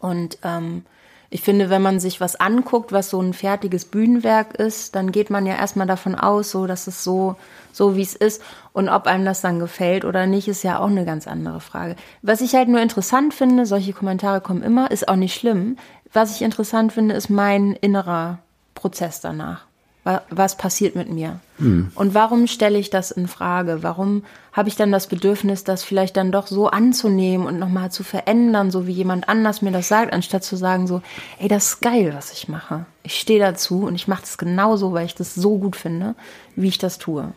Und 0.00 0.38
ähm, 0.42 0.84
ich 1.32 1.42
finde, 1.42 1.70
wenn 1.70 1.82
man 1.82 2.00
sich 2.00 2.20
was 2.20 2.34
anguckt, 2.34 2.90
was 2.90 3.10
so 3.10 3.20
ein 3.20 3.32
fertiges 3.32 3.84
Bühnenwerk 3.84 4.54
ist, 4.54 4.96
dann 4.96 5.12
geht 5.12 5.30
man 5.30 5.46
ja 5.46 5.54
erstmal 5.54 5.86
davon 5.86 6.16
aus, 6.16 6.50
so 6.50 6.66
dass 6.66 6.88
es 6.88 7.04
so 7.04 7.36
so 7.72 7.96
wie 7.96 8.02
es 8.02 8.16
ist 8.16 8.42
und 8.72 8.88
ob 8.88 9.06
einem 9.06 9.24
das 9.24 9.40
dann 9.40 9.58
gefällt 9.58 10.04
oder 10.04 10.26
nicht, 10.26 10.48
ist 10.48 10.64
ja 10.64 10.78
auch 10.78 10.88
eine 10.88 11.04
ganz 11.04 11.26
andere 11.28 11.60
Frage. 11.60 11.96
Was 12.22 12.40
ich 12.40 12.54
halt 12.54 12.68
nur 12.68 12.80
interessant 12.80 13.34
finde, 13.34 13.66
solche 13.66 13.92
Kommentare 13.92 14.40
kommen 14.40 14.62
immer, 14.62 14.90
ist 14.90 15.08
auch 15.08 15.16
nicht 15.16 15.38
schlimm. 15.38 15.76
Was 16.12 16.34
ich 16.34 16.42
interessant 16.42 16.92
finde, 16.92 17.14
ist 17.14 17.30
mein 17.30 17.72
innerer 17.72 18.38
Prozess 18.74 19.20
danach. 19.20 19.69
Wa- 20.04 20.22
Was 20.30 20.56
passiert 20.56 20.96
mit 20.96 21.10
mir? 21.10 21.40
Und 21.58 22.14
warum 22.14 22.46
stelle 22.46 22.78
ich 22.78 22.88
das 22.88 23.10
in 23.10 23.28
Frage? 23.28 23.82
Warum 23.82 24.24
habe 24.54 24.70
ich 24.70 24.76
dann 24.76 24.90
das 24.90 25.08
Bedürfnis, 25.08 25.62
das 25.62 25.84
vielleicht 25.84 26.16
dann 26.16 26.32
doch 26.32 26.46
so 26.46 26.68
anzunehmen 26.68 27.46
und 27.46 27.58
nochmal 27.58 27.90
zu 27.92 28.02
verändern, 28.02 28.70
so 28.70 28.86
wie 28.86 28.92
jemand 28.92 29.28
anders 29.28 29.60
mir 29.60 29.70
das 29.70 29.88
sagt, 29.88 30.12
anstatt 30.14 30.42
zu 30.42 30.56
sagen 30.56 30.86
so, 30.86 31.02
ey, 31.38 31.48
das 31.48 31.66
ist 31.66 31.80
geil, 31.82 32.12
was 32.16 32.32
ich 32.32 32.48
mache. 32.48 32.86
Ich 33.02 33.20
stehe 33.20 33.40
dazu 33.40 33.82
und 33.84 33.94
ich 33.94 34.08
mache 34.08 34.22
das 34.22 34.38
genauso, 34.38 34.94
weil 34.94 35.04
ich 35.04 35.14
das 35.14 35.34
so 35.34 35.58
gut 35.58 35.76
finde, 35.76 36.14
wie 36.56 36.68
ich 36.68 36.78
das 36.78 36.96
tue. 36.98 37.32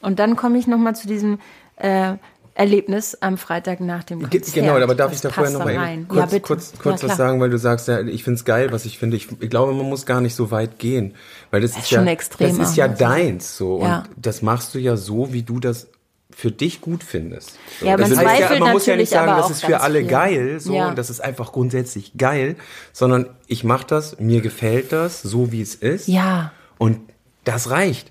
Und 0.00 0.18
dann 0.18 0.36
komme 0.36 0.56
ich 0.58 0.66
nochmal 0.66 0.96
zu 0.96 1.06
diesem 1.06 1.38
äh, 1.76 2.14
Erlebnis 2.56 3.16
am 3.20 3.36
Freitag 3.36 3.80
nach 3.80 4.04
dem 4.04 4.22
Konzert. 4.22 4.52
Genau, 4.54 4.76
aber 4.76 4.94
darf 4.94 5.10
Das 5.10 5.16
ich 5.18 5.22
da 5.22 5.30
vorher 5.30 5.52
passt 5.52 5.58
noch 5.58 5.64
mal 5.64 5.74
da 5.74 5.80
eben 5.92 6.06
rein. 6.06 6.08
kurz, 6.08 6.32
ja, 6.32 6.38
kurz, 6.38 6.72
kurz 6.80 7.02
ja, 7.02 7.08
was 7.08 7.16
sagen, 7.16 7.40
weil 7.40 7.50
du 7.50 7.58
sagst, 7.58 7.88
ja, 7.88 8.00
ich 8.00 8.22
find's 8.22 8.44
geil, 8.44 8.70
was 8.70 8.84
ich 8.84 8.98
finde. 8.98 9.16
Ich, 9.16 9.28
ich 9.40 9.50
glaube, 9.50 9.72
man 9.72 9.88
muss 9.88 10.06
gar 10.06 10.20
nicht 10.20 10.34
so 10.36 10.50
weit 10.52 10.78
gehen, 10.78 11.14
weil 11.50 11.60
das, 11.62 11.76
ist, 11.76 11.88
schon 11.88 12.06
ja, 12.06 12.12
extrem 12.12 12.56
das 12.56 12.70
ist 12.70 12.76
ja 12.76 12.86
deins 12.86 13.56
so 13.56 13.80
Ja. 13.82 13.98
und 13.98 14.08
das 14.16 14.42
machst 14.42 14.74
du 14.74 14.78
ja 14.78 14.96
so, 14.96 15.32
wie 15.32 15.42
du 15.42 15.58
das 15.58 15.88
für 16.30 16.50
dich 16.52 16.80
gut 16.80 17.02
findest. 17.04 17.58
So. 17.80 17.86
Ja, 17.86 17.96
man 17.96 18.08
das 18.10 18.18
zweifelt 18.18 18.60
man 18.60 18.72
muss 18.72 18.86
ja 18.86 18.96
nicht 18.96 19.08
sagen, 19.10 19.32
das 19.36 19.50
ist 19.50 19.64
für 19.64 19.80
alle 19.80 20.00
viel. 20.00 20.08
geil, 20.08 20.60
so 20.60 20.74
Ja. 20.74 20.88
und 20.88 20.96
das 20.98 21.10
ist 21.10 21.20
einfach 21.20 21.52
grundsätzlich 21.52 22.12
geil, 22.16 22.56
sondern 22.92 23.26
ich 23.46 23.64
mache 23.64 23.86
das, 23.88 24.18
mir 24.20 24.40
gefällt 24.40 24.92
das, 24.92 25.22
so 25.22 25.50
wie 25.52 25.60
es 25.60 25.74
ist. 25.74 26.06
Ja. 26.08 26.52
Und 26.78 27.00
das 27.44 27.70
reicht. 27.70 28.10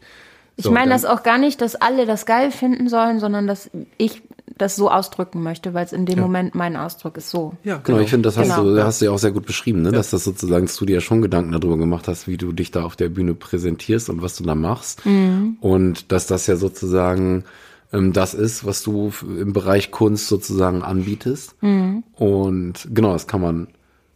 Ich 0.56 0.66
So, 0.66 0.72
meine 0.72 0.90
dann- 0.92 1.02
das 1.02 1.06
auch 1.06 1.24
gar 1.24 1.38
nicht, 1.38 1.62
dass 1.62 1.76
alle 1.76 2.06
das 2.06 2.26
geil 2.26 2.52
finden 2.52 2.88
sollen, 2.90 3.20
sondern 3.20 3.48
dass 3.48 3.70
ich 3.98 4.22
das 4.58 4.76
so 4.76 4.92
ausdrücken 4.92 5.42
möchte, 5.42 5.74
weil 5.74 5.84
es 5.86 5.94
in 5.94 6.06
dem 6.06 6.20
Moment 6.20 6.54
mein 6.54 6.76
Ausdruck 6.76 7.18
ist 7.18 7.32
so. 7.32 7.54
Ja, 7.64 7.82
Genau, 7.84 8.00
ich 8.00 8.12
finde, 8.12 8.28
das 8.28 8.38
hast, 8.38 8.50
Genau. 8.56 8.64
du, 8.64 8.84
hast 8.84 9.02
du 9.02 9.06
ja 9.06 9.12
auch 9.12 9.18
sehr 9.18 9.32
gut 9.32 9.48
beschrieben, 9.48 9.82
ne? 9.82 9.92
dass 9.92 10.12
das 10.12 10.24
sozusagen, 10.24 10.68
dass 10.68 10.76
du 10.76 10.86
dir 10.86 10.96
ja 10.96 11.02
schon 11.02 11.24
Gedanken 11.24 11.52
darüber 11.54 11.78
gemacht 11.78 12.08
hast, 12.08 12.28
wie 12.28 12.38
du 12.38 12.52
dich 12.52 12.70
da 12.70 12.84
auf 12.84 12.96
der 12.96 13.10
Bühne 13.10 13.34
präsentierst 13.34 14.10
und 14.12 14.22
was 14.22 14.36
du 14.36 14.44
da 14.44 14.54
machst. 14.54 15.04
Mhm. 15.08 15.58
Und 15.60 16.12
dass 16.12 16.28
das 16.28 16.46
ja 16.46 16.56
sozusagen 16.56 17.46
ähm, 17.92 18.14
das 18.14 18.34
ist, 18.36 18.64
was 18.66 18.84
du 18.84 19.12
im 19.24 19.54
Bereich 19.54 19.90
Kunst 19.92 20.28
sozusagen 20.28 20.84
anbietest. 20.84 21.56
Mhm. 21.62 22.04
Und 22.16 22.88
genau, 22.94 23.14
das 23.14 23.26
kann 23.28 23.42
man 23.42 23.68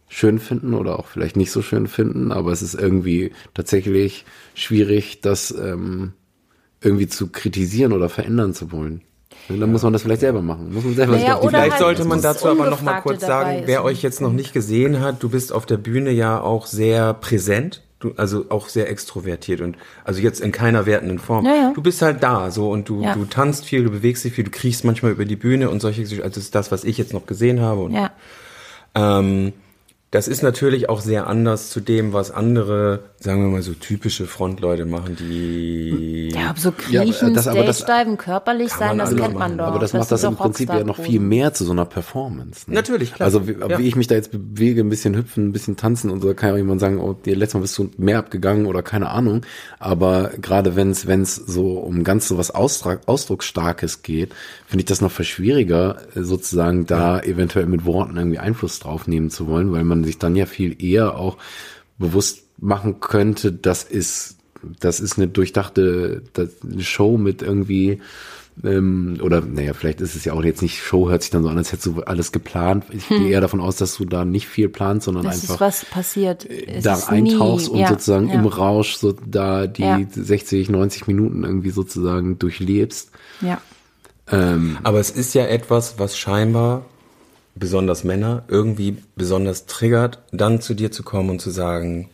schön 0.08 0.38
finden 0.38 0.74
oder 0.74 0.98
auch 0.98 1.06
vielleicht 1.06 1.36
nicht 1.36 1.50
so 1.52 1.62
schön 1.62 1.86
finden, 1.86 2.32
aber 2.32 2.50
es 2.52 2.62
ist 2.62 2.74
irgendwie 2.74 3.32
tatsächlich 3.54 4.24
schwierig, 4.54 5.20
das 5.20 5.50
ähm, 5.52 6.12
irgendwie 6.80 7.06
zu 7.08 7.28
kritisieren 7.28 7.92
oder 7.92 8.08
verändern 8.08 8.54
zu 8.54 8.70
wollen. 8.72 9.02
Dann 9.48 9.72
muss 9.72 9.82
man 9.82 9.92
das 9.92 10.02
vielleicht 10.02 10.20
selber 10.20 10.42
machen. 10.42 10.72
Muss 10.72 10.84
man 10.84 10.94
selber 10.94 11.12
Naja, 11.12 11.24
sich 11.24 11.32
auf 11.34 11.40
die 11.40 11.46
oder 11.46 11.58
Vielleicht 11.58 11.72
halt 11.72 11.82
sollte 11.82 12.04
man 12.04 12.20
dazu 12.20 12.48
aber 12.48 12.68
noch 12.68 12.82
mal 12.82 13.00
kurz 13.00 13.20
sagen, 13.22 13.60
ist 13.60 13.66
wer 13.66 13.82
euch 13.84 14.02
jetzt 14.02 14.20
noch 14.20 14.32
nicht 14.32 14.52
gesehen 14.52 15.00
hat, 15.00 15.22
du 15.22 15.28
bist 15.30 15.52
auf 15.52 15.64
der 15.64 15.78
Bühne 15.78 16.10
ja 16.10 16.40
auch 16.40 16.66
sehr 16.66 17.14
präsent, 17.14 17.82
du, 17.98 18.12
also 18.16 18.46
auch 18.50 18.68
sehr 18.68 18.90
extrovertiert 18.90 19.60
und 19.62 19.76
also 20.04 20.20
jetzt 20.20 20.40
in 20.40 20.52
keiner 20.52 20.84
wertenden 20.86 21.18
Form. 21.18 21.46
Ja, 21.46 21.54
ja. 21.54 21.72
Du 21.74 21.82
bist 21.82 22.02
halt 22.02 22.22
da 22.22 22.50
so 22.50 22.70
und 22.70 22.88
du, 22.88 23.02
Ja. 23.02 23.14
du 23.14 23.24
tanzt 23.24 23.64
viel, 23.64 23.84
du 23.84 23.90
bewegst 23.90 24.24
dich 24.24 24.34
viel, 24.34 24.44
du 24.44 24.50
kriechst 24.50 24.84
manchmal 24.84 25.12
über 25.12 25.24
die 25.24 25.36
Bühne 25.36 25.70
und 25.70 25.80
solche, 25.80 26.02
also 26.02 26.22
das 26.22 26.36
ist 26.36 26.54
das, 26.54 26.70
was 26.70 26.84
ich 26.84 26.98
jetzt 26.98 27.14
noch 27.14 27.24
gesehen 27.26 27.60
habe. 27.60 27.80
Und, 27.82 27.92
Ja. 27.94 28.10
ähm, 28.94 29.52
das 30.10 30.26
ist 30.26 30.42
natürlich 30.42 30.88
auch 30.88 31.00
sehr 31.02 31.26
anders 31.26 31.68
zu 31.68 31.80
dem, 31.80 32.14
was 32.14 32.30
andere, 32.30 33.00
sagen 33.20 33.42
wir 33.42 33.48
mal 33.50 33.60
so 33.62 33.74
typische 33.74 34.26
Frontleute 34.26 34.86
machen, 34.86 35.16
die 35.18 36.30
Ja, 36.32 36.50
aber 36.50 36.58
so 36.60 36.72
Ja, 36.90 37.00
aber 37.02 37.10
kriechen, 37.10 37.34
das- 37.34 37.46
aber 37.46 37.64
das- 37.64 37.84
körperlich 38.16 38.72
sein, 38.72 38.96
man 38.96 38.98
das 38.98 39.10
kennt 39.10 39.20
man 39.20 39.32
machen. 39.34 39.58
doch. 39.58 39.64
Aber 39.66 39.78
das, 39.78 39.92
macht 39.92 40.10
das 40.10 40.24
im 40.24 40.36
Prinzip 40.36 40.68
ja 40.70 40.82
noch 40.84 40.96
viel 40.98 41.20
mehr 41.20 41.52
zu 41.52 41.64
so 41.64 41.72
einer 41.72 41.84
Performance. 41.84 42.68
Ne? 42.70 42.74
Natürlich, 42.76 43.12
klar. 43.14 43.26
Also 43.26 43.46
wie, 43.46 43.52
Ja. 43.52 43.78
wie 43.78 43.86
ich 43.86 43.96
mich 43.96 44.06
da 44.06 44.14
jetzt 44.14 44.30
bewege, 44.32 44.80
ein 44.80 44.88
bisschen 44.88 45.14
hüpfen, 45.14 45.48
ein 45.48 45.52
bisschen 45.52 45.76
tanzen 45.76 46.10
und 46.10 46.22
so, 46.22 46.32
kann 46.34 46.48
ja 46.50 46.54
auch 46.54 46.58
jemand 46.58 46.80
sagen, 46.80 46.98
oh, 47.00 47.12
dir 47.12 47.36
letztes 47.36 47.54
Mal 47.54 47.60
bist 47.60 47.76
du 47.78 47.90
mehr 47.98 48.18
abgegangen 48.18 48.66
oder 48.66 48.82
keine 48.82 49.10
Ahnung. 49.10 49.42
Aber 49.78 50.30
gerade 50.40 50.74
wenn 50.76 50.90
es 50.90 51.06
wenn 51.06 51.22
es 51.22 51.36
so 51.36 51.72
um 51.78 52.02
ganz 52.04 52.28
so 52.28 52.38
was 52.38 52.50
Ausdruck, 52.50 53.00
Ausdrucksstarkes 53.06 54.02
geht, 54.02 54.32
finde 54.66 54.82
ich 54.82 54.86
das 54.86 55.00
noch 55.00 55.12
viel 55.12 55.24
schwieriger, 55.24 55.96
äh, 56.14 56.22
sozusagen 56.22 56.86
da 56.86 57.20
eventuell 57.20 57.66
mit 57.66 57.84
Worten 57.84 58.16
irgendwie 58.16 58.38
Einfluss 58.38 58.78
drauf 58.80 59.06
nehmen 59.06 59.30
zu 59.30 59.46
wollen, 59.48 59.72
weil 59.72 59.84
man 59.84 59.97
sich 60.04 60.18
dann 60.18 60.36
ja 60.36 60.46
viel 60.46 60.82
eher 60.82 61.16
auch 61.16 61.36
bewusst 61.98 62.44
machen 62.58 63.00
könnte, 63.00 63.52
das 63.52 63.84
ist 63.84 64.36
das 64.80 64.98
ist 64.98 65.18
eine 65.18 65.28
durchdachte 65.28 66.22
das, 66.32 66.50
eine 66.62 66.82
Show 66.82 67.16
mit 67.16 67.42
irgendwie 67.42 68.00
ähm, 68.64 69.18
oder 69.22 69.40
naja, 69.40 69.72
vielleicht 69.72 70.00
ist 70.00 70.16
es 70.16 70.24
ja 70.24 70.32
auch 70.32 70.42
jetzt 70.42 70.62
nicht 70.62 70.82
Show, 70.82 71.08
hört 71.08 71.22
sich 71.22 71.30
dann 71.30 71.42
so 71.42 71.48
an, 71.48 71.58
als 71.58 71.70
hättest 71.72 71.86
du 71.86 72.02
alles 72.02 72.32
geplant. 72.32 72.84
Ich 72.90 73.08
gehe 73.08 73.28
eher 73.28 73.40
davon 73.40 73.60
aus, 73.60 73.76
dass 73.76 73.96
du 73.96 74.04
da 74.04 74.24
nicht 74.24 74.48
viel 74.48 74.68
planst, 74.68 75.04
sondern 75.04 75.24
Hm. 75.24 75.30
Das 75.30 75.44
ist 75.44 75.50
einfach 75.50 75.60
was 75.66 75.84
passiert. 75.84 76.44
Es 76.44 76.84
da 76.84 76.94
ist 76.94 77.08
eintauchst 77.08 77.68
nie- 77.68 77.74
und 77.74 77.78
ja, 77.80 77.88
sozusagen 77.88 78.28
ja. 78.28 78.34
im 78.34 78.46
Rausch 78.46 78.96
so 78.96 79.12
da 79.12 79.66
die 79.66 79.82
Ja. 79.82 80.00
60, 80.10 80.70
90 80.70 81.06
Minuten 81.06 81.44
irgendwie 81.44 81.70
sozusagen 81.70 82.38
durchlebst. 82.38 83.10
Ja. 83.40 83.60
Ähm, 84.30 84.78
Aber 84.82 85.00
es 85.00 85.10
ist 85.10 85.34
ja 85.34 85.46
etwas, 85.46 85.98
was 85.98 86.18
scheinbar 86.18 86.84
besonders 87.58 88.04
Männer 88.04 88.44
irgendwie 88.48 88.96
besonders 89.16 89.66
triggert, 89.66 90.22
dann 90.32 90.60
zu 90.60 90.74
dir 90.74 90.90
zu 90.90 91.02
kommen 91.02 91.30
und 91.30 91.40
zu 91.40 91.50
sagen, 91.50 92.08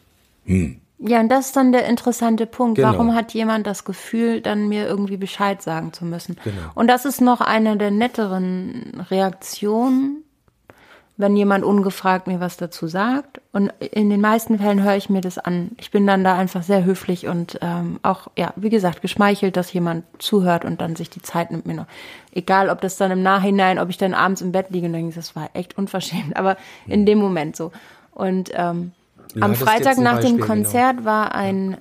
Ja, 0.46 1.20
und 1.20 1.28
das 1.28 1.46
ist 1.46 1.56
dann 1.56 1.72
der 1.72 1.86
interessante 1.86 2.46
Punkt. 2.46 2.76
Genau. 2.76 2.92
Warum 2.92 3.14
hat 3.14 3.34
jemand 3.34 3.66
das 3.66 3.84
Gefühl, 3.84 4.40
dann 4.40 4.68
mir 4.68 4.86
irgendwie 4.86 5.16
Bescheid 5.16 5.62
sagen 5.62 5.92
zu 5.92 6.04
müssen? 6.04 6.36
Genau. 6.42 6.56
Und 6.74 6.88
das 6.88 7.04
ist 7.04 7.20
noch 7.20 7.40
eine 7.40 7.76
der 7.76 7.90
netteren 7.90 9.04
Reaktionen, 9.10 10.23
wenn 11.16 11.36
jemand 11.36 11.64
ungefragt 11.64 12.26
mir 12.26 12.40
was 12.40 12.56
dazu 12.56 12.88
sagt. 12.88 13.40
Und 13.52 13.72
in 13.78 14.10
den 14.10 14.20
meisten 14.20 14.58
Fällen 14.58 14.82
höre 14.82 14.96
ich 14.96 15.08
mir 15.08 15.20
das 15.20 15.38
an. 15.38 15.70
Ich 15.78 15.92
bin 15.92 16.06
dann 16.06 16.24
da 16.24 16.36
einfach 16.36 16.64
sehr 16.64 16.84
höflich 16.84 17.28
und 17.28 17.58
ähm, 17.62 18.00
auch, 18.02 18.28
ja, 18.36 18.52
wie 18.56 18.70
gesagt, 18.70 19.00
geschmeichelt, 19.00 19.56
dass 19.56 19.72
jemand 19.72 20.04
zuhört 20.18 20.64
und 20.64 20.80
dann 20.80 20.96
sich 20.96 21.10
die 21.10 21.22
Zeit 21.22 21.52
nimmt 21.52 21.66
mir 21.66 21.74
noch. 21.74 21.86
Egal, 22.32 22.68
ob 22.68 22.80
das 22.80 22.96
dann 22.96 23.12
im 23.12 23.22
Nachhinein, 23.22 23.78
ob 23.78 23.90
ich 23.90 23.96
dann 23.96 24.12
abends 24.12 24.42
im 24.42 24.50
Bett 24.50 24.70
liege 24.70 24.86
und 24.86 24.92
denke, 24.92 25.14
das 25.14 25.36
war 25.36 25.50
echt 25.54 25.78
unverschämt, 25.78 26.36
aber 26.36 26.56
in 26.86 27.06
dem 27.06 27.18
Moment 27.18 27.54
so. 27.54 27.70
Und 28.10 28.50
ähm, 28.54 28.92
Ja, 29.34 29.42
am 29.42 29.54
Freitag 29.54 29.98
nach 29.98 30.14
Beispiel, 30.14 30.30
dem 30.30 30.36
genau. 30.38 30.46
Konzert 30.46 31.04
war 31.04 31.34
ein 31.34 31.76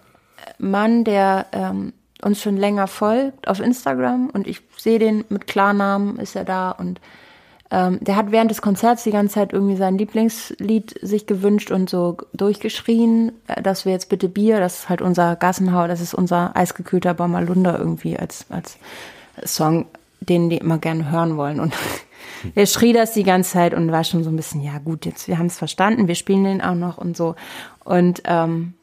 Mann, 0.60 1.04
der 1.04 1.48
ähm, 1.54 1.94
uns 2.22 2.40
schon 2.42 2.58
länger 2.58 2.86
folgt 2.88 3.48
auf 3.48 3.60
Instagram 3.60 4.30
und 4.30 4.48
ich 4.48 4.62
sehe 4.78 5.00
den 5.00 5.26
mit 5.30 5.48
Klarnamen, 5.48 6.18
ist 6.20 6.36
er 6.36 6.46
da 6.46 6.72
und 6.72 7.02
ähm, 7.74 7.98
der 8.02 8.16
hat 8.16 8.32
während 8.32 8.52
des 8.52 8.62
Konzerts 8.62 9.04
die 9.04 9.10
ganze 9.10 9.34
Zeit 9.34 9.52
irgendwie 9.52 9.76
sein 9.76 9.98
Lieblingslied 9.98 10.94
sich 11.02 11.26
gewünscht 11.26 11.72
und 11.72 11.90
so 11.90 12.18
durchgeschrien, 12.32 13.32
äh, 13.48 13.64
dass 13.64 13.84
wir 13.84 13.92
jetzt 13.92 14.10
bitte 14.10 14.30
Bier, 14.30 14.60
das 14.60 14.82
ist 14.82 14.90
halt 14.90 15.02
unser 15.02 15.36
Gassenhauer, 15.36 15.88
das 15.88 16.00
ist 16.00 16.14
unser 16.14 16.56
eisgekühlter 16.56 17.16
Bommerlunder 17.16 17.80
irgendwie 17.80 18.16
als, 18.16 18.46
als 18.50 18.78
Song, 19.44 19.88
den 20.20 20.52
die 20.52 20.58
immer 20.58 20.78
gerne 20.78 21.10
hören 21.10 21.36
wollen. 21.36 21.60
Und 21.60 21.74
er 22.56 22.68
schrie 22.68 22.94
das 22.94 23.14
die 23.14 23.24
ganze 23.24 23.54
Zeit 23.54 23.74
und 23.74 23.92
war 23.92 24.04
schon 24.04 24.24
so 24.24 24.30
ein 24.30 24.36
bisschen, 24.36 24.62
ja 24.62 24.78
gut, 24.78 25.08
jetzt, 25.08 25.28
wir 25.28 25.40
haben 25.40 25.48
es 25.48 25.58
verstanden, 25.58 26.08
wir 26.08 26.16
spielen 26.16 26.44
den 26.44 26.62
auch 26.62 26.76
noch 26.76 27.00
und 27.00 27.18
so. 27.18 27.34
Und 27.84 28.22
ähm, 28.26 28.76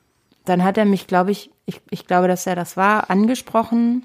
dann 0.47 0.65
hat 0.65 0.77
er 0.77 0.85
mich, 0.85 1.07
glaube 1.07 1.31
ich, 1.31 1.53
ich, 1.65 1.81
ich 1.91 2.09
glaube, 2.09 2.27
dass 2.27 2.45
er 2.45 2.57
das 2.57 2.77
war, 2.77 3.09
angesprochen, 3.09 4.05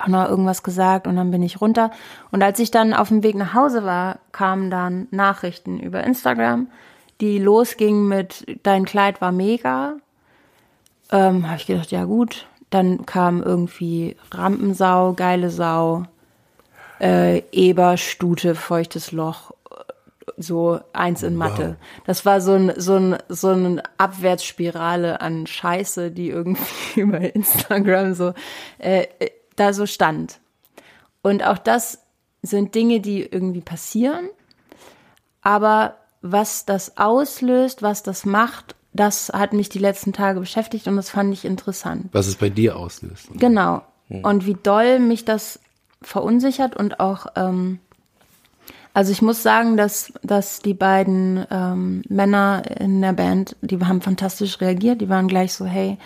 auch 0.00 0.08
noch 0.08 0.28
irgendwas 0.28 0.62
gesagt 0.62 1.06
und 1.06 1.16
dann 1.16 1.30
bin 1.30 1.42
ich 1.42 1.60
runter. 1.60 1.90
Und 2.30 2.42
als 2.42 2.58
ich 2.58 2.70
dann 2.70 2.94
auf 2.94 3.08
dem 3.08 3.22
Weg 3.22 3.34
nach 3.34 3.54
Hause 3.54 3.84
war, 3.84 4.18
kamen 4.32 4.70
dann 4.70 5.08
Nachrichten 5.10 5.78
über 5.78 6.04
Instagram, 6.04 6.68
die 7.20 7.38
losgingen 7.38 8.08
mit 8.08 8.46
Dein 8.62 8.84
Kleid 8.84 9.20
war 9.20 9.32
mega. 9.32 9.96
Ähm, 11.12 11.46
habe 11.46 11.56
ich 11.56 11.66
gedacht, 11.66 11.90
ja 11.90 12.04
gut. 12.04 12.46
Dann 12.70 13.04
kam 13.04 13.42
irgendwie 13.42 14.16
Rampensau, 14.30 15.14
geile 15.14 15.50
Sau, 15.50 16.04
äh, 17.00 17.42
Eber, 17.50 17.96
Stute, 17.96 18.54
feuchtes 18.54 19.10
Loch, 19.10 19.52
so 20.36 20.80
eins 20.92 21.22
in 21.22 21.36
Mathe. 21.36 21.76
Das 22.06 22.24
war 22.24 22.40
so 22.40 22.52
ein, 22.52 22.72
so 22.76 22.96
ein, 22.96 23.18
so 23.28 23.48
eine 23.48 23.82
Abwärtsspirale 23.98 25.20
an 25.20 25.46
Scheiße, 25.46 26.10
die 26.10 26.30
irgendwie 26.30 26.64
über 27.00 27.20
Instagram 27.20 28.14
so, 28.14 28.34
äh, 28.78 29.06
äh, 29.18 29.30
da 29.60 29.72
so 29.72 29.86
stand. 29.86 30.40
Und 31.22 31.44
auch 31.44 31.58
das 31.58 31.98
sind 32.42 32.74
Dinge, 32.74 33.00
die 33.00 33.22
irgendwie 33.22 33.60
passieren. 33.60 34.28
Aber 35.42 35.96
was 36.22 36.64
das 36.64 36.96
auslöst, 36.96 37.82
was 37.82 38.02
das 38.02 38.24
macht, 38.24 38.74
das 38.92 39.30
hat 39.32 39.52
mich 39.52 39.68
die 39.68 39.78
letzten 39.78 40.12
Tage 40.12 40.40
beschäftigt 40.40 40.88
und 40.88 40.96
das 40.96 41.10
fand 41.10 41.32
ich 41.32 41.44
interessant. 41.44 42.08
was 42.12 42.26
es 42.26 42.36
bei 42.36 42.50
dir 42.50 42.76
auslöst. 42.76 43.28
Genau. 43.34 43.82
und 44.08 44.44
wie 44.46 44.56
doll 44.60 44.98
mich 44.98 45.24
das 45.24 45.60
verunsichert 46.02 46.76
und 46.76 46.98
auch, 46.98 47.26
ähm, 47.36 47.78
also 48.92 49.12
ich 49.12 49.22
muss 49.22 49.42
sagen, 49.42 49.76
dass, 49.76 50.12
dass 50.22 50.58
die 50.58 50.74
beiden 50.74 51.46
ähm, 51.50 52.02
Männer 52.08 52.62
in 52.80 53.00
der 53.00 53.12
Band, 53.12 53.54
die 53.60 53.78
haben 53.78 54.00
fantastisch 54.00 54.60
reagiert, 54.60 55.00
die 55.00 55.08
waren 55.08 55.28
gleich 55.28 55.52
so, 55.52 55.64
hey, 55.64 55.96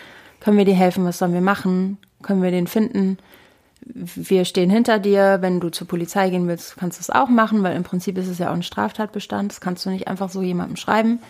können 0.41 0.59
wir 0.59 0.67
dir 0.67 0.75
helfen, 0.75 1.07
was 1.07 1.19
sollen 1.19 1.33
wir 1.33 1.41
machen, 1.41 1.97
können 2.21 2.43
wir 2.43 2.51
den 2.51 2.67
finden, 2.67 3.17
wir 3.87 4.45
stehen 4.45 4.71
hinter 4.71 4.99
dir, 4.99 5.39
wenn 5.41 5.61
du 5.61 5.69
zur 5.69 5.87
Polizei 5.87 6.31
gehen 6.31 6.49
willst, 6.49 6.77
kannst 6.77 6.99
du 6.99 7.03
es 7.03 7.11
auch 7.11 7.29
machen, 7.29 7.63
weil 7.63 7.77
im 7.77 7.83
Prinzip 7.83 8.17
ist 8.19 8.29
es 8.29 8.39
ja 8.39 8.51
auch 8.51 8.55
ein 8.55 8.63
Straftatbestand, 8.63 9.53
das 9.53 9.61
kannst 9.61 9.85
du 9.85 9.91
nicht 9.91 10.09
einfach 10.09 10.31
so 10.31 10.43
jemandem 10.43 10.77
schreiben. 10.77 11.21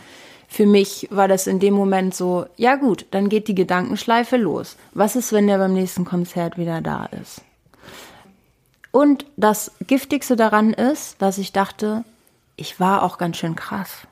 Für 0.46 0.66
mich 0.66 1.08
war 1.10 1.26
das 1.26 1.46
in 1.46 1.58
dem 1.58 1.74
Moment 1.74 2.14
so, 2.14 2.46
ja 2.56 2.76
gut, 2.76 3.06
dann 3.10 3.28
geht 3.28 3.48
die 3.48 3.54
Gedankenschleife 3.54 4.36
los. 4.36 4.76
Was 4.92 5.16
ist, 5.16 5.32
wenn 5.32 5.46
der 5.46 5.58
beim 5.58 5.72
nächsten 5.72 6.04
Konzert 6.04 6.58
wieder 6.58 6.80
da 6.80 7.06
ist? 7.06 7.40
Und 8.92 9.26
das 9.36 9.72
Giftigste 9.86 10.36
daran 10.36 10.72
ist, 10.72 11.20
dass 11.20 11.38
ich 11.38 11.52
dachte, 11.52 12.04
ich 12.56 12.78
war 12.78 13.02
auch 13.02 13.18
ganz 13.18 13.38
schön 13.38 13.56
krass. 13.56 14.06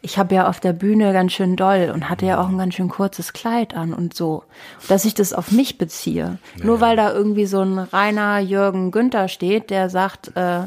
Ich 0.00 0.18
habe 0.18 0.34
ja 0.34 0.48
auf 0.48 0.60
der 0.60 0.72
Bühne 0.72 1.12
ganz 1.12 1.32
schön 1.32 1.56
doll 1.56 1.90
und 1.94 2.08
hatte 2.08 2.26
ja 2.26 2.40
auch 2.40 2.48
ein 2.48 2.58
ganz 2.58 2.74
schön 2.74 2.88
kurzes 2.88 3.32
Kleid 3.32 3.74
an 3.74 3.92
und 3.92 4.14
so. 4.14 4.44
Dass 4.88 5.04
ich 5.04 5.14
das 5.14 5.32
auf 5.32 5.50
mich 5.50 5.78
beziehe. 5.78 6.38
Naja. 6.54 6.66
Nur 6.66 6.80
weil 6.80 6.96
da 6.96 7.12
irgendwie 7.12 7.46
so 7.46 7.60
ein 7.60 7.78
reiner 7.78 8.38
Jürgen 8.38 8.90
Günther 8.90 9.28
steht, 9.28 9.70
der 9.70 9.90
sagt, 9.90 10.36
äh, 10.36 10.64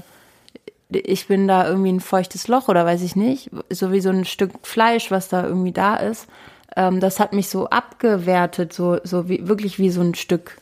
ich 0.90 1.28
bin 1.28 1.48
da 1.48 1.68
irgendwie 1.68 1.92
ein 1.92 2.00
feuchtes 2.00 2.48
Loch 2.48 2.68
oder 2.68 2.86
weiß 2.86 3.02
ich 3.02 3.16
nicht, 3.16 3.50
so 3.70 3.92
wie 3.92 4.02
so 4.02 4.10
ein 4.10 4.26
Stück 4.26 4.52
Fleisch, 4.64 5.12
was 5.12 5.30
da 5.30 5.44
irgendwie 5.44 5.72
da 5.72 5.96
ist. 5.96 6.28
Ähm, 6.76 7.00
das 7.00 7.20
hat 7.20 7.34
mich 7.34 7.50
so 7.50 7.70
abgewertet, 7.70 8.74
so, 8.74 9.00
so 9.04 9.28
wie, 9.30 9.48
wirklich 9.48 9.80
wie 9.80 9.90
so 9.90 10.02
ein 10.02 10.16
Stück. 10.16 10.58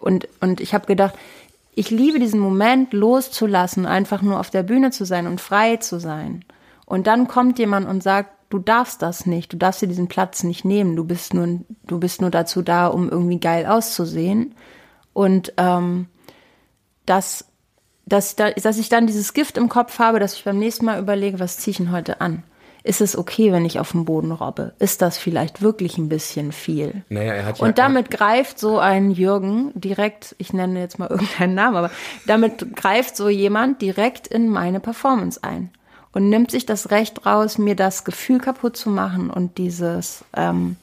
Und, 0.00 0.28
und 0.40 0.60
ich 0.60 0.74
habe 0.74 0.86
gedacht, 0.86 1.14
ich 1.74 1.90
liebe 1.90 2.20
diesen 2.20 2.40
Moment 2.40 2.92
loszulassen, 2.92 3.86
einfach 3.86 4.22
nur 4.22 4.38
auf 4.38 4.50
der 4.50 4.62
Bühne 4.62 4.90
zu 4.90 5.04
sein 5.04 5.26
und 5.26 5.40
frei 5.40 5.76
zu 5.76 5.98
sein. 5.98 6.44
Und 6.94 7.08
dann 7.08 7.26
kommt 7.26 7.58
jemand 7.58 7.88
und 7.88 8.04
sagt, 8.04 8.30
du 8.50 8.60
darfst 8.60 9.02
das 9.02 9.26
nicht, 9.26 9.52
du 9.52 9.56
darfst 9.56 9.82
dir 9.82 9.88
diesen 9.88 10.06
Platz 10.06 10.44
nicht 10.44 10.64
nehmen, 10.64 10.94
du 10.94 11.02
bist 11.02 11.34
nur, 11.34 11.58
du 11.88 11.98
bist 11.98 12.20
nur 12.20 12.30
dazu 12.30 12.62
da, 12.62 12.86
um 12.86 13.10
irgendwie 13.10 13.40
geil 13.40 13.66
auszusehen. 13.66 14.54
Und 15.12 15.52
ähm, 15.56 16.06
das, 17.04 17.46
dass, 18.06 18.36
dass 18.36 18.78
ich 18.78 18.90
dann 18.90 19.08
dieses 19.08 19.32
Gift 19.32 19.58
im 19.58 19.68
Kopf 19.68 19.98
habe, 19.98 20.20
dass 20.20 20.34
ich 20.34 20.44
beim 20.44 20.60
nächsten 20.60 20.84
Mal 20.84 21.00
überlege, 21.00 21.40
was 21.40 21.56
ziehe 21.56 21.72
ich 21.72 21.78
denn 21.78 21.90
heute 21.90 22.20
an? 22.20 22.44
Ist 22.84 23.00
es 23.00 23.18
okay, 23.18 23.50
wenn 23.50 23.64
ich 23.64 23.80
auf 23.80 23.90
dem 23.90 24.04
Boden 24.04 24.30
robbe? 24.30 24.74
Ist 24.78 25.02
das 25.02 25.18
vielleicht 25.18 25.62
wirklich 25.62 25.98
ein 25.98 26.08
bisschen 26.08 26.52
viel? 26.52 27.02
Naja, 27.08 27.32
er 27.32 27.44
hat 27.44 27.58
ja, 27.58 27.66
und 27.66 27.76
damit 27.78 28.12
greift 28.12 28.60
so 28.60 28.78
ein 28.78 29.10
Jürgen 29.10 29.72
direkt, 29.74 30.36
ich 30.38 30.52
nenne 30.52 30.78
jetzt 30.78 31.00
mal 31.00 31.08
irgendeinen 31.10 31.56
Namen, 31.56 31.76
aber 31.76 31.90
damit 32.28 32.76
greift 32.76 33.16
so 33.16 33.28
jemand 33.28 33.82
direkt 33.82 34.28
in 34.28 34.48
meine 34.48 34.78
Performance 34.78 35.42
ein 35.42 35.72
und 36.14 36.28
nimmt 36.28 36.50
sich 36.50 36.64
das 36.64 36.90
Recht 36.90 37.26
raus, 37.26 37.58
mir 37.58 37.76
das 37.76 38.04
Gefühl 38.04 38.38
kaputt 38.38 38.76
zu 38.76 38.88
machen 38.88 39.30
und 39.30 39.58
dieses, 39.58 40.24
ähm, 40.34 40.76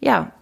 ja, 0.00 0.32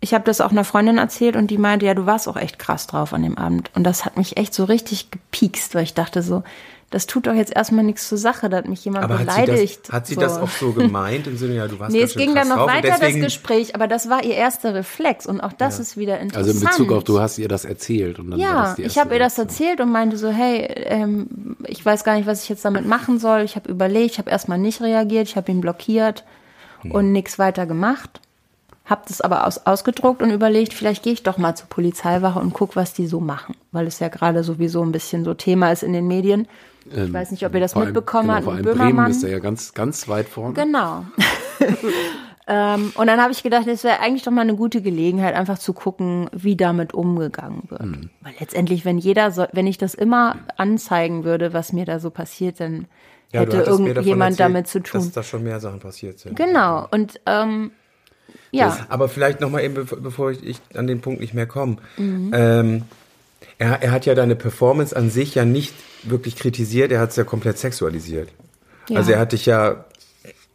ich 0.00 0.14
habe 0.14 0.24
das 0.24 0.40
auch 0.40 0.50
einer 0.50 0.64
Freundin 0.64 0.98
erzählt 0.98 1.36
und 1.36 1.48
die 1.50 1.58
meinte, 1.58 1.86
ja, 1.86 1.94
du 1.94 2.06
warst 2.06 2.28
auch 2.28 2.36
echt 2.36 2.58
krass 2.58 2.86
drauf 2.86 3.12
an 3.12 3.22
dem 3.22 3.36
Abend. 3.36 3.70
Und 3.74 3.84
das 3.84 4.04
hat 4.04 4.16
mich 4.16 4.36
echt 4.36 4.54
so 4.54 4.64
richtig 4.64 5.10
gepiekst, 5.10 5.74
weil 5.74 5.82
ich 5.82 5.94
dachte 5.94 6.22
so, 6.22 6.44
das 6.90 7.06
tut 7.06 7.26
doch 7.26 7.34
jetzt 7.34 7.54
erstmal 7.54 7.84
nichts 7.84 8.08
zur 8.08 8.16
Sache, 8.16 8.48
da 8.48 8.56
hat 8.56 8.68
mich 8.68 8.82
jemand 8.82 9.04
aber 9.04 9.18
beleidigt. 9.18 9.48
Hat 9.48 9.58
sie, 9.58 9.82
das, 9.82 9.92
hat 9.92 10.06
sie 10.06 10.14
so. 10.14 10.20
das 10.20 10.38
auch 10.38 10.48
so 10.48 10.72
gemeint 10.74 11.26
im 11.26 11.36
Sinne, 11.36 11.56
ja, 11.56 11.68
du 11.68 11.78
warst 11.78 11.92
Nee, 11.92 12.00
es 12.00 12.14
ging 12.14 12.34
dann 12.34 12.48
noch 12.48 12.66
weiter, 12.66 12.96
das 12.98 13.14
Gespräch, 13.14 13.74
aber 13.74 13.86
das 13.88 14.08
war 14.08 14.24
ihr 14.24 14.34
erster 14.34 14.74
Reflex 14.74 15.26
und 15.26 15.40
auch 15.42 15.52
das 15.52 15.76
ja. 15.76 15.82
ist 15.82 15.96
wieder 15.98 16.18
interessant. 16.18 16.48
Also 16.48 16.58
in 16.58 16.66
Bezug 16.66 16.92
auf, 16.92 17.04
du 17.04 17.20
hast 17.20 17.36
ihr 17.36 17.48
das 17.48 17.66
erzählt 17.66 18.18
und 18.18 18.30
dann 18.30 18.40
Ja, 18.40 18.54
war 18.54 18.62
das 18.64 18.76
die 18.76 18.82
ich 18.84 18.98
habe 18.98 19.12
ihr 19.14 19.18
das 19.18 19.36
erzählt 19.36 19.80
und 19.80 19.92
meinte 19.92 20.16
so, 20.16 20.30
hey, 20.30 20.62
ähm, 20.86 21.56
ich 21.66 21.84
weiß 21.84 22.04
gar 22.04 22.16
nicht, 22.16 22.26
was 22.26 22.44
ich 22.44 22.48
jetzt 22.48 22.64
damit 22.64 22.86
machen 22.86 23.18
soll. 23.18 23.42
Ich 23.42 23.56
habe 23.56 23.70
überlegt, 23.70 24.12
ich 24.12 24.18
habe 24.18 24.30
erstmal 24.30 24.58
nicht 24.58 24.80
reagiert, 24.80 25.28
ich 25.28 25.36
habe 25.36 25.52
ihn 25.52 25.60
blockiert 25.60 26.24
hm. 26.80 26.92
und 26.92 27.12
nichts 27.12 27.38
weiter 27.38 27.66
gemacht. 27.66 28.20
Hab 28.86 29.06
das 29.06 29.20
aber 29.20 29.46
aus, 29.46 29.66
ausgedruckt 29.66 30.22
und 30.22 30.30
überlegt, 30.30 30.72
vielleicht 30.72 31.02
gehe 31.02 31.12
ich 31.12 31.22
doch 31.22 31.36
mal 31.36 31.54
zur 31.54 31.68
Polizeiwache 31.68 32.38
und 32.38 32.54
guck, 32.54 32.76
was 32.76 32.94
die 32.94 33.06
so 33.06 33.20
machen, 33.20 33.54
weil 33.72 33.86
es 33.86 33.98
ja 33.98 34.08
gerade 34.08 34.42
sowieso 34.42 34.82
ein 34.82 34.92
bisschen 34.92 35.26
so 35.26 35.34
Thema 35.34 35.70
ist 35.70 35.82
in 35.82 35.92
den 35.92 36.08
Medien. 36.08 36.48
Ich 36.90 36.98
ähm, 36.98 37.12
weiß 37.12 37.30
nicht, 37.30 37.44
ob 37.44 37.54
ihr 37.54 37.60
das 37.60 37.74
mitbekommen 37.74 38.30
habt. 38.30 38.44
Genau, 38.44 38.56
vor 38.62 38.66
allem 38.66 38.78
Bremen 38.78 39.10
ist 39.10 39.22
er 39.22 39.30
ja 39.30 39.38
ganz, 39.38 39.74
ganz 39.74 40.08
weit 40.08 40.28
vorne. 40.28 40.54
Genau. 40.54 41.04
ähm, 42.46 42.92
und 42.94 43.06
dann 43.06 43.20
habe 43.20 43.32
ich 43.32 43.42
gedacht, 43.42 43.66
es 43.66 43.84
wäre 43.84 44.00
eigentlich 44.00 44.22
doch 44.22 44.32
mal 44.32 44.42
eine 44.42 44.56
gute 44.56 44.82
Gelegenheit, 44.82 45.34
einfach 45.34 45.58
zu 45.58 45.72
gucken, 45.72 46.28
wie 46.32 46.56
damit 46.56 46.94
umgegangen 46.94 47.64
wird. 47.68 47.84
Mhm. 47.84 48.10
Weil 48.20 48.34
letztendlich, 48.40 48.84
wenn 48.84 48.98
jeder, 48.98 49.30
so, 49.30 49.46
wenn 49.52 49.66
ich 49.66 49.78
das 49.78 49.94
immer 49.94 50.36
anzeigen 50.56 51.24
würde, 51.24 51.52
was 51.52 51.72
mir 51.72 51.84
da 51.84 52.00
so 52.00 52.10
passiert, 52.10 52.60
dann 52.60 52.86
ja, 53.32 53.40
hätte 53.40 53.58
irgendjemand 53.58 54.32
erzählt, 54.32 54.40
damit 54.40 54.68
zu 54.68 54.80
tun. 54.80 55.00
Dass 55.00 55.12
da 55.12 55.22
schon 55.22 55.42
mehr 55.42 55.60
Sachen 55.60 55.80
passiert 55.80 56.18
sind. 56.18 56.36
Genau. 56.36 56.86
Und 56.90 57.20
ähm, 57.26 57.72
ja. 58.50 58.66
Das, 58.66 58.90
aber 58.90 59.08
vielleicht 59.08 59.40
noch 59.40 59.50
mal 59.50 59.62
eben, 59.62 59.74
bevor 59.74 60.30
ich, 60.30 60.44
ich, 60.44 60.60
an 60.74 60.86
den 60.86 61.00
Punkt 61.00 61.20
nicht 61.20 61.34
mehr 61.34 61.46
komme. 61.46 61.76
Mhm. 61.96 62.30
Ähm, 62.32 62.82
er, 63.58 63.82
er 63.82 63.90
hat 63.90 64.06
ja 64.06 64.14
deine 64.14 64.36
Performance 64.36 64.96
an 64.96 65.10
sich 65.10 65.34
ja 65.34 65.44
nicht 65.44 65.74
wirklich 66.04 66.36
kritisiert, 66.36 66.92
er 66.92 67.00
hat 67.00 67.10
es 67.10 67.16
ja 67.16 67.24
komplett 67.24 67.58
sexualisiert. 67.58 68.30
Ja. 68.88 68.98
Also 68.98 69.12
er 69.12 69.18
hat 69.18 69.32
dich 69.32 69.46
ja 69.46 69.84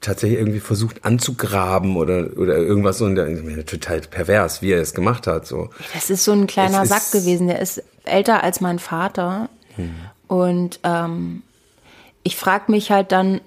tatsächlich 0.01 0.39
irgendwie 0.39 0.59
versucht 0.59 1.05
anzugraben 1.05 1.95
oder 1.95 2.29
oder 2.37 2.57
irgendwas 2.57 2.97
so 2.97 3.07
der, 3.13 3.65
total 3.65 4.01
pervers, 4.01 4.61
wie 4.61 4.71
er 4.71 4.81
es 4.81 4.93
gemacht 4.93 5.27
hat 5.27 5.45
so. 5.45 5.69
Das 5.93 6.09
ist 6.09 6.23
so 6.23 6.31
ein 6.31 6.47
kleiner 6.47 6.83
es 6.83 6.89
Sack 6.89 7.11
gewesen, 7.11 7.47
der 7.47 7.59
ist 7.61 7.83
älter 8.03 8.43
als 8.43 8.59
mein 8.59 8.79
Vater 8.79 9.49
hm. 9.75 9.95
und 10.27 10.79
ähm, 10.83 11.43
ich 12.23 12.35
frage 12.35 12.71
mich 12.71 12.91
halt 12.91 13.11
dann, 13.11 13.41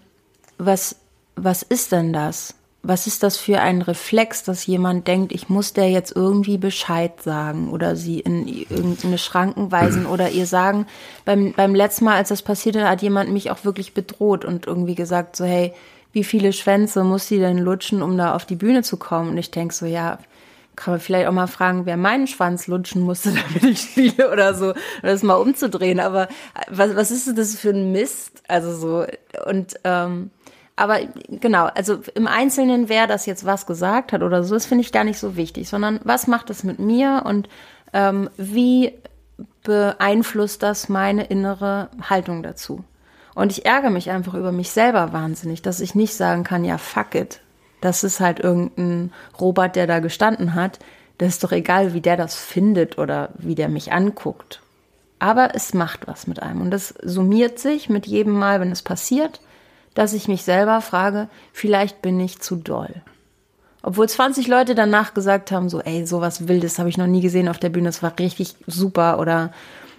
was 0.59 0.97
was 1.35 1.63
ist 1.63 1.93
denn 1.93 2.13
das? 2.13 2.55
Was 2.89 3.07
ist 3.07 3.23
das 3.23 3.37
für 3.37 3.61
ein 3.61 3.83
Reflex, 3.83 4.45
dass 4.45 4.67
jemand 4.67 5.09
denkt, 5.09 5.33
ich 5.33 5.49
muss 5.49 5.73
der 5.73 5.91
jetzt 5.91 6.15
irgendwie 6.15 6.59
Bescheid 6.59 7.21
sagen 7.21 7.71
oder 7.71 7.97
sie 7.97 8.21
in 8.21 8.47
irgendeine 8.47 9.19
Schranken 9.19 9.73
weisen 9.73 10.07
oder 10.13 10.31
ihr 10.31 10.47
sagen, 10.47 10.87
beim, 11.25 11.53
beim 11.53 11.75
letzten 11.75 12.05
Mal, 12.05 12.17
als 12.17 12.29
das 12.29 12.43
passierte, 12.43 12.89
hat 12.89 13.03
jemand 13.03 13.31
mich 13.31 13.51
auch 13.51 13.65
wirklich 13.65 13.95
bedroht 13.95 14.45
und 14.45 14.67
irgendwie 14.67 14.95
gesagt, 14.95 15.37
so, 15.37 15.45
hey, 15.45 15.73
wie 16.13 16.25
viele 16.25 16.53
Schwänze 16.53 17.05
muss 17.05 17.29
sie 17.29 17.39
denn 17.39 17.59
lutschen, 17.59 18.03
um 18.03 18.17
da 18.17 18.35
auf 18.35 18.45
die 18.45 18.57
Bühne 18.57 18.83
zu 18.83 18.97
kommen? 18.97 19.31
Und 19.31 19.39
ich 19.39 19.51
denke 19.51 19.75
so, 19.75 19.85
ja, 19.85 20.19
kann 20.77 20.93
man 20.95 21.01
vielleicht 21.01 21.27
auch 21.27 21.33
mal 21.33 21.47
fragen, 21.47 21.87
wer 21.87 21.97
meinen 21.97 22.27
Schwanz 22.27 22.67
lutschen 22.69 23.03
musste, 23.03 23.33
damit 23.53 23.65
ich 23.65 23.81
spiele 23.81 24.31
oder 24.31 24.55
so, 24.55 24.71
oder 24.71 24.77
das 25.03 25.23
mal 25.23 25.35
umzudrehen. 25.35 26.01
Aber 26.01 26.29
was, 26.69 26.95
was 26.95 27.11
ist 27.11 27.37
das 27.37 27.57
für 27.57 27.71
ein 27.71 27.93
Mist? 27.93 28.43
Also 28.47 28.75
so, 28.75 29.07
und 29.47 29.75
ähm, 29.85 30.31
aber 30.77 31.01
genau, 31.29 31.67
also 31.75 31.99
im 32.15 32.27
Einzelnen, 32.27 32.91
wer 32.91 33.07
das 33.07 33.25
jetzt 33.25 33.47
was 33.47 33.67
gesagt 33.67 34.13
hat 34.13 34.23
oder 34.23 34.45
so, 34.45 34.55
das 34.55 34.67
finde 34.67 34.83
ich 34.83 34.93
gar 34.93 35.05
nicht 35.05 35.19
so 35.19 35.35
wichtig, 35.35 35.69
sondern 35.69 36.01
was 36.05 36.27
macht 36.27 36.51
das 36.51 36.65
mit 36.65 36.79
mir 36.79 37.23
und 37.25 37.49
ähm, 37.95 38.29
wie 38.37 38.93
beeinflusst 39.63 40.63
das 40.63 40.91
meine 40.91 41.25
innere 41.25 41.89
Haltung 42.09 42.43
dazu? 42.43 42.85
Und 43.35 43.53
ich 43.53 43.65
ärgere 43.65 43.91
mich 43.91 44.11
einfach 44.11 44.35
über 44.35 44.53
mich 44.53 44.71
selber 44.71 45.13
wahnsinnig, 45.15 45.63
dass 45.63 45.81
ich 45.81 45.95
nicht 45.95 46.15
sagen 46.15 46.45
kann, 46.45 46.65
ja, 46.65 46.79
fuck 46.79 47.15
it. 47.15 47.41
Das 47.81 48.05
ist 48.05 48.21
halt 48.21 48.41
irgendein 48.41 49.13
Robert, 49.39 49.77
der 49.77 49.87
da 49.87 50.01
gestanden 50.01 50.55
hat. 50.55 50.79
Das 51.19 51.29
ist 51.29 51.45
doch 51.45 51.53
egal, 51.53 51.95
wie 51.95 52.01
der 52.01 52.17
das 52.17 52.35
findet 52.35 52.99
oder 52.99 53.31
wie 53.37 53.55
der 53.55 53.69
mich 53.69 53.93
anguckt. 53.93 54.63
Aber 55.19 55.55
es 55.55 55.75
macht 55.75 56.07
was 56.07 56.27
mit 56.27 56.43
einem. 56.43 56.63
Und 56.63 56.71
das 56.71 56.95
summiert 57.03 57.59
sich 57.59 57.89
mit 57.89 58.07
jedem 58.07 58.33
Mal, 58.33 58.61
wenn 58.61 58.73
es 58.73 58.83
passiert 58.83 59.41
dass 59.97 60.13
ich 60.13 60.29
mich 60.29 60.45
selber 60.45 60.81
frage, 60.83 61.29
vielleicht 61.53 62.03
bin 62.03 62.21
ich 62.21 62.39
zu 62.41 62.55
doll. 62.55 63.03
Obwohl 63.83 64.09
20 64.09 64.47
Leute 64.47 64.75
danach 64.75 65.15
gesagt 65.15 65.51
haben, 65.51 65.69
so, 65.69 65.81
ey, 65.81 66.07
sowas 66.07 66.49
Wildes 66.49 66.79
habe 66.79 66.89
ich 66.89 66.99
noch 66.99 67.07
nie 67.07 67.21
gesehen 67.21 67.49
auf 67.49 67.59
der 67.59 67.71
Bühne, 67.71 67.89
das 67.89 68.03
war 68.03 68.13
richtig 68.19 68.57
super. 68.67 69.19
Oder 69.19 69.53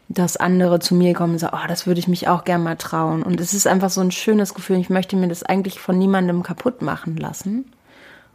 dass 0.07 0.37
andere 0.37 0.79
zu 0.79 0.93
mir 0.93 1.13
kommen 1.13 1.33
und 1.33 1.39
sagen, 1.39 1.57
oh, 1.59 1.67
das 1.67 1.87
würde 1.87 1.99
ich 1.99 2.07
mich 2.07 2.27
auch 2.27 2.43
gern 2.43 2.63
mal 2.63 2.77
trauen. 2.77 3.23
Und 3.23 3.41
es 3.41 3.53
ist 3.53 3.65
einfach 3.65 3.89
so 3.89 4.01
ein 4.01 4.11
schönes 4.11 4.53
Gefühl. 4.53 4.77
Ich 4.77 4.89
möchte 4.89 5.15
mir 5.15 5.27
das 5.27 5.43
eigentlich 5.43 5.79
von 5.79 5.97
niemandem 5.97 6.43
kaputt 6.43 6.81
machen 6.81 7.17
lassen. 7.17 7.65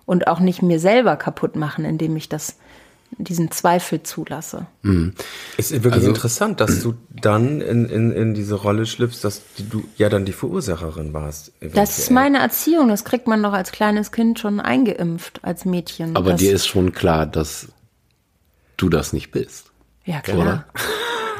Und 0.05 0.27
auch 0.27 0.41
nicht 0.41 0.63
mir 0.63 0.81
selber 0.81 1.17
kaputt 1.17 1.55
machen, 1.55 1.85
indem 1.85 2.17
ich 2.17 2.29
das 2.29 2.57
diesen 3.19 3.51
Zweifel 3.51 4.03
zulasse. 4.03 4.67
Mhm. 4.83 5.15
Es 5.57 5.71
ist 5.71 5.85
wirklich 5.85 5.95
also, 5.95 6.09
interessant, 6.09 6.61
dass 6.61 6.83
du 6.83 6.95
dann 7.11 7.61
in, 7.61 7.87
in, 7.87 8.13
in 8.13 8.35
diese 8.35 8.55
Rolle 8.55 8.87
schlüpfst, 8.87 9.23
dass 9.23 9.43
du 9.71 9.85
ja 9.97 10.09
dann 10.09 10.25
die 10.25 10.33
Verursacherin 10.33 11.13
warst. 11.13 11.53
Eventuell. 11.61 11.85
Das 11.85 11.99
ist 11.99 12.11
meine 12.11 12.39
Erziehung, 12.39 12.89
das 12.89 13.05
kriegt 13.05 13.27
man 13.27 13.43
doch 13.43 13.53
als 13.53 13.73
kleines 13.73 14.13
Kind 14.13 14.39
schon 14.39 14.61
eingeimpft, 14.61 15.41
als 15.43 15.65
Mädchen. 15.65 16.17
Aber 16.17 16.35
dir 16.35 16.53
ist 16.53 16.67
schon 16.67 16.93
klar, 16.93 17.27
dass 17.27 17.69
du 18.77 18.89
das 18.89 19.13
nicht 19.13 19.31
bist. 19.31 19.71
Ja, 20.05 20.21
klar. 20.21 20.39
Oder? 20.39 20.67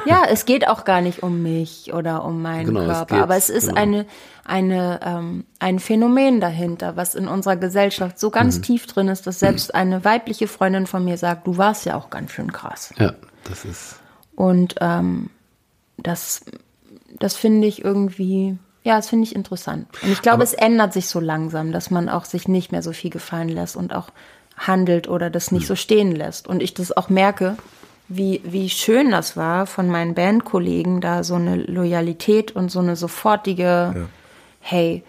Ja, 0.05 0.23
es 0.29 0.45
geht 0.45 0.67
auch 0.67 0.85
gar 0.85 1.01
nicht 1.01 1.23
um 1.23 1.41
mich 1.41 1.93
oder 1.93 2.25
um 2.25 2.41
meinen 2.41 2.67
genau, 2.67 2.85
Körper, 2.85 3.15
es 3.15 3.21
aber 3.21 3.35
es 3.35 3.49
ist 3.49 3.67
genau. 3.69 3.81
eine, 3.81 4.05
eine, 4.45 4.99
ähm, 5.03 5.45
ein 5.59 5.79
Phänomen 5.79 6.39
dahinter, 6.39 6.95
was 6.95 7.15
in 7.15 7.27
unserer 7.27 7.55
Gesellschaft 7.55 8.19
so 8.19 8.29
ganz 8.29 8.57
mhm. 8.57 8.61
tief 8.63 8.87
drin 8.87 9.07
ist, 9.07 9.27
dass 9.27 9.39
selbst 9.39 9.73
eine 9.73 10.03
weibliche 10.03 10.47
Freundin 10.47 10.87
von 10.87 11.03
mir 11.03 11.17
sagt, 11.17 11.47
du 11.47 11.57
warst 11.57 11.85
ja 11.85 11.95
auch 11.95 12.09
ganz 12.09 12.31
schön 12.31 12.51
krass. 12.51 12.93
Ja. 12.97 13.13
Das 13.43 13.65
ist. 13.65 13.99
Und 14.35 14.75
ähm, 14.81 15.29
das, 15.97 16.45
das 17.19 17.35
finde 17.35 17.67
ich 17.67 17.83
irgendwie, 17.83 18.57
ja, 18.83 18.95
das 18.95 19.09
finde 19.09 19.25
ich 19.25 19.35
interessant. 19.35 19.87
Und 20.01 20.11
ich 20.11 20.21
glaube, 20.21 20.43
es 20.43 20.53
ändert 20.53 20.93
sich 20.93 21.07
so 21.07 21.19
langsam, 21.19 21.71
dass 21.71 21.91
man 21.91 22.09
auch 22.09 22.25
sich 22.25 22.47
nicht 22.47 22.71
mehr 22.71 22.81
so 22.81 22.93
viel 22.93 23.09
gefallen 23.09 23.49
lässt 23.49 23.75
und 23.75 23.93
auch 23.93 24.09
handelt 24.57 25.07
oder 25.07 25.29
das 25.29 25.51
nicht 25.51 25.67
so 25.67 25.75
stehen 25.75 26.15
lässt. 26.15 26.47
Und 26.47 26.61
ich 26.61 26.73
das 26.73 26.95
auch 26.95 27.09
merke, 27.09 27.57
wie, 28.15 28.41
wie 28.43 28.69
schön 28.69 29.11
das 29.11 29.35
war 29.37 29.65
von 29.65 29.87
meinen 29.87 30.13
Bandkollegen, 30.13 31.01
da 31.01 31.23
so 31.23 31.35
eine 31.35 31.55
Loyalität 31.55 32.51
und 32.51 32.69
so 32.69 32.79
eine 32.79 32.95
sofortige, 32.95 34.07
hey, 34.59 35.03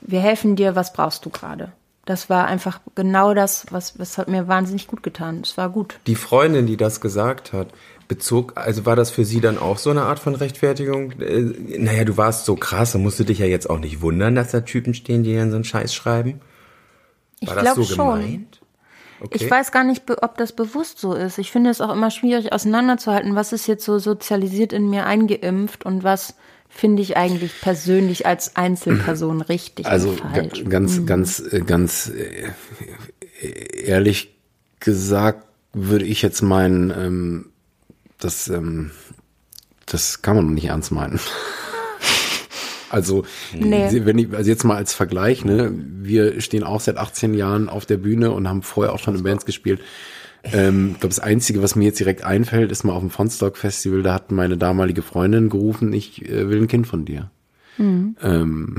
wir 0.00 0.20
helfen 0.20 0.56
dir, 0.56 0.76
was 0.76 0.92
brauchst 0.92 1.24
du 1.24 1.30
gerade? 1.30 1.72
Das 2.04 2.30
war 2.30 2.46
einfach 2.46 2.80
genau 2.94 3.34
das, 3.34 3.66
was, 3.70 3.98
was 3.98 4.16
hat 4.16 4.28
mir 4.28 4.46
wahnsinnig 4.46 4.86
gut 4.86 5.02
getan. 5.02 5.40
Es 5.42 5.56
war 5.56 5.70
gut. 5.70 5.98
Die 6.06 6.14
Freundin, 6.14 6.66
die 6.66 6.76
das 6.76 7.00
gesagt 7.00 7.52
hat, 7.52 7.68
bezog, 8.06 8.52
also 8.54 8.86
war 8.86 8.94
das 8.94 9.10
für 9.10 9.24
sie 9.24 9.40
dann 9.40 9.58
auch 9.58 9.78
so 9.78 9.90
eine 9.90 10.02
Art 10.02 10.20
von 10.20 10.36
Rechtfertigung? 10.36 11.12
Äh, 11.20 11.40
naja, 11.78 12.04
du 12.04 12.16
warst 12.16 12.44
so 12.44 12.54
krass, 12.54 12.92
dann 12.92 13.02
musst 13.02 13.18
du 13.18 13.24
dich 13.24 13.40
ja 13.40 13.46
jetzt 13.46 13.68
auch 13.68 13.80
nicht 13.80 14.00
wundern, 14.02 14.36
dass 14.36 14.52
da 14.52 14.60
Typen 14.60 14.94
stehen, 14.94 15.24
die 15.24 15.34
dann 15.34 15.50
so 15.50 15.56
einen 15.56 15.64
Scheiß 15.64 15.92
schreiben. 15.92 16.40
Ich 17.40 17.48
War 17.48 17.56
das 17.56 17.64
glaube 17.64 17.82
so 17.82 17.94
schon. 17.94 18.20
gemeint? 18.20 18.60
Okay. 19.20 19.38
Ich 19.44 19.50
weiß 19.50 19.72
gar 19.72 19.84
nicht, 19.84 20.02
ob 20.22 20.36
das 20.36 20.52
bewusst 20.52 20.98
so 20.98 21.14
ist. 21.14 21.38
Ich 21.38 21.50
finde 21.50 21.70
es 21.70 21.80
auch 21.80 21.92
immer 21.92 22.10
schwierig 22.10 22.52
auseinanderzuhalten, 22.52 23.34
was 23.34 23.52
ist 23.52 23.66
jetzt 23.66 23.84
so 23.84 23.98
sozialisiert 23.98 24.72
in 24.72 24.90
mir 24.90 25.06
eingeimpft 25.06 25.84
und 25.86 26.04
was 26.04 26.34
finde 26.68 27.00
ich 27.02 27.16
eigentlich 27.16 27.58
persönlich 27.62 28.26
als 28.26 28.56
Einzelperson 28.56 29.40
richtig 29.40 29.86
Also 29.86 30.10
und 30.10 30.18
ga- 30.22 30.28
falsch. 30.42 30.64
ganz, 30.68 31.06
ganz, 31.06 31.38
äh, 31.50 31.60
ganz 31.60 32.10
äh, 32.14 32.50
ehrlich 33.84 34.34
gesagt 34.80 35.46
würde 35.72 36.04
ich 36.04 36.22
jetzt 36.22 36.42
meinen, 36.42 36.90
ähm, 36.90 37.46
das, 38.18 38.48
ähm, 38.48 38.90
das 39.86 40.22
kann 40.22 40.36
man 40.36 40.54
nicht 40.54 40.66
ernst 40.66 40.90
meinen. 40.92 41.18
Also, 42.96 43.24
Nee. 43.52 43.88
Wenn 44.04 44.18
ich, 44.18 44.32
also 44.32 44.50
jetzt 44.50 44.64
mal 44.64 44.76
als 44.76 44.94
Vergleich, 44.94 45.44
ne, 45.44 45.70
wir 45.74 46.40
stehen 46.40 46.64
auch 46.64 46.80
seit 46.80 46.96
18 46.96 47.34
Jahren 47.34 47.68
auf 47.68 47.84
der 47.84 47.98
Bühne 47.98 48.30
und 48.30 48.48
haben 48.48 48.62
vorher 48.62 48.94
auch 48.94 48.98
schon 48.98 49.14
in 49.14 49.22
Bands 49.22 49.44
gespielt. 49.44 49.80
Ähm, 50.44 50.92
ich 50.92 51.00
glaube, 51.00 51.14
das 51.14 51.20
Einzige, 51.20 51.62
was 51.62 51.76
mir 51.76 51.84
jetzt 51.84 52.00
direkt 52.00 52.24
einfällt, 52.24 52.72
ist 52.72 52.84
mal 52.84 52.94
auf 52.94 53.00
dem 53.00 53.10
Fonstock 53.10 53.58
Festival, 53.58 54.02
da 54.02 54.14
hat 54.14 54.30
meine 54.30 54.56
damalige 54.56 55.02
Freundin 55.02 55.50
gerufen, 55.50 55.92
ich 55.92 56.26
äh, 56.26 56.48
will 56.48 56.62
ein 56.62 56.68
Kind 56.68 56.86
von 56.86 57.04
dir. 57.04 57.30
Ähm, 58.22 58.76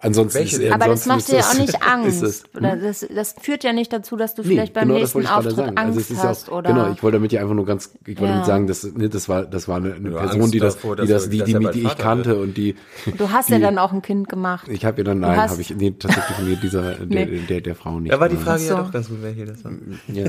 ansonsten 0.00 0.38
Welche 0.38 0.56
ist, 0.56 0.62
denn? 0.64 0.72
Aber 0.72 0.86
das 0.86 1.06
macht 1.06 1.28
dir 1.28 1.36
ja 1.38 1.44
auch 1.44 1.54
nicht 1.58 1.68
ist 1.74 1.82
Angst. 1.82 2.22
es- 2.22 2.44
Oder 2.56 2.76
das, 2.76 3.06
das 3.14 3.34
führt 3.40 3.64
ja 3.64 3.72
nicht 3.72 3.92
dazu, 3.92 4.16
dass 4.16 4.34
du 4.34 4.42
Nee, 4.42 4.48
vielleicht 4.48 4.72
beim 4.74 4.88
genau 4.88 4.98
nächsten 5.00 5.26
Auftritt 5.26 5.56
sagen. 5.56 5.76
Angst 5.76 5.86
Also 5.86 6.00
es 6.00 6.10
ist 6.10 6.22
ja 6.22 6.28
hast. 6.30 6.48
auch, 6.50 6.58
oder 6.58 6.72
genau, 6.72 6.90
ich 6.92 7.02
wollte 7.02 7.16
damit 7.18 7.32
ja 7.32 7.40
einfach 7.42 7.54
nur 7.54 7.66
ganz, 7.66 7.90
ich 8.06 8.18
wollte 8.18 8.24
Ja. 8.24 8.30
damit 8.32 8.46
sagen, 8.46 8.66
dass, 8.66 8.84
ne, 8.84 9.08
das 9.08 9.28
war, 9.28 9.44
das 9.44 9.68
war 9.68 9.76
eine, 9.76 9.94
eine 9.94 10.10
Ja, 10.10 10.18
Person, 10.20 10.40
Angst 10.42 10.54
die 10.54 10.58
das, 10.58 10.74
davor, 10.74 10.96
die 10.96 11.06
das, 11.06 11.28
die, 11.28 11.42
die, 11.44 11.54
die, 11.72 11.82
ich 11.82 11.98
kannte 11.98 12.30
wird. 12.30 12.40
und 12.40 12.56
die, 12.56 12.76
du 13.16 13.30
hast 13.30 13.48
ja 13.50 13.56
die- 13.56 13.62
dann 13.62 13.78
auch 13.78 13.92
ein 13.92 14.02
Kind 14.02 14.28
gemacht. 14.28 14.68
ich 14.68 14.84
habe 14.84 14.98
ja 14.98 15.04
dann, 15.04 15.20
nein, 15.20 15.38
habe 15.50 15.60
ich, 15.60 15.74
nee, 15.76 15.92
tatsächlich 15.92 16.38
nee, 16.48 16.56
dieser, 16.62 16.82
der, 16.94 17.06
Nee. 17.06 17.40
der, 17.48 17.60
der 17.60 17.74
Frau 17.74 18.00
nicht. 18.00 18.12
Da 18.12 18.18
war 18.20 18.28
die. 18.28 18.36
Frage 18.36 18.64
ja 18.64 18.76
doch 18.76 18.90
ganz 18.90 19.08
gut, 19.08 19.18
wer 19.20 19.30
hier 19.32 19.46
das 19.46 19.64
war. 19.64 19.72
Ja. 20.08 20.24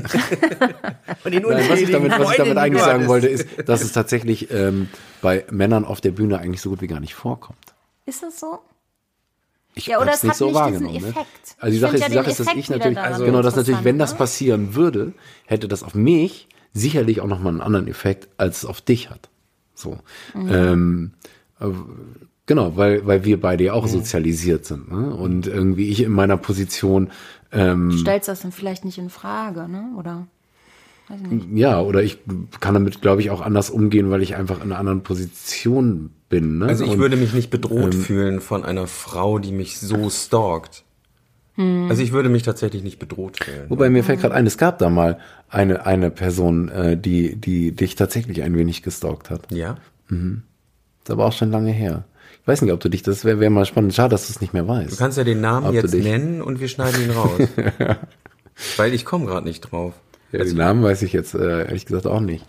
Und 1.24 1.32
die 1.34 1.40
Nein, 1.40 1.64
was 1.68 1.80
ich 1.80 1.90
damit, 1.90 2.12
was 2.18 2.30
ich 2.30 2.36
damit 2.36 2.58
eigentlich 2.58 2.82
sagen 2.82 3.08
wollte, 3.08 3.28
ist, 3.28 3.46
dass 3.66 3.82
es 3.82 3.92
tatsächlich 3.92 4.50
ähm, 4.50 4.88
bei 5.20 5.44
Männern 5.50 5.84
auf 5.84 6.00
der 6.00 6.10
Bühne 6.10 6.38
eigentlich 6.38 6.60
so 6.60 6.70
gut 6.70 6.82
wie 6.82 6.86
gar 6.86 7.00
nicht 7.00 7.14
vorkommt. 7.14 7.58
Ist 8.06 8.22
das 8.22 8.38
so? 8.40 8.58
Ich 9.74 9.86
Ja, 9.86 10.00
oder 10.00 10.12
es 10.12 10.22
hat 10.22 10.24
nicht 10.24 10.40
diesen 10.40 10.54
wahrgenommen, 10.54 10.96
Effekt. 10.96 11.56
Also 11.58 11.72
die 11.72 11.78
Sache 11.78 11.96
ist, 11.96 12.02
ja 12.02 12.08
die 12.08 12.14
Sache 12.14 12.30
ist, 12.30 12.40
dass 12.40 12.54
ich 12.54 12.70
natürlich, 12.70 12.94
daran 12.96 13.24
genau, 13.24 13.42
dass 13.42 13.56
natürlich, 13.56 13.84
wenn 13.84 13.98
das 13.98 14.12
ne? 14.12 14.18
passieren 14.18 14.74
würde, 14.74 15.12
hätte 15.46 15.68
das 15.68 15.82
auf 15.82 15.94
mich 15.94 16.48
sicherlich 16.74 17.20
auch 17.20 17.26
nochmal 17.26 17.52
einen 17.52 17.60
anderen 17.60 17.88
Effekt, 17.88 18.28
als 18.36 18.58
es 18.58 18.64
auf 18.64 18.80
dich 18.80 19.10
hat. 19.10 19.28
So. 19.74 19.98
Ähm, 20.34 21.12
äh, 21.60 21.66
genau, 22.46 22.76
weil, 22.76 23.06
weil 23.06 23.24
wir 23.24 23.40
beide 23.40 23.64
ja 23.64 23.72
auch 23.72 23.86
sozialisiert 23.86 24.64
sind. 24.64 24.90
Ne? 24.90 25.14
Und 25.14 25.46
irgendwie 25.46 25.88
ich 25.88 26.02
in 26.02 26.12
meiner 26.12 26.36
Position, 26.36 27.10
ähm, 27.50 27.90
Du 27.90 27.98
stellst 27.98 28.28
das 28.28 28.40
dann 28.40 28.52
vielleicht 28.52 28.84
nicht 28.84 28.98
in 28.98 29.10
Frage, 29.10 29.68
ne? 29.68 29.92
Oder? 29.98 30.26
Nicht. 31.08 31.46
ja, 31.54 31.80
oder 31.80 32.02
ich 32.02 32.18
kann 32.60 32.72
damit, 32.72 33.02
glaube 33.02 33.20
ich, 33.20 33.30
auch 33.30 33.42
anders 33.42 33.68
umgehen, 33.68 34.10
weil 34.10 34.22
ich 34.22 34.34
einfach 34.34 34.56
in 34.56 34.70
einer 34.70 34.78
anderen 34.78 35.02
Position 35.02 36.10
bin. 36.32 36.58
Ne? 36.58 36.66
Also 36.66 36.84
ich 36.84 36.90
Und- 36.92 36.98
würde 36.98 37.16
mich 37.16 37.32
nicht 37.34 37.50
bedroht 37.50 37.94
fühlen 37.94 38.40
von 38.40 38.64
einer 38.64 38.86
Frau, 38.88 39.38
die 39.38 39.52
mich 39.52 39.78
so 39.78 40.10
stalkt. 40.10 40.82
Also 41.58 42.02
ich 42.02 42.12
würde 42.12 42.30
mich 42.30 42.42
tatsächlich 42.44 42.82
nicht 42.82 42.98
bedroht 42.98 43.44
fühlen. 43.44 43.66
Wobei 43.68 43.90
mir 43.90 44.02
fällt 44.02 44.22
gerade 44.22 44.34
ein, 44.34 44.46
es 44.46 44.56
gab 44.56 44.78
da 44.78 44.88
mal 44.88 45.18
eine, 45.50 45.84
eine 45.84 46.10
Person, 46.10 46.70
äh, 46.70 46.96
die, 46.96 47.36
die 47.36 47.72
dich 47.72 47.94
tatsächlich 47.94 48.42
ein 48.42 48.56
wenig 48.56 48.82
gestalkt 48.82 49.28
hat. 49.28 49.52
Ja? 49.52 49.76
Das 50.08 50.18
ist 51.04 51.10
aber 51.10 51.26
auch 51.26 51.32
schon 51.34 51.50
lange 51.50 51.70
her. 51.70 52.04
Ich 52.40 52.48
weiß 52.48 52.62
nicht, 52.62 52.72
ob 52.72 52.80
du 52.80 52.88
dich, 52.88 53.02
das 53.02 53.26
wäre 53.26 53.38
wär 53.38 53.50
mal 53.50 53.66
spannend. 53.66 53.92
Schade, 53.94 54.10
dass 54.12 54.28
du 54.28 54.32
es 54.32 54.40
nicht 54.40 54.54
mehr 54.54 54.66
weißt. 54.66 54.92
Du 54.92 54.96
kannst 54.96 55.18
ja 55.18 55.24
den 55.24 55.42
Namen 55.42 55.66
Ob 55.66 55.74
jetzt 55.74 55.94
nennen 55.94 56.40
und 56.40 56.58
wir 56.58 56.68
schneiden 56.68 57.02
ihn 57.02 57.10
raus. 57.10 57.38
Weil 58.78 58.94
ich 58.94 59.04
komme 59.04 59.26
gerade 59.26 59.46
nicht 59.46 59.60
drauf. 59.60 59.92
ja, 60.32 60.42
den 60.42 60.56
Namen 60.56 60.82
weiß 60.82 61.02
ich 61.02 61.12
jetzt 61.12 61.34
äh, 61.34 61.66
ehrlich 61.66 61.84
gesagt 61.84 62.06
auch 62.06 62.20
nicht. 62.20 62.46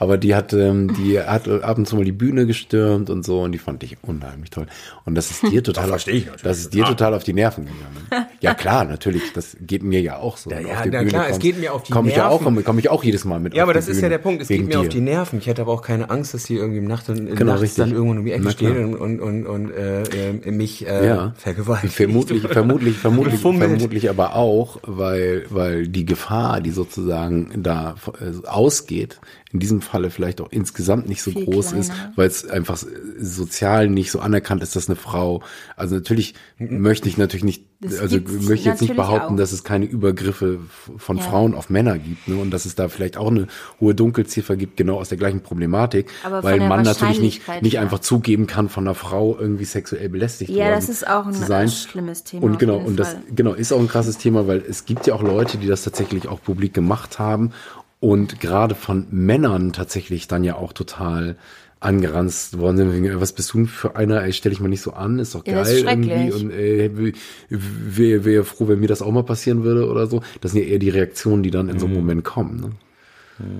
Aber 0.00 0.16
die 0.16 0.34
hat, 0.36 0.52
ähm, 0.52 0.94
die 0.94 1.18
hat 1.20 1.48
ab 1.48 1.76
und 1.76 1.86
zu 1.88 1.96
mal 1.96 2.04
die 2.04 2.12
Bühne 2.12 2.46
gestürmt 2.46 3.10
und 3.10 3.24
so 3.24 3.40
und 3.42 3.50
die 3.52 3.58
fand 3.58 3.82
ich 3.82 3.96
unheimlich 4.02 4.50
toll. 4.50 4.66
Und 5.04 5.16
das 5.16 5.30
ist 5.32 5.42
dir 5.50 5.62
total, 5.62 5.92
auf, 5.92 6.06
ich 6.06 6.24
natürlich. 6.26 6.42
das 6.42 6.58
ist 6.60 6.72
dir 6.72 6.84
total 6.84 7.14
auf 7.14 7.24
die 7.24 7.32
Nerven 7.32 7.64
gegangen. 7.66 8.28
Ja 8.40 8.54
klar, 8.54 8.84
natürlich, 8.84 9.32
das 9.32 9.56
geht 9.60 9.82
mir 9.82 10.00
ja 10.00 10.18
auch 10.18 10.36
so. 10.36 10.50
Ja, 10.50 10.60
ja, 10.60 10.76
auf 10.76 10.82
die 10.82 10.90
na 10.90 10.98
Bühne 11.00 11.10
klar, 11.10 11.24
es 11.26 11.32
komm- 11.32 11.40
geht 11.40 11.58
mir 11.58 11.72
auf 11.74 11.82
die 11.82 11.92
komm 11.92 12.06
ich 12.08 12.14
ja 12.16 12.28
auch, 12.28 12.40
Nerven. 12.42 12.64
komme 12.64 12.80
ich 12.80 12.88
auch 12.90 13.02
jedes 13.02 13.24
Mal 13.24 13.40
mit. 13.40 13.54
Ja, 13.54 13.64
auf 13.64 13.66
aber 13.70 13.74
das 13.74 13.88
ist 13.88 13.96
ja 13.96 14.02
Bühne 14.02 14.10
der 14.10 14.18
Punkt. 14.18 14.42
Es 14.42 14.48
geht 14.48 14.66
mir 14.68 14.78
auf 14.78 14.84
dir. 14.84 14.90
die 14.90 15.00
Nerven. 15.00 15.38
Ich 15.40 15.48
hätte 15.48 15.62
aber 15.62 15.72
auch 15.72 15.82
keine 15.82 16.08
Angst, 16.10 16.32
dass 16.32 16.44
die 16.44 16.54
irgendwie 16.54 16.78
im 16.78 16.86
Nacht 16.86 17.08
und, 17.08 17.34
Genau, 17.34 17.52
nachts 17.52 17.62
richtig. 17.62 17.78
dann 17.78 17.90
irgendwo 17.92 18.12
um 18.18 18.24
die 18.24 18.30
Ecke 18.32 18.50
stehen 18.52 18.94
und, 18.94 19.20
und, 19.20 19.20
und, 19.20 19.46
und 19.46 19.70
äh, 19.72 20.02
äh, 20.02 20.50
mich 20.52 20.86
äh, 20.86 21.06
ja. 21.08 21.32
vergewaltigt. 21.36 21.92
Vermutlich, 21.94 22.42
vermutlich, 22.46 22.96
vermutlich, 22.96 23.40
vermutlich 23.40 24.08
aber 24.10 24.36
auch, 24.36 24.78
weil, 24.86 25.44
weil 25.50 25.88
die 25.88 26.04
Gefahr, 26.04 26.60
die 26.60 26.70
sozusagen 26.70 27.50
da 27.64 27.96
äh, 28.20 28.46
ausgeht, 28.46 29.18
in 29.52 29.60
diesem 29.60 29.80
Falle 29.80 30.10
vielleicht 30.10 30.40
auch 30.40 30.48
insgesamt 30.50 31.08
nicht 31.08 31.22
so 31.22 31.30
Viel 31.30 31.44
groß 31.46 31.72
ist, 31.72 31.90
kleiner. 31.92 32.12
weil 32.16 32.26
es 32.26 32.46
einfach 32.46 32.78
sozial 33.18 33.88
nicht 33.88 34.10
so 34.10 34.20
anerkannt 34.20 34.62
ist, 34.62 34.76
dass 34.76 34.88
eine 34.88 34.96
Frau, 34.96 35.42
also 35.76 35.94
natürlich 35.96 36.34
möchte 36.58 37.08
ich 37.08 37.16
natürlich 37.16 37.44
nicht, 37.44 37.64
Das 37.80 37.98
also 37.98 38.18
möchte 38.18 38.54
ich 38.54 38.64
jetzt 38.64 38.82
nicht 38.82 38.96
behaupten, 38.96 39.34
auch. 39.34 39.38
dass 39.38 39.52
es 39.52 39.64
keine 39.64 39.86
Übergriffe 39.86 40.58
von 40.96 41.16
Ja. 41.16 41.22
Frauen 41.22 41.54
auf 41.54 41.70
Männer 41.70 41.96
gibt, 41.98 42.28
ne, 42.28 42.36
und 42.36 42.50
dass 42.50 42.66
es 42.66 42.74
da 42.74 42.88
vielleicht 42.88 43.16
auch 43.16 43.28
eine 43.30 43.46
hohe 43.80 43.94
Dunkelziffer 43.94 44.56
gibt, 44.56 44.76
genau 44.76 44.98
aus 44.98 45.08
der 45.08 45.18
gleichen 45.18 45.40
Problematik, 45.42 46.10
Aber 46.24 46.42
weil 46.42 46.58
man 46.60 46.82
natürlich 46.82 47.20
nicht, 47.20 47.42
nicht 47.62 47.74
her. 47.74 47.80
einfach 47.82 48.00
zugeben 48.00 48.46
kann, 48.46 48.68
von 48.68 48.84
einer 48.86 48.94
Frau 48.94 49.36
irgendwie 49.38 49.64
sexuell 49.64 50.08
belästigt 50.08 50.50
Ja, 50.50 50.64
worden 50.66 50.74
das 50.74 50.88
ist 50.88 51.06
auch 51.08 51.26
ein 51.26 51.32
zu 51.32 51.46
sein. 51.46 51.68
schlimmes 51.70 52.24
Thema 52.24 52.42
Und 52.44 52.58
genau, 52.58 52.78
und 52.78 52.98
das 52.98 53.12
Fall. 53.12 53.22
genau 53.34 53.54
ist 53.54 53.72
auch 53.72 53.80
ein 53.80 53.88
krasses 53.88 54.18
Thema, 54.18 54.46
weil 54.46 54.58
es 54.68 54.84
gibt 54.84 55.06
ja 55.06 55.14
auch 55.14 55.22
Leute, 55.22 55.56
die 55.58 55.66
das 55.66 55.84
tatsächlich 55.84 56.28
auch 56.28 56.42
publik 56.42 56.74
gemacht 56.74 57.18
haben 57.18 57.52
und 58.00 58.40
gerade 58.40 58.74
von 58.74 59.06
Männern 59.10 59.72
tatsächlich 59.72 60.28
dann 60.28 60.44
ja 60.44 60.56
auch 60.56 60.72
total 60.72 61.36
angeranzt 61.80 62.58
worden 62.58 62.76
sind. 62.76 62.92
Wegen, 62.92 63.20
Was 63.20 63.32
bist 63.32 63.52
du 63.52 63.58
denn 63.58 63.66
für 63.68 63.94
einer? 63.96 64.22
Ey, 64.22 64.32
stell 64.32 64.50
dich 64.50 64.60
mal 64.60 64.68
nicht 64.68 64.82
so 64.82 64.92
an, 64.94 65.18
ist 65.18 65.34
doch 65.34 65.46
Ja, 65.46 65.54
das 65.60 65.68
geil 65.68 65.76
ist 65.78 65.84
irgendwie 65.84 66.10
schrecklich. 66.32 66.42
und 66.44 66.50
ey, 66.50 67.14
wäre 67.50 68.24
wär 68.24 68.44
froh, 68.44 68.68
wenn 68.68 68.80
mir 68.80 68.88
das 68.88 69.00
auch 69.02 69.12
mal 69.12 69.22
passieren 69.22 69.62
würde 69.62 69.88
oder 69.88 70.06
so. 70.08 70.20
Das 70.40 70.52
sind 70.52 70.62
ja 70.62 70.68
eher 70.68 70.78
die 70.80 70.90
Reaktionen, 70.90 71.42
die 71.42 71.50
dann 71.50 71.68
in 71.68 71.78
so 71.78 71.86
einem 71.86 71.94
Moment 71.94 72.24
kommen. 72.24 72.60
Ne? 72.60 72.70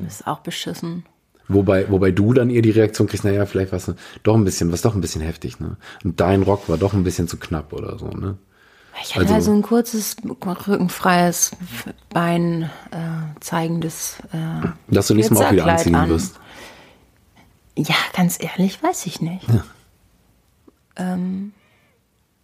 Das 0.05 0.21
ist 0.21 0.27
auch 0.27 0.41
beschissen. 0.41 1.05
Wobei, 1.51 1.89
wobei 1.91 2.11
du 2.11 2.35
dann 2.35 2.51
eher 2.51 2.61
die 2.61 2.71
Reaktion 2.73 3.07
kriegst, 3.07 3.25
naja, 3.25 3.47
vielleicht 3.47 3.73
war 3.73 3.79
es 3.79 3.91
doch 4.23 4.35
ein 4.35 4.45
bisschen, 4.45 4.71
was 4.71 4.83
doch 4.83 4.95
ein 4.95 5.01
bisschen 5.01 5.23
heftig, 5.23 5.61
ne? 5.61 5.77
Und 6.05 6.21
dein 6.21 6.43
Rock 6.43 6.69
war 6.69 6.77
doch 6.77 6.93
ein 6.93 7.05
bisschen 7.05 7.27
zu 7.27 7.39
knapp 7.39 7.73
oder 7.73 7.99
so, 7.99 8.09
ne? 8.09 8.37
Ich 9.03 9.15
hatte 9.15 9.23
Also- 9.27 9.35
also, 9.35 9.53
ein 9.53 9.63
kurzes, 9.63 10.17
rückenfreies, 10.69 11.53
Bein 12.11 12.71
äh, 12.91 13.41
zeigendes. 13.41 14.19
Äh, 14.33 14.67
Dass 14.89 15.07
du 15.09 15.15
nächstes 15.15 15.39
Mal 15.39 15.47
auch 15.47 15.53
wieder 15.53 15.67
anziehen 15.67 15.95
an. 15.95 16.09
wirst. 16.09 16.39
Ja, 17.77 17.95
ganz 18.15 18.39
ehrlich, 18.43 18.83
weiß 18.83 19.07
ich 19.07 19.21
nicht. 19.21 19.47
Ähm, 20.97 21.53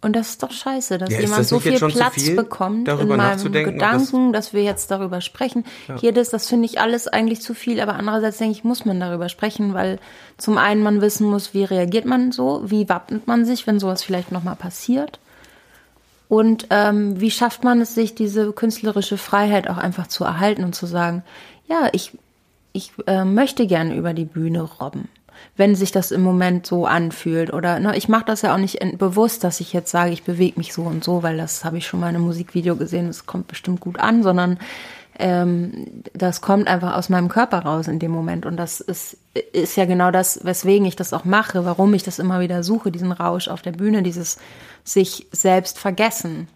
und 0.01 0.15
das 0.15 0.29
ist 0.29 0.43
doch 0.43 0.51
scheiße, 0.51 0.97
dass 0.99 1.09
Ja, 1.09 1.19
jemand 1.21 1.39
das 1.41 1.49
so 1.49 1.59
viel 1.59 1.77
Platz 1.79 2.13
viel, 2.13 2.35
bekommt 2.35 2.87
in 2.87 3.07
meinem 3.07 3.39
ob 3.45 3.51
das- 3.51 3.63
Gedanken, 3.65 4.33
dass 4.33 4.53
wir 4.53 4.63
jetzt 4.63 4.91
darüber 4.91 5.19
sprechen. 5.19 5.65
Hier 5.99 6.13
das, 6.13 6.29
das 6.29 6.47
finde 6.47 6.65
ich 6.67 6.79
alles 6.79 7.07
eigentlich 7.07 7.41
zu 7.41 7.53
viel, 7.55 7.79
aber 7.81 7.95
andererseits 7.95 8.37
denke 8.37 8.51
ich, 8.57 8.63
muss 8.63 8.85
man 8.85 8.99
darüber 8.99 9.29
sprechen, 9.29 9.73
weil 9.73 9.99
zum 10.37 10.57
einen 10.57 10.83
man 10.83 11.01
wissen 11.01 11.27
muss, 11.27 11.53
wie 11.53 11.63
reagiert 11.63 12.05
man 12.05 12.31
so, 12.31 12.61
wie 12.65 12.87
wappnet 12.87 13.25
man 13.27 13.45
sich, 13.45 13.65
wenn 13.67 13.79
sowas 13.79 14.03
vielleicht 14.03 14.31
nochmal 14.31 14.55
passiert. 14.55 15.19
Und 16.27 16.67
ähm, 16.71 17.19
wie 17.19 17.31
schafft 17.31 17.63
man 17.63 17.81
es 17.81 17.93
sich, 17.93 18.15
diese 18.15 18.51
künstlerische 18.51 19.17
Freiheit 19.17 19.69
auch 19.69 19.77
einfach 19.77 20.07
zu 20.07 20.23
erhalten 20.23 20.63
und 20.63 20.73
zu 20.73 20.85
sagen, 20.85 21.23
ja, 21.67 21.89
ich, 21.91 22.11
ich 22.73 22.91
äh, 23.07 23.25
möchte 23.25 23.67
gerne 23.67 23.95
über 23.95 24.13
die 24.13 24.25
Bühne 24.25 24.61
robben, 24.61 25.07
wenn 25.55 25.75
sich 25.75 25.91
das 25.91 26.11
im 26.11 26.21
Moment 26.21 26.65
so 26.65 26.85
anfühlt. 26.85 27.53
Oder 27.53 27.79
ne, 27.79 27.95
ich 27.95 28.09
mache 28.09 28.25
das 28.25 28.41
ja 28.41 28.53
auch 28.53 28.59
nicht 28.59 28.79
bewusst, 28.97 29.43
dass 29.43 29.59
ich 29.59 29.71
jetzt 29.73 29.91
sage, 29.91 30.11
ich 30.11 30.23
bewege 30.23 30.57
mich 30.57 30.73
so 30.73 30.83
und 30.83 31.03
so, 31.03 31.21
weil 31.21 31.37
das 31.37 31.63
habe 31.63 31.77
ich 31.77 31.85
schon 31.85 31.99
mal 31.99 32.09
in 32.09 32.15
einem 32.15 32.25
Musikvideo 32.25 32.75
gesehen, 32.75 33.07
das 33.07 33.25
kommt 33.25 33.47
bestimmt 33.47 33.79
gut 33.79 33.99
an, 33.99 34.23
sondern 34.23 34.57
ähm, 35.17 36.03
das 36.13 36.41
kommt 36.41 36.67
einfach 36.67 36.95
aus 36.95 37.09
meinem 37.09 37.29
Körper 37.29 37.59
raus 37.59 37.87
in 37.87 37.99
dem 37.99 38.11
Moment. 38.11 38.45
Und 38.45 38.57
das 38.57 38.81
ist, 38.81 39.17
ist 39.53 39.77
ja 39.77 39.85
genau 39.85 40.11
das, 40.11 40.43
weswegen 40.43 40.85
ich 40.85 40.95
das 40.95 41.13
auch 41.13 41.23
mache, 41.23 41.65
warum 41.65 41.93
ich 41.93 42.03
das 42.03 42.19
immer 42.19 42.39
wieder 42.41 42.63
suche, 42.63 42.91
diesen 42.91 43.11
Rausch 43.11 43.47
auf 43.47 43.61
der 43.61 43.71
Bühne, 43.71 44.03
dieses 44.03 44.37
sich 44.85 45.27
selbst 45.31 45.77
vergessen. 45.77 46.47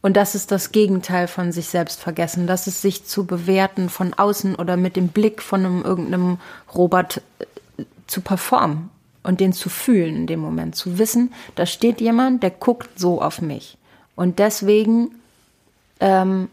Und 0.00 0.16
das 0.16 0.36
ist 0.36 0.52
das 0.52 0.70
Gegenteil 0.70 1.26
von 1.26 1.50
sich 1.50 1.66
selbst 1.66 2.00
vergessen. 2.00 2.46
Das 2.46 2.68
ist 2.68 2.82
sich 2.82 3.04
zu 3.04 3.26
bewerten 3.26 3.88
von 3.88 4.14
außen 4.14 4.54
oder 4.54 4.76
mit 4.76 4.94
dem 4.94 5.08
Blick 5.08 5.42
von 5.42 5.64
einem 5.64 5.82
irgendeinem 5.82 6.38
Robert 6.72 7.20
äh, 7.40 7.84
zu 8.06 8.20
performen 8.20 8.90
und 9.24 9.40
den 9.40 9.52
zu 9.52 9.68
fühlen 9.68 10.14
in 10.14 10.26
dem 10.28 10.40
Moment. 10.40 10.76
Zu 10.76 10.98
wissen, 10.98 11.32
da 11.56 11.66
steht 11.66 12.00
jemand, 12.00 12.44
der 12.44 12.50
guckt 12.50 12.98
so 12.98 13.20
auf 13.20 13.42
mich. 13.42 13.76
Und 14.14 14.38
deswegen 14.38 15.10
ähm, 16.00 16.48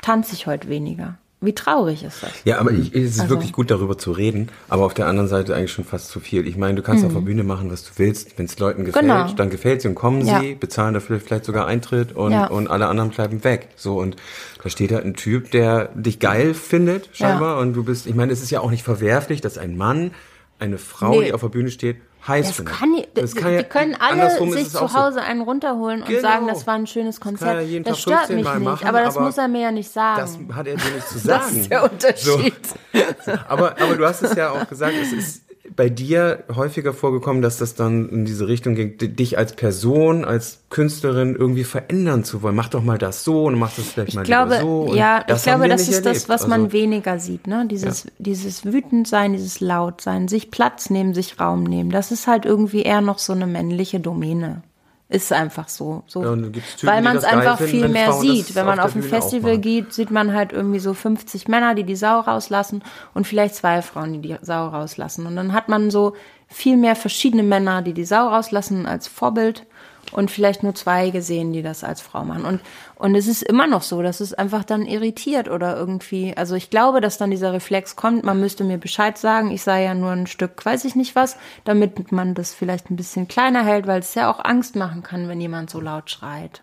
tanze 0.00 0.34
ich 0.34 0.46
heute 0.46 0.68
weniger. 0.68 1.18
Wie 1.42 1.54
traurig 1.54 2.02
ist 2.04 2.22
das? 2.22 2.32
Ja, 2.44 2.58
aber 2.58 2.70
ich, 2.70 2.94
es 2.94 3.12
ist 3.12 3.20
Also- 3.20 3.30
wirklich 3.30 3.52
gut 3.52 3.70
darüber 3.70 3.96
zu 3.96 4.12
reden, 4.12 4.48
aber 4.68 4.84
auf 4.84 4.92
der 4.92 5.06
anderen 5.06 5.26
Seite 5.28 5.54
eigentlich 5.54 5.72
schon 5.72 5.86
fast 5.86 6.08
zu 6.08 6.20
viel. 6.20 6.46
Ich 6.46 6.58
meine, 6.58 6.74
du 6.74 6.82
kannst 6.82 7.02
auf 7.02 7.14
der 7.14 7.20
Bühne 7.20 7.44
machen, 7.44 7.70
was 7.70 7.82
du 7.84 7.90
willst. 7.96 8.36
Wenn 8.38 8.44
es 8.44 8.58
Leuten 8.58 8.84
gefällt, 8.84 9.06
Mhm. 9.06 9.08
Genau. 9.08 9.32
dann 9.32 9.48
gefällt 9.48 9.80
sie 9.80 9.88
und 9.88 9.94
kommen 9.94 10.26
Ja. 10.26 10.40
sie, 10.40 10.54
bezahlen 10.54 10.92
dafür 10.92 11.18
vielleicht 11.18 11.46
sogar 11.46 11.66
Eintritt 11.66 12.12
und, 12.14 12.32
Ja. 12.32 12.46
und 12.48 12.68
alle 12.68 12.88
anderen 12.88 13.08
bleiben 13.10 13.42
weg. 13.42 13.68
So 13.76 13.98
und 13.98 14.16
da 14.62 14.68
steht 14.68 14.92
halt 14.92 15.06
ein 15.06 15.14
Typ, 15.14 15.50
der 15.50 15.86
dich 15.94 16.18
geil 16.18 16.52
findet, 16.52 17.08
scheinbar, 17.12 17.58
und 17.58 17.72
du 17.72 17.84
bist, 17.84 18.06
ich 18.06 18.14
meine, 18.14 18.32
es 18.32 18.42
ist 18.42 18.50
ja 18.50 18.60
auch 18.60 18.70
nicht 18.70 18.82
verwerflich, 18.82 19.40
dass 19.40 19.56
ein 19.56 19.78
Mann 19.78 20.10
eine 20.58 20.76
Frau, 20.76 21.12
Nee. 21.20 21.26
die 21.26 21.32
auf 21.32 21.40
der 21.40 21.48
Bühne 21.48 21.70
steht, 21.70 21.96
heiß 22.26 22.46
Das 22.48 22.56
findet. 22.56 22.74
kann, 22.74 22.94
Das 23.14 23.34
wir, 23.34 23.40
kann 23.42 23.52
ja- 23.52 23.58
wir 23.58 23.64
können 23.64 23.96
alle 23.98 24.30
sich 24.52 24.70
zu 24.70 24.82
auch 24.82 24.90
so. 24.90 24.98
Hause 24.98 25.22
einen 25.22 25.40
runterholen 25.42 26.00
und 26.02 26.08
Genau. 26.08 26.20
sagen, 26.20 26.46
das 26.48 26.66
war 26.66 26.74
ein 26.74 26.86
schönes 26.86 27.20
Konzert. 27.20 27.56
er 27.62 27.80
das 27.80 27.92
Tag 27.96 27.96
stört 28.02 28.18
15 28.26 28.36
mich 28.36 28.44
Mal 28.44 28.54
nicht, 28.58 28.64
machen, 28.64 28.88
aber 28.88 29.00
das 29.02 29.16
aber 29.16 29.26
muss 29.26 29.38
er 29.38 29.48
mir 29.48 29.60
ja 29.62 29.72
nicht 29.72 29.90
sagen. 29.90 30.20
Das 30.48 30.56
hat 30.56 30.66
er 30.66 30.76
dir 30.76 30.90
nicht 30.94 31.08
zu 31.08 31.18
sagen. 31.18 31.42
Das 31.48 31.52
ist 31.56 31.70
der 31.70 31.84
Unterschied. 31.84 32.54
Aber, 33.48 33.70
aber 33.80 33.94
du 33.96 34.06
hast 34.06 34.22
es 34.22 34.34
ja 34.34 34.50
auch 34.50 34.68
gesagt, 34.68 34.94
es 35.00 35.12
ist 35.12 35.42
bei 35.76 35.88
dir 35.88 36.44
häufiger 36.54 36.92
vorgekommen, 36.92 37.42
dass 37.42 37.58
das 37.58 37.74
dann 37.74 38.08
in 38.08 38.24
diese 38.24 38.48
Richtung 38.48 38.74
ging, 38.74 38.96
dich 38.98 39.38
als 39.38 39.54
Person, 39.54 40.24
als 40.24 40.60
Künstlerin 40.70 41.36
irgendwie 41.36 41.64
verändern 41.64 42.24
zu 42.24 42.42
wollen. 42.42 42.54
Mach 42.54 42.68
doch 42.68 42.82
mal 42.82 42.98
das 42.98 43.24
so 43.24 43.44
und 43.44 43.58
mach 43.58 43.74
das 43.74 43.86
vielleicht 43.86 44.14
mal 44.14 44.22
Ich 44.22 44.26
glaube, 44.26 44.54
lieber 44.54 44.62
so. 44.62 44.80
Und 44.82 44.96
ja, 44.96 45.20
ich 45.20 45.26
das 45.26 45.42
glaube, 45.44 45.68
das 45.68 45.82
ist 45.82 46.06
das, 46.06 46.06
erlebt. 46.06 46.28
was 46.28 46.46
man 46.46 46.62
Also, 46.62 46.72
weniger 46.72 47.18
sieht, 47.18 47.46
ne? 47.46 47.66
Dieses, 47.70 48.06
dieses 48.18 48.64
wütend 48.64 49.08
sein, 49.08 49.32
dieses 49.32 49.60
laut 49.60 50.00
sein, 50.00 50.28
sich 50.28 50.50
Platz 50.50 50.90
nehmen, 50.90 51.14
sich 51.14 51.40
Raum 51.40 51.64
nehmen. 51.64 51.90
Das 51.90 52.12
ist 52.12 52.26
halt 52.26 52.44
irgendwie 52.44 52.82
eher 52.82 53.00
noch 53.00 53.18
so 53.18 53.32
eine 53.32 53.46
männliche 53.46 54.00
Domäne. 54.00 54.62
Ist 55.10 55.32
einfach 55.32 55.68
so. 55.68 56.04
so. 56.06 56.22
Ja, 56.22 56.36
Typen, 56.36 56.62
Weil 56.82 57.02
man 57.02 57.16
es 57.16 57.24
einfach 57.24 57.58
viel 57.58 57.88
mehr 57.88 58.12
Frauen 58.12 58.20
sieht. 58.20 58.54
Wenn 58.54 58.64
man 58.64 58.78
auf 58.78 58.90
auf 58.90 58.94
ein 58.94 59.02
Festival 59.02 59.58
geht, 59.58 59.92
sieht 59.92 60.12
man 60.12 60.32
halt 60.32 60.52
irgendwie 60.52 60.78
so 60.78 60.94
50 60.94 61.48
Männer, 61.48 61.74
die 61.74 61.82
die 61.82 61.96
Sau 61.96 62.20
rauslassen 62.20 62.84
und 63.12 63.26
vielleicht 63.26 63.56
zwei 63.56 63.82
Frauen, 63.82 64.12
die 64.12 64.20
die 64.20 64.36
Sau 64.40 64.68
rauslassen. 64.68 65.26
Und 65.26 65.34
dann 65.34 65.52
hat 65.52 65.68
man 65.68 65.90
so 65.90 66.14
viel 66.46 66.76
mehr 66.76 66.94
verschiedene 66.94 67.42
Männer, 67.42 67.82
die 67.82 67.92
die 67.92 68.04
Sau 68.04 68.28
rauslassen 68.28 68.86
als 68.86 69.08
Vorbild 69.08 69.66
und 70.12 70.30
vielleicht 70.30 70.62
nur 70.62 70.76
zwei 70.76 71.10
gesehen, 71.10 71.52
die 71.52 71.62
das 71.62 71.82
als 71.82 72.00
Frau 72.00 72.24
machen. 72.24 72.44
Und, 72.44 72.60
und 73.00 73.14
es 73.14 73.26
ist 73.26 73.42
immer 73.42 73.66
noch 73.66 73.80
so, 73.80 74.02
dass 74.02 74.20
es 74.20 74.34
einfach 74.34 74.62
dann 74.62 74.84
irritiert 74.84 75.48
oder 75.48 75.74
irgendwie, 75.74 76.36
also 76.36 76.54
ich 76.54 76.68
glaube, 76.68 77.00
dass 77.00 77.16
dann 77.16 77.30
dieser 77.30 77.54
Reflex 77.54 77.96
kommt, 77.96 78.24
man 78.24 78.38
müsste 78.38 78.62
mir 78.62 78.76
Bescheid 78.76 79.16
sagen, 79.16 79.50
ich 79.50 79.62
sei 79.62 79.84
ja 79.84 79.94
nur 79.94 80.10
ein 80.10 80.26
Stück, 80.26 80.62
weiß 80.62 80.84
ich 80.84 80.96
nicht 80.96 81.16
was, 81.16 81.36
damit 81.64 82.12
man 82.12 82.34
das 82.34 82.52
vielleicht 82.52 82.90
ein 82.90 82.96
bisschen 82.96 83.26
kleiner 83.26 83.64
hält, 83.64 83.86
weil 83.86 84.00
es 84.00 84.14
ja 84.14 84.30
auch 84.30 84.44
Angst 84.44 84.76
machen 84.76 85.02
kann, 85.02 85.28
wenn 85.28 85.40
jemand 85.40 85.70
so 85.70 85.80
laut 85.80 86.10
schreit. 86.10 86.62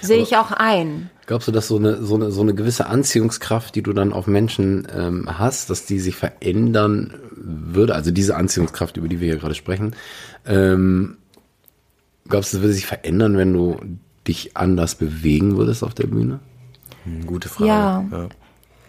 Sehe 0.00 0.20
ich 0.20 0.36
auch 0.36 0.50
ein. 0.50 1.10
Glaubst 1.26 1.46
du, 1.46 1.52
dass 1.52 1.68
so 1.68 1.76
eine, 1.76 2.02
so 2.02 2.16
eine, 2.16 2.32
so 2.32 2.40
eine 2.40 2.54
gewisse 2.54 2.86
Anziehungskraft, 2.86 3.74
die 3.76 3.82
du 3.82 3.92
dann 3.92 4.12
auf 4.12 4.26
Menschen 4.26 4.88
ähm, 4.92 5.28
hast, 5.38 5.70
dass 5.70 5.86
die 5.86 6.00
sich 6.00 6.16
verändern 6.16 7.14
würde, 7.36 7.94
also 7.94 8.10
diese 8.10 8.36
Anziehungskraft, 8.36 8.96
über 8.96 9.06
die 9.06 9.20
wir 9.20 9.28
hier 9.28 9.38
gerade 9.38 9.54
sprechen, 9.54 9.94
ähm, 10.44 11.18
glaubst 12.28 12.52
du, 12.52 12.56
das 12.56 12.62
würde 12.62 12.74
sich 12.74 12.86
verändern, 12.86 13.36
wenn 13.36 13.52
du 13.52 13.78
dich 14.28 14.56
anders 14.56 14.94
bewegen 14.94 15.56
würdest 15.56 15.82
auf 15.82 15.94
der 15.94 16.06
Bühne? 16.06 16.40
Gute 17.26 17.48
Frage. 17.48 17.68
Ja. 17.68 18.28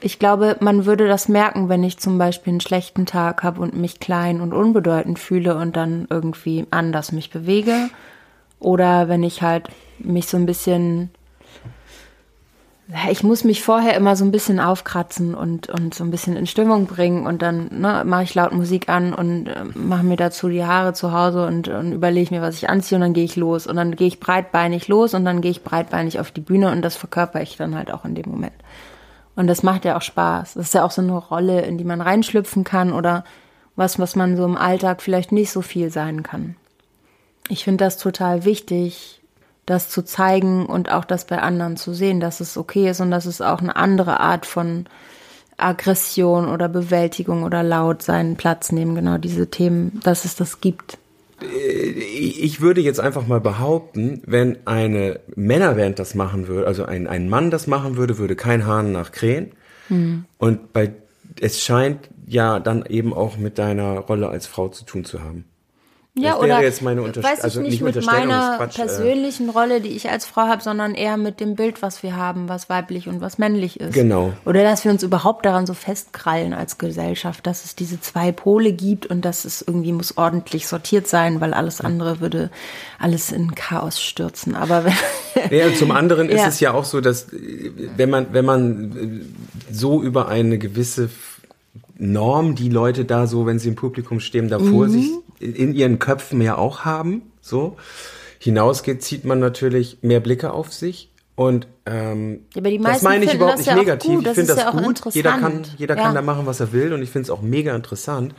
Ich 0.01 0.19
glaube, 0.19 0.57
man 0.59 0.85
würde 0.85 1.07
das 1.07 1.29
merken, 1.29 1.69
wenn 1.69 1.83
ich 1.83 1.97
zum 1.97 2.17
Beispiel 2.17 2.51
einen 2.51 2.61
schlechten 2.61 3.05
Tag 3.05 3.41
habe 3.41 3.61
und 3.61 3.75
mich 3.75 3.99
klein 3.99 4.41
und 4.41 4.53
unbedeutend 4.53 5.17
fühle 5.17 5.55
und 5.55 5.77
dann 5.77 6.07
irgendwie 6.09 6.65
anders 6.71 7.11
mich 7.11 7.29
bewege. 7.29 7.89
Oder 8.59 9.07
wenn 9.07 9.23
ich 9.23 9.41
halt 9.41 9.67
mich 9.99 10.27
so 10.27 10.37
ein 10.37 10.45
bisschen. 10.45 11.09
Ich 13.09 13.23
muss 13.23 13.45
mich 13.45 13.63
vorher 13.63 13.95
immer 13.95 14.17
so 14.17 14.25
ein 14.25 14.31
bisschen 14.31 14.59
aufkratzen 14.59 15.35
und, 15.35 15.69
und 15.69 15.93
so 15.93 16.03
ein 16.03 16.11
bisschen 16.11 16.35
in 16.35 16.45
Stimmung 16.45 16.85
bringen 16.85 17.25
und 17.25 17.41
dann 17.41 17.69
ne, 17.71 18.03
mache 18.05 18.23
ich 18.23 18.35
laut 18.35 18.51
Musik 18.51 18.89
an 18.89 19.13
und 19.13 19.47
äh, 19.47 19.63
mache 19.73 20.03
mir 20.03 20.17
dazu 20.17 20.49
die 20.49 20.65
Haare 20.65 20.93
zu 20.93 21.13
Hause 21.13 21.45
und, 21.47 21.69
und 21.69 21.93
überlege 21.93 22.35
mir, 22.35 22.41
was 22.41 22.57
ich 22.57 22.69
anziehe 22.69 22.97
und 22.97 23.01
dann 23.01 23.13
gehe 23.13 23.23
ich 23.23 23.37
los 23.37 23.67
und 23.67 23.77
dann 23.77 23.95
gehe 23.95 24.07
ich 24.07 24.19
breitbeinig 24.19 24.89
los 24.89 25.13
und 25.13 25.23
dann 25.23 25.39
gehe 25.39 25.51
ich 25.51 25.63
breitbeinig 25.63 26.19
auf 26.19 26.31
die 26.31 26.41
Bühne 26.41 26.71
und 26.71 26.81
das 26.81 26.97
verkörper 26.97 27.41
ich 27.41 27.55
dann 27.55 27.75
halt 27.75 27.89
auch 27.89 28.03
in 28.03 28.15
dem 28.15 28.29
Moment. 28.29 28.53
Und 29.37 29.47
das 29.47 29.63
macht 29.63 29.85
ja 29.85 29.97
auch 29.97 30.01
Spaß. 30.01 30.55
Das 30.55 30.67
ist 30.67 30.73
ja 30.73 30.83
auch 30.83 30.91
so 30.91 31.01
eine 31.01 31.17
Rolle, 31.17 31.61
in 31.61 31.77
die 31.77 31.85
man 31.85 32.01
reinschlüpfen 32.01 32.65
kann 32.65 32.91
oder 32.91 33.23
was, 33.77 33.97
was 33.97 34.17
man 34.17 34.35
so 34.35 34.43
im 34.43 34.57
Alltag 34.57 35.01
vielleicht 35.01 35.31
nicht 35.31 35.51
so 35.51 35.61
viel 35.61 35.89
sein 35.89 36.21
kann. 36.21 36.57
Ich 37.47 37.63
finde 37.63 37.85
das 37.85 37.97
total 37.97 38.45
wichtig, 38.45 39.22
das 39.65 39.89
zu 39.89 40.03
zeigen 40.03 40.65
und 40.65 40.91
auch 40.91 41.05
das 41.05 41.25
bei 41.25 41.39
anderen 41.39 41.77
zu 41.77 41.93
sehen, 41.93 42.19
dass 42.19 42.39
es 42.39 42.57
okay 42.57 42.89
ist 42.89 42.99
und 42.99 43.11
dass 43.11 43.25
es 43.25 43.41
auch 43.41 43.61
eine 43.61 43.75
andere 43.75 44.19
Art 44.19 44.45
von 44.45 44.85
Aggression 45.57 46.47
oder 46.47 46.67
Bewältigung 46.67 47.43
oder 47.43 47.63
laut 47.63 48.01
seinen 48.01 48.35
Platz 48.35 48.71
nehmen, 48.71 48.95
genau 48.95 49.17
diese 49.17 49.49
Themen, 49.49 49.99
dass 50.03 50.25
es 50.25 50.35
das 50.35 50.61
gibt. 50.61 50.97
Ich 51.41 52.61
würde 52.61 52.81
jetzt 52.81 52.99
einfach 52.99 53.27
mal 53.27 53.41
behaupten, 53.41 54.21
wenn 54.25 54.57
eine 54.65 55.19
Männerband 55.35 55.99
das 55.99 56.15
machen 56.15 56.47
würde, 56.47 56.67
also 56.67 56.85
ein, 56.85 57.07
ein 57.07 57.29
Mann 57.29 57.51
das 57.51 57.67
machen 57.67 57.97
würde, 57.97 58.17
würde 58.17 58.35
kein 58.35 58.65
Hahn 58.65 58.91
nach 58.91 59.11
krähen. 59.11 59.51
Hm. 59.89 60.25
Und 60.37 60.71
bei, 60.73 60.93
es 61.41 61.61
scheint 61.61 62.09
ja 62.25 62.59
dann 62.59 62.85
eben 62.85 63.13
auch 63.13 63.37
mit 63.37 63.57
deiner 63.57 63.99
Rolle 63.99 64.29
als 64.29 64.47
Frau 64.47 64.69
zu 64.69 64.85
tun 64.85 65.03
zu 65.03 65.21
haben. 65.21 65.45
Ja, 66.15 66.33
Das 66.33 66.41
wäre 66.43 66.53
oder 66.57 66.61
jetzt 66.61 66.81
meine 66.83 67.01
Unterst- 67.01 67.23
weiß 67.27 67.39
ich 67.39 67.43
also 67.43 67.61
nicht, 67.61 67.71
nicht 67.71 67.81
mit 67.81 67.95
Unterstellung, 67.95 68.27
meiner 68.27 68.63
ist 68.67 68.77
äh. 68.77 68.81
persönlichen 68.85 69.49
Rolle, 69.49 69.81
die 69.81 69.89
ich 69.89 70.11
als 70.11 70.27
Frau 70.27 70.43
habe, 70.43 70.61
sondern 70.61 70.93
eher 70.93 71.17
mit 71.17 71.39
dem 71.39 71.55
Bild, 71.55 71.81
was 71.81 72.03
wir 72.03 72.15
haben, 72.15 72.47
was 72.49 72.69
weiblich 72.69 73.07
und 73.07 73.19
was 73.19 73.39
männlich 73.39 73.79
ist. 73.79 73.93
Genau. 73.95 74.31
Oder 74.45 74.61
dass 74.61 74.83
wir 74.85 74.91
uns 74.91 75.01
überhaupt 75.01 75.43
daran 75.43 75.65
so 75.65 75.73
festkrallen 75.73 76.53
als 76.53 76.77
Gesellschaft, 76.77 77.47
dass 77.47 77.65
es 77.65 77.75
diese 77.75 77.99
zwei 77.99 78.31
Pole 78.31 78.73
gibt 78.73 79.07
und 79.07 79.25
dass 79.25 79.43
es 79.43 79.63
irgendwie 79.63 79.91
muss 79.91 80.15
ordentlich 80.15 80.67
sortiert 80.67 81.07
sein, 81.07 81.41
weil 81.41 81.51
alles 81.51 81.81
andere 81.81 82.19
würde 82.19 82.51
alles 82.99 83.31
in 83.31 83.55
Chaos 83.55 83.99
stürzen. 83.99 84.53
Aber 84.55 84.85
Ja, 85.49 85.73
zum 85.73 85.89
anderen 85.89 86.29
ist 86.29 86.41
Ja. 86.41 86.47
es 86.47 86.59
ja 86.59 86.73
auch 86.75 86.85
so, 86.85 87.01
dass 87.01 87.33
äh, 87.33 87.71
wenn 87.97 88.11
man, 88.11 88.27
wenn 88.33 88.45
man 88.45 89.23
äh, 89.71 89.73
so 89.73 90.03
über 90.03 90.27
eine 90.27 90.59
gewisse 90.59 91.09
Norm, 92.11 92.55
die 92.55 92.69
Leute 92.69 93.05
da 93.05 93.27
so, 93.27 93.45
wenn 93.45 93.59
sie 93.59 93.69
im 93.69 93.75
Publikum 93.75 94.19
stehen, 94.19 94.49
da 94.49 94.59
Mhm. 94.59 94.71
vor 94.71 94.89
sich 94.89 95.09
in 95.39 95.73
ihren 95.73 95.99
Köpfen 95.99 96.41
ja 96.41 96.57
auch 96.57 96.81
haben, 96.85 97.23
so 97.41 97.77
hinausgeht, 98.39 99.01
zieht 99.01 99.25
man 99.25 99.39
natürlich 99.39 99.97
mehr 100.01 100.19
Blicke 100.19 100.51
auf 100.51 100.71
sich. 100.73 101.09
Und 101.35 101.67
ähm, 101.85 102.41
Ja, 102.53 102.59
aber 102.61 102.69
die 102.69 102.77
das 102.77 102.83
meisten 102.83 103.05
meine 103.05 103.25
ich 103.25 103.33
überhaupt 103.33 103.53
das 103.53 103.59
nicht 103.65 103.67
ja 103.69 103.75
negativ. 103.75 104.19
Ich 104.19 104.23
Das 104.25 104.35
finde 104.35 104.53
das 104.55 104.63
ja 104.63 104.71
gut. 104.71 105.01
Jeder 105.11 105.31
kann, 105.37 105.63
jeder 105.77 105.95
Ja. 105.97 106.03
kann 106.03 106.15
da 106.15 106.21
machen, 106.21 106.45
was 106.45 106.59
er 106.59 106.71
will. 106.73 106.93
Und 106.93 107.01
ich 107.01 107.09
finde 107.09 107.23
es 107.23 107.29
auch 107.31 107.41
mega 107.41 107.75
interessant. 107.75 108.35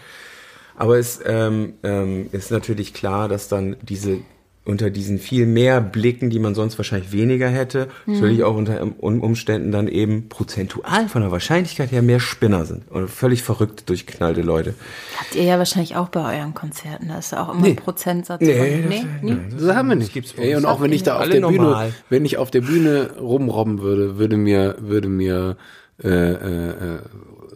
Aber 0.76 0.98
es 0.98 1.20
ähm, 1.24 1.74
ähm, 1.82 2.28
ist 2.32 2.50
natürlich 2.50 2.94
klar, 2.94 3.28
dass 3.28 3.48
dann 3.48 3.76
diese 3.82 4.18
unter 4.66 4.88
diesen 4.88 5.18
viel 5.18 5.44
mehr 5.46 5.80
Blicken, 5.82 6.30
die 6.30 6.38
man 6.38 6.54
sonst 6.54 6.78
wahrscheinlich 6.78 7.12
weniger 7.12 7.48
hätte, 7.48 7.88
Mhm. 8.06 8.14
natürlich 8.14 8.44
auch 8.44 8.56
unter 8.56 8.80
um 8.98 9.20
Umständen 9.20 9.72
dann 9.72 9.88
eben 9.88 10.30
prozentual 10.30 11.08
von 11.08 11.20
der 11.20 11.30
Wahrscheinlichkeit 11.30 11.92
her 11.92 12.00
mehr 12.00 12.18
Spinner 12.18 12.64
sind 12.64 12.90
und 12.90 13.10
völlig 13.10 13.42
verrückt 13.42 13.88
durchknallte 13.90 14.40
Leute. 14.40 14.74
habt 15.18 15.34
ihr 15.34 15.42
ja 15.42 15.58
wahrscheinlich 15.58 15.96
auch 15.96 16.08
bei 16.08 16.38
euren 16.38 16.54
Konzerten, 16.54 17.08
da 17.08 17.18
ist 17.18 17.32
ja 17.32 17.44
auch 17.46 17.54
immer 17.54 17.66
ein 17.66 17.76
Prozentsatz 17.76 18.40
Nee, 18.40 18.54
von. 18.82 18.90
das- 18.90 19.22
nie? 19.22 19.36
Das 19.66 19.76
haben 19.76 19.88
wir 19.90 19.96
nicht. 19.96 20.14
gibt's 20.14 20.32
bei 20.32 20.44
Ey, 20.44 20.56
und 20.56 20.64
auch 20.64 20.80
wenn 20.80 20.92
ich 20.92 21.02
da 21.02 21.18
auf 21.20 21.28
der 21.28 21.40
normal. 21.40 21.84
Bühne, 21.88 21.94
wenn 22.08 22.24
ich 22.24 22.38
auf 22.38 22.50
der 22.50 22.62
Bühne 22.62 23.10
rumrobben 23.20 23.80
würde, 23.80 24.16
würde 24.18 24.36
mir, 24.38 24.76
würde 24.80 25.08
mir 25.08 25.56
äh, 26.02 26.08
äh, 26.08 26.98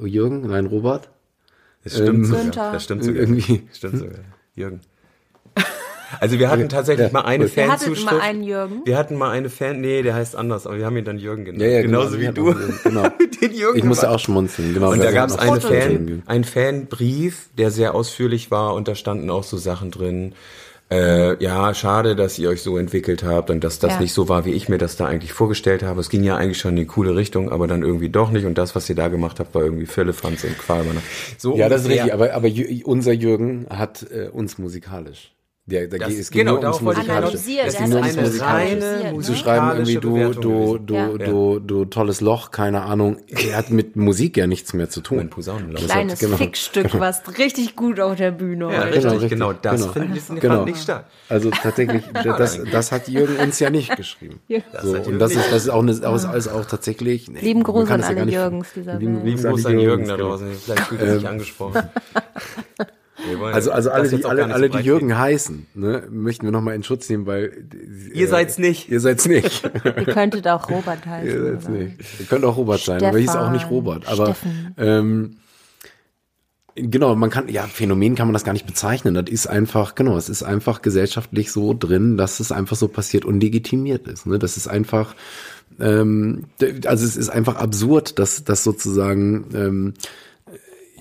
Jürgen, 0.04 0.42
nein, 0.46 0.66
Robert, 0.66 1.08
Das 1.84 1.94
stimmt 1.94 2.08
Ähm, 2.10 2.24
sogar. 2.26 2.72
Das 2.72 2.84
stimmt 2.84 3.02
sogar. 3.04 3.20
Irgendwie. 3.20 3.62
Das 3.68 3.76
stimmt 3.78 3.98
sogar. 3.98 4.18
Jürgen. 4.54 4.80
Also 6.20 6.38
wir 6.38 6.50
hatten 6.50 6.68
tatsächlich 6.68 7.06
Ja, 7.08 7.12
mal 7.12 7.22
eine 7.22 7.44
gut. 7.46 7.56
Ihr 7.56 7.64
hattet 7.68 7.80
Fanzuschrift. 7.88 8.12
mal 8.12 8.20
einen 8.20 8.42
Jürgen? 8.42 8.82
Wir 8.84 8.96
hatten 8.98 9.16
mal 9.16 9.30
eine 9.30 9.50
Fan, 9.50 9.80
nee, 9.80 10.02
der 10.02 10.14
heißt 10.14 10.36
anders, 10.36 10.66
aber 10.66 10.78
wir 10.78 10.86
haben 10.86 10.96
ihn 10.96 11.04
dann 11.04 11.18
Jürgen 11.18 11.44
genannt. 11.44 11.62
Ja, 11.62 11.68
ja, 11.68 11.82
genau, 11.82 11.98
Genauso 12.00 12.14
wir 12.18 12.20
wie 12.20 12.28
hatten 12.28 12.34
du. 12.36 12.78
genau. 12.84 13.08
Den 13.42 13.52
Jürgen 13.54 13.78
ich 13.78 13.84
musste 13.84 14.06
gemacht. 14.06 14.16
auch 14.16 14.24
schmunzeln, 14.24 14.74
genau. 14.74 14.90
Und 14.90 14.98
wir 14.98 15.04
da 15.04 15.12
gab 15.12 15.28
es 15.28 15.36
hatten 15.36 15.48
auch 15.48 15.52
eine 15.52 15.60
Fotos. 15.60 15.78
Fan, 15.84 16.22
einen 16.26 16.44
Fanbrief, 16.44 17.48
der 17.56 17.70
sehr 17.70 17.94
ausführlich 17.94 18.50
war 18.50 18.74
und 18.74 18.88
da 18.88 18.94
standen 18.94 19.30
auch 19.30 19.44
so 19.44 19.56
Sachen 19.56 19.90
drin, 19.90 20.34
äh, 20.90 21.42
ja, 21.44 21.74
schade, 21.74 22.16
dass 22.16 22.38
ihr 22.38 22.48
euch 22.48 22.62
so 22.62 22.78
entwickelt 22.78 23.22
habt 23.22 23.50
und 23.50 23.62
dass 23.62 23.78
das 23.78 23.94
Ja. 23.94 24.00
nicht 24.00 24.14
so 24.14 24.30
war, 24.30 24.46
wie 24.46 24.52
ich 24.52 24.70
mir 24.70 24.78
das 24.78 24.96
da 24.96 25.04
eigentlich 25.04 25.34
vorgestellt 25.34 25.82
habe. 25.82 26.00
Es 26.00 26.08
ging 26.08 26.24
ja 26.24 26.36
eigentlich 26.36 26.58
schon 26.58 26.70
in 26.70 26.76
die 26.76 26.86
coole 26.86 27.14
Richtung, 27.14 27.52
aber 27.52 27.66
dann 27.66 27.82
irgendwie 27.82 28.08
doch 28.08 28.30
nicht. 28.30 28.46
Und 28.46 28.56
das, 28.56 28.74
was 28.74 28.88
ihr 28.88 28.96
da 28.96 29.08
gemacht 29.08 29.38
habt, 29.38 29.54
war 29.54 29.62
irgendwie 29.62 29.84
Firlefanz 29.84 30.44
und 30.44 30.56
Qualmann. 30.56 30.96
So 31.36 31.56
Ja, 31.58 31.68
das 31.68 31.82
ist 31.82 31.86
ungefähr. 31.88 32.04
richtig, 32.06 32.14
aber, 32.14 32.32
aber 32.32 32.48
unser 32.86 33.12
Jürgen 33.12 33.66
hat 33.68 34.06
äh, 34.10 34.28
uns 34.28 34.56
musikalisch. 34.56 35.32
Der, 35.70 35.86
der, 35.86 35.98
Das- 35.98 36.14
es 36.14 36.30
ging 36.30 36.46
genau, 36.46 36.54
nur 36.54 36.62
ums 36.62 36.80
Musikalische. 36.80 37.12
analysiert, 37.12 37.66
Es 37.66 37.76
ging 37.76 37.88
nur 37.90 37.98
ums 37.98 38.16
eine 38.16 38.26
Musikalische. 38.26 38.82
reine 39.04 39.20
zu 39.22 39.34
schreiben 39.34 39.68
irgendwie 39.72 39.94
du 39.96 40.32
du 40.32 40.78
du 40.78 40.94
Ja. 40.94 41.08
du 41.08 41.58
du 41.60 41.84
tolles 41.84 42.22
Loch 42.22 42.50
keine 42.50 42.82
Ahnung 42.82 43.18
er 43.28 43.56
hat 43.58 43.68
mit 43.70 43.94
Musik 43.94 44.38
ja 44.38 44.46
nichts 44.46 44.72
mehr 44.72 44.88
zu 44.88 45.02
tun 45.02 45.18
Ein 45.20 45.28
Posaunenloch. 45.30 45.78
Kleines 45.84 46.14
hat- 46.14 46.20
genau. 46.20 46.36
Fickstück, 46.38 46.98
was 46.98 47.20
richtig 47.38 47.76
gut 47.76 48.00
auf 48.00 48.16
der 48.16 48.30
Bühne 48.30 48.64
Ja, 48.72 48.78
heute. 48.84 48.94
richtig, 48.94 49.12
richtig, 49.12 49.30
genau. 49.30 49.52
Das 49.52 49.80
genau. 49.82 49.92
findet 49.92 50.40
Genau. 50.40 50.64
nicht 50.64 50.82
statt. 50.82 51.04
also 51.28 51.50
tatsächlich 51.50 52.02
das 52.24 52.58
das 52.72 52.90
hat 52.92 53.06
Jürgen 53.08 53.36
uns 53.36 53.58
ja 53.58 53.68
nicht 53.68 53.94
geschrieben 53.94 54.40
so, 54.82 54.96
und 54.96 55.18
das 55.18 55.32
ist 55.32 55.52
das 55.52 55.64
ist 55.64 55.68
auch 55.68 55.82
eine, 55.82 55.92
auch, 56.08 56.34
ist 56.34 56.48
auch 56.48 56.64
tatsächlich 56.64 57.28
nee, 57.28 57.40
Lieben 57.40 57.62
Gruß 57.62 57.90
an 57.90 58.00
ja 58.00 58.06
alle 58.06 58.24
Jürgens 58.32 58.68
dieser 58.74 58.94
Lieben 58.94 59.16
Welt. 59.16 59.24
Lieben 59.26 59.44
an 59.46 59.52
Gruß 59.52 59.66
an 59.66 59.78
Jürgen 59.78 60.08
da 60.08 60.16
genau. 60.16 60.28
draußen. 60.30 60.48
Vielleicht 60.64 60.82
fühlt 60.86 61.02
er 61.02 61.14
sich 61.18 61.28
angesprochen. 61.28 61.82
Also, 63.52 63.70
also 63.70 63.90
alle, 63.90 64.08
die, 64.08 64.24
alle, 64.24 64.52
alle, 64.52 64.70
so 64.70 64.78
die 64.78 64.84
Jürgen 64.84 65.16
heißen, 65.18 65.66
ne, 65.74 66.04
möchten 66.10 66.46
wir 66.46 66.52
nochmal 66.52 66.74
in 66.74 66.82
Schutz 66.82 67.08
nehmen, 67.08 67.26
weil 67.26 67.66
äh, 68.12 68.18
Ihr 68.18 68.28
seid's 68.28 68.58
nicht. 68.58 68.88
Ihr 68.88 69.00
seid's 69.00 69.26
nicht. 69.26 69.62
Ihr 69.84 70.04
könntet 70.06 70.46
auch 70.48 70.68
Robert 70.70 71.04
heißen. 71.06 71.28
ihr 71.28 71.42
seid's 71.42 71.66
oder? 71.66 71.74
nicht. 71.74 71.96
Ihr 72.20 72.26
könnt 72.26 72.44
auch 72.44 72.56
Robert 72.56 72.80
sein, 72.80 73.02
aber 73.02 73.18
hieß 73.18 73.30
auch 73.30 73.50
nicht 73.50 73.62
Stefan, 73.62 73.74
Robert. 73.74 74.08
Aber 74.08 74.26
Steffen. 74.34 74.74
ähm, 74.76 75.36
genau, 76.74 77.14
man 77.14 77.30
kann, 77.30 77.48
ja, 77.48 77.62
Phänomen 77.64 78.14
kann 78.14 78.26
man 78.26 78.34
das 78.34 78.44
gar 78.44 78.52
nicht 78.52 78.66
bezeichnen. 78.66 79.14
Das 79.14 79.28
ist 79.28 79.46
einfach, 79.46 79.94
genau, 79.94 80.16
es 80.16 80.28
ist 80.28 80.42
einfach 80.42 80.82
gesellschaftlich 80.82 81.52
so 81.52 81.74
drin, 81.74 82.16
dass 82.16 82.40
es 82.40 82.52
einfach 82.52 82.76
so 82.76 82.88
passiert 82.88 83.24
und 83.24 83.40
legitimiert 83.40 84.06
ist. 84.08 84.26
Ne? 84.26 84.38
Das 84.38 84.56
ist 84.56 84.68
einfach, 84.68 85.14
ähm, 85.80 86.44
also 86.86 87.04
es 87.04 87.16
ist 87.16 87.28
einfach 87.28 87.56
absurd, 87.56 88.18
dass, 88.18 88.44
dass 88.44 88.64
sozusagen 88.64 89.46
ähm, 89.54 89.94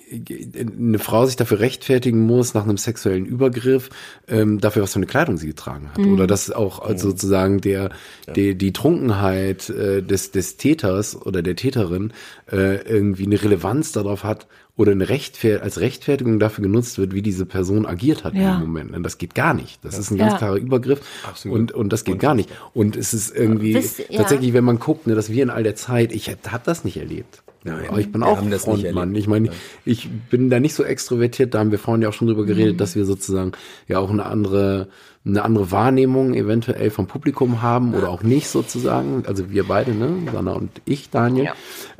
eine 0.10 0.99
Frau 0.99 1.26
sich 1.26 1.36
dafür 1.36 1.60
rechtfertigen 1.60 2.26
muss 2.26 2.53
nach 2.53 2.64
einem 2.64 2.78
sexuellen 2.78 3.26
Übergriff, 3.26 3.89
ähm, 4.28 4.60
dafür, 4.60 4.84
was 4.84 4.93
für 4.93 4.99
eine 4.99 5.05
Kleidung 5.05 5.38
sie 5.38 5.47
getragen 5.47 5.89
hat. 5.89 5.99
Oder 5.99 6.28
dass 6.28 6.51
auch 6.51 6.80
also 6.80 7.10
sozusagen 7.10 7.60
der, 7.62 7.89
die, 8.36 8.55
die 8.55 8.74
Trunkenheit 8.74 9.70
äh, 9.70 10.01
des, 10.01 10.32
des 10.32 10.58
Täters 10.58 11.20
oder 11.20 11.41
der 11.41 11.55
Täterin 11.55 12.14
äh, 12.51 12.82
irgendwie 12.88 13.26
eine 13.26 13.41
Relevanz 13.41 13.91
darauf 13.91 14.24
hat 14.24 14.47
oder 14.78 14.91
eine 14.93 15.09
Rechtfer 15.09 15.63
als 15.63 15.80
Rechtfertigung 15.82 16.39
dafür 16.39 16.61
genutzt 16.63 16.97
wird, 16.99 17.13
wie 17.13 17.21
diese 17.23 17.45
Person 17.45 17.86
agiert 17.86 18.23
hat 18.23 18.36
Ja. 18.36 18.57
dem 18.57 18.61
Moment. 18.61 18.95
Und 18.95 19.03
das 19.03 19.17
geht 19.17 19.36
gar 19.36 19.53
nicht. 19.53 19.84
Das 19.84 19.97
ist 19.97 20.11
ein 20.11 20.17
ganz 20.17 20.34
Ja. 20.34 20.38
klarer 20.38 20.55
Übergriff 20.55 21.01
und, 21.45 21.71
und 21.73 21.91
das 21.91 22.03
geht 22.03 22.19
gar 22.19 22.36
nicht. 22.36 22.49
Und 22.73 22.95
es 22.95 23.13
ist 23.13 23.36
irgendwie 23.36 23.73
ja. 23.73 23.82
tatsächlich, 24.17 24.53
wenn 24.53 24.63
man 24.63 24.80
guckt, 24.80 25.07
ne, 25.07 25.15
dass 25.15 25.32
wir 25.32 25.43
in 25.43 25.49
all 25.49 25.63
der 25.63 25.75
Zeit, 25.75 26.11
ich 26.13 26.30
habe 26.30 26.39
hab 26.51 26.63
das 26.63 26.86
nicht 26.86 26.97
erlebt. 26.97 27.43
Nein, 27.63 27.88
aber 27.89 27.99
ich 27.99 28.11
bin 28.11 28.21
wir 28.21 28.28
auch 28.28 28.41
das 28.49 28.63
Frontmann. 28.63 29.13
Ich 29.15 29.28
meine, 29.28 29.49
ich 29.84 30.07
bin 30.30 30.49
da 30.49 30.59
nicht 30.59 30.73
so 30.75 30.84
extrovertiert, 30.84 31.53
da 31.53 31.59
haben 31.59 31.71
wir 31.71 31.80
vorhin 31.80 32.01
ja 32.03 32.09
auch 32.09 32.13
schon 32.13 32.28
drüber 32.28 32.45
geredet, 32.45 32.80
dass 32.80 32.95
wir 32.95 33.03
sozusagen 33.05 33.51
ja 33.88 33.99
auch 33.99 34.09
eine 34.11 34.25
andere, 34.25 34.88
eine 35.28 35.43
andere 35.43 35.71
Wahrnehmung 35.71 36.34
eventuell 36.34 36.89
vom 36.89 37.07
Publikum 37.07 37.61
haben 37.61 37.93
oder 37.93 38.09
auch 38.09 38.23
nicht 38.23 38.47
sozusagen. 38.47 39.23
Also 39.28 39.49
wir 39.49 39.65
beide, 39.67 39.91
ne? 39.93 40.09
Sanna 40.32 40.53
und 40.53 40.69
ich, 40.86 41.09
Daniel. 41.09 41.49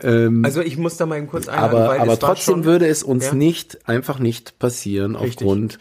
Ähm, 0.02 0.44
Also 0.46 0.62
ich 0.62 0.78
muss 0.78 0.98
da 0.98 1.06
mal 1.06 1.18
eben 1.18 1.28
kurz 1.28 1.48
einhaken, 1.48 1.78
aber 1.78 1.88
weil 1.90 2.00
aber 2.00 2.18
trotzdem 2.20 2.56
schon, 2.56 2.64
würde 2.66 2.88
es 2.88 3.04
uns 3.04 3.26
Ja. 3.28 3.34
nicht, 3.34 3.88
einfach 3.88 4.20
nicht 4.20 4.60
passieren 4.60 5.16
Richtig. 5.16 5.42
aufgrund, 5.48 5.80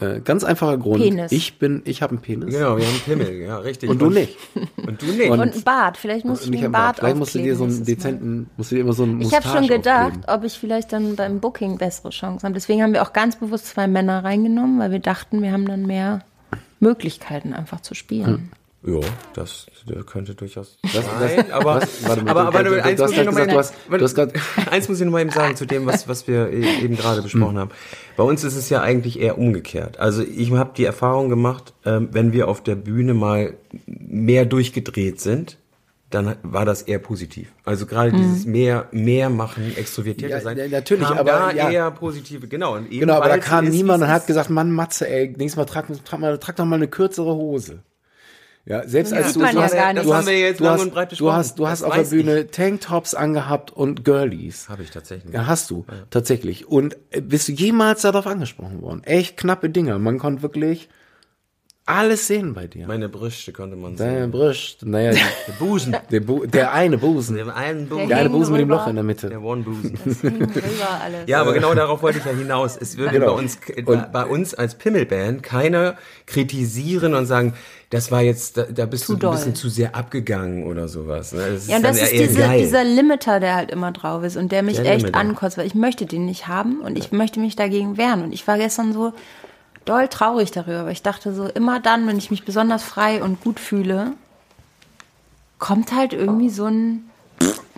äh, 0.00 0.20
ganz 0.20 0.42
einfacher 0.44 0.76
Grund. 0.76 1.02
Penis. 1.02 1.30
Ich 1.32 1.58
bin, 1.58 1.82
ich 1.84 2.02
habe 2.02 2.12
einen 2.12 2.20
Penis. 2.20 2.52
Genau, 2.54 2.76
wir 2.76 2.84
haben 2.84 2.92
einen 2.92 3.00
Pimmel, 3.18 3.32
ja, 3.42 3.58
richtig. 3.58 3.88
Und 3.90 4.00
du 4.00 4.10
nicht. 4.10 4.36
Und 4.76 5.00
du 5.00 5.06
nicht. 5.06 5.30
Und 5.30 5.40
ein 5.40 5.62
Bart, 5.62 5.96
vielleicht 5.96 6.24
muss 6.24 6.40
ich 6.40 6.46
Und 6.46 6.50
mir 6.50 6.56
ich 6.58 6.64
einen 6.64 6.72
Bart 6.72 6.98
vielleicht 6.98 7.16
musst 7.16 7.34
du 7.34 7.38
dir 7.38 7.54
so 7.56 7.64
einen 7.64 7.84
dezenten, 7.84 8.50
musst 8.56 8.70
du 8.72 8.74
dir 8.74 8.80
immer 8.82 8.92
so 8.92 9.04
einen 9.04 9.20
Ich 9.20 9.32
habe 9.34 9.46
schon 9.48 9.66
gedacht, 9.68 10.06
aufkleben. 10.06 10.24
ob 10.28 10.44
ich 10.44 10.52
vielleicht 10.58 10.92
dann 10.92 11.16
beim 11.16 11.40
Booking 11.40 11.78
bessere 11.78 12.10
Chancen 12.10 12.44
habe. 12.44 12.54
Deswegen 12.54 12.82
haben 12.82 12.92
wir 12.92 13.02
auch 13.02 13.12
ganz 13.12 13.36
bewusst 13.36 13.66
zwei 13.66 13.86
Männer 13.86 14.24
reingenommen, 14.24 14.78
weil 14.80 14.90
wir 14.90 14.98
dachten, 15.00 15.42
wir 15.42 15.52
haben 15.52 15.66
dann 15.66 15.86
mehr 15.86 16.20
Möglichkeiten 16.88 17.52
einfach 17.54 17.80
zu 17.80 17.94
spielen. 17.94 18.50
Ja, 18.86 19.00
das, 19.32 19.66
das 19.86 20.04
könnte 20.04 20.34
durchaus 20.34 20.76
Das- 20.82 20.92
sein, 21.18 21.50
aber, 21.52 21.76
was? 21.76 22.06
Warte 22.06 22.22
mal, 22.22 22.30
aber, 22.32 22.42
du- 22.42 22.48
aber, 22.48 22.62
du- 22.64 22.70
du 22.76 22.84
eins 22.84 23.00
muss 23.00 23.10
ich 23.12 23.16
grad 23.16 23.24
noch 23.26 23.32
mal, 23.32 23.46
gesagt, 23.46 23.74
du 23.88 23.92
hast- 23.92 23.98
du 23.98 24.04
hast 24.04 24.14
grad- 24.14 24.32
eins 24.70 24.88
muss 24.90 24.98
ich 25.00 25.04
noch 25.06 25.12
mal 25.12 25.22
eben 25.22 25.30
sagen 25.30 25.56
zu 25.56 25.64
dem, 25.64 25.86
was, 25.86 26.06
was 26.06 26.28
wir 26.28 26.50
e- 26.50 26.82
eben 26.84 26.94
gerade 26.94 27.22
besprochen 27.22 27.56
haben. 27.56 27.70
Bei 28.18 28.24
uns 28.24 28.44
ist 28.44 28.56
es 28.56 28.68
ja 28.68 28.82
eigentlich 28.82 29.18
eher 29.18 29.38
umgekehrt. 29.38 29.98
Also 29.98 30.22
ich 30.22 30.52
habe 30.52 30.72
die 30.76 30.84
Erfahrung 30.84 31.30
gemacht, 31.30 31.72
ähm, 31.86 32.10
wenn 32.12 32.34
wir 32.34 32.46
auf 32.46 32.62
der 32.62 32.74
Bühne 32.74 33.14
mal 33.14 33.54
mehr 33.86 34.44
durchgedreht 34.44 35.18
sind, 35.18 35.56
dann 36.14 36.36
war 36.42 36.64
das 36.64 36.82
eher 36.82 37.00
positiv. 37.00 37.52
Also 37.64 37.86
gerade 37.86 38.12
dieses 38.12 38.46
mehr, 38.46 38.86
mehr 38.92 39.30
machen, 39.30 39.76
extrovertierter 39.76 40.36
Ja, 40.36 40.40
sein. 40.40 40.56
ja, 40.56 40.68
natürlich, 40.68 41.08
kam 41.08 41.18
aber 41.18 41.30
da 41.30 41.50
ja. 41.52 41.70
eher 41.70 41.90
positive, 41.90 42.46
genau. 42.46 42.76
Und 42.76 42.86
eben 42.90 43.00
Genau, 43.00 43.14
aber 43.14 43.28
da 43.28 43.38
kam 43.38 43.68
niemand 43.68 44.02
und 44.02 44.08
hat 44.08 44.26
gesagt, 44.26 44.48
Mann, 44.48 44.70
Matze, 44.70 45.08
ey, 45.08 45.34
nächstes 45.36 45.56
Mal 45.56 45.64
trag, 45.64 45.86
trag, 46.04 46.20
mal, 46.20 46.38
trag 46.38 46.56
doch 46.56 46.64
mal 46.64 46.76
eine 46.76 46.88
kürzere 46.88 47.34
Hose. 47.34 47.80
Ja, 48.66 48.88
selbst 48.88 49.12
Ja, 49.12 49.18
als 49.18 49.34
du, 49.34 49.40
man 49.40 49.52
du 49.52 49.58
ja 49.58 49.64
hast, 49.64 49.74
gar 49.74 49.92
du 49.92 49.94
nicht. 50.00 50.06
Das 50.06 50.12
hast, 50.14 50.18
haben 50.20 50.26
wir 50.26 50.40
jetzt 50.40 50.60
du 50.60 50.64
lang 50.64 50.74
hast, 50.74 50.82
und 50.82 50.94
breit 50.94 51.20
du 51.20 51.32
hast, 51.32 51.58
du 51.58 51.68
hast 51.68 51.82
Das 51.82 51.88
auf 51.88 51.94
der 51.94 52.04
Bühne 52.04 52.46
Tanktops 52.46 53.14
angehabt 53.14 53.72
und 53.72 54.04
Girlies. 54.04 54.68
Habe 54.68 54.84
ich 54.84 54.90
tatsächlich. 54.90 55.34
Ja, 55.34 55.46
hast 55.46 55.70
du, 55.70 55.84
tatsächlich. 56.10 56.66
Und 56.66 56.96
äh, 57.10 57.20
bist 57.20 57.48
du 57.48 57.52
jemals 57.52 58.02
darauf 58.02 58.26
angesprochen 58.26 58.80
worden? 58.80 59.02
Echt 59.04 59.36
knappe 59.36 59.68
Dinger. 59.68 59.98
Man 59.98 60.18
konnte 60.18 60.42
wirklich 60.42 60.88
alles 61.86 62.26
sehen 62.28 62.54
bei 62.54 62.66
dir. 62.66 62.86
Meine 62.86 63.08
Brüste 63.10 63.52
konnte 63.52 63.76
man 63.76 63.94
Deine 63.96 64.20
sehen. 64.22 64.30
Brust, 64.30 64.86
naja, 64.86 65.12
Der 65.46 65.52
Busen. 65.58 65.94
der, 66.10 66.20
Bu 66.20 66.46
der 66.46 66.72
eine 66.72 66.96
Busen. 66.98 67.36
Der 67.36 67.54
einen 67.54 67.80
Der 67.88 67.94
Busen. 67.94 68.08
Der 68.08 68.18
eine 68.18 68.30
Busen 68.30 68.52
mit 68.52 68.60
dem. 68.62 68.68
Loch 68.70 68.86
in 68.86 68.94
der 68.94 69.04
Mitte. 69.04 69.28
Der 69.28 69.42
One 69.42 69.62
Busen. 69.62 69.98
Alles. 71.02 71.20
Ja, 71.26 71.40
aber 71.40 71.52
genau 71.52 71.74
darauf 71.74 72.02
wollte 72.02 72.18
ich 72.18 72.24
ja 72.24 72.32
hinaus. 72.32 72.76
Es 72.76 72.96
würde 72.96 73.12
Genau. 73.18 73.26
bei 73.34 73.38
uns, 73.40 73.58
bei, 73.84 73.96
bei 73.96 74.24
uns 74.24 74.54
als 74.54 74.74
Pimmelband 74.76 75.42
keiner 75.42 75.96
kritisieren 76.26 77.14
und 77.14 77.26
sagen, 77.26 77.54
das 77.90 78.10
war 78.10 78.22
jetzt, 78.22 78.56
da, 78.56 78.62
da 78.64 78.86
bist 78.86 79.04
Zu 79.04 79.16
du 79.16 79.28
ein 79.28 79.32
bisschen 79.34 79.52
doll. 79.52 79.60
zu 79.60 79.68
sehr 79.68 79.94
abgegangen 79.94 80.64
oder 80.64 80.88
sowas. 80.88 81.32
Ne? 81.32 81.42
Das 81.52 81.68
Ja, 81.68 81.76
und 81.76 81.82
das 81.84 82.00
ist 82.00 82.12
eher 82.12 82.26
diese, 82.28 82.40
geil. 82.40 82.58
dieser 82.60 82.82
Limiter, 82.82 83.40
der 83.40 83.54
halt 83.54 83.70
immer 83.70 83.92
drauf 83.92 84.24
ist 84.24 84.36
und 84.36 84.50
der 84.52 84.62
mich 84.62 84.76
Der 84.78 84.86
echt 84.92 85.02
Limiter. 85.02 85.20
ankotzt, 85.20 85.58
weil 85.58 85.66
ich 85.66 85.74
möchte 85.74 86.06
den 86.06 86.24
nicht 86.24 86.48
haben 86.48 86.80
und 86.80 86.96
ich 86.98 87.12
möchte 87.12 87.38
mich 87.40 87.56
dagegen 87.56 87.96
wehren. 87.96 88.22
Und 88.24 88.32
ich 88.32 88.46
war 88.48 88.58
gestern 88.58 88.92
so 88.92 89.12
doll 89.84 90.08
traurig 90.08 90.50
darüber, 90.50 90.84
weil 90.84 90.92
ich 90.92 91.02
dachte 91.02 91.34
so, 91.34 91.46
immer 91.46 91.80
dann, 91.80 92.06
wenn 92.06 92.18
ich 92.18 92.30
mich 92.30 92.44
besonders 92.44 92.82
frei 92.82 93.22
und 93.22 93.40
gut 93.42 93.60
fühle, 93.60 94.12
kommt 95.58 95.92
halt 95.92 96.12
irgendwie 96.12 96.50
so 96.50 96.66
ein, 96.66 97.10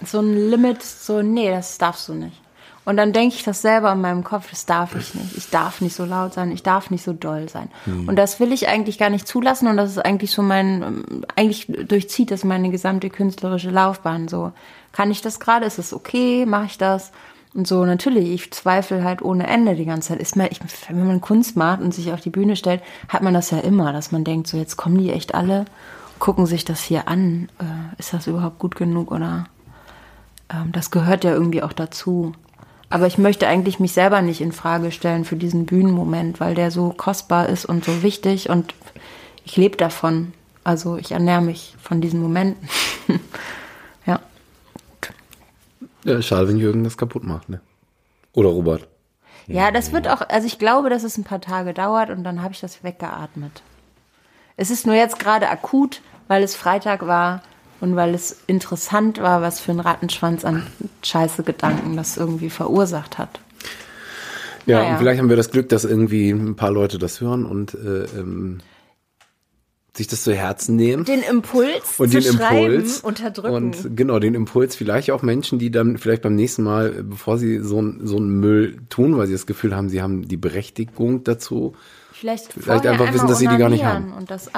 so 0.04 0.20
ein 0.20 0.50
Limit, 0.50 0.82
so, 0.82 1.22
nee, 1.22 1.50
das 1.50 1.78
darfst 1.78 2.08
du 2.08 2.14
nicht. 2.14 2.40
Und 2.84 2.96
dann 2.96 3.12
denke 3.12 3.34
ich 3.34 3.42
das 3.42 3.62
selber 3.62 3.90
in 3.92 4.00
meinem 4.00 4.22
Kopf, 4.22 4.48
das 4.50 4.64
darf 4.64 4.94
ich 4.94 5.12
nicht. 5.14 5.36
Ich 5.36 5.50
darf 5.50 5.80
nicht 5.80 5.96
so 5.96 6.04
laut 6.04 6.34
sein, 6.34 6.52
ich 6.52 6.62
darf 6.62 6.90
nicht 6.90 7.02
so 7.02 7.12
doll 7.12 7.48
sein. 7.48 7.68
Und 8.06 8.14
das 8.14 8.38
will 8.38 8.52
ich 8.52 8.68
eigentlich 8.68 8.96
gar 8.96 9.10
nicht 9.10 9.26
zulassen 9.26 9.66
und 9.66 9.76
das 9.76 9.90
ist 9.90 9.98
eigentlich 9.98 10.30
so 10.30 10.40
mein, 10.40 11.24
eigentlich 11.34 11.66
durchzieht 11.66 12.30
das 12.30 12.44
meine 12.44 12.70
gesamte 12.70 13.10
künstlerische 13.10 13.70
Laufbahn 13.70 14.28
so. 14.28 14.52
Kann 14.92 15.10
ich 15.10 15.20
das 15.20 15.40
gerade? 15.40 15.66
Ist 15.66 15.80
es 15.80 15.92
okay? 15.92 16.46
Mache 16.46 16.66
ich 16.66 16.78
das? 16.78 17.10
Und 17.56 17.66
so, 17.66 17.86
natürlich, 17.86 18.28
ich 18.28 18.52
zweifle 18.52 19.02
halt 19.02 19.22
ohne 19.22 19.46
Ende 19.46 19.76
die 19.76 19.86
ganze 19.86 20.08
Zeit. 20.08 20.20
Ist 20.20 20.36
man, 20.36 20.48
ich, 20.50 20.60
wenn 20.90 21.06
man 21.06 21.22
Kunst 21.22 21.56
macht 21.56 21.80
und 21.80 21.94
sich 21.94 22.12
auf 22.12 22.20
die 22.20 22.28
Bühne 22.28 22.54
stellt, 22.54 22.82
hat 23.08 23.22
man 23.22 23.32
das 23.32 23.50
ja 23.50 23.60
immer, 23.60 23.94
dass 23.94 24.12
man 24.12 24.24
denkt, 24.24 24.46
so 24.46 24.58
jetzt 24.58 24.76
kommen 24.76 24.98
die 24.98 25.10
echt 25.10 25.34
alle, 25.34 25.64
gucken 26.18 26.44
sich 26.44 26.66
das 26.66 26.82
hier 26.82 27.08
an. 27.08 27.48
Äh, 27.58 27.98
ist 27.98 28.12
das 28.12 28.26
überhaupt 28.26 28.58
gut 28.58 28.76
genug 28.76 29.10
oder 29.10 29.46
ähm, 30.52 30.70
das 30.72 30.90
gehört 30.90 31.24
ja 31.24 31.32
irgendwie 31.32 31.62
auch 31.62 31.72
dazu. 31.72 32.32
Aber 32.90 33.06
ich 33.06 33.16
möchte 33.16 33.48
eigentlich 33.48 33.80
mich 33.80 33.92
selber 33.92 34.20
nicht 34.20 34.42
in 34.42 34.52
Frage 34.52 34.92
stellen 34.92 35.24
für 35.24 35.36
diesen 35.36 35.64
Bühnenmoment, 35.64 36.40
weil 36.40 36.54
der 36.54 36.70
so 36.70 36.90
kostbar 36.94 37.48
ist 37.48 37.64
und 37.64 37.86
so 37.86 38.02
wichtig 38.02 38.50
und 38.50 38.74
ich 39.46 39.56
lebe 39.56 39.78
davon. 39.78 40.34
Also 40.62 40.98
ich 40.98 41.12
ernähre 41.12 41.40
mich 41.40 41.74
von 41.80 42.02
diesen 42.02 42.20
Momenten. 42.20 42.68
ja. 46.06 46.22
Schade, 46.22 46.48
wenn 46.48 46.56
Jürgen 46.56 46.84
das 46.84 46.96
kaputt 46.96 47.24
macht, 47.24 47.48
ne? 47.48 47.60
Oder 48.32 48.48
Robert. 48.50 48.86
Ja, 49.46 49.70
das 49.70 49.92
wird 49.92 50.08
auch, 50.08 50.22
also 50.28 50.46
ich 50.46 50.58
glaube, 50.58 50.90
dass 50.90 51.04
es 51.04 51.16
ein 51.18 51.24
paar 51.24 51.40
Tage 51.40 51.72
dauert 51.72 52.10
und 52.10 52.24
dann 52.24 52.42
habe 52.42 52.52
ich 52.52 52.60
das 52.60 52.82
weggeatmet. 52.82 53.62
Es 54.56 54.70
ist 54.70 54.86
nur 54.86 54.94
jetzt 54.96 55.18
gerade 55.18 55.48
akut, 55.48 56.00
weil 56.28 56.42
es 56.42 56.56
Freitag 56.56 57.06
war 57.06 57.42
und 57.80 57.94
weil 57.94 58.14
es 58.14 58.38
interessant 58.46 59.20
war, 59.20 59.42
was 59.42 59.60
für 59.60 59.70
ein 59.70 59.80
Rattenschwanz 59.80 60.44
an 60.44 60.66
scheiße 61.04 61.42
Gedanken 61.44 61.96
das 61.96 62.16
irgendwie 62.16 62.50
verursacht 62.50 63.18
hat. 63.18 63.38
Ja, 64.64 64.78
Naja. 64.80 64.92
und 64.92 64.98
vielleicht 64.98 65.20
haben 65.20 65.28
wir 65.28 65.36
das 65.36 65.50
Glück, 65.50 65.68
dass 65.68 65.84
irgendwie 65.84 66.30
ein 66.30 66.56
paar 66.56 66.72
Leute 66.72 66.98
das 66.98 67.20
hören 67.20 67.46
und 67.46 67.74
äh, 67.74 68.04
ähm, 68.18 68.58
sich 69.96 70.06
das 70.06 70.22
zu 70.24 70.34
Herzen 70.34 70.76
nehmen. 70.76 71.04
Den 71.04 71.22
Impuls 71.22 71.98
und 71.98 72.10
zu 72.12 72.20
den 72.20 72.32
schreiben, 72.34 72.74
Impuls 72.74 73.00
unterdrücken. 73.00 73.54
und 73.54 73.96
genau 73.96 74.18
den 74.18 74.34
Impuls 74.34 74.76
vielleicht 74.76 75.10
auch 75.10 75.22
Menschen, 75.22 75.58
die 75.58 75.70
dann 75.70 75.98
vielleicht 75.98 76.22
beim 76.22 76.34
nächsten 76.34 76.62
Mal, 76.62 76.98
äh, 76.98 77.02
bevor 77.02 77.38
sie 77.38 77.60
so, 77.60 77.80
ein- 77.80 78.00
so 78.04 78.16
einen 78.16 78.40
Müll 78.40 78.76
tun, 78.90 79.16
weil 79.16 79.26
sie 79.26 79.32
das 79.32 79.46
Gefühl 79.46 79.74
haben, 79.74 79.88
sie 79.88 80.02
haben 80.02 80.28
die 80.28 80.36
Berechtigung 80.36 81.24
dazu, 81.24 81.74
Vielleicht, 82.12 82.52
Vielleicht 82.54 82.86
einfach 82.86 83.12
wissen, 83.12 83.28
dass 83.28 83.38
sie 83.38 83.46
die 83.46 83.56
gar 83.58 83.68
nicht 83.68 83.84
haben. 83.84 84.14
Und 84.14 84.30
das 84.30 84.48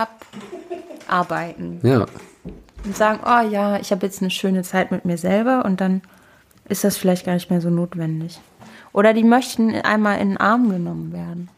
abarbeiten. 1.06 1.80
Ja. 1.82 2.06
Und 2.84 2.96
sagen, 2.96 3.20
oh 3.24 3.50
ja, 3.50 3.80
ich 3.80 3.90
habe 3.90 4.06
jetzt 4.06 4.20
eine 4.22 4.30
schöne 4.30 4.62
Zeit 4.62 4.90
mit 4.92 5.04
mir 5.04 5.18
selber 5.18 5.64
und 5.64 5.80
dann 5.80 6.02
ist 6.68 6.84
das 6.84 6.96
vielleicht 6.96 7.26
gar 7.26 7.34
nicht 7.34 7.50
mehr 7.50 7.60
so 7.60 7.70
notwendig. 7.70 8.38
Oder 8.92 9.12
die 9.12 9.24
möchten 9.24 9.74
einmal 9.74 10.20
in 10.20 10.28
den 10.30 10.36
Arm 10.36 10.68
genommen 10.70 11.12
werden. 11.12 11.48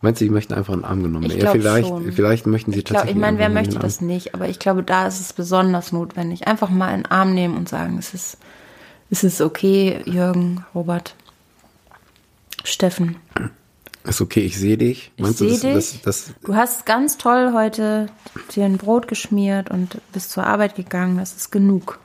Meinst 0.00 0.20
du, 0.20 0.24
die 0.26 0.30
möchten 0.30 0.54
einfach 0.54 0.74
einen 0.74 0.84
Arm 0.84 1.02
genommen 1.02 1.28
werden? 1.28 1.40
Ja, 1.42 1.50
vielleicht, 1.50 1.88
schon. 1.88 2.12
vielleicht 2.12 2.46
möchten 2.46 2.72
sie 2.72 2.78
Ich, 2.78 2.84
glaub, 2.84 2.96
ich 2.96 3.00
tatsächlich. 3.00 3.20
meine, 3.20 3.38
wer 3.38 3.48
möchte 3.48 3.74
einen 3.74 3.82
das 3.82 4.00
nicht? 4.00 4.32
Aber 4.34 4.48
ich 4.48 4.60
glaube, 4.60 4.84
da 4.84 5.08
ist 5.08 5.20
es 5.20 5.32
besonders 5.32 5.90
notwendig. 5.90 6.46
Einfach 6.46 6.70
mal 6.70 6.90
in 6.94 7.02
den 7.02 7.06
Arm 7.06 7.34
nehmen 7.34 7.56
und 7.56 7.68
sagen, 7.68 7.98
es 7.98 8.14
ist, 8.14 8.38
es 9.10 9.24
ist 9.24 9.40
okay, 9.40 10.00
Jürgen, 10.04 10.64
Robert, 10.72 11.16
Steffen. 12.62 13.16
Ist 14.04 14.20
okay, 14.20 14.40
ich 14.40 14.56
sehe 14.56 14.78
dich. 14.78 15.10
Ich 15.16 15.22
Meinst 15.22 15.38
sehe 15.38 15.48
du, 15.48 15.74
das, 15.74 15.90
dich. 15.90 16.02
Das, 16.02 16.26
das, 16.26 16.34
Du 16.44 16.54
hast 16.54 16.86
ganz 16.86 17.18
toll 17.18 17.52
heute 17.52 18.08
dir 18.54 18.66
ein 18.66 18.78
Brot 18.78 19.08
geschmiert 19.08 19.68
und 19.70 19.98
bist 20.12 20.30
zur 20.30 20.44
Arbeit 20.46 20.76
gegangen. 20.76 21.18
Das 21.18 21.34
ist 21.34 21.50
genug. 21.50 21.98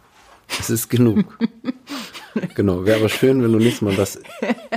das 0.58 0.72
ist 0.72 0.90
genug. 0.90 1.38
genau. 2.56 2.86
Wäre 2.86 3.00
aber 3.00 3.10
schön, 3.10 3.44
wenn 3.44 3.52
du 3.52 3.58
nicht 3.60 3.82
mal 3.82 3.96
das 3.96 4.20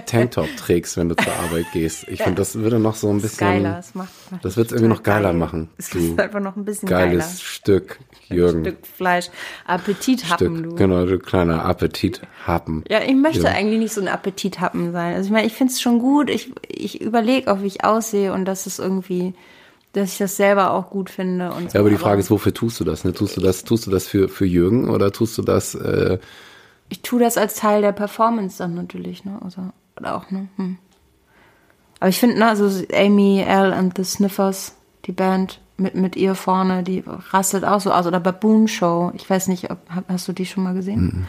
Tanktop 0.07 0.49
trägst, 0.57 0.97
wenn 0.97 1.09
du 1.09 1.17
zur 1.17 1.33
Arbeit 1.33 1.67
gehst. 1.73 2.07
Ich 2.09 2.23
finde, 2.23 2.37
das 2.41 2.55
würde 2.57 2.79
noch 2.79 2.95
so 2.95 3.09
ein 3.09 3.17
Das 3.21 3.33
ist 3.33 3.39
bisschen. 3.39 3.63
geiler. 3.63 3.77
Das, 3.77 3.95
macht, 3.95 4.09
macht 4.31 4.45
Das 4.45 4.57
wird's 4.57 4.71
total 4.71 4.83
irgendwie 4.85 4.97
noch 4.99 5.03
geiler 5.03 5.29
geil. 5.31 5.39
machen, 5.39 5.69
Es 5.79 5.95
ist 5.95 6.19
einfach 6.21 6.41
noch 6.41 6.57
ein 6.57 6.65
bisschen 6.65 6.89
Geiles 6.89 7.25
geiler. 7.25 7.39
Stück, 7.41 7.99
Jürgen. 8.29 8.65
Stück 8.65 8.87
Fleisch. 8.87 9.31
Appetithappen, 9.67 10.57
Stück. 10.59 10.71
du. 10.71 10.75
Genau, 10.77 11.07
du 11.07 11.19
kleiner 11.19 11.65
Appetithappen. 11.65 12.85
Ja, 12.89 13.01
ich 13.03 13.15
möchte 13.15 13.45
Ja. 13.45 13.51
eigentlich 13.51 13.79
nicht 13.79 13.93
so 13.95 14.01
ein 14.01 14.09
Appetithappen 14.09 14.93
sein. 14.93 15.15
Also 15.15 15.27
ich 15.27 15.33
meine, 15.33 15.47
ich 15.47 15.53
finde 15.55 15.73
es 15.73 15.81
schon 15.81 15.99
gut. 15.99 16.31
Ich, 16.31 16.51
ich 16.69 17.01
überlege 17.01 17.53
auch, 17.53 17.63
wie 17.63 17.67
ich 17.67 17.85
aussehe 17.85 18.33
und 18.33 18.45
dass 18.45 18.67
es 18.67 18.79
irgendwie, 18.79 19.35
dass 19.93 20.13
ich 20.13 20.19
das 20.19 20.37
selber 20.37 20.73
auch 20.73 20.91
gut 20.91 21.11
finde. 21.11 21.53
Und 21.53 21.71
so. 21.71 21.75
Ja, 21.75 21.81
aber 21.81 21.91
die 21.91 21.97
Frage 21.97 22.21
ist, 22.21 22.31
wofür 22.31 22.53
tust 22.55 22.79
du 22.81 22.85
das? 22.85 23.05
Ne? 23.05 23.13
Tust 23.13 23.37
du 23.37 23.41
das, 23.41 23.65
tust 23.65 23.87
du 23.87 23.91
das 23.91 24.07
für, 24.07 24.29
für 24.29 24.45
Jürgen 24.47 24.91
oder 24.91 25.13
tust 25.13 25.39
du 25.39 25.43
das, 25.43 25.75
äh, 25.75 26.19
ich 26.89 27.03
tue 27.03 27.21
das 27.21 27.37
als 27.37 27.57
Teil 27.57 27.83
der 27.83 27.93
Performance 27.93 28.59
dann 28.59 28.75
natürlich, 28.75 29.25
ne? 29.25 29.39
Also, 29.43 29.63
oder 29.99 30.17
auch, 30.17 30.31
ne? 30.31 30.49
Hm. 30.57 30.79
Aber 31.99 32.09
ich 32.09 32.19
finde, 32.19 32.39
ne, 32.39 32.49
also 32.49 32.85
Amy, 32.93 33.41
L 33.41 33.73
and 33.73 33.97
the 33.97 34.05
Sniffers, 34.05 34.75
die 35.07 35.13
Band 35.13 35.61
mit, 35.79 35.95
mit 35.95 36.17
ihr 36.17 36.35
vorne, 36.35 36.83
die 36.83 37.03
rastet 37.31 37.65
auch 37.65 37.81
so 37.81 37.91
aus. 37.93 38.07
Oder 38.07 38.21
Baboon 38.21 38.69
Show. 38.69 39.13
Ich 39.15 39.29
weiß 39.29 39.49
nicht, 39.49 39.71
ob, 39.71 39.79
hast 40.09 40.29
du 40.29 40.33
die 40.33 40.47
schon 40.47 40.65
mal 40.65 40.75
gesehen? 40.75 41.27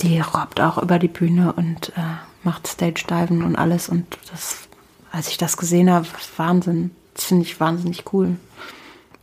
Die 0.00 0.20
robbt 0.20 0.60
auch 0.60 0.78
über 0.78 0.98
die 0.98 1.08
Bühne 1.08 1.52
und 1.52 1.90
äh, 1.90 2.02
macht 2.42 2.66
Stage-Diven 2.66 3.42
und 3.42 3.56
alles. 3.56 3.88
Und 3.88 4.18
das, 4.30 4.68
als 5.12 5.28
ich 5.28 5.36
das 5.36 5.56
gesehen 5.56 5.90
habe, 5.90 6.06
Wahnsinn. 6.36 6.90
Das 7.14 7.24
finde 7.24 7.44
ich 7.44 7.60
wahnsinnig 7.60 8.04
cool. 8.12 8.36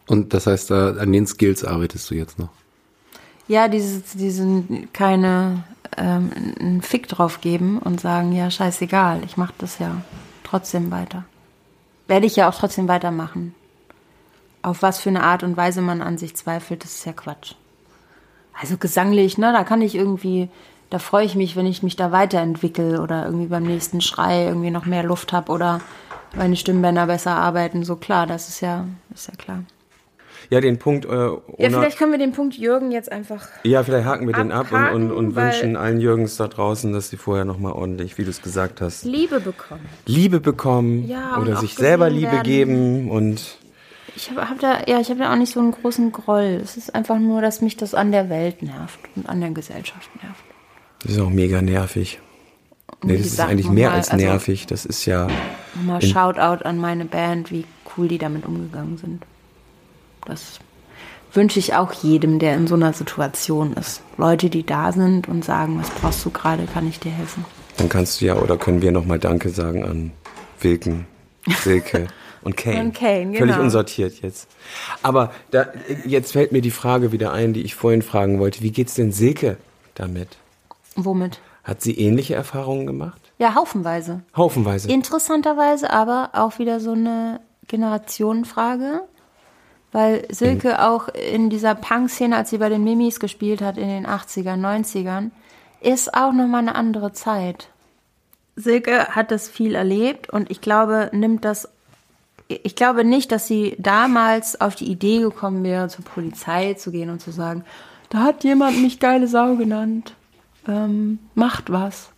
und 0.08 0.34
das 0.34 0.46
heißt, 0.46 0.70
da, 0.70 0.92
an 0.92 1.12
den 1.12 1.26
Skills 1.26 1.64
arbeitest 1.64 2.12
du 2.12 2.16
jetzt 2.16 2.38
noch? 2.38 2.50
Ja, 3.48 3.68
dieses, 3.68 4.12
diesen 4.14 4.92
keine 4.92 5.64
ähm, 5.96 6.32
einen 6.60 6.82
Fick 6.82 7.08
drauf 7.08 7.42
geben 7.42 7.80
und 7.80 8.02
sagen, 8.02 8.32
ja, 8.32 8.52
scheißegal, 8.52 9.22
ich 9.26 9.38
mache 9.38 9.54
das 9.58 9.80
ja 9.80 10.02
trotzdem 10.44 10.92
weiter. 10.92 11.24
Werde 12.08 12.26
ich 12.26 12.36
ja 12.36 12.50
auch 12.50 12.56
trotzdem 12.56 12.88
weitermachen. 12.88 13.56
Auf 14.62 14.82
was 14.82 15.00
für 15.00 15.10
eine 15.10 15.24
Art 15.24 15.44
und 15.44 15.56
Weise 15.56 15.82
man 15.82 16.02
an 16.02 16.18
sich 16.18 16.36
zweifelt, 16.36 16.84
das 16.84 16.96
ist 16.96 17.06
ja 17.06 17.14
Quatsch. 17.14 17.54
Also 18.60 18.78
gesanglich, 18.78 19.38
ne, 19.38 19.54
da 19.54 19.64
kann 19.64 19.82
ich 19.82 19.96
irgendwie, 19.96 20.50
da 20.90 21.00
freue 21.00 21.26
ich 21.26 21.36
mich, 21.36 21.56
wenn 21.56 21.68
ich 21.68 21.84
mich 21.84 21.96
da 21.96 22.12
weiterentwickle 22.12 23.02
oder 23.02 23.26
irgendwie 23.26 23.48
beim 23.48 23.64
nächsten 23.64 24.02
Schrei 24.02 24.46
irgendwie 24.46 24.72
noch 24.72 24.86
mehr 24.86 25.04
Luft 25.04 25.32
habe 25.32 25.52
oder 25.52 25.80
meine 26.36 26.56
Stimmbänder 26.56 27.08
besser 27.08 27.36
arbeiten. 27.36 27.84
So 27.84 27.96
klar, 27.96 28.26
das 28.26 28.50
ist 28.50 28.62
ja, 28.62 28.86
ist 29.14 29.28
ja 29.28 29.36
klar. 29.36 29.64
Ja, 30.50 30.62
den 30.62 30.78
Punkt, 30.80 31.06
äh, 31.06 31.10
Ja, 31.10 31.70
vielleicht 31.70 31.98
können 31.98 32.12
wir 32.12 32.20
den 32.20 32.32
Punkt 32.32 32.56
Jürgen 32.56 32.92
jetzt 32.92 33.12
einfach 33.12 33.48
Ja, 33.64 33.84
vielleicht 33.84 34.06
haken 34.06 34.28
wir 34.28 34.34
den 34.34 34.52
ab 34.52 34.72
und, 34.72 34.86
und, 34.88 35.12
und 35.12 35.36
wünschen 35.36 35.76
allen 35.76 36.00
Jürgens 36.00 36.38
da 36.38 36.48
draußen, 36.48 36.94
dass 36.94 37.10
sie 37.10 37.18
vorher 37.18 37.44
nochmal 37.46 37.74
ordentlich, 37.74 38.18
wie 38.18 38.24
du 38.24 38.30
es 38.30 38.42
gesagt 38.42 38.80
hast, 38.82 39.04
Liebe 39.04 39.40
bekommen. 39.40 39.86
Liebe 40.06 40.40
bekommen 40.40 41.08
Ja, 41.08 41.38
oder 41.42 41.58
sich 41.58 41.76
selber 41.76 42.10
Liebe 42.10 42.32
werden. 42.32 42.44
geben 42.44 43.12
und 43.12 43.58
Ich 44.16 44.30
habe 44.32 44.50
hab 44.50 44.60
da, 44.60 44.84
ja, 44.88 45.00
ich 45.02 45.10
habe 45.10 45.20
da 45.20 45.34
auch 45.34 45.38
nicht 45.38 45.54
so 45.54 45.60
einen 45.60 45.72
großen 45.72 46.12
Groll. 46.14 46.60
Es 46.64 46.78
ist 46.78 46.96
einfach 46.96 47.20
nur, 47.20 47.42
dass 47.42 47.62
mich 47.62 47.76
das 47.76 47.94
an 47.94 48.12
der 48.12 48.30
Welt 48.30 48.62
nervt 48.64 49.00
und 49.16 49.28
an 49.28 49.42
der 49.42 49.52
Gesellschaft 49.52 50.10
nervt. 50.24 50.44
das 51.04 51.12
ist 51.14 51.20
auch 51.20 51.30
mega 51.30 51.62
nervig. 51.62 52.20
Nee, 53.04 53.18
das 53.18 53.28
ist 53.28 53.40
eigentlich 53.40 53.70
mehr 53.70 53.88
nochmal, 53.88 54.00
als 54.00 54.10
also 54.12 54.26
nervig. 54.26 54.66
Das 54.66 54.86
ist 54.86 55.06
ja, 55.06 55.28
Nochmal 55.76 56.02
Shoutout 56.02 56.64
an 56.64 56.80
meine 56.80 57.06
Band, 57.06 57.52
wie 57.52 57.66
cool 57.96 58.08
die 58.08 58.18
damit 58.18 58.46
umgegangen 58.46 58.98
sind. 58.98 59.24
Das 60.28 60.60
wünsche 61.34 61.60
ich 61.60 61.74
auch 61.76 61.92
jedem, 61.94 62.40
der 62.40 62.56
in 62.56 62.68
so 62.68 62.76
einer 62.76 62.94
Situation 62.94 63.74
ist. 63.74 64.02
Leute, 64.18 64.50
die 64.50 64.66
da 64.66 64.92
sind 64.92 65.28
und 65.28 65.44
sagen, 65.46 65.80
was 65.80 65.90
brauchst 65.90 66.26
du 66.26 66.30
gerade, 66.32 66.66
kann 66.66 66.88
ich 66.88 67.00
dir 67.00 67.12
helfen. 67.12 67.46
dann 67.78 67.90
kannst 67.90 68.20
du 68.22 68.26
ja 68.26 68.36
oder 68.36 68.58
können 68.58 68.82
wir 68.82 68.92
nochmal 68.92 69.20
Danke 69.20 69.50
sagen 69.50 69.84
an 69.86 70.12
Wilken, 70.60 71.06
Silke 71.64 72.08
und 72.42 72.58
Kane. 72.58 72.82
Und 72.82 72.94
Kane, 72.96 73.38
Völlig 73.38 73.54
genau. 73.54 73.62
unsortiert 73.62 74.22
jetzt. 74.22 74.48
Aber 75.04 75.32
da, 75.52 75.68
jetzt 76.06 76.32
fällt 76.34 76.52
mir 76.52 76.62
die 76.62 76.72
Frage 76.72 77.12
wieder 77.12 77.32
ein, 77.32 77.54
die 77.54 77.62
ich 77.62 77.76
vorhin 77.76 78.02
fragen 78.02 78.40
wollte. 78.40 78.62
Wie 78.62 78.72
geht's 78.72 78.96
denn 78.96 79.12
Silke 79.12 79.58
damit? 79.96 80.38
Womit? 80.96 81.40
Hat 81.64 81.82
sie 81.82 81.98
ähnliche 82.00 82.34
Erfahrungen 82.36 82.88
gemacht? 82.88 83.22
Ja, 83.38 83.54
haufenweise. 83.54 84.22
Haufenweise. 84.36 84.90
Interessanterweise 84.90 85.92
aber 85.92 86.32
auch 86.34 86.58
wieder 86.60 86.80
so 86.80 86.94
eine 86.94 87.40
Generationenfrage, 87.68 89.02
weil 89.92 90.28
Silke 90.30 90.84
auch 90.84 91.08
in 91.10 91.50
dieser 91.50 91.76
Punk-Szene, 91.76 92.36
als 92.36 92.50
sie 92.50 92.58
bei 92.58 92.70
den 92.70 92.84
Mimis 92.84 93.20
gespielt 93.20 93.62
hat 93.62 93.78
in 93.78 93.88
den 93.88 94.06
80ern, 94.06 94.60
90ern, 94.60 95.32
ist 95.82 96.14
auch 96.14 96.34
nochmal 96.34 96.62
eine 96.62 96.76
andere 96.76 97.14
Zeit. 97.14 97.70
Silke 98.56 99.08
hat 99.10 99.32
das 99.32 99.48
viel 99.48 99.76
erlebt 99.76 100.30
und 100.30 100.50
ich 100.52 100.62
glaube, 100.62 101.10
nimmt 101.14 101.46
das. 101.46 101.70
Ich 102.48 102.76
glaube 102.76 103.04
nicht, 103.04 103.32
dass 103.32 103.48
sie 103.48 103.76
damals 103.78 104.60
auf 104.60 104.76
die 104.76 104.90
Idee 104.90 105.20
gekommen 105.20 105.64
wäre, 105.64 105.90
zur 105.90 106.06
Polizei 106.06 106.74
zu 106.76 106.92
gehen 106.92 107.10
und 107.10 107.22
zu 107.22 107.32
sagen, 107.32 107.66
da 108.10 108.20
hat 108.20 108.44
jemand 108.44 108.82
mich 108.82 109.00
geile 109.00 109.28
Sau 109.28 109.56
genannt. 109.56 110.16
Ähm, 110.68 111.20
macht 111.36 111.72
was. 111.72 112.10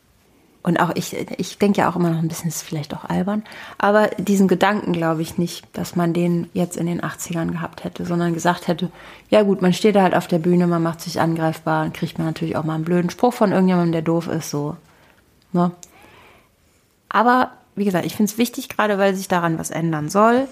Und 0.61 0.79
auch 0.81 0.91
ich, 0.95 1.15
ich 1.37 1.57
denke 1.57 1.79
ja 1.79 1.89
auch 1.89 1.95
immer 1.95 2.09
noch 2.09 2.19
ein 2.19 2.27
bisschen, 2.27 2.49
ist 2.49 2.63
vielleicht 2.63 2.93
auch 2.93 3.05
albern, 3.05 3.43
aber 3.77 4.07
diesen 4.17 4.49
Gedanken 4.49 4.91
glaube 4.91 5.21
ich 5.21 5.37
nicht, 5.37 5.65
dass 5.71 5.95
man 5.95 6.11
den 6.11 6.49
jetzt 6.53 6.75
in 6.75 6.85
den 6.85 7.01
80ern 7.01 7.51
gehabt 7.51 7.85
hätte, 7.85 8.05
sondern 8.05 8.33
gesagt 8.33 8.67
hätte, 8.67 8.91
ja 9.29 9.43
gut, 9.43 9.61
man 9.61 9.71
steht 9.71 9.95
da 9.95 10.01
halt 10.01 10.15
auf 10.15 10.27
der 10.27 10.39
Bühne, 10.39 10.67
man 10.67 10.83
macht 10.83 10.99
sich 10.99 11.21
angreifbar, 11.21 11.83
dann 11.83 11.93
kriegt 11.93 12.17
man 12.17 12.27
natürlich 12.27 12.57
auch 12.57 12.65
mal 12.65 12.75
einen 12.75 12.83
blöden 12.83 13.09
Spruch 13.09 13.33
von 13.33 13.53
irgendjemandem, 13.53 13.93
der 13.93 14.01
doof 14.01 14.27
ist, 14.27 14.49
so. 14.49 14.75
Ne? 15.53 15.71
Aber 17.07 17.51
wie 17.75 17.85
gesagt, 17.85 18.05
ich 18.05 18.15
finde 18.15 18.31
es 18.31 18.37
wichtig, 18.37 18.67
gerade 18.67 18.97
weil 18.97 19.15
sich 19.15 19.29
daran 19.29 19.57
was 19.57 19.71
ändern 19.71 20.09
soll, 20.09 20.47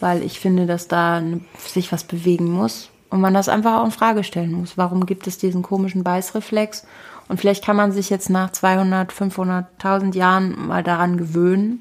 weil 0.00 0.22
ich 0.22 0.40
finde, 0.40 0.66
dass 0.66 0.88
da 0.88 1.22
sich 1.58 1.92
was 1.92 2.04
bewegen 2.04 2.50
muss 2.50 2.88
und 3.10 3.20
man 3.20 3.34
das 3.34 3.50
einfach 3.50 3.80
auch 3.80 3.84
in 3.84 3.90
Frage 3.90 4.24
stellen 4.24 4.52
muss. 4.52 4.78
Warum 4.78 5.04
gibt 5.04 5.26
es 5.26 5.36
diesen 5.36 5.62
komischen 5.62 6.02
Beißreflex? 6.02 6.86
Und 7.28 7.40
vielleicht 7.40 7.64
kann 7.64 7.76
man 7.76 7.92
sich 7.92 8.10
jetzt 8.10 8.30
nach 8.30 8.50
200, 8.50 9.12
500, 9.12 9.66
1000 9.78 10.14
Jahren 10.14 10.66
mal 10.66 10.82
daran 10.82 11.16
gewöhnen, 11.16 11.80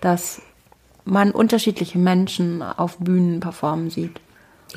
dass 0.00 0.40
man 1.04 1.30
unterschiedliche 1.30 1.98
Menschen 1.98 2.62
auf 2.62 2.98
Bühnen 2.98 3.40
performen 3.40 3.90
sieht. 3.90 4.20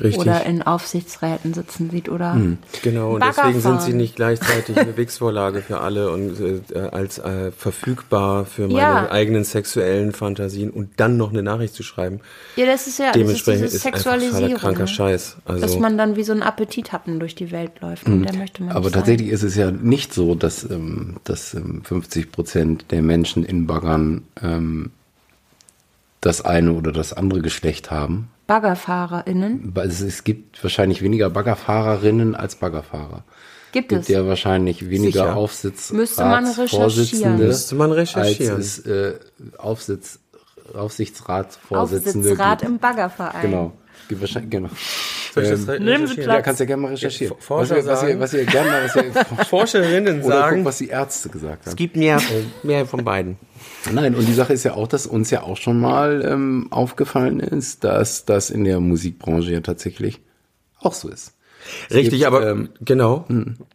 Richtig. 0.00 0.18
Oder 0.20 0.44
in 0.46 0.62
Aufsichtsräten 0.62 1.52
sitzen 1.52 1.90
sieht 1.90 2.08
oder 2.08 2.40
Genau, 2.82 3.12
und 3.14 3.22
deswegen 3.22 3.60
sind 3.60 3.82
sie 3.82 3.92
nicht 3.92 4.16
gleichzeitig 4.16 4.76
eine 4.78 4.96
Wix-Vorlage 4.96 5.60
für 5.60 5.80
alle 5.80 6.10
und 6.10 6.40
äh, 6.40 6.78
als 6.78 7.18
äh, 7.18 7.52
verfügbar 7.52 8.46
für 8.46 8.68
meine 8.68 8.78
Ja. 8.78 9.10
eigenen 9.10 9.44
sexuellen 9.44 10.12
Fantasien 10.12 10.70
und 10.70 10.90
dann 10.96 11.18
noch 11.18 11.30
eine 11.30 11.42
Nachricht 11.42 11.74
zu 11.74 11.82
schreiben. 11.82 12.20
Ja, 12.56 12.64
das 12.64 12.86
ist 12.86 12.98
ja 12.98 13.06
das 13.12 13.16
ist 13.16 13.20
Dementsprechend 13.20 13.64
diese 13.64 13.76
ist 13.76 13.86
einfach 14.06 14.60
kranker 14.60 14.80
ne? 14.80 14.88
Scheiß. 14.88 15.36
Also 15.44 15.60
dass 15.60 15.78
man 15.78 15.98
dann 15.98 16.16
wie 16.16 16.24
so 16.24 16.32
ein 16.32 16.42
Appetithappen 16.42 17.20
durch 17.20 17.34
die 17.34 17.50
Welt 17.50 17.72
läuft. 17.80 18.06
Und 18.06 18.22
der 18.22 18.34
möchte 18.34 18.62
man 18.62 18.70
Mhm. 18.70 18.76
Aber 18.76 18.86
nicht 18.86 18.94
tatsächlich 18.94 19.28
sein. 19.28 19.34
ist 19.34 19.42
es 19.42 19.56
ja 19.56 19.70
nicht 19.70 20.14
so, 20.14 20.34
dass, 20.34 20.64
ähm, 20.70 21.16
dass 21.24 21.52
ähm, 21.52 21.82
50 21.84 22.32
Prozent 22.32 22.86
der 22.90 23.02
Menschen 23.02 23.44
in 23.44 23.66
Baggern 23.66 24.22
ähm, 24.42 24.90
das 26.22 26.40
eine 26.44 26.72
oder 26.72 26.92
das 26.92 27.12
andere 27.12 27.42
Geschlecht 27.42 27.90
haben. 27.90 28.28
BaggerfahrerInnen 28.46 29.72
Es, 29.76 30.24
gibt 30.24 30.62
wahrscheinlich 30.62 31.02
weniger 31.02 31.30
Baggerfahrerinnen 31.30 32.34
als 32.34 32.56
Baggerfahrer. 32.56 33.24
gibt 33.72 33.92
Es 33.92 34.00
es. 34.00 34.06
gibt 34.06 34.18
ja 34.18 34.26
wahrscheinlich 34.26 34.88
weniger 34.90 35.36
Sicher. 35.46 35.92
Müsste 35.94 36.24
man 36.24 36.44
recherchieren. 36.46 36.84
Aufsichtsratsvorsitzende, 36.84 37.44
Müsste 37.46 37.74
man 37.76 37.92
recherchieren. 37.92 38.56
als 38.56 38.78
es 38.78 38.86
äh, 38.86 39.14
Aufsitz, 39.58 40.18
Aufsichtsratsvorsitzende 40.74 42.18
Aufsichtsrat 42.30 42.60
gibt. 42.60 42.70
im 42.70 42.78
Baggerverein. 42.78 43.42
Genau. 43.42 43.72
Gibt 44.08 44.20
wahrscheinlich, 44.20 44.50
genau. 44.50 44.68
Soll 45.34 45.44
ich 45.44 45.50
das 45.50 45.68
re- 45.68 45.80
Nehmen 45.80 46.06
Sie? 46.06 46.14
Platz. 46.16 46.26
Ja, 46.26 46.42
kannst 46.42 46.60
ja 46.60 46.66
gerne 46.66 46.82
mal 46.82 46.88
recherchieren. 46.90 47.34
Ja, 47.38 47.42
Forscher 47.44 47.76
was, 47.76 47.84
ihr, 47.84 47.90
was, 47.90 48.02
ihr, 48.02 48.20
was 48.20 48.34
ihr 48.34 48.44
gerne 48.44 48.70
mal, 48.70 48.84
was 48.84 48.96
ihr, 48.96 49.44
Forscherinnen 49.46 50.22
oder 50.22 50.34
sagen, 50.40 50.56
guck, 50.56 50.64
was 50.66 50.78
die 50.78 50.88
Ärzte 50.88 51.28
gesagt 51.30 51.62
haben. 51.62 51.70
es 51.70 51.76
gibt 51.76 51.96
mehr, 51.96 52.20
mehr 52.62 52.84
von 52.84 53.04
beiden. 53.04 53.38
Nein, 53.90 54.14
und 54.14 54.28
die 54.28 54.32
Sache 54.32 54.52
ist 54.52 54.64
ja 54.64 54.74
auch, 54.74 54.86
dass 54.86 55.06
uns 55.06 55.30
ja 55.30 55.42
auch 55.42 55.56
schon 55.56 55.80
mal 55.80 56.24
ähm, 56.24 56.68
aufgefallen 56.70 57.40
ist, 57.40 57.84
dass 57.84 58.24
das 58.24 58.50
in 58.50 58.64
der 58.64 58.80
Musikbranche 58.80 59.52
ja 59.52 59.60
tatsächlich 59.60 60.20
auch 60.78 60.94
so 60.94 61.08
ist. 61.08 61.34
Es 61.88 61.96
Richtig, 61.96 62.20
gibt, 62.20 62.26
aber 62.26 62.48
ähm, 62.48 62.70
genau. 62.80 63.24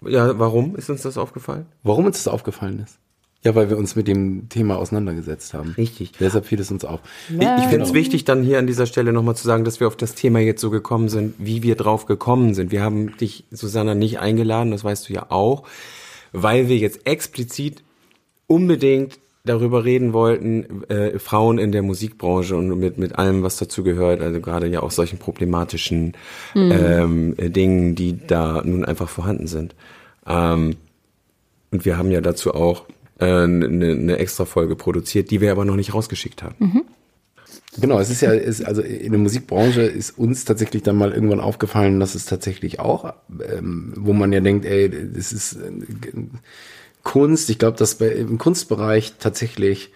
Ja, 0.05 0.37
warum 0.39 0.75
ist 0.75 0.89
uns 0.89 1.01
das 1.01 1.17
aufgefallen? 1.17 1.65
warum 1.83 2.05
uns 2.05 2.23
das 2.23 2.31
aufgefallen 2.31 2.79
ist? 2.79 2.97
Ja, 3.43 3.55
weil 3.55 3.69
wir 3.69 3.77
uns 3.77 3.95
mit 3.95 4.07
dem 4.07 4.49
Thema 4.49 4.77
auseinandergesetzt 4.77 5.53
haben. 5.53 5.73
Richtig. 5.77 6.11
Deshalb 6.19 6.45
fiel 6.45 6.59
es 6.59 6.71
uns 6.71 6.83
auf. 6.83 6.99
Ich, 7.29 7.35
ich 7.35 7.65
finde 7.67 7.85
es 7.85 7.93
wichtig, 7.93 8.25
dann 8.25 8.43
hier 8.43 8.59
an 8.59 8.67
dieser 8.67 8.87
Stelle 8.87 9.13
nochmal 9.13 9.35
zu 9.35 9.45
sagen, 9.45 9.63
dass 9.63 9.79
wir 9.79 9.87
auf 9.87 9.95
das 9.95 10.15
Thema 10.15 10.39
jetzt 10.39 10.59
so 10.59 10.69
gekommen 10.69 11.07
sind, 11.07 11.35
wie 11.37 11.63
wir 11.63 11.75
drauf 11.75 12.07
gekommen 12.07 12.55
sind. 12.55 12.71
Wir 12.71 12.81
haben 12.81 13.15
dich, 13.17 13.45
Susanna, 13.51 13.95
nicht 13.95 14.19
eingeladen, 14.19 14.71
das 14.71 14.83
weißt 14.83 15.07
du 15.07 15.13
ja 15.13 15.27
auch, 15.29 15.63
weil 16.33 16.67
wir 16.67 16.77
jetzt 16.77 17.05
explizit 17.05 17.83
unbedingt 18.47 19.19
darüber 19.47 19.83
reden 19.83 20.13
wollten, 20.13 20.83
äh, 20.89 21.17
Frauen 21.17 21.57
in 21.57 21.71
der 21.71 21.81
Musikbranche 21.81 22.55
und 22.55 22.77
mit, 22.77 22.97
mit 22.97 23.17
allem, 23.17 23.41
was 23.41 23.57
dazu 23.57 23.83
gehört, 23.83 24.21
also 24.21 24.39
gerade 24.39 24.67
ja 24.67 24.83
auch 24.83 24.91
solchen 24.91 25.17
problematischen 25.17 26.13
ähm, 26.55 27.33
äh, 27.37 27.49
Dingen, 27.49 27.95
die 27.95 28.19
da 28.25 28.61
nun 28.63 28.85
einfach 28.85 29.09
vorhanden 29.09 29.47
sind. 29.47 29.75
Ähm, 30.27 30.75
und 31.71 31.85
wir 31.85 31.97
haben 31.97 32.11
ja 32.11 32.21
dazu 32.21 32.53
auch 32.53 32.85
äh, 33.19 33.25
eine, 33.25 33.65
eine 33.65 34.17
extra 34.19 34.45
Folge 34.45 34.75
produziert, 34.75 35.31
die 35.31 35.41
wir 35.41 35.51
aber 35.51 35.65
noch 35.65 35.75
nicht 35.75 35.93
rausgeschickt 35.93 36.43
haben. 36.43 36.55
Genau, 37.79 37.99
es 37.99 38.09
ist 38.09 38.21
ja, 38.21 38.31
ist, 38.31 38.65
also 38.65 38.81
in 38.81 39.11
der 39.11 39.19
Musikbranche 39.19 39.81
ist 39.81 40.17
uns 40.17 40.45
tatsächlich 40.45 40.81
dann 40.81 40.97
mal 40.97 41.11
irgendwann 41.11 41.39
aufgefallen, 41.39 41.99
dass 41.99 42.15
es 42.15 42.25
tatsächlich 42.25 42.79
auch, 42.79 43.13
ähm, 43.29 43.93
wo 43.95 44.13
man 44.13 44.33
ja 44.33 44.39
denkt, 44.39 44.65
ey, 44.65 44.89
das 44.89 45.31
ist 45.31 45.53
äh, 45.53 45.71
Kunst. 47.07 47.49
Ich 47.49 47.57
glaube, 47.57 47.77
dass 47.77 47.95
bei, 47.95 48.09
im 48.09 48.37
Kunstbereich 48.37 49.13
tatsächlich 49.17 49.91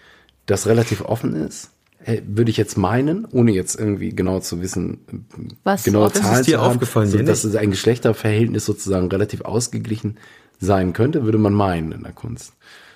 das 0.46 0.66
relativ 0.66 1.02
offen 1.04 1.34
ist. 1.34 1.70
Äh, 2.04 2.22
Würde 2.26 2.50
ich 2.50 2.56
jetzt 2.56 2.78
meinen, 2.78 3.26
ohne 3.30 3.52
jetzt 3.52 3.78
irgendwie 3.78 4.14
genau 4.14 4.40
zu 4.40 4.62
wissen, 4.62 5.26
Was 5.62 5.84
genaue 5.84 6.06
offen? 6.06 6.14
Das 6.14 6.22
ist 6.22 6.26
Zahlen 6.30 6.44
dir 6.44 6.54
zu 6.54 6.60
haben, 6.62 6.70
aufgefallen, 6.72 7.10
so, 7.10 7.18
dass 7.18 7.44
es 7.44 7.54
ein 7.54 7.70
Geschlechterverhältnis 7.70 8.64
sozusagen 8.64 9.08
relativ 9.08 9.42
ausgeglichen 9.42 10.16
sein 10.58 10.94
könnte, 10.94 11.24
würde 11.24 11.36
man 11.36 11.52
meinen 11.52 11.92
in 11.92 12.02
der 12.02 12.12
Kunst. 12.12 12.54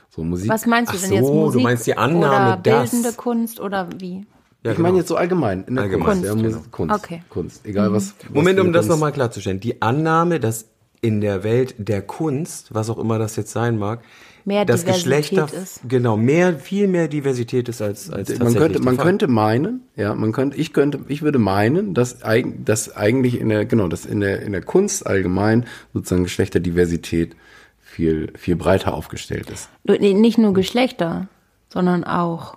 So 0.08 0.24
Musik. 0.24 0.48
Was 0.48 0.64
meinst 0.64 0.94
du 0.94 0.96
Ach 0.96 1.02
denn 1.02 1.12
jetzt 1.12 1.26
so, 1.26 1.34
Musik 1.34 1.60
du 1.60 1.64
meinst 1.64 1.86
die 1.86 1.98
Annahme, 1.98 2.54
oder 2.54 2.56
bildende 2.56 3.12
Kunst 3.12 3.60
oder 3.60 3.90
wie? 3.98 4.24
Ja, 4.64 4.72
ich 4.72 4.78
meine 4.78 4.92
genau. 4.92 4.98
jetzt 5.00 5.08
so 5.08 5.16
allgemein 5.16 5.64
in 5.64 5.74
der 5.74 5.84
Allgemein, 5.84 6.06
Kunst, 6.06 6.24
ja, 6.24 6.30
Kunst, 6.30 6.44
Musik, 6.44 6.62
genau. 6.62 6.70
Kunst, 6.70 6.94
Okay. 7.04 7.22
Kunst, 7.28 7.66
egal 7.66 7.92
was. 7.92 8.14
was 8.18 8.30
Moment, 8.34 8.60
um 8.60 8.72
das 8.72 8.86
nochmal 8.86 9.12
klarzustellen. 9.12 9.60
Die 9.60 9.82
Annahme, 9.82 10.40
dass 10.40 10.70
in 11.07 11.20
der 11.20 11.44
Welt 11.44 11.74
der 11.78 12.02
Kunst, 12.02 12.74
was 12.74 12.90
auch 12.90 12.98
immer 12.98 13.18
das 13.18 13.36
jetzt 13.36 13.52
sein 13.52 13.78
mag, 13.78 14.00
Mehr 14.44 14.64
das 14.64 14.84
Diversität 14.84 15.04
Geschlechter, 15.30 15.48
ist. 15.62 15.80
genau, 15.88 16.16
mehr, 16.16 16.57
viel 16.59 16.86
mehr 16.86 17.09
Diversität 17.09 17.68
ist 17.68 17.82
als, 17.82 18.11
als 18.11 18.28
man 18.28 18.38
tatsächlich 18.38 18.59
könnte, 18.59 18.72
der 18.74 18.84
man 18.84 18.96
Fall. 18.96 19.04
könnte 19.04 19.26
meinen, 19.28 19.80
ja, 19.96 20.14
man 20.14 20.32
könnte, 20.32 20.57
ich 20.57 20.72
könnte, 20.72 21.00
ich 21.09 21.22
würde 21.22 21.38
meinen, 21.38 21.94
dass, 21.94 22.18
dass 22.64 22.96
eigentlich 22.96 23.40
in 23.40 23.48
der, 23.48 23.64
genau, 23.64 23.88
dass 23.88 24.04
in 24.04 24.20
der, 24.20 24.42
in 24.42 24.52
der 24.52 24.62
Kunst 24.62 25.07
allgemein 25.07 25.64
sozusagen 25.94 26.24
Geschlechterdiversität 26.24 27.34
viel, 27.80 28.32
viel 28.36 28.57
breiter 28.57 28.94
aufgestellt 28.94 29.50
ist. 29.50 29.68
Nicht 29.84 30.38
nur 30.38 30.54
Geschlechter, 30.54 31.28
sondern 31.68 32.04
auch 32.04 32.57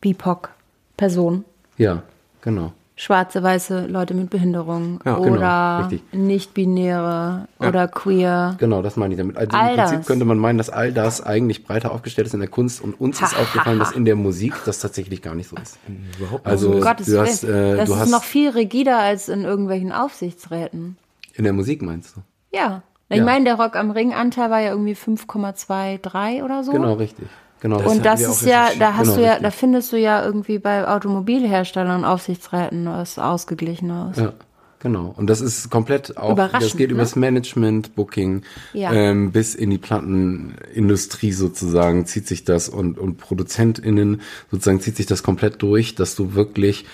BIPOC, 0.00 0.50
Personen, 0.96 1.44
Ja, 1.78 2.02
genau. 2.42 2.72
Schwarze, 2.96 3.42
weiße 3.42 3.86
Leute 3.86 4.14
mit 4.14 4.30
Behinderung 4.30 5.00
Ja, 5.04 5.18
genau, 5.18 5.36
oder 5.36 5.78
richtig. 5.80 6.02
nicht-binäre 6.12 7.48
oder 7.58 7.88
queer. 7.88 8.56
Genau, 8.58 8.82
das 8.82 8.96
meine 8.96 9.14
ich 9.14 9.18
damit. 9.18 9.36
Also 9.36 9.56
All 9.56 9.70
im 9.70 9.76
Prinzip 9.76 9.98
das. 9.98 10.06
könnte 10.06 10.24
man 10.24 10.38
meinen, 10.38 10.58
dass 10.58 10.70
all 10.70 10.92
das 10.92 11.20
eigentlich 11.24 11.64
breiter 11.64 11.92
aufgestellt 11.92 12.26
ist 12.28 12.34
in 12.34 12.40
der 12.40 12.48
Kunst 12.48 12.80
und 12.80 12.94
uns 13.00 13.20
ist 13.20 13.36
aufgefallen, 13.36 13.78
dass 13.78 13.92
in 13.92 14.04
der 14.04 14.16
Musik 14.16 14.54
das 14.64 14.78
tatsächlich 14.78 15.22
gar 15.22 15.34
nicht 15.34 15.48
so 15.48 15.56
ist. 15.56 15.78
Überhaupt 16.18 16.46
Also 16.46 16.70
Um 16.72 16.80
Gottes 16.80 17.06
du 17.06 17.20
hast, 17.20 17.44
äh, 17.44 17.76
das 17.76 17.86
du 17.88 17.94
ist 17.94 18.00
hast 18.00 18.10
noch 18.10 18.22
viel 18.24 18.50
rigider 18.50 18.98
als 18.98 19.28
in 19.28 19.42
irgendwelchen 19.44 19.92
Aufsichtsräten. 19.92 20.96
in 21.34 21.44
der 21.44 21.52
Musik 21.52 21.82
meinst 21.82 22.16
du? 22.16 22.20
Ja. 22.56 22.82
Ich 23.10 23.18
Ja. 23.18 23.24
meine, 23.24 23.44
der 23.44 23.56
Rock 23.56 23.76
am 23.76 23.90
Ring 23.90 24.14
Anteil 24.14 24.50
war 24.50 24.60
ja 24.60 24.70
irgendwie 24.70 24.94
5,23 24.94 26.42
oder 26.42 26.64
so. 26.64 26.72
Genau, 26.72 26.94
richtig. 26.94 27.26
Genau. 27.60 27.80
Und 27.80 28.04
das 28.04 28.20
wir 28.20 28.28
auch 28.28 28.32
ist 28.32 28.42
ja, 28.42 28.68
da 28.78 28.94
hast 28.94 29.04
genau, 29.04 29.16
du 29.16 29.22
ja, 29.22 29.28
richtig. 29.32 29.42
da 29.42 29.50
findest 29.50 29.92
du 29.92 29.96
ja 29.98 30.24
irgendwie 30.24 30.58
bei 30.58 30.86
Automobilherstellern 30.86 32.00
und 32.00 32.04
Aufsichtsräten 32.04 32.86
was 32.86 33.18
Ausgeglichenes. 33.18 34.18
Ja, 34.18 34.34
genau. 34.80 35.14
Und 35.16 35.28
das 35.30 35.40
ist 35.40 35.70
komplett 35.70 36.18
auch, 36.18 36.36
das 36.36 36.76
geht 36.76 36.88
ne? 36.88 36.94
übers 36.94 37.16
Management, 37.16 37.94
Booking, 37.94 38.42
Ja. 38.74 38.92
ähm, 38.92 39.32
bis 39.32 39.54
in 39.54 39.70
die 39.70 39.78
Plattenindustrie 39.78 41.32
sozusagen 41.32 42.04
zieht 42.04 42.26
sich 42.28 42.44
das 42.44 42.68
und, 42.68 42.98
und 42.98 43.16
ProduzentInnen 43.16 44.20
sozusagen 44.50 44.80
zieht 44.80 44.96
sich 44.96 45.06
das 45.06 45.22
komplett 45.22 45.62
durch, 45.62 45.94
dass 45.94 46.16
du 46.16 46.34
wirklich 46.34 46.84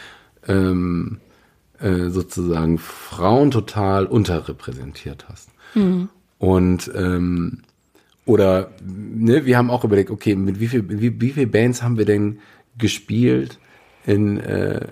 ähm, 0.46 1.18
äh, 1.80 2.10
sozusagen 2.10 2.78
Frauen 2.78 3.50
total 3.50 4.06
unterrepräsentiert 4.06 5.26
hast. 5.28 5.48
Und 6.38 6.90
ähm, 6.96 7.62
oder 8.30 8.70
ne, 8.80 9.44
wir 9.44 9.58
haben 9.58 9.70
auch 9.70 9.82
überlegt, 9.82 10.10
okay, 10.10 10.36
mit 10.36 10.60
wie 10.60 10.68
viel, 10.68 10.88
wie, 10.88 11.20
wie 11.20 11.30
viel 11.30 11.48
Bands 11.48 11.82
haben 11.82 11.98
wir 11.98 12.04
denn 12.04 12.38
gespielt 12.78 13.58
in 14.06 14.38
äh, 14.38 14.86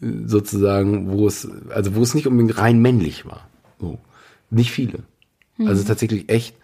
sozusagen, 0.00 1.10
wo 1.10 1.26
es, 1.26 1.48
also 1.70 1.96
wo 1.96 2.02
es 2.02 2.14
nicht 2.14 2.28
unbedingt 2.28 2.56
rein 2.56 2.80
männlich 2.80 3.26
war. 3.26 3.48
So. 3.80 3.98
Nicht 4.50 4.70
viele. 4.70 5.00
Also 5.58 5.82
tatsächlich 5.82 6.28
echt 6.28 6.54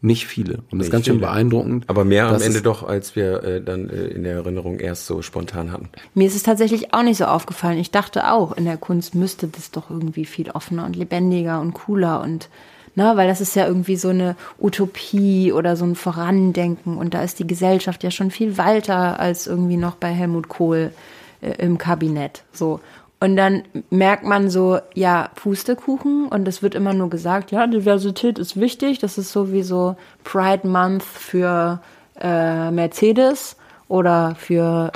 nicht 0.00 0.26
viele. 0.26 0.64
Und 0.70 0.78
das 0.78 0.88
ist 0.88 0.90
ganz 0.90 1.04
schön 1.04 1.18
viele. 1.18 1.26
beeindruckend. 1.28 1.84
Aber 1.86 2.04
mehr 2.04 2.26
am 2.26 2.42
Ende 2.42 2.62
doch, 2.62 2.82
als 2.82 3.14
wir 3.14 3.44
äh, 3.44 3.62
dann 3.62 3.88
äh, 3.88 4.06
in 4.06 4.24
der 4.24 4.34
Erinnerung 4.34 4.80
erst 4.80 5.06
so 5.06 5.22
spontan 5.22 5.70
hatten. 5.70 5.90
Mir 6.14 6.26
ist 6.26 6.34
es 6.34 6.42
tatsächlich 6.42 6.92
auch 6.92 7.04
nicht 7.04 7.18
so 7.18 7.26
aufgefallen. 7.26 7.78
Ich 7.78 7.92
dachte 7.92 8.32
auch, 8.32 8.56
in 8.56 8.64
der 8.64 8.78
Kunst 8.78 9.14
müsste 9.14 9.46
das 9.46 9.70
doch 9.70 9.90
irgendwie 9.90 10.24
viel 10.24 10.50
offener 10.50 10.86
und 10.86 10.96
lebendiger 10.96 11.60
und 11.60 11.74
cooler 11.74 12.20
und 12.22 12.48
na, 12.94 13.16
weil 13.16 13.28
das 13.28 13.40
ist 13.40 13.54
ja 13.54 13.66
irgendwie 13.66 13.96
so 13.96 14.08
eine 14.08 14.36
Utopie 14.58 15.52
oder 15.52 15.76
so 15.76 15.84
ein 15.84 15.94
Vorandenken 15.94 16.96
und 16.96 17.14
da 17.14 17.22
ist 17.22 17.38
die 17.38 17.46
Gesellschaft 17.46 18.02
ja 18.02 18.10
schon 18.10 18.30
viel 18.30 18.58
weiter 18.58 19.20
als 19.20 19.46
irgendwie 19.46 19.76
noch 19.76 19.94
bei 19.94 20.08
Helmut 20.08 20.48
Kohl 20.48 20.92
äh, 21.40 21.52
im 21.58 21.78
Kabinett. 21.78 22.42
So. 22.52 22.80
Und 23.20 23.36
dann 23.36 23.62
merkt 23.90 24.24
man 24.24 24.48
so, 24.48 24.78
ja, 24.94 25.28
Pustekuchen 25.34 26.26
und 26.26 26.48
es 26.48 26.62
wird 26.62 26.74
immer 26.74 26.94
nur 26.94 27.10
gesagt, 27.10 27.50
ja, 27.50 27.66
Diversität 27.66 28.38
ist 28.38 28.58
wichtig, 28.58 28.98
das 28.98 29.18
ist 29.18 29.30
sowieso 29.30 29.96
Pride 30.24 30.66
Month 30.66 31.02
für 31.02 31.80
äh, 32.18 32.70
Mercedes 32.70 33.56
oder 33.88 34.36
für, 34.38 34.90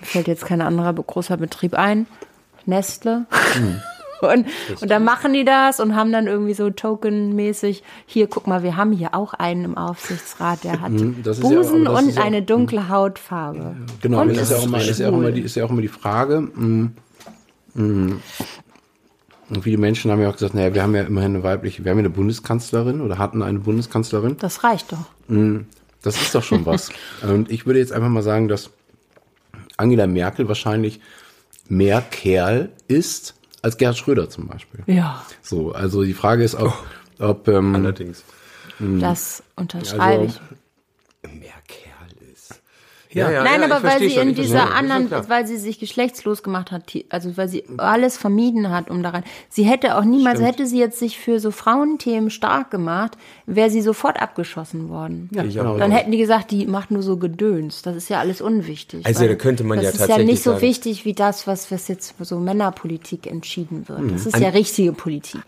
äh, 0.00 0.04
fällt 0.04 0.26
jetzt 0.26 0.46
kein 0.46 0.62
anderer 0.62 0.94
großer 0.94 1.36
Betrieb 1.36 1.74
ein, 1.74 2.06
Nestle. 2.64 3.26
Und, 4.20 4.46
und 4.80 4.90
dann 4.90 5.04
machen 5.04 5.32
die 5.32 5.44
das 5.44 5.78
und 5.80 5.94
haben 5.94 6.10
dann 6.12 6.26
irgendwie 6.26 6.54
so 6.54 6.70
tokenmäßig, 6.70 7.82
hier, 8.06 8.26
guck 8.26 8.46
mal, 8.46 8.62
wir 8.62 8.76
haben 8.76 8.92
hier 8.92 9.14
auch 9.14 9.34
einen 9.34 9.64
im 9.64 9.76
Aufsichtsrat, 9.78 10.64
der 10.64 10.80
hat 10.80 10.90
Mhm, 10.90 11.22
das 11.22 11.38
ist 11.38 11.44
ja 11.44 11.48
auch- 11.50 11.54
Busen 11.62 11.86
und 11.86 12.08
ist 12.08 12.16
ja 12.16 12.22
auch- 12.22 12.26
eine 12.26 12.42
dunkle 12.42 12.88
Hautfarbe. 12.88 13.76
Genau, 14.00 14.22
und 14.22 14.30
das 14.30 14.42
ist 14.42 14.50
ja, 14.50 14.56
auch 14.58 14.64
immer, 14.64 14.80
ist, 14.80 14.98
ja 14.98 15.08
immer 15.08 15.30
die, 15.30 15.40
ist 15.42 15.54
ja 15.54 15.64
auch 15.64 15.70
immer 15.70 15.82
die 15.82 15.88
Frage. 15.88 16.40
mh, 16.54 16.90
mh, 17.74 18.16
Und 19.50 19.62
viele 19.62 19.78
Menschen 19.78 20.10
haben 20.10 20.20
ja 20.20 20.28
auch 20.28 20.34
gesagt, 20.34 20.54
naja, 20.54 20.74
wir 20.74 20.82
haben 20.82 20.94
ja 20.94 21.02
immerhin 21.02 21.36
eine 21.36 21.42
weibliche, 21.44 21.84
wir 21.84 21.90
haben 21.90 21.98
ja 21.98 22.02
eine 22.04 22.10
Bundeskanzlerin 22.10 23.00
oder 23.00 23.18
hatten 23.18 23.42
eine 23.42 23.60
Bundeskanzlerin. 23.60 24.36
Das 24.38 24.64
reicht 24.64 24.92
doch. 24.92 25.06
Das 26.02 26.20
ist 26.20 26.34
doch 26.34 26.42
schon 26.42 26.66
was. 26.66 26.90
Und 27.22 27.50
ich 27.50 27.66
würde 27.66 27.78
jetzt 27.78 27.92
einfach 27.92 28.08
mal 28.10 28.22
sagen, 28.22 28.48
dass 28.48 28.70
Angela 29.76 30.06
Merkel 30.06 30.48
wahrscheinlich 30.48 31.00
mehr 31.68 32.00
Kerl 32.02 32.70
ist 32.88 33.34
als 33.62 33.76
Gerhard 33.76 33.96
Schröder 33.98 34.28
zum 34.30 34.46
Beispiel. 34.46 34.82
Ja, 34.86 35.24
So, 35.42 35.72
also 35.72 36.02
die 36.04 36.14
Frage 36.14 36.44
ist, 36.44 36.54
ob, 36.54 36.74
ob 37.18 37.48
ähm, 37.48 37.74
Allerdings. 37.74 38.22
das 38.78 39.42
unterschreibe 39.56 40.22
Also- 40.22 40.40
ich. 41.24 41.30
Mehr 41.32 41.48
ist. 41.48 41.57
Ja, 43.10 43.30
ja, 43.30 43.42
Nein, 43.42 43.60
ja, 43.62 43.66
aber 43.74 43.82
weil 43.82 43.98
sie 44.00 44.10
schon, 44.10 44.28
in 44.28 44.34
dieser 44.34 44.74
anderen, 44.74 45.10
weil 45.28 45.46
sie 45.46 45.56
sich 45.56 45.78
geschlechtslos 45.78 46.42
gemacht 46.42 46.70
hat, 46.70 46.84
also 47.08 47.36
weil 47.36 47.48
sie 47.48 47.64
alles 47.78 48.18
vermieden 48.18 48.70
hat, 48.70 48.90
um 48.90 49.02
daran. 49.02 49.24
Sie 49.48 49.64
hätte 49.64 49.96
auch 49.96 50.04
niemals, 50.04 50.40
hätte 50.40 50.66
sie 50.66 50.78
jetzt 50.78 50.98
sich 50.98 51.18
für 51.18 51.40
so 51.40 51.50
Frauenthemen 51.50 52.30
stark 52.30 52.70
gemacht, 52.70 53.16
wäre 53.46 53.70
sie 53.70 53.80
sofort 53.80 54.20
abgeschossen 54.20 54.88
worden. 54.90 55.30
ja, 55.32 55.44
Ich 55.44 55.54
genau. 55.54 55.74
auch. 55.74 55.78
Dann 55.78 55.90
hätten 55.90 56.12
die 56.12 56.18
gesagt, 56.18 56.50
die 56.50 56.66
macht 56.66 56.90
nur 56.90 57.02
so 57.02 57.16
Gedöns. 57.16 57.82
Das 57.82 57.96
ist 57.96 58.10
ja 58.10 58.18
alles 58.20 58.40
unwichtig. 58.40 59.06
Also 59.06 59.26
da 59.26 59.34
könnte 59.34 59.64
man 59.64 59.78
das 59.78 59.84
ja 59.84 59.90
ist 59.90 60.00
ja 60.00 60.06
tatsächlich 60.06 60.26
nicht 60.34 60.42
so 60.42 60.50
sagen- 60.50 60.62
wichtig 60.62 61.04
wie 61.04 61.14
das, 61.14 61.46
was, 61.46 61.70
was 61.70 61.88
jetzt 61.88 62.14
so 62.20 62.38
Männerpolitik 62.38 63.26
entschieden 63.26 63.88
wird. 63.88 64.00
Mhm. 64.00 64.12
Das 64.12 64.26
ist 64.26 64.38
ja 64.38 64.50
richtige 64.50 64.92
Politik. 64.92 65.40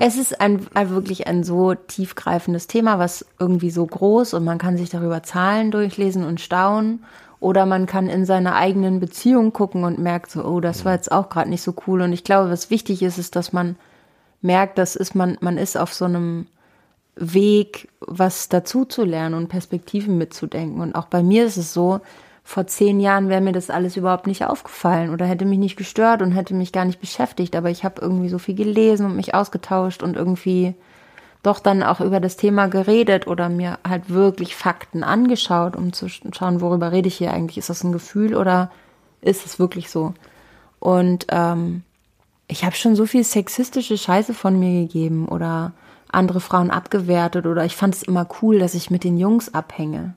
Es 0.00 0.16
ist 0.16 0.40
ein, 0.40 0.66
ein 0.72 0.88
wirklich 0.90 1.26
ein 1.26 1.44
so 1.44 1.74
tiefgreifendes 1.74 2.68
Thema, 2.68 2.98
was 2.98 3.26
irgendwie 3.38 3.70
so 3.70 3.84
groß 3.84 4.32
und 4.32 4.44
man 4.44 4.56
kann 4.56 4.78
sich 4.78 4.88
darüber 4.88 5.22
Zahlen 5.22 5.70
durchlesen 5.70 6.24
und 6.24 6.40
staunen 6.40 7.04
Oder 7.40 7.66
man 7.66 7.86
kann 7.86 8.08
in 8.08 8.24
seiner 8.24 8.56
eigenen 8.56 8.98
Beziehung 8.98 9.52
gucken 9.52 9.84
und 9.84 9.98
merkt 9.98 10.30
so, 10.30 10.44
oh, 10.44 10.60
das 10.60 10.84
war 10.84 10.94
jetzt 10.94 11.12
auch 11.12 11.28
gerade 11.28 11.50
nicht 11.50 11.62
so 11.62 11.74
cool. 11.86 12.00
Und 12.00 12.12
ich 12.12 12.24
glaube, 12.24 12.50
was 12.50 12.70
wichtig 12.70 13.02
ist, 13.02 13.18
ist, 13.18 13.36
dass 13.36 13.52
man 13.52 13.76
merkt, 14.40 14.78
dass 14.78 14.96
ist 14.96 15.14
man, 15.14 15.36
man 15.40 15.58
ist 15.58 15.76
auf 15.76 15.92
so 15.92 16.06
einem 16.06 16.46
Weg, 17.16 17.88
was 18.00 18.48
dazu 18.48 18.84
zu 18.84 19.04
lernen 19.04 19.34
und 19.34 19.48
Perspektiven 19.48 20.18
mitzudenken. 20.18 20.80
Und 20.80 20.94
auch 20.94 21.06
bei 21.06 21.22
mir 21.22 21.44
ist 21.44 21.58
es 21.58 21.74
so, 21.74 22.00
vor 22.48 22.66
zehn 22.66 22.98
Jahren 22.98 23.28
wäre 23.28 23.42
mir 23.42 23.52
das 23.52 23.68
alles 23.68 23.98
überhaupt 23.98 24.26
nicht 24.26 24.42
aufgefallen 24.42 25.10
oder 25.10 25.26
hätte 25.26 25.44
mich 25.44 25.58
nicht 25.58 25.76
gestört 25.76 26.22
und 26.22 26.32
hätte 26.32 26.54
mich 26.54 26.72
gar 26.72 26.86
nicht 26.86 26.98
beschäftigt. 26.98 27.54
Aber 27.54 27.68
ich 27.68 27.84
habe 27.84 28.00
irgendwie 28.00 28.30
so 28.30 28.38
viel 28.38 28.54
gelesen 28.54 29.04
und 29.04 29.16
mich 29.16 29.34
ausgetauscht 29.34 30.02
und 30.02 30.16
irgendwie 30.16 30.74
doch 31.42 31.60
dann 31.60 31.82
auch 31.82 32.00
über 32.00 32.20
das 32.20 32.38
Thema 32.38 32.68
geredet 32.68 33.26
oder 33.26 33.50
mir 33.50 33.78
halt 33.86 34.08
wirklich 34.08 34.56
Fakten 34.56 35.04
angeschaut, 35.04 35.76
um 35.76 35.92
zu 35.92 36.08
schauen, 36.08 36.62
worüber 36.62 36.90
rede 36.90 37.08
ich 37.08 37.18
hier 37.18 37.34
eigentlich. 37.34 37.58
Ist 37.58 37.68
das 37.68 37.84
ein 37.84 37.92
Gefühl 37.92 38.34
oder 38.34 38.70
ist 39.20 39.44
es 39.44 39.58
wirklich 39.58 39.90
so? 39.90 40.14
Und 40.78 41.26
ähm, 41.28 41.82
ich 42.46 42.64
habe 42.64 42.76
schon 42.76 42.96
so 42.96 43.04
viel 43.04 43.24
sexistische 43.24 43.98
Scheiße 43.98 44.32
von 44.32 44.58
mir 44.58 44.86
gegeben 44.86 45.28
oder 45.28 45.72
andere 46.10 46.40
Frauen 46.40 46.70
abgewertet 46.70 47.44
oder 47.44 47.66
ich 47.66 47.76
fand 47.76 47.94
es 47.94 48.04
immer 48.04 48.26
cool, 48.40 48.58
dass 48.58 48.72
ich 48.72 48.90
mit 48.90 49.04
den 49.04 49.18
Jungs 49.18 49.52
abhänge. 49.52 50.14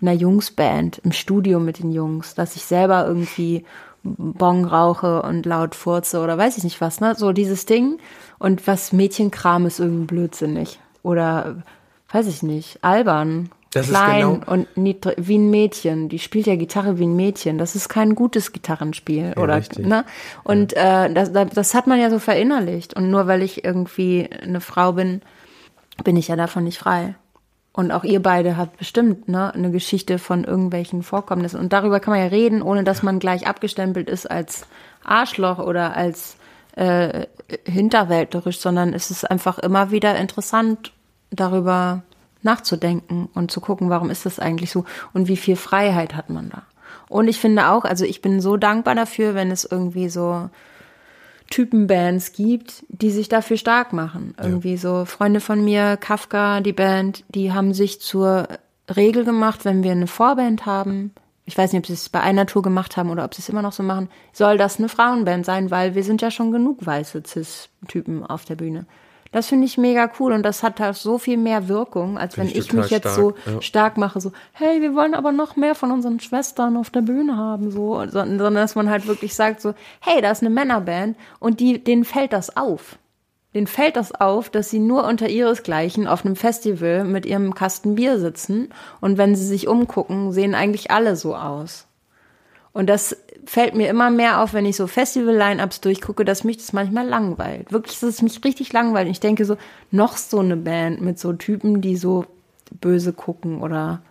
In 0.00 0.08
einer 0.08 0.16
Jungsband, 0.16 0.98
im 0.98 1.12
Studio 1.12 1.58
mit 1.58 1.78
den 1.78 1.92
Jungs, 1.92 2.34
dass 2.34 2.56
ich 2.56 2.64
selber 2.64 3.06
irgendwie 3.06 3.64
Bong 4.02 4.64
rauche 4.64 5.22
und 5.22 5.46
laut 5.46 5.74
furze 5.74 6.20
oder 6.20 6.38
weiß 6.38 6.58
ich 6.58 6.64
nicht 6.64 6.80
was, 6.80 7.00
ne? 7.00 7.14
So 7.16 7.32
dieses 7.32 7.66
Ding. 7.66 7.98
Und 8.38 8.66
was 8.66 8.92
Mädchenkram 8.92 9.66
ist 9.66 9.80
irgendwie 9.80 10.06
blödsinnig. 10.06 10.78
Oder 11.02 11.62
weiß 12.10 12.26
ich 12.26 12.42
nicht, 12.42 12.78
albern. 12.82 13.50
Das 13.72 13.88
ist 13.88 13.94
klein 13.94 14.40
genau- 14.40 14.52
und 14.52 14.68
wie 14.76 15.38
ein 15.38 15.50
Mädchen. 15.50 16.08
Die 16.08 16.18
spielt 16.18 16.46
ja 16.46 16.56
Gitarre 16.56 16.98
wie 16.98 17.06
ein 17.06 17.16
Mädchen. 17.16 17.58
Das 17.58 17.74
ist 17.74 17.88
kein 17.88 18.14
gutes 18.14 18.52
Gitarrenspiel. 18.52 19.34
oder, 19.36 19.56
richtig. 19.56 19.86
ne? 19.86 20.04
Und 20.44 20.74
äh, 20.76 21.12
das, 21.12 21.32
das 21.32 21.74
hat 21.74 21.86
man 21.86 22.00
ja 22.00 22.08
so 22.08 22.18
verinnerlicht. 22.18 22.94
Und 22.94 23.10
nur 23.10 23.26
weil 23.26 23.42
ich 23.42 23.64
irgendwie 23.64 24.28
eine 24.42 24.60
Frau 24.60 24.92
bin, 24.92 25.20
bin 26.04 26.16
ich 26.16 26.28
ja 26.28 26.36
davon 26.36 26.64
nicht 26.64 26.78
frei. 26.78 27.16
Und 27.76 27.92
auch 27.92 28.04
ihr 28.04 28.22
beide 28.22 28.56
habt 28.56 28.78
bestimmt 28.78 29.28
ne, 29.28 29.52
eine 29.52 29.70
Geschichte 29.70 30.18
von 30.18 30.44
irgendwelchen 30.44 31.02
Vorkommnissen. 31.02 31.60
Und 31.60 31.74
darüber 31.74 32.00
kann 32.00 32.14
man 32.14 32.22
ja 32.22 32.28
reden, 32.28 32.62
ohne 32.62 32.84
dass 32.84 33.02
man 33.02 33.18
gleich 33.18 33.46
abgestempelt 33.46 34.08
ist 34.08 34.30
als 34.30 34.66
Arschloch 35.04 35.58
oder 35.58 35.94
als 35.94 36.38
äh, 36.74 37.26
hinterwäldlerisch, 37.66 38.60
sondern 38.60 38.94
es 38.94 39.10
ist 39.10 39.30
einfach 39.30 39.58
immer 39.58 39.90
wieder 39.90 40.16
interessant, 40.16 40.92
darüber 41.30 42.02
nachzudenken 42.42 43.28
und 43.34 43.50
zu 43.50 43.60
gucken, 43.60 43.90
warum 43.90 44.08
ist 44.08 44.24
das 44.24 44.38
eigentlich 44.38 44.70
so 44.70 44.86
und 45.12 45.28
wie 45.28 45.36
viel 45.36 45.56
Freiheit 45.56 46.16
hat 46.16 46.30
man 46.30 46.48
da. 46.48 46.62
Und 47.10 47.28
ich 47.28 47.38
finde 47.38 47.68
auch, 47.68 47.84
also 47.84 48.06
ich 48.06 48.22
bin 48.22 48.40
so 48.40 48.56
dankbar 48.56 48.94
dafür, 48.94 49.34
wenn 49.34 49.50
es 49.50 49.64
irgendwie 49.64 50.08
so 50.08 50.48
Typenbands 51.50 52.32
gibt, 52.32 52.84
die 52.88 53.10
sich 53.10 53.28
dafür 53.28 53.56
stark 53.56 53.92
machen. 53.92 54.34
Irgendwie 54.40 54.76
so 54.76 55.04
Freunde 55.04 55.40
von 55.40 55.64
mir, 55.64 55.96
Kafka, 55.96 56.60
die 56.60 56.72
Band, 56.72 57.24
die 57.28 57.52
haben 57.52 57.72
sich 57.72 58.00
zur 58.00 58.48
Regel 58.94 59.24
gemacht, 59.24 59.64
wenn 59.64 59.82
wir 59.82 59.92
eine 59.92 60.06
Vorband 60.06 60.66
haben, 60.66 61.12
ich 61.46 61.56
weiß 61.56 61.72
nicht, 61.72 61.80
ob 61.80 61.86
sie 61.86 61.92
es 61.92 62.08
bei 62.08 62.20
einer 62.20 62.46
Tour 62.46 62.62
gemacht 62.62 62.96
haben 62.96 63.10
oder 63.10 63.24
ob 63.24 63.34
sie 63.34 63.40
es 63.40 63.48
immer 63.48 63.62
noch 63.62 63.72
so 63.72 63.82
machen, 63.84 64.08
soll 64.32 64.58
das 64.58 64.78
eine 64.78 64.88
Frauenband 64.88 65.46
sein, 65.46 65.70
weil 65.70 65.94
wir 65.94 66.02
sind 66.02 66.20
ja 66.20 66.30
schon 66.32 66.50
genug 66.50 66.84
weiße 66.84 67.22
Cis-Typen 67.24 68.24
auf 68.24 68.44
der 68.44 68.56
Bühne. 68.56 68.84
Das 69.36 69.48
finde 69.48 69.66
ich 69.66 69.76
mega 69.76 70.10
cool 70.18 70.32
und 70.32 70.44
das 70.44 70.62
hat 70.62 70.80
halt 70.80 70.96
so 70.96 71.18
viel 71.18 71.36
mehr 71.36 71.68
Wirkung, 71.68 72.16
als 72.16 72.38
wenn 72.38 72.46
Finde 72.46 72.58
ich 72.58 72.68
ich 72.68 72.72
mich 72.72 72.88
total 72.88 72.98
jetzt 72.98 73.12
stark, 73.12 73.36
so 73.44 73.50
ja. 73.50 73.60
stark 73.60 73.96
mache, 73.98 74.18
so, 74.18 74.32
hey, 74.52 74.80
wir 74.80 74.94
wollen 74.94 75.12
aber 75.12 75.30
noch 75.30 75.56
mehr 75.56 75.74
von 75.74 75.92
unseren 75.92 76.20
Schwestern 76.20 76.78
auf 76.78 76.88
der 76.88 77.02
Bühne 77.02 77.36
haben, 77.36 77.70
so, 77.70 77.96
sondern, 77.96 78.38
sondern 78.38 78.54
dass 78.54 78.76
man 78.76 78.88
halt 78.88 79.06
wirklich 79.06 79.34
sagt, 79.34 79.60
so, 79.60 79.74
hey, 80.00 80.22
da 80.22 80.30
ist 80.30 80.40
eine 80.40 80.48
Männerband 80.48 81.18
und 81.38 81.60
die, 81.60 81.84
denen 81.84 82.06
fällt 82.06 82.32
das 82.32 82.56
auf. 82.56 82.98
Denen 83.52 83.66
fällt 83.66 83.96
das 83.96 84.14
auf, 84.18 84.48
dass 84.48 84.70
sie 84.70 84.78
nur 84.78 85.04
unter 85.04 85.28
ihresgleichen 85.28 86.06
auf 86.08 86.24
einem 86.24 86.36
Festival 86.36 87.04
mit 87.04 87.26
ihrem 87.26 87.54
Kasten 87.54 87.94
Bier 87.94 88.18
sitzen 88.18 88.70
und 89.02 89.18
wenn 89.18 89.36
sie 89.36 89.44
sich 89.44 89.68
umgucken, 89.68 90.32
sehen 90.32 90.54
eigentlich 90.54 90.90
alle 90.90 91.14
so 91.14 91.36
aus. 91.36 91.86
Und 92.72 92.86
das 92.88 93.14
fällt 93.46 93.74
mir 93.74 93.88
immer 93.88 94.10
mehr 94.10 94.42
auf, 94.42 94.52
wenn 94.52 94.66
ich 94.66 94.76
so 94.76 94.86
Festival-Line-Ups 94.86 95.80
durchgucke, 95.80 96.24
dass 96.24 96.44
mich 96.44 96.58
das 96.58 96.72
manchmal 96.72 97.06
langweilt. 97.06 97.72
Wirklich, 97.72 97.98
dass 98.00 98.10
es 98.10 98.22
mich 98.22 98.44
richtig 98.44 98.72
langweilt. 98.72 99.06
Und 99.06 99.12
ich 99.12 99.20
denke 99.20 99.44
so, 99.44 99.56
noch 99.90 100.16
so 100.16 100.40
eine 100.40 100.56
Band 100.56 101.00
mit 101.00 101.18
so 101.18 101.32
Typen, 101.32 101.80
die 101.80 101.96
so 101.96 102.26
böse 102.80 103.12
gucken 103.12 103.62
oder 103.62 104.02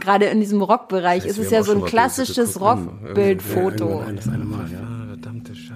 gerade 0.00 0.26
in 0.26 0.40
diesem 0.40 0.60
Rockbereich 0.60 1.24
ist 1.24 1.38
es 1.38 1.50
ja 1.50 1.62
so 1.62 1.72
ein 1.72 1.84
klassisches. 1.84 2.60
Rockbildfoto. 2.60 4.02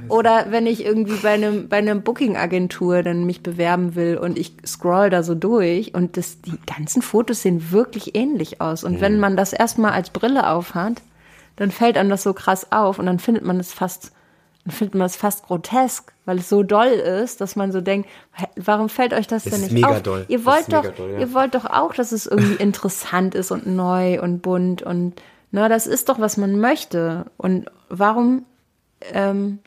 Oder 0.09 0.47
wenn 0.51 0.67
ich 0.67 0.85
irgendwie 0.85 1.17
bei 1.23 1.35
einem 1.35 1.69
bei 1.69 1.77
einer 1.77 1.95
Booking-Agentur 1.95 3.05
dann 3.05 3.25
mich 3.25 3.43
bewerben 3.43 3.95
will 3.95 4.19
und 4.19 4.37
ich 4.37 4.55
scroll 4.67 5.11
da 5.11 5.23
so 5.23 5.37
durch 5.37 5.95
und 5.95 6.17
das, 6.17 6.41
die 6.41 6.59
ganzen 6.67 7.03
Fotos 7.03 7.43
sehen 7.43 7.71
wirklich 7.71 8.17
ähnlich 8.17 8.61
aus. 8.61 8.83
Und 8.83 9.01
wenn 9.01 9.21
man 9.21 9.37
das 9.37 9.53
erstmal 9.53 9.93
als 9.93 10.11
Brille 10.11 10.51
aufhat, 10.51 11.03
dann 11.57 11.71
fällt 11.71 11.97
einem 11.97 12.11
das 12.11 12.23
so 12.23 12.33
krass 12.35 12.71
auf 12.73 12.99
und 12.99 13.07
dann 13.07 13.19
findet 13.19 13.45
man 13.45 13.59
es 13.59 13.73
fast, 13.73 14.13
dann 14.65 14.73
findet 14.73 14.95
man 14.95 15.07
es 15.07 15.17
fast 15.17 15.45
grotesk, 15.47 16.13
weil 16.25 16.39
es 16.39 16.49
so 16.49 16.63
doll 16.63 16.89
ist, 16.89 17.41
dass 17.41 17.57
man 17.57 17.73
so 17.73 17.81
denkt, 17.81 18.09
warum 18.57 18.89
fällt 18.89 19.13
euch 19.15 19.27
das, 19.27 19.45
Das 19.45 19.61
denn 19.61 19.73
nicht 19.75 19.85
auf? 19.85 20.03
doll. 20.03 20.25
Ihr 20.29 20.39
Das 20.39 20.47
wollt 20.47 20.61
ist 20.61 20.73
doch, 20.73 20.83
mega 20.83 20.95
doll, 20.97 21.11
ja. 21.13 21.19
ihr 21.21 21.35
wollt 21.35 21.55
doch 21.55 21.65
auch, 21.67 21.95
dass 21.95 22.13
es 22.13 22.27
irgendwie 22.27 22.55
interessant 22.63 23.35
ist 23.35 23.51
und 23.51 23.67
neu 23.67 24.21
und 24.21 24.43
bunt 24.43 24.83
und 24.83 25.21
na, 25.53 25.69
das 25.69 25.87
ist 25.87 26.09
doch, 26.09 26.19
was 26.19 26.37
man 26.37 26.59
möchte. 26.61 27.27
Und 27.37 27.71
warum 27.89 28.45
ähm, 29.13 29.61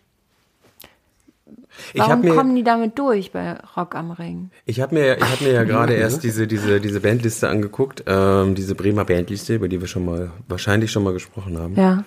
Warum 1.96 2.22
mir, 2.22 2.36
kommen 2.36 2.56
die 2.56 2.64
damit 2.64 2.98
durch 2.98 3.32
bei 3.32 3.58
Rock 3.76 3.96
am 3.96 4.12
Ring? 4.12 4.52
ich 4.66 4.82
hab 4.82 4.92
mir, 4.92 5.18
ich 5.18 5.24
hab 5.24 5.42
mir 5.42 5.52
ja 5.54 5.64
gerade 5.64 5.94
erst 5.94 6.24
diese, 6.24 6.48
diese, 6.48 6.80
diese 6.80 7.00
Bandliste 7.02 7.50
angeguckt, 7.50 8.04
ähm, 8.08 8.56
diese 8.56 8.76
Bremer 8.76 9.06
Bandliste, 9.06 9.56
über 9.56 9.68
die 9.68 9.80
wir 9.82 9.88
schon 9.88 10.06
mal, 10.06 10.32
wahrscheinlich 10.48 10.92
schon 10.92 11.04
mal 11.04 11.14
gesprochen 11.14 11.58
haben. 11.58 11.76
Ja. 11.76 12.04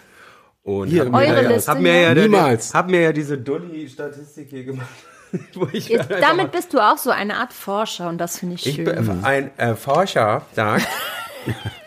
Und 0.65 0.89
Hier, 0.89 1.05
hab 1.07 1.11
mir, 1.13 1.19
Eure 1.19 1.43
ja, 1.43 1.49
Liste, 1.51 1.71
hab 1.73 1.81
mir 1.81 1.93
ja. 2.03 2.13
ja, 2.13 2.15
Niemals. 2.15 2.73
Hab 2.73 2.89
mir 2.89 3.01
ja 3.01 3.13
diese 3.13 3.37
Dulli-Statistik 3.39 4.49
hier 4.51 4.65
gemacht. 4.65 4.87
Wo 5.55 5.67
ich 5.73 5.89
Jetzt, 5.89 6.11
damit 6.11 6.37
mal- 6.37 6.47
bist 6.49 6.73
du 6.75 6.79
auch 6.79 6.99
so 6.99 7.11
eine 7.11 7.37
Art 7.37 7.53
Forscher 7.53 8.09
und 8.09 8.19
das 8.19 8.39
finde 8.39 8.57
ich 8.57 8.67
ich 8.67 8.75
schön. 8.77 8.85
bin 8.85 9.25
ein 9.25 9.51
äh, 9.59 9.75
Forscher 9.75 10.43
sagt, 10.55 10.87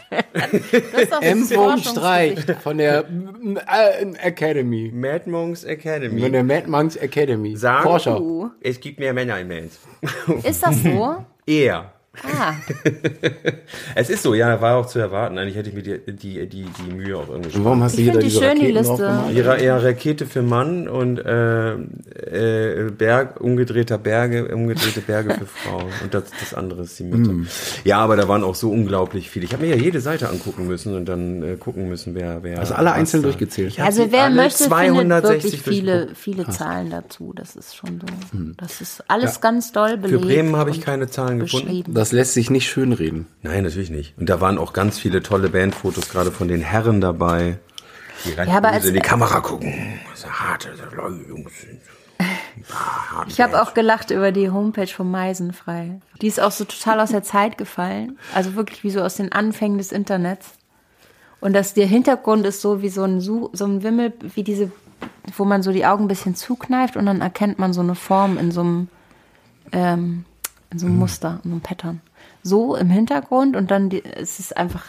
M. 1.22 1.46
Streich 1.80 2.40
von 2.62 2.78
der 2.78 3.06
Academy. 4.22 4.92
Mad 4.94 5.30
Monks 5.30 5.62
Von 5.62 5.72
Academy 5.72 6.30
der 6.32 6.44
Mad 6.44 6.68
Monks 6.70 6.96
Academy. 6.96 7.56
Sagen- 7.56 7.84
Forscher. 7.84 8.22
Uh, 8.22 8.50
es 8.62 8.80
gibt 8.80 9.00
mehr 9.00 9.14
Männer 9.14 9.40
in 9.40 9.48
Bands. 9.48 9.80
Ist 10.44 10.64
das 10.64 10.82
so? 10.84 11.26
Eher. 11.48 11.92
Ah, 12.24 12.54
Es 13.96 14.10
ist 14.10 14.24
so, 14.24 14.34
ja, 14.34 14.62
war 14.62 14.78
auch 14.78 14.86
zu 14.86 15.00
erwarten. 15.00 15.38
Eigentlich 15.38 15.56
hätte 15.56 15.70
ich 15.70 15.76
mir 15.76 15.84
die, 15.84 16.00
die, 16.16 16.48
die, 16.48 16.66
die 16.66 16.94
Mühe 16.94 17.18
auch 17.18 17.30
irgendwie 17.30 17.64
warum 17.64 17.84
hast 17.84 17.98
du 17.98 18.02
Ich 18.02 18.06
hier 18.06 18.14
da 18.14 18.20
die 18.20 18.26
diese 18.26 18.40
schön, 18.40 18.60
die 18.60 18.72
Raketen 18.72 18.90
Liste. 18.90 19.20
Ihre, 19.34 19.64
ihre 19.64 19.84
Rakete 19.84 20.26
für 20.26 20.42
Mann 20.42 20.88
und 20.88 21.20
äh, 21.20 21.74
äh, 21.74 22.92
Berg, 22.92 23.42
umgedrehter 23.42 23.98
Berge, 23.98 24.54
umgedrehte 24.54 25.02
Berge 25.02 25.34
für 25.34 25.46
Frauen. 25.46 25.92
Und 26.04 26.14
das, 26.14 26.24
das 26.40 26.54
andere 26.54 26.84
ist 26.84 26.98
die 27.00 27.04
Mitte. 27.04 27.30
Hm. 27.30 27.48
Ja, 27.84 28.00
aber 28.00 28.16
da 28.16 28.28
waren 28.28 28.44
auch 28.44 28.56
so 28.56 28.72
unglaublich 28.72 29.30
viele. 29.30 29.46
Ich 29.46 29.54
habe 29.54 29.66
mir 29.66 29.76
ja 29.76 29.82
jede 29.82 30.00
Seite 30.02 30.30
angucken 30.30 30.68
müssen 30.68 30.96
und 30.96 31.06
dann 31.06 31.44
äh, 31.44 31.56
gucken 31.56 31.90
müssen, 31.90 32.16
wer 32.16 32.44
wer. 32.44 32.60
Also 32.60 32.74
alle 32.76 32.94
einzeln 32.94 33.22
sagt. 33.22 33.34
durchgezählt. 33.34 33.70
Ich 33.70 33.80
hab 33.80 33.88
also 33.88 34.12
wer 34.12 34.26
alle 34.26 34.36
möchte, 34.36 34.64
findet 34.66 35.24
wirklich 35.24 35.52
260 35.52 35.62
viele, 35.62 36.10
viele 36.16 36.50
Zahlen 36.50 36.90
dazu. 36.90 37.34
Das 37.36 37.56
ist 37.56 37.76
schon 37.76 38.00
so. 38.00 38.38
Das 38.58 38.82
ist 38.82 39.04
alles 39.08 39.42
ganz 39.42 39.72
doll 39.72 39.92
Für 39.92 39.98
belegt. 39.98 40.24
Bremen 40.24 40.56
habe 40.56 40.70
ich 40.70 40.82
keine 40.82 41.08
Zahlen 41.08 41.40
gefunden. 41.40 41.94
Das 42.06 42.12
lässt 42.12 42.36
sich 42.36 42.52
nicht 42.52 42.70
schönreden. 42.70 43.26
Nein, 43.42 43.64
natürlich 43.64 43.90
nicht. 43.90 44.16
Und 44.20 44.30
da 44.30 44.40
waren 44.40 44.60
auch 44.60 44.74
ganz 44.74 45.00
viele 45.00 45.24
tolle 45.24 45.50
Bandfotos, 45.50 46.08
gerade 46.08 46.32
von 46.32 46.48
den 46.48 46.62
Herren 46.62 47.02
dabei. 47.02 47.58
Die 48.26 48.30
Ja, 48.34 48.58
aber 48.58 48.68
als- 48.74 48.86
in 48.86 48.94
die 48.94 49.00
Kamera 49.00 49.40
gucken. 49.40 49.74
So 50.14 50.28
harte 50.30 50.70
Jungs. 51.28 51.52
Ich 53.28 53.42
habe 53.42 53.60
auch 53.60 53.74
gelacht 53.74 54.12
über 54.12 54.32
die 54.32 54.52
Homepage 54.52 54.86
von 54.86 55.10
Meisenfrei. 55.10 56.00
Die 56.22 56.28
ist 56.28 56.40
auch 56.40 56.52
so 56.52 56.66
total 56.66 57.00
aus 57.00 57.10
der 57.10 57.24
Zeit 57.24 57.58
gefallen. 57.58 58.20
Also 58.36 58.54
wirklich 58.54 58.84
wie 58.84 58.92
so 58.92 59.02
aus 59.02 59.16
den 59.16 59.32
Anfängen 59.32 59.80
des 59.80 59.92
Internets. 59.92 60.52
Und 61.40 61.54
dass 61.54 61.74
der 61.74 61.88
Hintergrund 61.88 62.46
ist 62.46 62.62
so 62.62 62.84
wie 62.84 62.90
so 62.90 63.02
ein, 63.04 63.20
so 63.20 63.50
ein 63.66 63.82
Wimmel, 63.82 64.14
wie 64.36 64.44
diese, 64.44 64.72
wo 65.36 65.44
man 65.44 65.64
so 65.64 65.72
die 65.72 65.88
Augen 65.88 66.04
ein 66.06 66.08
bisschen 66.08 66.36
zukneift 66.36 66.98
und 66.98 67.08
dann 67.08 67.22
erkennt 67.22 67.58
man 67.58 67.74
so 67.74 67.82
eine 67.82 67.96
Form 67.96 68.38
in 68.38 68.52
so 68.52 68.62
einem, 68.62 68.88
ähm, 69.72 70.26
in 70.72 70.80
so 70.80 70.86
einem 70.88 70.98
Muster, 70.98 71.40
in 71.44 71.50
so 71.50 71.56
einem 71.56 71.62
Pattern. 71.62 72.02
So 72.44 72.76
im 72.76 72.90
Hintergrund 72.90 73.56
und 73.56 73.72
dann 73.72 73.90
die, 73.90 74.04
es 74.04 74.40
ist 74.40 74.56
einfach, 74.58 74.84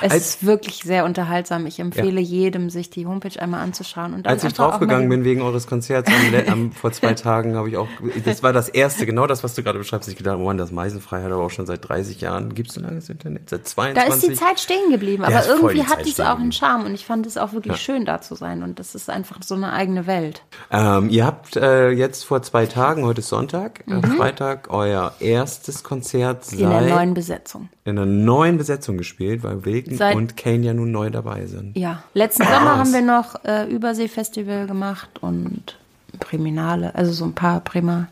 Es 0.00 0.12
Als- 0.12 0.26
ist 0.26 0.46
wirklich 0.46 0.82
sehr 0.84 1.04
unterhaltsam. 1.04 1.66
Ich 1.66 1.78
empfehle 1.80 2.20
jedem, 2.20 2.70
sich 2.70 2.90
die 2.90 3.06
Homepage 3.06 3.40
einmal 3.40 3.60
anzuschauen. 3.60 4.14
Und 4.14 4.26
Als 4.26 4.44
ich 4.44 4.52
draufgegangen 4.52 5.08
bin 5.08 5.24
wegen 5.24 5.42
eures 5.42 5.66
Konzerts 5.66 6.10
am, 6.10 6.52
am, 6.52 6.72
vor 6.72 6.92
zwei 6.92 7.14
Tagen, 7.14 7.56
habe 7.56 7.68
ich 7.68 7.76
auch, 7.76 7.88
das 8.24 8.42
war 8.42 8.52
das 8.52 8.68
erste, 8.68 9.06
genau 9.06 9.26
das, 9.26 9.44
was 9.44 9.54
du 9.54 9.62
gerade 9.62 9.78
beschreibst. 9.78 10.08
Ich 10.08 10.16
gedacht, 10.16 10.36
oh 10.38 10.44
Mann, 10.44 10.58
das 10.58 10.72
Meisenfrei 10.72 11.22
hat 11.22 11.32
aber 11.32 11.42
auch 11.44 11.50
schon 11.50 11.66
seit 11.66 11.88
30 11.88 12.20
Jahren. 12.20 12.54
Gibt 12.54 12.68
es 12.70 12.74
so 12.74 12.80
lange 12.80 12.96
das 12.96 13.08
Internet? 13.08 13.50
Seit 13.50 13.60
Da 13.60 13.64
22? 13.66 14.14
ist 14.14 14.28
die 14.28 14.34
Zeit 14.44 14.60
stehen 14.60 14.90
geblieben, 14.90 15.24
Ja, 15.28 15.38
aber 15.38 15.46
irgendwie 15.48 15.84
hat 15.84 16.06
es 16.06 16.20
auch 16.20 16.38
einen. 16.38 16.52
Charme 16.52 16.86
und 16.86 16.94
ich 16.94 17.04
fand 17.06 17.26
es 17.26 17.36
auch 17.36 17.52
wirklich 17.52 17.76
schön, 17.78 18.04
da 18.04 18.20
zu 18.20 18.34
sein. 18.34 18.62
Und 18.62 18.78
das 18.78 18.94
ist 18.94 19.10
einfach 19.10 19.38
so 19.42 19.54
eine 19.54 19.72
eigene 19.72 20.06
Welt. 20.06 20.42
Ähm, 20.70 21.08
ihr 21.10 21.24
habt 21.26 21.56
äh, 21.56 21.90
jetzt 21.90 22.24
vor 22.24 22.42
zwei 22.42 22.66
Tagen, 22.66 23.04
heute 23.04 23.20
ist 23.20 23.28
Sonntag, 23.28 23.86
Mhm. 23.86 24.04
äh, 24.04 24.06
Freitag, 24.08 24.70
euer 24.70 25.14
erstes 25.20 25.82
Konzert 25.82 26.52
In 26.52 26.58
der 26.58 26.68
seit 26.70 26.88
neuen 26.90 27.14
Besetzung. 27.14 27.68
in 27.84 27.98
einer 27.98 28.06
neuen 28.06 28.56
Besetzung 28.56 28.96
gespielt, 28.96 29.42
weil 29.42 29.64
Wilken 29.86 29.96
Seit- 29.96 30.16
und 30.16 30.36
Kane 30.36 30.64
ja 30.64 30.74
nun 30.74 30.90
neu 30.90 31.10
dabei 31.10 31.46
sind. 31.46 31.76
Ja. 31.76 32.02
Letzten 32.14 32.44
Sommer 32.44 32.78
haben 32.78 32.92
wir 32.92 33.02
noch 33.02 33.44
äh, 33.44 33.70
Übersee-Festival 33.70 34.66
gemacht 34.66 35.10
und 35.20 35.78
Priminale, 36.20 36.94
also 36.94 37.12
so 37.12 37.24
ein 37.24 37.34
paar 37.34 37.60
Prima. 37.60 38.08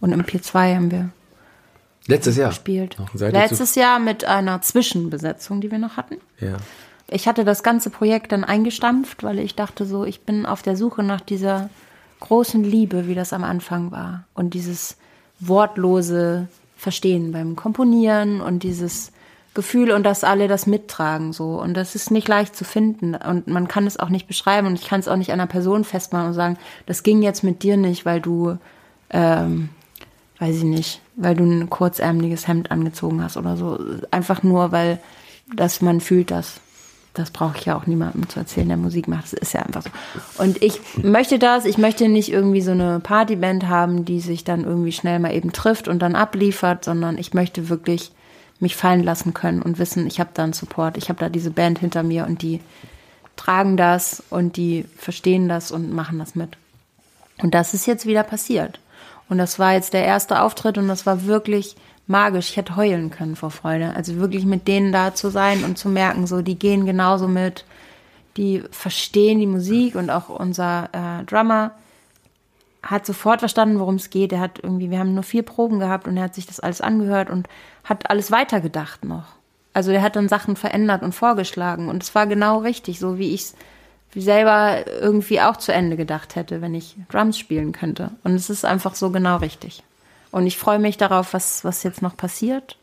Und 0.00 0.12
im 0.12 0.24
Pier 0.24 0.42
2 0.42 0.74
haben 0.74 0.90
wir 0.90 1.10
Letztes 2.06 2.36
Jahr. 2.36 2.48
gespielt. 2.50 2.96
Letztes 3.14 3.74
Jahr 3.74 3.98
mit 3.98 4.24
einer 4.24 4.60
Zwischenbesetzung, 4.60 5.60
die 5.60 5.70
wir 5.70 5.78
noch 5.78 5.96
hatten. 5.96 6.16
Ja. 6.40 6.56
Ich 7.08 7.28
hatte 7.28 7.44
das 7.44 7.62
ganze 7.62 7.90
Projekt 7.90 8.32
dann 8.32 8.44
eingestampft, 8.44 9.22
weil 9.22 9.38
ich 9.38 9.54
dachte 9.54 9.86
so, 9.86 10.04
ich 10.04 10.22
bin 10.22 10.46
auf 10.46 10.62
der 10.62 10.76
Suche 10.76 11.02
nach 11.02 11.20
dieser 11.20 11.70
großen 12.20 12.64
Liebe, 12.64 13.06
wie 13.06 13.14
das 13.14 13.32
am 13.32 13.44
Anfang 13.44 13.90
war. 13.90 14.24
Und 14.34 14.54
dieses 14.54 14.96
wortlose 15.40 16.48
Verstehen 16.76 17.32
beim 17.32 17.56
Komponieren 17.56 18.40
und 18.40 18.62
dieses 18.62 19.12
Gefühl 19.54 19.92
und 19.92 20.02
dass 20.04 20.24
alle 20.24 20.48
das 20.48 20.66
mittragen 20.66 21.32
so. 21.32 21.60
Und 21.60 21.74
das 21.74 21.94
ist 21.94 22.10
nicht 22.10 22.28
leicht 22.28 22.56
zu 22.56 22.64
finden. 22.64 23.14
Und 23.14 23.46
man 23.46 23.68
kann 23.68 23.86
es 23.86 23.98
auch 23.98 24.08
nicht 24.08 24.26
beschreiben 24.26 24.66
und 24.66 24.74
ich 24.74 24.88
kann 24.88 25.00
es 25.00 25.08
auch 25.08 25.16
nicht 25.16 25.32
an 25.32 25.40
einer 25.40 25.46
Person 25.46 25.84
festmachen 25.84 26.28
und 26.28 26.34
sagen, 26.34 26.58
das 26.86 27.02
ging 27.02 27.22
jetzt 27.22 27.44
mit 27.44 27.62
dir 27.62 27.76
nicht, 27.76 28.04
weil 28.04 28.20
du, 28.20 28.58
ähm, 29.10 29.68
weiß 30.40 30.56
ich 30.56 30.64
nicht, 30.64 31.00
weil 31.16 31.36
du 31.36 31.44
ein 31.44 31.70
kurzärmeliges 31.70 32.48
Hemd 32.48 32.70
angezogen 32.70 33.22
hast 33.22 33.36
oder 33.36 33.56
so. 33.56 33.78
Einfach 34.10 34.42
nur, 34.42 34.72
weil 34.72 34.98
dass 35.52 35.80
man 35.80 36.00
fühlt 36.00 36.30
das. 36.30 36.60
Das 37.12 37.30
brauche 37.30 37.56
ich 37.56 37.64
ja 37.64 37.76
auch 37.76 37.86
niemandem 37.86 38.28
zu 38.28 38.40
erzählen, 38.40 38.66
der 38.66 38.76
Musik 38.76 39.06
macht. 39.06 39.24
Das 39.24 39.34
ist 39.34 39.54
ja 39.54 39.62
einfach 39.62 39.82
so. 39.82 40.42
Und 40.42 40.60
ich 40.62 40.80
möchte 40.96 41.38
das, 41.38 41.64
ich 41.64 41.78
möchte 41.78 42.08
nicht 42.08 42.32
irgendwie 42.32 42.60
so 42.60 42.72
eine 42.72 42.98
Partyband 42.98 43.68
haben, 43.68 44.04
die 44.04 44.18
sich 44.18 44.42
dann 44.42 44.64
irgendwie 44.64 44.90
schnell 44.90 45.20
mal 45.20 45.32
eben 45.32 45.52
trifft 45.52 45.86
und 45.86 46.00
dann 46.00 46.16
abliefert, 46.16 46.84
sondern 46.84 47.16
ich 47.16 47.32
möchte 47.32 47.68
wirklich 47.68 48.10
mich 48.60 48.76
fallen 48.76 49.02
lassen 49.02 49.34
können 49.34 49.62
und 49.62 49.78
wissen, 49.78 50.06
ich 50.06 50.20
habe 50.20 50.30
da 50.34 50.44
einen 50.44 50.52
Support, 50.52 50.96
ich 50.96 51.08
habe 51.08 51.20
da 51.20 51.28
diese 51.28 51.50
Band 51.50 51.78
hinter 51.78 52.02
mir 52.02 52.26
und 52.26 52.42
die 52.42 52.60
tragen 53.36 53.76
das 53.76 54.22
und 54.30 54.56
die 54.56 54.84
verstehen 54.96 55.48
das 55.48 55.70
und 55.70 55.92
machen 55.92 56.18
das 56.18 56.34
mit. 56.34 56.56
Und 57.42 57.54
das 57.54 57.74
ist 57.74 57.86
jetzt 57.86 58.06
wieder 58.06 58.22
passiert. 58.22 58.78
Und 59.28 59.38
das 59.38 59.58
war 59.58 59.72
jetzt 59.72 59.92
der 59.92 60.04
erste 60.04 60.40
Auftritt 60.40 60.78
und 60.78 60.88
das 60.88 61.06
war 61.06 61.24
wirklich 61.24 61.76
magisch. 62.06 62.50
Ich 62.50 62.56
hätte 62.56 62.76
heulen 62.76 63.10
können 63.10 63.36
vor 63.36 63.50
Freude. 63.50 63.94
Also 63.96 64.16
wirklich 64.16 64.44
mit 64.44 64.68
denen 64.68 64.92
da 64.92 65.14
zu 65.14 65.30
sein 65.30 65.64
und 65.64 65.78
zu 65.78 65.88
merken, 65.88 66.26
so, 66.26 66.42
die 66.42 66.58
gehen 66.58 66.86
genauso 66.86 67.26
mit, 67.26 67.64
die 68.36 68.62
verstehen 68.70 69.40
die 69.40 69.46
Musik 69.46 69.94
und 69.94 70.10
auch 70.10 70.28
unser 70.28 70.88
äh, 70.92 71.24
Drummer 71.24 71.72
hat 72.84 73.06
sofort 73.06 73.40
verstanden, 73.40 73.78
worum 73.78 73.96
es 73.96 74.10
geht. 74.10 74.32
Er 74.32 74.40
hat 74.40 74.60
irgendwie, 74.62 74.90
wir 74.90 74.98
haben 74.98 75.14
nur 75.14 75.22
vier 75.22 75.42
Proben 75.42 75.78
gehabt 75.78 76.06
und 76.06 76.16
er 76.16 76.24
hat 76.24 76.34
sich 76.34 76.46
das 76.46 76.60
alles 76.60 76.80
angehört 76.80 77.30
und 77.30 77.48
hat 77.82 78.10
alles 78.10 78.30
weitergedacht 78.30 79.04
noch. 79.04 79.24
Also 79.72 79.90
er 79.90 80.02
hat 80.02 80.16
dann 80.16 80.28
Sachen 80.28 80.54
verändert 80.54 81.02
und 81.02 81.14
vorgeschlagen 81.14 81.88
und 81.88 82.02
es 82.02 82.14
war 82.14 82.26
genau 82.26 82.58
richtig, 82.58 83.00
so 83.00 83.18
wie 83.18 83.34
ich 83.34 83.40
es 83.42 83.54
selber 84.14 84.84
irgendwie 84.86 85.40
auch 85.40 85.56
zu 85.56 85.72
Ende 85.72 85.96
gedacht 85.96 86.36
hätte, 86.36 86.60
wenn 86.60 86.74
ich 86.74 86.96
Drums 87.10 87.38
spielen 87.38 87.72
könnte. 87.72 88.10
Und 88.22 88.34
es 88.34 88.50
ist 88.50 88.64
einfach 88.64 88.94
so 88.94 89.10
genau 89.10 89.38
richtig. 89.38 89.82
Und 90.30 90.46
ich 90.46 90.58
freue 90.58 90.78
mich 90.78 90.96
darauf, 90.96 91.34
was, 91.34 91.64
was 91.64 91.82
jetzt 91.82 92.02
noch 92.02 92.16
passiert, 92.16 92.76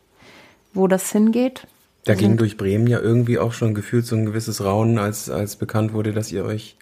wo 0.74 0.86
das 0.86 1.10
hingeht. 1.12 1.66
Da 2.04 2.14
ging 2.14 2.36
durch 2.36 2.56
Bremen 2.56 2.86
ja 2.86 2.98
irgendwie 2.98 3.38
auch 3.38 3.52
schon 3.52 3.74
gefühlt 3.74 4.04
so 4.04 4.16
ein 4.16 4.26
gewisses 4.26 4.64
Raunen, 4.64 4.98
als, 4.98 5.30
als 5.30 5.56
bekannt 5.56 5.92
wurde, 5.92 6.12
dass 6.12 6.32
ihr 6.32 6.44
euch 6.44 6.76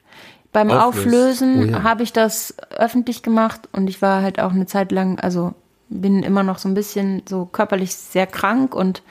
Beim 0.52 0.70
Auflöst. 0.70 1.06
Auflösen 1.06 1.68
Oh 1.68 1.72
ja. 1.72 1.82
habe 1.82 2.02
ich 2.02 2.12
das 2.12 2.54
öffentlich 2.70 3.22
gemacht 3.22 3.68
und 3.72 3.88
ich 3.88 4.02
war 4.02 4.22
halt 4.22 4.40
auch 4.40 4.52
eine 4.52 4.66
Zeit 4.66 4.90
lang, 4.90 5.20
also 5.20 5.54
bin 5.88 6.22
immer 6.22 6.42
noch 6.42 6.58
so 6.58 6.68
ein 6.68 6.74
bisschen 6.74 7.22
so 7.28 7.46
körperlich 7.46 7.94
sehr 7.94 8.26
krank 8.26 8.74
und 8.74 9.02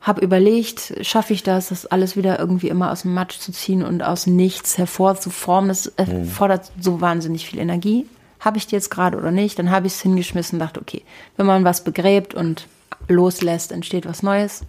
habe 0.00 0.20
überlegt, 0.20 0.94
schaffe 1.02 1.32
ich 1.32 1.42
das, 1.42 1.68
das 1.68 1.86
alles 1.86 2.16
wieder 2.16 2.38
irgendwie 2.38 2.68
immer 2.68 2.90
aus 2.90 3.02
dem 3.02 3.14
Matsch 3.14 3.38
zu 3.38 3.52
ziehen 3.52 3.84
und 3.84 4.02
aus 4.02 4.26
nichts 4.26 4.76
hervorzuformen. 4.76 5.68
Das 5.68 5.86
äh, 5.96 6.24
fordert 6.24 6.72
so 6.80 7.00
wahnsinnig 7.00 7.46
viel 7.46 7.60
Energie. 7.60 8.06
Habe 8.40 8.58
ich 8.58 8.66
die 8.66 8.74
jetzt 8.74 8.90
gerade 8.90 9.16
oder 9.16 9.30
nicht? 9.30 9.58
Dann 9.60 9.70
habe 9.70 9.86
ich 9.86 9.92
es 9.92 10.02
hingeschmissen 10.02 10.56
und 10.56 10.66
dachte, 10.66 10.80
okay, 10.80 11.04
wenn 11.36 11.46
man 11.46 11.62
was 11.62 11.84
begräbt 11.84 12.34
und 12.34 12.66
loslässt, 13.06 13.70
entsteht 13.70 14.04
was 14.04 14.24
Neues. 14.24 14.62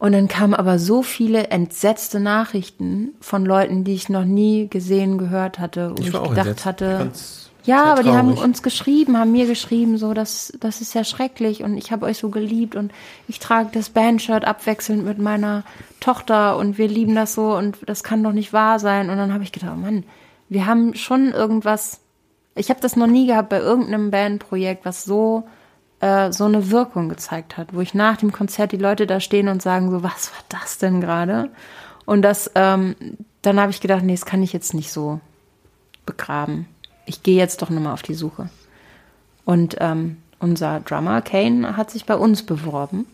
Und 0.00 0.12
dann 0.12 0.28
kamen 0.28 0.54
aber 0.54 0.78
so 0.78 1.02
viele 1.02 1.48
entsetzte 1.48 2.20
Nachrichten 2.20 3.10
von 3.20 3.44
Leuten, 3.44 3.84
die 3.84 3.94
ich 3.94 4.08
noch 4.08 4.24
nie 4.24 4.66
gesehen, 4.66 5.18
gehört 5.18 5.58
hatte, 5.58 5.92
wo 5.94 6.02
ich, 6.02 6.12
war 6.14 6.22
auch 6.22 6.30
gedacht 6.30 6.46
entsetzt. 6.46 6.60
Ich 6.60 6.66
hatte, 6.66 6.96
fand's 6.96 7.50
ja, 7.64 7.84
aber 7.84 8.02
die 8.02 8.10
haben 8.10 8.32
uns 8.32 8.62
geschrieben, 8.62 9.18
haben 9.18 9.32
mir 9.32 9.46
geschrieben, 9.46 9.98
so, 9.98 10.14
das, 10.14 10.54
das 10.58 10.80
ist 10.80 10.94
ja 10.94 11.04
schrecklich 11.04 11.62
und 11.62 11.76
ich 11.76 11.92
habe 11.92 12.06
euch 12.06 12.16
so 12.16 12.30
geliebt 12.30 12.74
und 12.74 12.92
ich 13.28 13.38
trage 13.38 13.68
das 13.74 13.90
Bandshirt 13.90 14.46
abwechselnd 14.46 15.04
mit 15.04 15.18
meiner 15.18 15.64
Tochter 16.00 16.56
und 16.56 16.78
wir 16.78 16.88
lieben 16.88 17.14
das 17.14 17.34
so 17.34 17.54
und 17.54 17.76
das 17.86 18.02
kann 18.02 18.22
doch 18.22 18.32
nicht 18.32 18.54
wahr 18.54 18.78
sein. 18.78 19.10
Und 19.10 19.18
dann 19.18 19.34
habe 19.34 19.44
ich 19.44 19.52
gedacht, 19.52 19.72
oh 19.74 19.80
Mann, 19.80 20.04
wir 20.48 20.64
haben 20.64 20.94
schon 20.94 21.32
irgendwas, 21.32 22.00
ich 22.54 22.70
habe 22.70 22.80
das 22.80 22.96
noch 22.96 23.06
nie 23.06 23.26
gehabt 23.26 23.50
bei 23.50 23.58
irgendeinem 23.58 24.10
Bandprojekt, 24.10 24.86
was 24.86 25.04
so 25.04 25.44
äh, 26.00 26.32
so 26.32 26.44
eine 26.44 26.70
Wirkung 26.70 27.08
gezeigt 27.08 27.56
hat, 27.56 27.74
wo 27.74 27.80
ich 27.80 27.94
nach 27.94 28.16
dem 28.16 28.32
Konzert 28.32 28.72
die 28.72 28.76
Leute 28.76 29.06
da 29.06 29.20
stehen 29.20 29.48
und 29.48 29.62
sagen 29.62 29.90
so, 29.90 30.02
was 30.02 30.32
war 30.32 30.44
das 30.48 30.78
denn 30.78 31.00
gerade? 31.00 31.50
Und 32.06 32.22
das, 32.22 32.50
ähm, 32.54 32.96
dann 33.42 33.60
habe 33.60 33.70
ich 33.70 33.80
gedacht, 33.80 34.02
nee, 34.02 34.14
das 34.14 34.26
kann 34.26 34.42
ich 34.42 34.52
jetzt 34.52 34.74
nicht 34.74 34.90
so 34.90 35.20
begraben. 36.06 36.66
Ich 37.06 37.22
gehe 37.22 37.36
jetzt 37.36 37.62
doch 37.62 37.70
nochmal 37.70 37.92
auf 37.92 38.02
die 38.02 38.14
Suche. 38.14 38.50
Und 39.44 39.76
ähm, 39.80 40.16
unser 40.38 40.80
Drummer 40.80 41.22
Kane 41.22 41.76
hat 41.76 41.90
sich 41.90 42.06
bei 42.06 42.16
uns 42.16 42.44
beworben. 42.44 43.06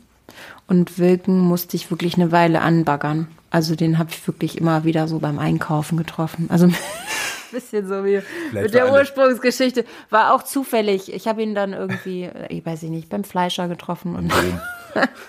Und 0.67 0.99
Wilken 0.99 1.41
musste 1.41 1.77
ich 1.77 1.91
wirklich 1.91 2.15
eine 2.15 2.33
Weile 2.33 2.61
anbaggern. 2.61 3.29
Also 3.51 3.75
den 3.75 3.99
habe 3.99 4.11
ich 4.11 4.27
wirklich 4.27 4.59
immer 4.59 4.85
wieder 4.85 5.09
so 5.09 5.19
beim 5.19 5.39
Einkaufen 5.39 5.97
getroffen. 5.97 6.47
Also 6.51 6.69
bisschen 7.53 7.87
so 7.89 8.05
wie 8.05 8.21
mit 8.53 8.75
der 8.75 8.93
Ursprungsgeschichte. 8.93 9.85
War 10.11 10.35
auch 10.35 10.43
zufällig. 10.43 11.13
Ich 11.13 11.29
habe 11.29 11.43
ihn 11.43 11.55
dann 11.55 11.73
irgendwie, 11.73 12.31
ich 12.49 12.65
weiß 12.65 12.83
ich 12.83 12.91
nicht, 12.91 13.09
beim 13.09 13.25
Fleischer 13.25 13.69
getroffen 13.69 14.17
und 14.17 14.33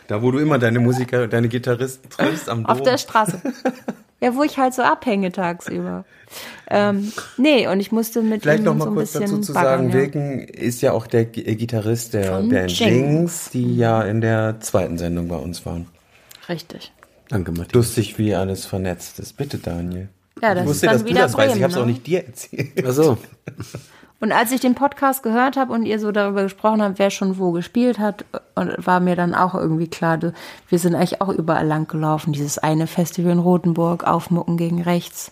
Da, 0.07 0.21
wo 0.21 0.31
du 0.31 0.39
immer 0.39 0.59
deine 0.59 0.79
Musiker, 0.79 1.27
deine 1.27 1.49
Gitarristen 1.49 2.09
triffst 2.09 2.47
am 2.49 2.63
Dom. 2.63 2.71
auf 2.71 2.81
der 2.83 2.97
Straße. 2.97 3.41
Ja, 4.19 4.35
wo 4.35 4.43
ich 4.43 4.57
halt 4.57 4.73
so 4.73 4.81
abhänge 4.81 5.31
tagsüber. 5.31 6.05
Ähm, 6.69 7.11
nee, 7.37 7.67
und 7.67 7.79
ich 7.79 7.91
musste 7.91 8.21
mit 8.21 8.41
Vielleicht 8.41 8.59
ihm 8.59 8.65
noch 8.65 8.75
mal 8.75 8.85
so 8.85 8.89
ein 8.89 8.95
kurz 8.95 9.13
bisschen 9.13 9.29
dazu 9.29 9.41
zu 9.41 9.53
baggern, 9.53 9.79
sagen, 9.79 9.89
ja. 9.89 9.93
Wilken 9.93 10.39
ist 10.39 10.81
ja 10.81 10.91
auch 10.91 11.05
der 11.05 11.21
äh, 11.21 11.55
Gitarrist 11.55 12.13
der 12.13 12.35
Von 12.35 12.49
Band 12.49 12.71
Jinx. 12.71 12.79
Jinx, 12.79 13.49
die 13.51 13.77
ja 13.77 14.01
in 14.01 14.21
der 14.21 14.59
zweiten 14.59 14.97
Sendung 14.97 15.27
bei 15.27 15.37
uns 15.37 15.65
waren. 15.65 15.87
Richtig. 16.49 16.91
Danke, 17.29 17.51
Matthias. 17.51 17.73
Lustig, 17.73 18.17
wie 18.17 18.33
alles 18.33 18.65
vernetzt 18.65 19.19
ist. 19.19 19.37
Bitte, 19.37 19.57
Daniel. 19.57 20.09
Ja, 20.41 20.53
das 20.53 20.63
ich 20.63 20.63
ist 20.63 20.67
wusste, 20.69 20.85
dann 20.87 20.95
dass 20.95 21.03
du 21.03 21.09
wieder 21.09 21.21
das 21.21 21.33
weißt. 21.33 21.47
Ich 21.47 21.51
Bremen, 21.53 21.63
habe 21.63 21.73
es 21.73 21.77
auch 21.77 21.85
ne? 21.85 21.91
nicht 21.91 22.07
dir 22.07 22.25
erzählt. 22.25 22.83
Ach 22.85 22.91
so. 22.91 23.17
Und 24.19 24.31
als 24.31 24.51
ich 24.51 24.61
den 24.61 24.73
Podcast 24.73 25.21
gehört 25.21 25.57
habe 25.57 25.71
und 25.73 25.85
ihr 25.85 25.99
so 25.99 26.11
darüber 26.11 26.43
gesprochen 26.43 26.81
habt, 26.81 26.97
wer 26.97 27.11
schon 27.11 27.37
wo 27.37 27.51
gespielt 27.51 27.99
hat, 27.99 28.25
und 28.55 28.73
war 28.77 28.99
mir 28.99 29.15
dann 29.15 29.35
auch 29.35 29.53
irgendwie 29.53 29.87
klar, 29.87 30.17
du, 30.17 30.33
wir 30.69 30.79
sind 30.79 30.95
eigentlich 30.95 31.21
auch 31.21 31.29
überall 31.29 31.67
lang 31.67 31.87
gelaufen. 31.87 32.33
Dieses 32.33 32.57
eine 32.57 32.87
Festival 32.87 33.31
in 33.31 33.39
Rotenburg, 33.39 34.05
Aufmucken 34.05 34.57
gegen 34.57 34.81
rechts. 34.81 35.31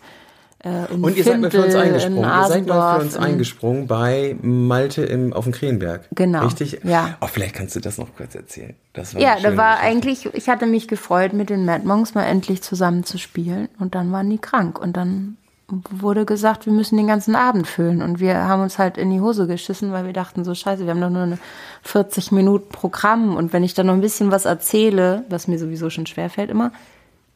Äh, 0.66 0.92
Und 0.94 1.16
ihr 1.16 1.24
seid 1.24 1.40
mal 1.40 1.52
für 1.52 1.64
uns 1.64 1.76
eingesprungen. 1.76 2.18
in 2.18 2.24
Ihr 2.24 2.48
seid 2.48 2.66
mal 2.68 2.98
für 3.00 3.06
uns 3.06 3.16
in- 3.16 3.24
eingesprungen 3.24 3.86
bei 3.88 4.36
Malte 4.42 5.04
im, 5.04 5.32
auf 5.32 5.44
dem 5.44 5.54
Krähenberg. 5.54 6.08
Genau, 6.16 6.44
Richtig? 6.44 6.80
ja. 6.84 7.16
Oh, 7.22 7.28
vielleicht 7.28 7.54
kannst 7.56 7.76
du 7.76 7.80
das 7.80 8.00
noch 8.00 8.08
kurz 8.18 8.34
erzählen. 8.34 8.74
Das 8.94 9.14
war 9.14 9.22
Ja, 9.22 9.36
da 9.40 9.56
war 9.56 9.76
Geschichte. 9.76 9.88
eigentlich, 9.88 10.30
ich 10.34 10.50
hatte 10.50 10.66
mich 10.66 10.88
gefreut, 10.88 11.34
mit 11.34 11.52
den 11.52 11.66
Mad 11.66 11.86
Monks 11.86 12.16
mal 12.16 12.24
endlich 12.24 12.64
zusammen 12.64 13.04
zu 13.04 13.20
spielen. 13.20 13.70
Und 13.80 13.94
dann 13.94 14.12
waren 14.12 14.28
die 14.30 14.40
krank. 14.40 14.80
Und 14.80 14.98
dann 14.98 15.38
wurde 15.68 16.26
gesagt, 16.26 16.66
wir 16.66 16.74
müssen 16.74 16.98
den 16.98 17.08
ganzen 17.08 17.36
Abend 17.36 17.68
füllen. 17.68 18.02
Und 18.02 18.20
wir 18.20 18.36
haben 18.48 18.64
uns 18.64 18.80
halt 18.80 18.98
in 18.98 19.12
die 19.12 19.22
Hose 19.22 19.46
geschissen, 19.46 19.92
weil 19.92 20.06
wir 20.08 20.14
dachten, 20.14 20.44
so 20.44 20.56
scheiße, 20.56 20.84
wir 20.86 20.92
haben 20.92 21.02
doch 21.02 21.10
nur 21.12 21.24
eine 21.24 21.38
40 21.84 22.32
Minuten 22.32 22.70
Programm. 22.70 23.36
Und 23.36 23.54
wenn 23.54 23.64
ich 23.64 23.76
dann 23.76 23.86
noch 23.86 23.94
ein 23.94 24.02
bisschen 24.02 24.32
was 24.32 24.46
erzähle, 24.46 25.26
was 25.30 25.48
mir 25.48 25.60
sowieso 25.60 25.92
schon 25.92 26.08
schwerfällt 26.08 26.50
immer, 26.50 26.72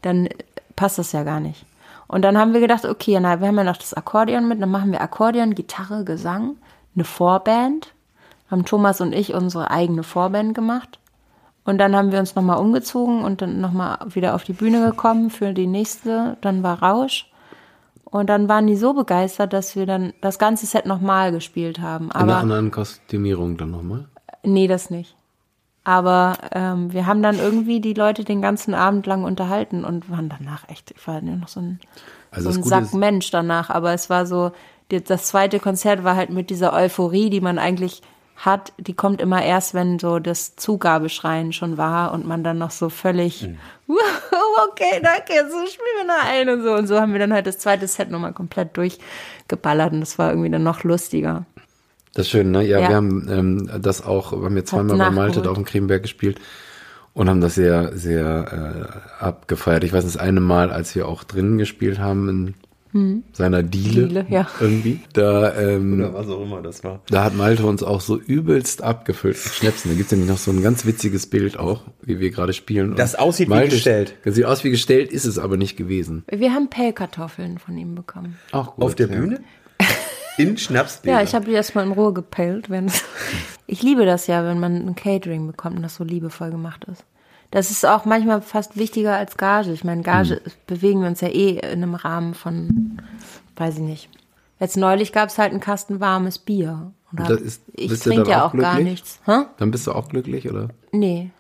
dann 0.02 0.30
passt 0.76 0.98
das 0.98 1.12
ja 1.12 1.24
gar 1.24 1.40
nicht. 1.40 1.66
Und 2.10 2.24
dann 2.24 2.40
haben 2.40 2.54
wir 2.54 2.60
gedacht, 2.60 2.86
okay, 2.86 3.20
na, 3.22 3.40
wir 3.40 3.48
haben 3.48 3.58
ja 3.58 3.64
noch 3.64 3.78
das 3.78 3.94
Akkordeon 3.94 4.48
mit, 4.48 4.60
dann 4.60 4.72
machen 4.72 4.92
wir 4.92 5.00
Akkordeon, 5.00 5.54
Gitarre, 5.54 6.04
Gesang, 6.04 6.56
eine 6.96 7.04
Vorband. 7.04 7.94
Haben 8.50 8.66
Thomas 8.66 9.00
und 9.00 9.14
ich 9.14 9.36
unsere 9.36 9.70
eigene 9.70 10.02
Vorband 10.02 10.56
gemacht. 10.56 11.00
Und 11.66 11.78
dann 11.78 11.96
haben 11.96 12.12
wir 12.12 12.18
uns 12.20 12.34
nochmal 12.34 12.58
umgezogen 12.58 13.24
und 13.24 13.44
dann 13.44 13.62
nochmal 13.62 14.00
wieder 14.10 14.34
auf 14.34 14.44
die 14.44 14.54
Bühne 14.54 14.84
gekommen 14.90 15.30
für 15.30 15.54
die 15.54 15.68
nächste. 15.68 16.36
Dann 16.42 16.64
war 16.64 16.82
Rausch. 16.82 17.32
Und 18.06 18.28
dann 18.28 18.50
waren 18.50 18.66
die 18.66 18.76
so 18.76 18.96
begeistert, 18.96 19.54
dass 19.54 19.76
wir 19.76 19.86
dann 19.86 20.14
das 20.20 20.40
ganze 20.40 20.66
Set 20.66 20.88
nochmal 20.88 21.32
gespielt 21.32 21.80
haben. 21.80 22.06
In 22.06 22.12
einer 22.14 22.34
Aber 22.34 22.38
anderen 22.38 22.72
Kostümierung 22.72 23.56
dann 23.56 23.70
nochmal. 23.70 24.06
nee, 24.44 24.68
das 24.68 24.90
nicht. 24.90 25.16
Aber 25.90 26.38
ähm, 26.52 26.94
wir 26.94 27.08
haben 27.08 27.24
dann 27.24 27.40
irgendwie 27.40 27.80
die 27.80 27.96
Leute 27.96 28.24
den 28.24 28.44
ganzen 28.44 28.76
Abend 28.76 29.08
lang 29.08 29.24
unterhalten 29.24 29.84
und 29.84 30.08
waren 30.12 30.30
danach 30.30 30.70
echt, 30.70 30.92
ich 30.92 31.08
war 31.08 31.20
nur 31.20 31.38
noch 31.38 31.48
so 31.48 31.62
ein, 31.62 31.80
Also 32.30 32.52
so 32.52 32.60
ein 32.60 32.64
Sack 32.64 32.94
Mensch 32.94 33.32
danach. 33.32 33.72
Aber 33.72 33.92
es 33.92 34.08
war 34.08 34.28
so, 34.28 34.52
das 34.90 35.26
zweite 35.26 35.60
Konzert 35.60 36.04
war 36.04 36.16
halt 36.16 36.30
mit 36.30 36.52
dieser 36.52 36.74
Euphorie, 36.74 37.32
die 37.32 37.42
man 37.42 37.58
eigentlich 37.58 38.04
hat, 38.36 38.72
die 38.78 38.94
kommt 38.94 39.20
immer 39.20 39.44
erst, 39.44 39.74
wenn 39.74 39.98
so 39.98 40.20
das 40.20 40.56
Zugabeschreien 40.56 41.54
schon 41.54 41.78
war 41.80 42.14
und 42.14 42.28
man 42.28 42.44
dann 42.44 42.60
noch 42.60 42.72
so 42.72 42.90
völlig, 42.90 43.48
Mhm. 43.48 43.58
"Wow, 43.88 44.70
okay, 44.70 45.02
danke, 45.02 45.34
jetzt 45.34 45.52
spielen 45.74 45.98
wir 45.98 46.06
noch 46.06 46.24
ein 46.24 46.50
und 46.50 46.62
so. 46.62 46.74
Und 46.76 46.86
so 46.86 47.00
haben 47.02 47.14
wir 47.14 47.20
dann 47.20 47.34
halt 47.34 47.48
das 47.48 47.58
zweite 47.58 47.88
Set 47.88 48.12
nochmal 48.12 48.34
komplett 48.34 48.78
durchgeballert 48.78 49.92
und 49.94 50.02
das 50.02 50.20
war 50.20 50.30
irgendwie 50.30 50.52
dann 50.52 50.62
noch 50.64 50.84
lustiger. 50.84 51.46
Das 52.14 52.26
ist 52.26 52.32
schön, 52.32 52.52
ne? 52.52 52.64
Ja, 52.66 52.80
Ja. 52.80 52.90
wir 52.90 52.96
haben 52.96 53.28
ähm, 53.30 53.70
das 53.82 54.04
auch, 54.04 54.32
wir 54.32 54.46
haben 54.46 54.58
jetzt 54.58 54.70
zweimal 54.70 54.98
bei. 54.98 55.10
Malte 55.12 55.42
da 55.42 55.50
auf 55.52 55.58
dem 55.58 55.66
Krimberg 55.66 56.02
gespielt 56.02 56.40
und 57.14 57.30
haben 57.30 57.42
das 57.42 57.56
sehr, 57.56 57.96
sehr 57.98 59.02
äh, 59.20 59.24
abgefeiert. 59.24 59.84
Ich 59.84 59.94
weiß 59.94 60.04
das 60.04 60.18
eine 60.18 60.40
Mal, 60.40 60.72
als 60.72 60.96
wir 60.96 61.08
auch 61.08 61.24
drinnen 61.24 61.58
gespielt 61.58 62.00
haben 62.00 62.30
in 62.30 62.54
seiner 63.34 63.62
Diele, 63.62 64.08
Diele, 64.08 64.26
ja. 64.30 64.48
irgendwie, 64.60 65.02
da, 65.14 65.56
ähm, 65.56 66.00
Oder 66.00 66.14
was 66.16 66.28
auch 66.28 66.42
immer 66.42 66.64
das 66.64 66.84
war. 66.84 67.02
da 67.08 67.24
hat 67.24 67.36
Malte 67.36 67.64
uns 67.68 67.84
auch 67.84 68.02
so 68.02 68.18
übelst 68.20 68.82
abgefüllt 68.82 69.36
mit 69.36 69.54
Schnäpsen. 69.54 69.92
Da 69.92 69.96
gibt's 69.96 70.12
nämlich 70.12 70.28
noch 70.28 70.40
so 70.40 70.50
ein 70.50 70.64
ganz 70.64 70.88
witziges 70.88 71.28
Bild 71.28 71.60
auch, 71.60 71.84
wie 72.02 72.20
wir 72.20 72.32
gerade 72.32 72.52
spielen. 72.52 72.96
Das 72.96 73.14
Und 73.14 73.20
aussieht 73.20 73.48
wie 73.52 73.70
gestellt. 73.70 74.16
Das 74.26 74.34
sieht 74.34 74.46
aus 74.46 74.64
wie 74.64 74.72
gestellt, 74.72 75.12
ist 75.12 75.26
es 75.26 75.38
aber 75.38 75.56
nicht 75.56 75.78
gewesen. 75.78 76.24
Wir 76.32 76.52
haben 76.52 76.72
Pellkartoffeln 76.72 77.60
von 77.60 77.78
ihm 77.78 77.94
bekommen. 77.94 78.40
Auch 78.54 78.74
gut, 78.76 78.86
Auf 78.86 78.96
der 78.96 79.08
ja. 79.08 79.16
Bühne? 79.18 79.42
In 80.40 80.58
Schnapsgläser. 80.58 81.18
Ja, 81.18 81.24
ich 81.24 81.36
habe 81.36 81.46
die 81.46 81.52
erstmal 81.52 81.86
in 81.86 81.92
Ruhe 81.92 82.14
gepellt. 82.14 82.70
Wenn 82.70 82.92
ich 83.68 83.82
liebe 83.84 84.06
das 84.06 84.28
ja, 84.28 84.44
wenn 84.46 84.60
man 84.60 84.76
ein 84.88 84.96
Catering 84.96 85.48
bekommt 85.48 85.76
und 85.78 85.84
das 85.84 85.96
so 85.96 86.04
liebevoll 86.04 86.50
gemacht 86.52 86.86
ist. 86.86 87.04
Das 87.52 87.72
ist 87.72 87.86
auch 87.86 88.06
manchmal 88.06 88.42
fast 88.42 88.78
wichtiger 88.78 89.16
als 89.18 89.36
Gage. 89.38 89.72
Ich 89.74 89.84
meine, 89.84 90.02
Gage 90.04 90.36
Hm. 90.44 90.52
bewegen 90.68 91.02
wir 91.02 91.08
uns 91.08 91.22
ja 91.22 91.28
eh 91.30 91.58
in 91.60 91.84
einem 91.84 91.96
Rahmen 91.96 92.34
von, 92.36 93.02
weiß 93.58 93.76
ich 93.76 93.82
nicht. 93.82 94.10
Jetzt 94.60 94.78
neulich 94.78 95.12
gab 95.14 95.30
es 95.30 95.38
halt 95.38 95.52
einen 95.52 95.60
Kasten 95.62 96.00
warmes 96.00 96.38
Bier. 96.38 96.92
Und 97.12 97.20
Das 97.22 97.42
ist- 97.42 97.64
ich 97.74 98.00
trinke 98.00 98.30
ja 98.30 98.46
auch 98.46 98.54
auch 98.54 98.58
gar 98.58 98.80
nichts. 98.80 99.20
Hä? 99.26 99.44
Dann 99.58 99.72
bist 99.72 99.88
du 99.88 99.94
auch 99.94 100.10
glücklich, 100.10 100.50
oder? 100.50 100.70
Nee. 100.92 101.32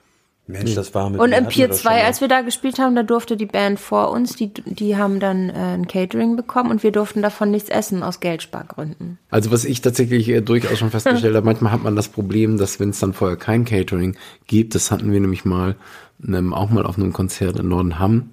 Mensch, 0.49 0.73
das 0.73 0.95
war 0.95 1.11
mit 1.11 1.21
Und 1.21 1.31
im 1.31 1.47
Pier 1.47 1.67
das 1.67 1.81
2, 1.81 1.89
schon 1.89 1.99
mal. 1.99 2.05
als 2.05 2.21
wir 2.21 2.27
da 2.27 2.41
gespielt 2.41 2.79
haben, 2.79 2.95
da 2.95 3.03
durfte 3.03 3.37
die 3.37 3.45
Band 3.45 3.79
vor 3.79 4.09
uns, 4.09 4.35
die, 4.35 4.51
die 4.51 4.97
haben 4.97 5.19
dann 5.19 5.49
äh, 5.49 5.53
ein 5.53 5.87
Catering 5.87 6.35
bekommen 6.35 6.71
und 6.71 6.81
wir 6.81 6.91
durften 6.91 7.21
davon 7.21 7.51
nichts 7.51 7.69
essen 7.69 8.01
aus 8.01 8.19
Geldspargründen. 8.19 9.19
Also 9.29 9.51
was 9.51 9.63
ich 9.63 9.81
tatsächlich 9.81 10.27
äh, 10.29 10.41
durchaus 10.41 10.79
schon 10.79 10.89
festgestellt 10.91 11.35
habe, 11.35 11.45
manchmal 11.45 11.71
hat 11.71 11.83
man 11.83 11.95
das 11.95 12.07
Problem, 12.07 12.57
dass 12.57 12.79
wenn 12.79 12.89
es 12.89 12.99
dann 12.99 13.13
vorher 13.13 13.37
kein 13.37 13.63
Catering 13.63 14.17
gibt, 14.47 14.73
das 14.73 14.89
hatten 14.89 15.11
wir 15.11 15.19
nämlich 15.19 15.45
mal 15.45 15.75
ähm, 16.27 16.53
auch 16.55 16.71
mal 16.71 16.85
auf 16.85 16.97
einem 16.97 17.13
Konzert 17.13 17.59
in 17.59 17.67
Nordenham, 17.67 18.31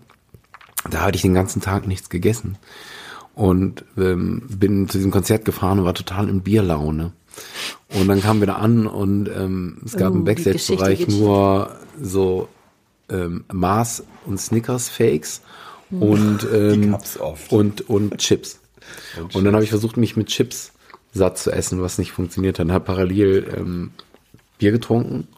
da 0.90 1.02
hatte 1.02 1.16
ich 1.16 1.22
den 1.22 1.34
ganzen 1.34 1.60
Tag 1.60 1.86
nichts 1.86 2.08
gegessen 2.08 2.56
und 3.34 3.84
ähm, 3.98 4.42
bin 4.48 4.88
zu 4.88 4.96
diesem 4.96 5.10
Konzert 5.10 5.44
gefahren 5.44 5.80
und 5.80 5.84
war 5.84 5.92
total 5.92 6.30
in 6.30 6.40
Bierlaune. 6.40 7.12
Und 7.94 8.08
dann 8.08 8.22
kamen 8.22 8.40
wir 8.40 8.46
da 8.46 8.54
an 8.54 8.86
und 8.86 9.28
ähm, 9.28 9.76
es 9.84 9.96
gab 9.98 10.12
Oh, 10.12 10.16
im 10.16 10.24
Backstage-Bereich 10.24 11.08
nur 11.08 11.76
so 12.00 12.48
ähm, 13.08 13.44
Mars 13.52 14.04
und 14.26 14.38
Snickers-Fakes 14.38 15.42
und, 15.90 16.46
ähm, 16.52 16.96
und, 17.50 17.88
und 17.88 18.18
Chips. 18.18 18.60
Und, 19.34 19.44
dann 19.44 19.54
habe 19.54 19.64
ich 19.64 19.70
versucht, 19.70 19.96
mich 19.96 20.16
mit 20.16 20.28
Chips 20.28 20.72
satt 21.12 21.38
zu 21.38 21.50
essen, 21.50 21.80
was 21.82 21.98
nicht 21.98 22.12
funktioniert 22.12 22.58
hat. 22.58 22.66
Und 22.66 22.72
habe 22.72 22.84
parallel 22.84 23.54
ähm, 23.56 23.90
Bier 24.58 24.72
getrunken. 24.72 25.28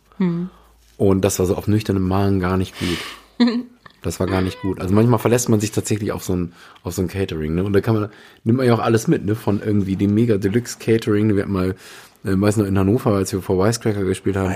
Und 0.97 1.21
das 1.23 1.39
war 1.39 1.47
so 1.47 1.55
auf 1.55 1.69
nüchternem 1.69 2.07
Magen 2.07 2.41
gar 2.41 2.57
nicht 2.57 2.75
gut. 2.79 3.49
Das 4.01 4.21
war 4.21 4.29
gar 4.29 4.43
nicht 4.43 4.63
gut. 4.63 4.81
Also 4.81 4.95
manchmal 4.95 5.19
verlässt 5.19 5.49
man 5.49 5.59
sich 5.59 5.73
tatsächlich 5.73 6.13
auf 6.13 6.23
so 6.23 6.33
ein, 6.33 6.53
auf 6.85 6.95
so 6.95 7.03
ein 7.03 7.09
Catering, 7.09 7.57
ne? 7.57 7.65
Und 7.65 7.73
da 7.73 7.81
kann 7.81 7.97
man, 7.97 8.11
nimmt 8.45 8.59
man 8.59 8.67
ja 8.67 8.73
auch 8.75 8.79
alles 8.79 9.09
mit, 9.09 9.25
ne? 9.25 9.35
Von 9.35 9.61
irgendwie 9.61 9.97
dem 9.97 10.15
Mega 10.15 10.37
Deluxe 10.37 10.79
Catering. 10.79 11.35
Wir 11.35 11.43
hatten 11.43 11.53
mal, 11.53 11.71
äh, 12.25 12.41
weiß 12.41 12.59
noch, 12.59 12.67
in 12.67 12.79
Hannover, 12.79 13.11
als 13.15 13.33
wir 13.33 13.43
vor 13.43 13.59
Wisecracker 13.59 14.05
gespielt 14.05 14.37
haben, 14.37 14.55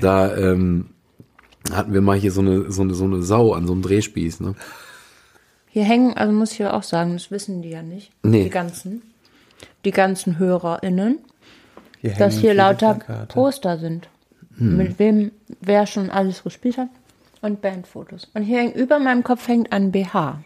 da 0.00 0.36
ähm, 0.36 0.86
hatten 1.70 1.92
wir 1.92 2.00
mal 2.00 2.18
hier 2.18 2.32
so 2.32 2.40
eine, 2.40 2.70
so 2.72 2.82
eine, 2.82 2.94
so 2.94 3.04
eine 3.04 3.22
Sau 3.22 3.52
an 3.52 3.66
so 3.66 3.72
einem 3.72 3.82
Drehspieß, 3.82 4.40
ne? 4.40 4.54
Hier 5.68 5.84
hängen, 5.84 6.14
also 6.16 6.32
muss 6.32 6.52
ich 6.52 6.58
ja 6.58 6.74
auch 6.74 6.82
sagen, 6.82 7.14
das 7.14 7.30
wissen 7.30 7.62
die 7.62 7.70
ja 7.70 7.82
nicht. 7.82 8.12
Nee. 8.22 8.44
Die 8.44 8.50
ganzen, 8.50 9.02
die 9.84 9.90
ganzen 9.90 10.38
HörerInnen, 10.38 11.18
Hier 12.00 12.14
dass 12.14 12.36
hier 12.36 12.52
lauter 12.52 12.94
Plakate. 12.94 13.32
Poster 13.32 13.78
sind. 13.78 14.08
Mit 14.56 14.98
wem, 14.98 15.32
wer 15.60 15.86
schon 15.86 16.10
alles 16.10 16.44
gespielt 16.44 16.76
hat. 16.76 16.88
Und 17.40 17.62
Bandfotos. 17.62 18.28
Und 18.34 18.42
hier 18.42 18.58
hängt, 18.58 18.76
über 18.76 18.98
meinem 18.98 19.24
Kopf 19.24 19.48
hängt 19.48 19.72
ein 19.72 19.90
BH. 19.90 20.44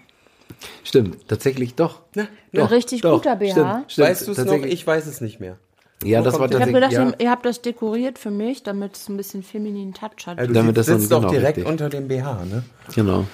Stimmt, 0.85 1.29
tatsächlich 1.29 1.75
doch. 1.75 2.03
Ein 2.15 2.29
richtig 2.53 3.03
guter 3.03 3.37
BH. 3.37 3.51
Stimmt, 3.53 3.93
stimmt, 3.93 4.09
Weißt 4.09 4.29
du 4.29 4.33
es 4.33 4.45
noch? 4.45 4.63
Ich 4.63 4.87
weiß 4.87 5.07
es 5.07 5.21
nicht 5.21 5.41
mehr. 5.41 5.59
Ja, 6.05 6.21
das 6.23 6.39
war 6.39 6.51
Ich 6.51 6.61
habe 6.61 6.73
gedacht, 6.73 6.93
ja. 6.93 7.13
ihr 7.19 7.31
habt 7.31 7.47
das 7.47 7.63
dekoriert 7.63 8.19
für 8.19 8.31
mich, 8.31 8.63
damit 8.63 8.97
es 8.97 9.09
ein 9.09 9.17
bisschen 9.17 9.43
femininen 9.43 9.95
Touch 9.95 10.27
hat. 10.27 10.39
Ja, 10.39 10.47
du 10.47 10.53
Damit 10.53 10.77
das 10.77 10.87
sitzt 10.87 11.11
doch 11.11 11.21
genau 11.21 11.33
direkt 11.33 11.57
richtig. 11.59 11.71
unter 11.73 11.89
dem 11.89 12.07
BH, 12.09 12.45
ne? 12.45 12.63
Genau. 12.95 13.25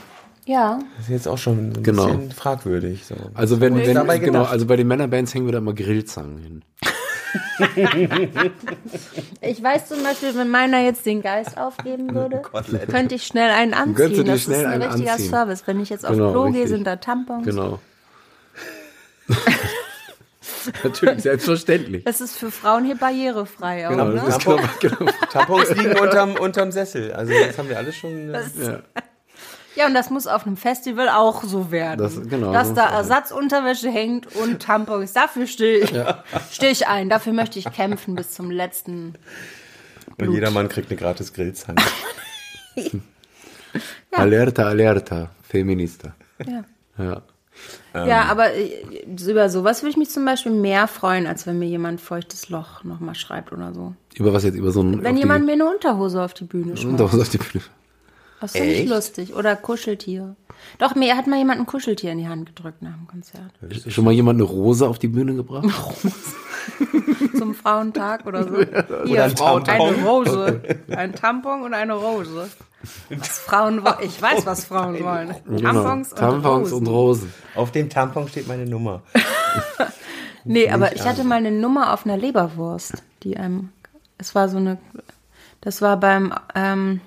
ja. 0.47 0.79
Das 0.97 1.07
ist 1.07 1.11
jetzt 1.11 1.29
auch 1.29 1.39
schon 1.39 1.71
ein 1.73 1.83
Genau. 1.83 2.07
bisschen 2.07 2.31
fragwürdig. 2.31 3.05
So. 3.05 3.17
Also 3.35 3.61
wenn, 3.61 3.75
wenn 3.77 3.85
genau, 3.87 4.05
gedacht? 4.19 4.53
also 4.53 4.67
bei 4.67 4.77
den 4.77 4.87
Männerbands 4.87 5.35
hängen 5.35 5.47
wir 5.47 5.53
da 5.53 5.59
immer 5.59 5.75
Grillzangen 5.75 6.39
hin. 6.39 6.63
Ich 9.41 9.63
weiß 9.63 9.89
zum 9.89 10.03
Beispiel, 10.03 10.35
wenn 10.35 10.51
meiner 10.51 10.81
jetzt 10.85 11.07
den 11.07 11.23
Geist 11.23 11.57
aufgeben 11.59 12.15
würde, 12.15 12.43
Kotelett. 12.43 12.89
könnte 12.89 13.15
ich 13.15 13.25
schnell 13.25 13.51
einen 13.51 13.75
anziehen. 13.75 14.13
Dir 14.13 14.25
das 14.25 14.43
schnell 14.43 14.61
ist 14.61 14.67
ein 14.67 14.83
richtiger 14.83 15.13
anziehen. 15.13 15.31
Service. 15.31 15.63
Wenn 15.67 15.81
ich 15.81 15.89
jetzt 15.91 16.05
auf 16.05 16.13
Genau, 16.13 16.31
Klo 16.33 16.51
gehe, 16.53 16.69
sind 16.69 16.87
da 16.87 16.97
Tampons. 16.97 17.45
Genau. 17.47 17.81
Natürlich, 20.85 21.23
selbstverständlich. 21.23 22.05
Das 22.05 22.21
ist 22.21 22.37
für 22.37 22.51
Frauen 22.51 22.85
hier 22.85 22.97
barrierefrei 22.97 23.87
auch, 23.87 23.91
Genau, 23.91 24.05
ne? 24.09 24.23
das 24.27 24.37
ist 24.39 24.45
genau, 24.45 24.59
genau. 24.81 25.13
Tampons 25.33 25.71
liegen 25.71 25.99
unterm, 25.99 26.35
unterm 26.37 26.73
Sessel. 26.73 27.13
Also 27.13 27.33
das 27.33 27.59
haben 27.59 27.69
wir 27.69 27.77
alles 27.79 27.97
schon. 27.97 28.35
äh, 28.35 28.43
Ja. 28.61 28.81
Ja, 29.75 29.87
und 29.87 29.95
das 29.95 30.11
muss 30.11 30.27
auf 30.27 30.47
einem 30.47 30.59
Festival 30.59 31.09
auch 31.09 31.45
so 31.45 31.71
werden. 31.71 31.99
Das- 31.99 32.21
genau, 32.29 32.53
Dass 32.53 32.75
da. 32.75 32.91
Ersatzunterwäsche 32.91 33.89
hängt 33.91 34.35
und 34.37 34.61
Tampons. 34.63 35.15
Dafür 35.15 35.47
stehe 35.47 35.79
ich, 35.79 35.93
steh 36.51 36.69
ich 36.69 36.87
ein. 36.89 37.09
Dafür 37.09 37.33
möchte 37.33 37.59
ich 37.59 37.65
kämpfen 37.73 38.15
bis 38.15 38.33
zum 38.33 38.51
letzten. 38.51 39.15
Und 40.19 40.33
jeder 40.35 40.51
Mann 40.51 40.69
kriegt 40.69 40.91
eine 40.91 40.99
gratis 41.01 41.33
Grillzange. 41.33 41.81
Alerta, 44.11 44.65
alerta, 44.69 45.31
Feminista. 45.43 46.15
Ja. 46.47 46.65
Ja. 46.99 47.23
Ja, 47.95 48.25
aber 48.25 48.55
äh, 48.55 49.05
über 49.07 49.49
sowas 49.51 49.83
würde 49.83 49.91
ich 49.91 49.97
mich 49.97 50.11
zum 50.11 50.25
Beispiel 50.25 50.53
mehr 50.53 50.89
freuen, 50.89 51.27
als 51.27 51.47
wenn 51.47 51.59
mir 51.59 51.69
jemand 51.69 52.01
feuchtes 52.01 52.49
Loch 52.49 52.85
nochmal 52.85 53.15
schreibt 53.15 53.53
oder 53.53 53.75
so. 53.75 53.95
Über 54.15 54.33
was 54.33 54.45
jetzt? 54.45 54.57
Über 54.57 54.71
so 54.71 54.83
ein. 54.83 55.03
Wenn 55.03 55.17
jemand 55.17 55.43
die, 55.43 55.47
mir 55.47 55.53
eine 55.53 55.71
Unterhose 55.71 56.23
auf 56.23 56.33
die 56.33 56.45
Bühne 56.45 56.77
schmeißt. 56.77 57.01
Doch, 57.01 57.13
auf 57.13 57.29
die 57.29 57.39
Bühne. 57.39 57.65
Das 58.41 58.53
finde 58.53 58.73
ich 58.73 58.89
lustig. 58.89 59.35
Oder 59.35 59.55
Kuscheltiere. 59.55 60.35
Doch, 60.79 60.95
mir 60.95 61.17
hat 61.17 61.27
mal 61.27 61.39
jemand 61.39 61.61
ein 61.61 61.67
Kuscheltier 61.67 62.13
in 62.13 62.19
die 62.19 62.29
Hand 62.29 62.47
gedrückt 62.47 62.83
nach 62.83 62.95
dem 62.95 63.07
Konzert. 63.07 63.53
Schon 63.89 64.05
mal 64.05 64.13
jemand 64.13 64.39
eine 64.39 64.45
Rose 64.45 64.89
auf 64.89 64.99
die 64.99 65.09
Bühne 65.09 65.35
gebracht? 65.35 65.69
Zum 67.39 67.55
Frauentag 67.55 68.27
oder 68.27 68.45
so. 68.45 68.57
Hier, 69.05 69.25
ein 69.25 69.35
Tampon. 69.35 69.69
eine 69.69 70.05
Rose. 70.05 70.63
Ein 70.91 71.15
Tampon 71.15 71.63
und 71.63 71.75
eine 71.75 71.95
Rose. 71.95 72.49
Was 73.11 73.39
Frauen 73.39 73.85
wollen. 73.85 73.95
Ich 74.03 74.21
weiß, 74.21 74.45
was 74.47 74.65
Frauen 74.65 75.03
wollen. 75.05 75.35
Tampons, 75.61 76.13
und 76.13 76.17
Genau. 76.19 76.31
Tampons 76.33 76.73
Rosen. 76.73 76.79
und 76.79 76.93
Rosen. 76.93 77.35
Auf 77.55 77.71
dem 77.73 77.89
Tampon 77.91 78.29
steht 78.29 78.49
meine 78.49 78.67
Nummer. 78.67 79.03
Nee, 80.45 80.69
aber 80.71 80.95
ich 80.97 81.05
hatte 81.05 81.23
mal 81.23 81.37
eine 81.37 81.53
Nummer 81.53 81.93
auf 81.93 82.05
einer 82.05 82.17
Leberwurst, 82.17 83.03
die 83.23 83.37
einem. 83.37 83.69
Es 84.19 84.35
war 84.35 84.49
so 84.49 84.57
eine. 84.57 84.79
Das 85.61 85.81
war 85.83 85.97
beim. 85.99 86.35
Ähm, 86.57 87.01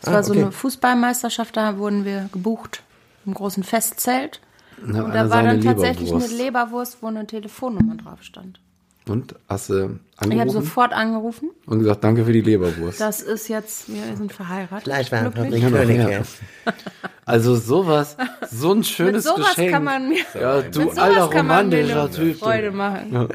das 0.00 0.10
Ah, 0.10 0.12
war 0.14 0.22
so 0.22 0.32
okay. 0.32 0.42
eine 0.42 0.52
Fußballmeisterschaft, 0.52 1.56
da 1.56 1.78
wurden 1.78 2.04
wir 2.04 2.28
gebucht 2.32 2.84
im 3.26 3.34
großen 3.34 3.64
Festzelt. 3.64 4.40
Und 4.80 4.96
hat 4.96 5.04
Und 5.06 5.12
da 5.12 5.28
war 5.28 5.42
dann 5.42 5.60
tatsächlich 5.60 6.10
Leberwurst. 6.10 6.28
eine 6.32 6.42
Leberwurst, 6.42 6.98
wo 7.02 7.06
eine 7.08 7.26
Telefonnummer 7.26 7.96
drauf 7.96 8.22
stand. 8.22 8.60
Und 9.08 9.34
hast 9.48 9.70
du 9.70 9.74
Ich 9.74 10.20
habe 10.20 10.32
angerufen 10.32 10.50
sofort 10.64 10.92
angerufen. 10.92 11.50
und 11.66 11.78
gesagt, 11.80 12.04
danke 12.04 12.24
für 12.24 12.32
die 12.32 12.40
Leberwurst. 12.40 13.00
Das 13.00 13.20
ist 13.22 13.48
jetzt, 13.48 13.88
wir 13.92 14.16
sind 14.16 14.32
verheiratet. 14.32 14.84
Fleischwarenfabrik 14.84 15.70
Königke. 15.70 16.22
Also 17.24 17.56
sowas, 17.56 18.16
so 18.50 18.72
ein 18.72 18.84
schönes 18.84 19.24
Mit 19.24 19.34
sowas 19.34 19.48
Geschenk. 19.50 19.70
kann 19.72 19.84
man 19.84 20.08
mir, 20.08 20.18
ja, 20.40 20.62
du 20.62 20.80
mit 20.80 20.98
alter 20.98 21.14
sowas 21.14 21.30
kann 21.30 21.46
man 21.46 21.56
romantischer 21.72 22.10
Typ. 22.10 22.38
Freude 22.38 22.70
machen. 22.70 23.28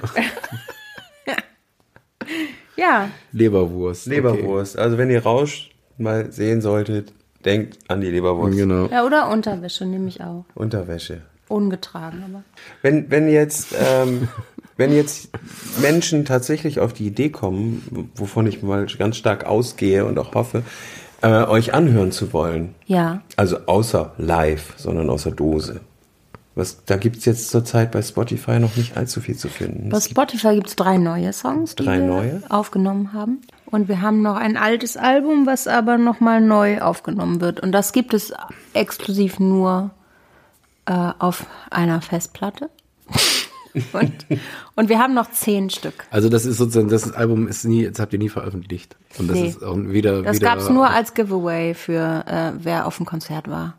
Ja, 2.75 3.09
Leberwurst. 3.31 4.07
Leberwurst. 4.07 4.77
Also 4.77 4.97
wenn 4.97 5.09
ihr 5.09 5.23
Rausch 5.23 5.69
mal 5.97 6.31
sehen 6.31 6.61
solltet, 6.61 7.13
denkt 7.45 7.77
an 7.87 8.01
die 8.01 8.09
Leberwurst. 8.09 8.57
Genau. 8.57 8.87
Ja, 8.87 9.05
oder 9.05 9.29
Unterwäsche 9.29 9.85
nehme 9.85 10.07
ich 10.07 10.21
auch. 10.21 10.45
Unterwäsche. 10.55 11.21
Ungetragen, 11.49 12.23
aber. 12.27 12.43
Wenn, 12.81 13.11
wenn 13.11 13.29
jetzt, 13.29 13.75
ähm, 13.79 14.27
wenn 14.77 14.93
jetzt 14.93 15.29
Menschen 15.81 16.25
tatsächlich 16.25 16.79
auf 16.79 16.93
die 16.93 17.07
Idee 17.07 17.29
kommen, 17.29 18.09
wovon 18.15 18.47
ich 18.47 18.63
mal 18.63 18.85
ganz 18.97 19.17
stark 19.17 19.45
ausgehe 19.45 20.05
und 20.05 20.17
auch 20.19 20.33
hoffe, 20.33 20.63
äh, 21.21 21.43
euch 21.45 21.73
anhören 21.73 22.11
zu 22.11 22.33
wollen, 22.33 22.75
Ja. 22.85 23.21
also 23.37 23.57
außer 23.65 24.13
live, 24.17 24.73
sondern 24.77 25.09
außer 25.09 25.31
Dose. 25.31 25.81
Was, 26.55 26.85
da 26.85 26.97
gibt's 26.97 27.25
jetzt 27.25 27.49
zurzeit 27.49 27.91
bei 27.91 28.01
Spotify 28.03 28.59
noch 28.59 28.75
nicht 28.75 28.95
allzu 28.95 29.21
viel 29.21 29.35
zu 29.35 29.47
finden. 29.47 29.89
Bei 29.89 29.97
Es 29.97 30.05
Spotify 30.05 30.53
gibt 30.53 30.67
es 30.67 30.75
drei 30.75 30.97
neue 30.97 31.33
Songs, 31.33 31.75
die 31.75 31.83
Drei 31.85 31.97
wir 31.99 32.05
neue? 32.05 32.43
aufgenommen 32.49 33.11
haben. 33.13 33.41
Und 33.65 33.87
wir 33.87 34.01
haben 34.01 34.21
noch 34.21 34.35
ein 34.35 34.55
altes 34.55 34.95
Album, 34.95 35.47
was 35.47 35.65
aber 35.67 35.97
nochmal 35.97 36.41
neu 36.41 36.79
aufgenommen 36.79 37.41
wird. 37.41 37.59
Und 37.59 37.71
das 37.71 37.91
gibt 37.91 38.13
es 38.13 38.33
exklusiv 38.73 39.39
nur 39.39 39.89
äh, 40.85 40.93
auf 41.17 41.47
einer 41.71 42.01
Festplatte. 42.01 42.69
und, 43.93 44.11
und 44.75 44.89
wir 44.89 44.99
haben 44.99 45.13
noch 45.13 45.31
zehn 45.31 45.69
Stück. 45.69 46.05
Also 46.11 46.29
das 46.29 46.45
ist 46.45 46.57
sozusagen, 46.57 46.89
das 46.89 47.11
Album 47.13 47.47
ist 47.47 47.65
nie, 47.65 47.87
das 47.89 47.99
habt 47.99 48.13
ihr 48.13 48.19
nie 48.19 48.29
veröffentlicht. 48.29 48.95
Und 49.17 49.27
das 49.29 49.37
Nee. 49.37 49.47
ist 49.47 49.63
auch 49.63 49.75
wieder, 49.77 50.21
Das 50.21 50.37
wieder. 50.37 50.47
gab 50.49 50.59
es 50.59 50.69
nur 50.69 50.89
als 50.89 51.13
Giveaway 51.13 51.73
für 51.73 52.23
äh, 52.27 52.51
wer 52.63 52.85
auf 52.85 52.97
dem 52.97 53.05
Konzert 53.05 53.49
war. 53.49 53.75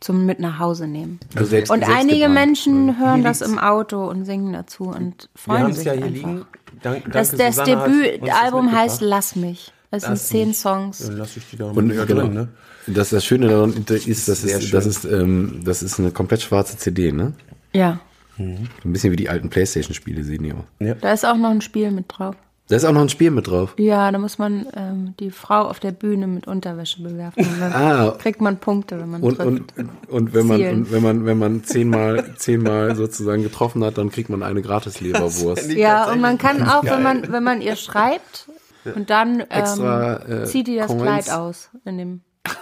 Zum 0.00 0.26
mit 0.26 0.38
nach 0.38 0.58
Hause 0.60 0.86
nehmen. 0.86 1.18
Also 1.34 1.48
selbst- 1.50 1.70
Und 1.72 1.80
selbst 1.80 1.96
einige 1.96 2.18
gebrannt. 2.18 2.34
Menschen 2.34 2.98
hören 3.00 3.16
Hier 3.16 3.24
das 3.24 3.40
liegt's. 3.40 3.52
im 3.52 3.58
Auto 3.58 4.08
und 4.08 4.24
singen 4.26 4.52
dazu 4.52 4.84
und 4.84 5.28
Wir 5.34 5.40
freuen 5.40 5.62
haben 5.62 5.70
es 5.70 5.76
sich 5.78 5.86
ja 5.86 5.92
hier 5.94 6.04
einfach. 6.04 6.14
liegen. 6.28 6.44
Dank, 6.82 7.12
Das, 7.12 7.30
danke, 7.30 7.36
das 7.44 7.56
das 7.56 7.64
Debütalbum 7.66 8.70
heißt. 8.72 9.00
Lass 9.00 9.34
mich. 9.34 9.72
Es 9.90 10.02
sind 10.04 10.18
zehn. 10.18 10.54
Songs. 10.54 10.98
Dann 10.98 11.16
lass 11.16 11.36
ich 11.36 11.48
die 11.50 11.56
da 11.56 11.70
Und 11.70 11.88
genau, 11.88 12.04
drin, 12.04 12.34
ne? 12.34 12.48
das, 12.86 13.08
das 13.10 13.24
Schöne 13.24 13.48
daran 13.48 13.72
ist, 13.72 14.28
das 14.28 14.44
ist, 14.44 14.72
das 14.74 14.86
ist, 14.86 15.04
ähm, 15.06 15.62
das 15.64 15.82
ist 15.82 15.98
eine 15.98 16.10
komplett 16.12 16.42
schwarze 16.42 16.76
CD, 16.76 17.10
ne? 17.10 17.32
Ja. 17.72 17.98
Ein 18.38 18.68
bisschen 18.84 19.12
wie 19.12 19.16
die 19.16 19.28
alten 19.28 19.50
Playstation-Spiele 19.50 20.22
sehen 20.24 20.42
die 20.44 20.52
aus. 20.52 20.96
Da 21.00 21.12
ist 21.12 21.24
auch 21.26 21.36
noch 21.36 21.50
ein 21.50 21.60
Spiel 21.60 21.90
mit 21.90 22.06
drauf. 22.08 22.36
Da 22.70 22.76
ist 22.76 22.84
auch 22.84 22.92
noch 22.92 23.00
ein 23.00 23.08
Spiel 23.08 23.30
mit 23.30 23.46
drauf. 23.46 23.74
Ja, 23.78 24.12
da 24.12 24.18
muss 24.18 24.36
man 24.38 24.66
ähm, 24.76 25.14
die 25.18 25.30
Frau 25.30 25.62
auf 25.62 25.80
der 25.80 25.90
Bühne 25.92 26.26
mit 26.26 26.46
Unterwäsche 26.46 27.02
bewerfen. 27.02 27.46
Und 27.46 27.60
dann 27.60 27.72
Ah. 27.74 28.10
kriegt 28.18 28.42
man 28.42 28.58
Punkte, 28.58 29.00
wenn 29.00 29.08
man 29.08 29.22
Und, 29.22 29.36
trifft. 29.36 29.48
und, 29.78 30.08
und 30.10 30.34
wenn 30.34 30.46
man, 30.46 30.60
und 30.62 30.92
wenn 30.92 31.02
man, 31.02 31.24
wenn 31.24 31.38
man 31.38 31.64
zehnmal, 31.64 32.34
zehnmal 32.36 32.94
sozusagen 32.94 33.42
getroffen 33.42 33.82
hat, 33.84 33.96
dann 33.96 34.10
kriegt 34.10 34.28
man 34.28 34.42
eine 34.42 34.60
gratis 34.60 35.00
Leberwurst. 35.00 35.72
ja, 35.72 36.12
und 36.12 36.20
man 36.20 36.36
kann 36.36 36.62
auch, 36.68 36.84
wenn 36.84 37.02
man, 37.02 37.32
wenn 37.32 37.42
man 37.42 37.62
ihr 37.62 37.74
schreibt 37.76 38.50
und 38.94 39.08
dann 39.08 39.40
ähm, 39.40 39.46
Extra, 39.48 40.16
äh, 40.28 40.44
zieht 40.44 40.66
die 40.66 40.76
das 40.76 40.88
Coins. 40.88 41.02
Kleid 41.02 41.30
aus. 41.30 41.70
In 41.86 41.96
dem, 41.96 42.20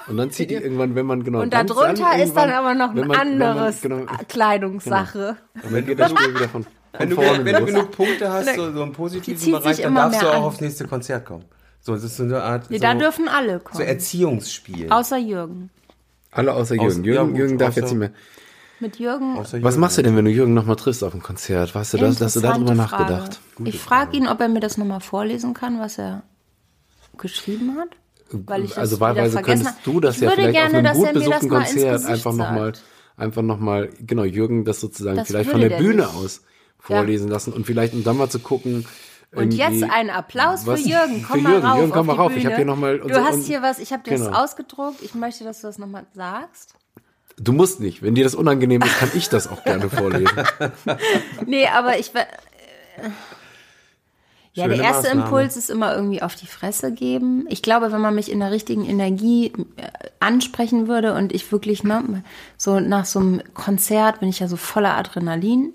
Und 0.09 0.17
dann 0.17 0.31
zieht 0.31 0.51
die 0.51 0.55
irgendwann, 0.55 0.95
wenn 0.95 1.07
man 1.07 1.23
genau. 1.25 1.41
und 1.43 1.53
darunter 1.53 2.17
ist 2.23 2.35
dann 2.37 2.51
aber 2.51 2.75
noch 2.75 2.95
wenn 2.95 3.03
ein 3.03 3.09
man- 3.09 3.19
wenn 3.19 3.39
man- 3.39 3.49
anderes 3.49 3.81
genau, 3.83 4.07
Kleidungssache. 4.29 5.37
Und 5.63 5.73
dann 5.73 5.87
geht 5.87 5.99
das 5.99 6.11
Spiel 6.11 6.35
wieder 6.35 6.49
von, 6.49 6.67
Wenn 6.93 7.09
von 7.11 7.11
du, 7.11 7.23
vorne 7.29 7.45
wenn 7.45 7.57
du 7.57 7.67
genug 7.67 7.91
Punkte 7.91 8.33
hast, 8.33 8.55
so, 8.55 8.73
so 8.73 8.83
im 8.83 8.91
Die 8.91 8.95
positiven 8.97 9.53
Bereich, 9.53 9.81
dann 9.83 9.95
darfst 9.95 10.23
du 10.23 10.27
auch 10.27 10.35
an. 10.35 10.43
aufs 10.43 10.61
nächste 10.61 10.87
Konzert 10.87 11.25
kommen. 11.27 11.45
So, 11.81 11.95
das 11.95 12.05
ist 12.05 12.17
so 12.17 12.25
eine 12.25 12.43
Art 12.43 12.71
Nee, 12.71 12.79
so, 12.79 12.83
da 12.83 12.95
dürfen 12.95 13.29
alle 13.29 13.59
so 13.59 13.65
kommen. 13.65 13.85
Erziehungsspiel. 13.87 14.91
außer 14.91 15.19
Jürgen. 15.19 15.71
Alle 16.33 16.53
außer 16.53 16.75
Jürgen. 16.75 16.87
Aus- 16.89 16.97
ja, 16.99 17.03
Jürgen, 17.05 17.31
gut, 17.31 17.39
Jürgen 17.39 17.59
darf 17.59 17.71
außer- 17.75 17.77
jetzt 17.81 17.91
nicht 17.91 17.99
mehr. 17.99 18.11
Mit 18.79 18.97
Jürgen. 18.99 19.37
Außer 19.39 19.43
Was 19.43 19.53
Jürgen. 19.63 19.81
machst 19.81 19.99
du 19.99 20.03
denn, 20.03 20.17
wenn 20.17 20.25
du 20.27 20.31
Jürgen 20.31 20.53
nochmal 20.55 20.77
triffst 20.77 21.03
auf 21.05 21.13
dem 21.13 21.23
Konzert? 21.23 21.75
Hast 21.75 21.95
du 21.95 21.99
das, 21.99 22.21
hast 22.21 22.37
du 22.37 22.41
darüber 22.41 22.75
Frage. 22.75 22.79
nachgedacht? 22.79 23.41
Ich 23.65 23.79
frage 23.81 24.17
ihn, 24.17 24.29
ob 24.29 24.41
er 24.41 24.49
mir 24.49 24.61
das 24.61 24.77
nochmal 24.77 25.01
vorlesen 25.01 25.55
kann, 25.55 25.79
was 25.81 25.99
er 25.99 26.23
geschrieben 27.17 27.77
hat. 27.79 27.89
Weil 28.31 28.65
ich 28.65 28.77
also 28.77 28.99
wahlweise 29.01 29.41
könntest 29.43 29.75
du 29.85 30.01
das 30.01 30.17
ich 30.17 30.23
ja 30.23 30.31
vielleicht 30.31 30.53
gerne, 30.53 30.91
auf 30.91 30.97
einem 30.97 31.05
gut 31.05 31.13
besuchten 31.15 31.49
Konzert 31.49 32.05
einfach 32.07 32.33
nochmal, 32.33 32.73
einfach 33.17 33.43
nochmal, 33.43 33.91
genau, 34.05 34.25
Jürgen 34.25 34.65
das 34.65 34.81
sozusagen 34.81 35.17
Das 35.19 35.29
vielleicht 35.29 35.51
von 35.51 35.61
der 35.61 35.71
Bühne 35.71 36.03
nicht. 36.07 36.15
aus 36.15 36.43
vorlesen 36.79 37.29
lassen 37.29 37.53
und 37.53 37.67
vielleicht 37.67 37.95
um 37.95 38.05
dann 38.05 38.17
mal 38.17 38.29
zu 38.29 38.39
gucken. 38.41 38.87
Und 39.35 39.53
jetzt 39.53 39.83
ein 39.83 40.09
Applaus 40.11 40.63
für 40.65 40.73
was- 40.73 40.87
Jürgen. 40.87 41.25
Komm 41.29 41.39
für 41.39 41.43
mal 41.43 41.53
Jürgen. 41.53 41.67
rauf 41.67 41.79
Jürgen, 41.79 41.93
komm 41.93 42.07
mal 42.07 42.17
rauf. 42.17 42.33
Ich 42.37 42.47
habe 42.47 42.57
hier 42.57 42.65
nochmal. 42.65 42.99
Du 43.01 43.15
hast 43.25 43.45
hier 43.45 43.61
was, 43.63 43.79
ich 43.79 43.93
habe 43.93 44.03
dir 44.03 44.17
Genau. 44.17 44.31
das 44.31 44.37
ausgedruckt. 44.39 45.03
Ich 45.03 45.15
möchte, 45.15 45.45
dass 45.45 45.61
du 45.61 45.67
das 45.67 45.79
nochmal 45.79 46.07
sagst. 46.15 46.75
Du 47.39 47.53
musst 47.53 47.81
nicht. 47.81 48.03
Wenn 48.03 48.15
dir 48.15 48.25
das 48.25 48.35
unangenehm 48.35 48.81
ist, 48.83 48.99
kann 48.99 49.11
ich 49.15 49.29
das 49.29 49.47
auch 49.49 49.63
gerne 49.65 49.91
vorlesen. 49.91 50.29
Nee, 51.47 51.67
aber 51.69 51.99
ich... 51.99 52.13
Ja, 54.57 54.69
der 54.69 54.79
erste 54.79 55.09
Maßnahme. 55.09 55.23
Impuls 55.23 55.57
ist 55.57 55.69
immer 55.69 55.95
irgendwie 55.95 56.23
auf 56.23 56.35
die 56.35 56.47
Fresse 56.47 56.91
geben. 56.91 57.45
Ich 57.51 57.61
glaube, 57.61 57.93
wenn 57.93 58.01
man 58.01 58.15
mich 58.15 58.33
in 58.33 58.41
der 58.41 58.51
richtigen 58.51 58.87
Energie 58.87 59.53
äh, 59.77 59.89
ansprechen 60.19 60.89
würde 60.89 61.13
und 61.13 61.35
ich 61.35 61.53
wirklich, 61.53 61.85
ne, 61.85 62.23
so 62.57 62.81
nach 62.81 63.05
so 63.05 63.19
einem 63.19 63.43
Konzert 63.53 64.21
bin 64.21 64.31
ich 64.31 64.41
ja 64.41 64.49
so 64.49 64.57
voller 64.57 64.97
Adrenalin. 64.97 65.75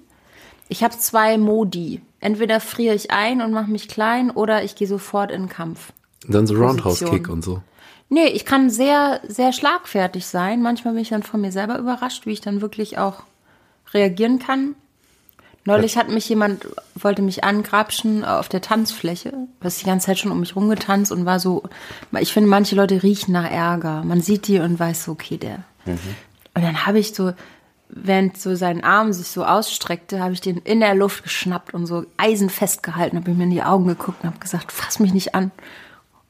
Ich 0.67 0.83
habe 0.83 0.97
zwei 0.97 1.37
Modi. 1.37 2.01
Entweder 2.19 2.59
friere 2.59 2.95
ich 2.95 3.11
ein 3.11 3.41
und 3.41 3.51
mache 3.51 3.69
mich 3.69 3.87
klein 3.87 4.31
oder 4.31 4.63
ich 4.63 4.75
gehe 4.75 4.87
sofort 4.87 5.31
in 5.31 5.43
den 5.43 5.49
Kampf. 5.49 5.93
Dann 6.27 6.47
so 6.47 6.55
Roundhouse-Kick 6.55 7.29
und 7.29 7.43
so. 7.43 7.61
Nee, 8.09 8.27
ich 8.27 8.45
kann 8.45 8.69
sehr, 8.69 9.21
sehr 9.27 9.53
schlagfertig 9.53 10.25
sein. 10.25 10.61
Manchmal 10.61 10.95
bin 10.95 11.03
ich 11.03 11.09
dann 11.09 11.23
von 11.23 11.39
mir 11.39 11.51
selber 11.51 11.77
überrascht, 11.77 12.25
wie 12.25 12.31
ich 12.31 12.41
dann 12.41 12.61
wirklich 12.61 12.97
auch 12.97 13.23
reagieren 13.93 14.39
kann. 14.39 14.75
Neulich 15.63 15.95
hat 15.95 16.09
mich 16.09 16.27
jemand, 16.27 16.67
wollte 16.95 17.21
mich 17.21 17.43
angrapschen 17.43 18.25
auf 18.25 18.49
der 18.49 18.61
Tanzfläche. 18.61 19.29
Du 19.29 19.63
hast 19.63 19.79
die 19.81 19.85
ganze 19.85 20.07
Zeit 20.07 20.17
schon 20.17 20.31
um 20.31 20.39
mich 20.39 20.55
rumgetanzt 20.55 21.11
und 21.11 21.25
war 21.25 21.39
so, 21.39 21.63
ich 22.19 22.33
finde, 22.33 22.49
manche 22.49 22.75
Leute 22.75 23.03
riechen 23.03 23.31
nach 23.31 23.49
Ärger. 23.49 24.03
Man 24.03 24.21
sieht 24.21 24.47
die 24.47 24.59
und 24.59 24.79
weiß 24.79 25.03
so, 25.05 25.11
okay, 25.11 25.37
der. 25.37 25.63
Und 26.55 26.63
dann 26.63 26.85
habe 26.87 26.97
ich 26.97 27.13
so, 27.13 27.33
während 27.89 28.39
so 28.39 28.55
sein 28.55 28.83
Arm 28.83 29.13
sich 29.13 29.27
so 29.27 29.45
ausstreckte, 29.45 30.19
habe 30.19 30.33
ich 30.33 30.41
den 30.41 30.57
in 30.57 30.79
der 30.79 30.95
Luft 30.95 31.23
geschnappt 31.23 31.73
und 31.75 31.85
so 31.85 32.05
eisenfest 32.17 32.81
gehalten, 32.81 33.17
habe 33.17 33.29
ihm 33.29 33.41
in 33.41 33.51
die 33.51 33.63
Augen 33.63 33.87
geguckt 33.87 34.23
und 34.23 34.29
habe 34.29 34.39
gesagt, 34.39 34.71
fass 34.71 34.99
mich 34.99 35.13
nicht 35.13 35.35
an. 35.35 35.51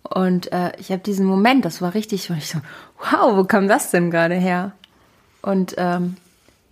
Und 0.03 0.51
äh, 0.51 0.73
ich 0.77 0.91
habe 0.91 1.01
diesen 1.01 1.25
Moment, 1.25 1.63
das 1.63 1.81
war 1.81 1.93
richtig, 1.93 2.29
und 2.29 2.37
ich 2.37 2.49
so, 2.49 2.59
wow, 2.99 3.37
wo 3.37 3.45
kam 3.45 3.69
das 3.69 3.91
denn 3.91 4.11
gerade 4.11 4.35
her? 4.35 4.73
Und 5.41 5.75
ähm, 5.77 6.17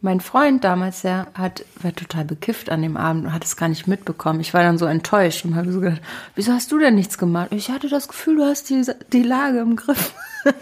mein 0.02 0.22
Freund 0.22 0.64
damals, 0.64 1.02
der 1.02 1.28
hat, 1.34 1.66
war 1.82 1.94
total 1.94 2.24
bekifft 2.26 2.70
an 2.70 2.82
dem 2.82 2.96
Abend 2.96 3.26
und 3.26 3.34
hat 3.34 3.44
es 3.44 3.58
gar 3.58 3.68
nicht 3.68 3.88
mitbekommen. 3.88 4.40
Ich 4.40 4.54
war 4.54 4.64
dann 4.64 4.78
so 4.78 4.86
enttäuscht 4.86 5.44
und 5.44 5.56
habe 5.56 5.72
so 5.72 5.82
gedacht, 5.82 6.02
wieso 6.36 6.54
hast 6.54 6.72
du 6.72 6.80
denn 6.80 6.96
nichts 6.96 7.18
gemacht? 7.18 7.50
Ich 7.52 7.70
hatte 7.70 7.90
das 7.90 8.08
Gefühl, 8.08 8.38
du 8.38 8.46
hast 8.46 8.70
die, 8.70 8.86
die 9.12 9.24
Lage 9.24 9.60
im 9.60 9.76
Griff. 9.76 10.14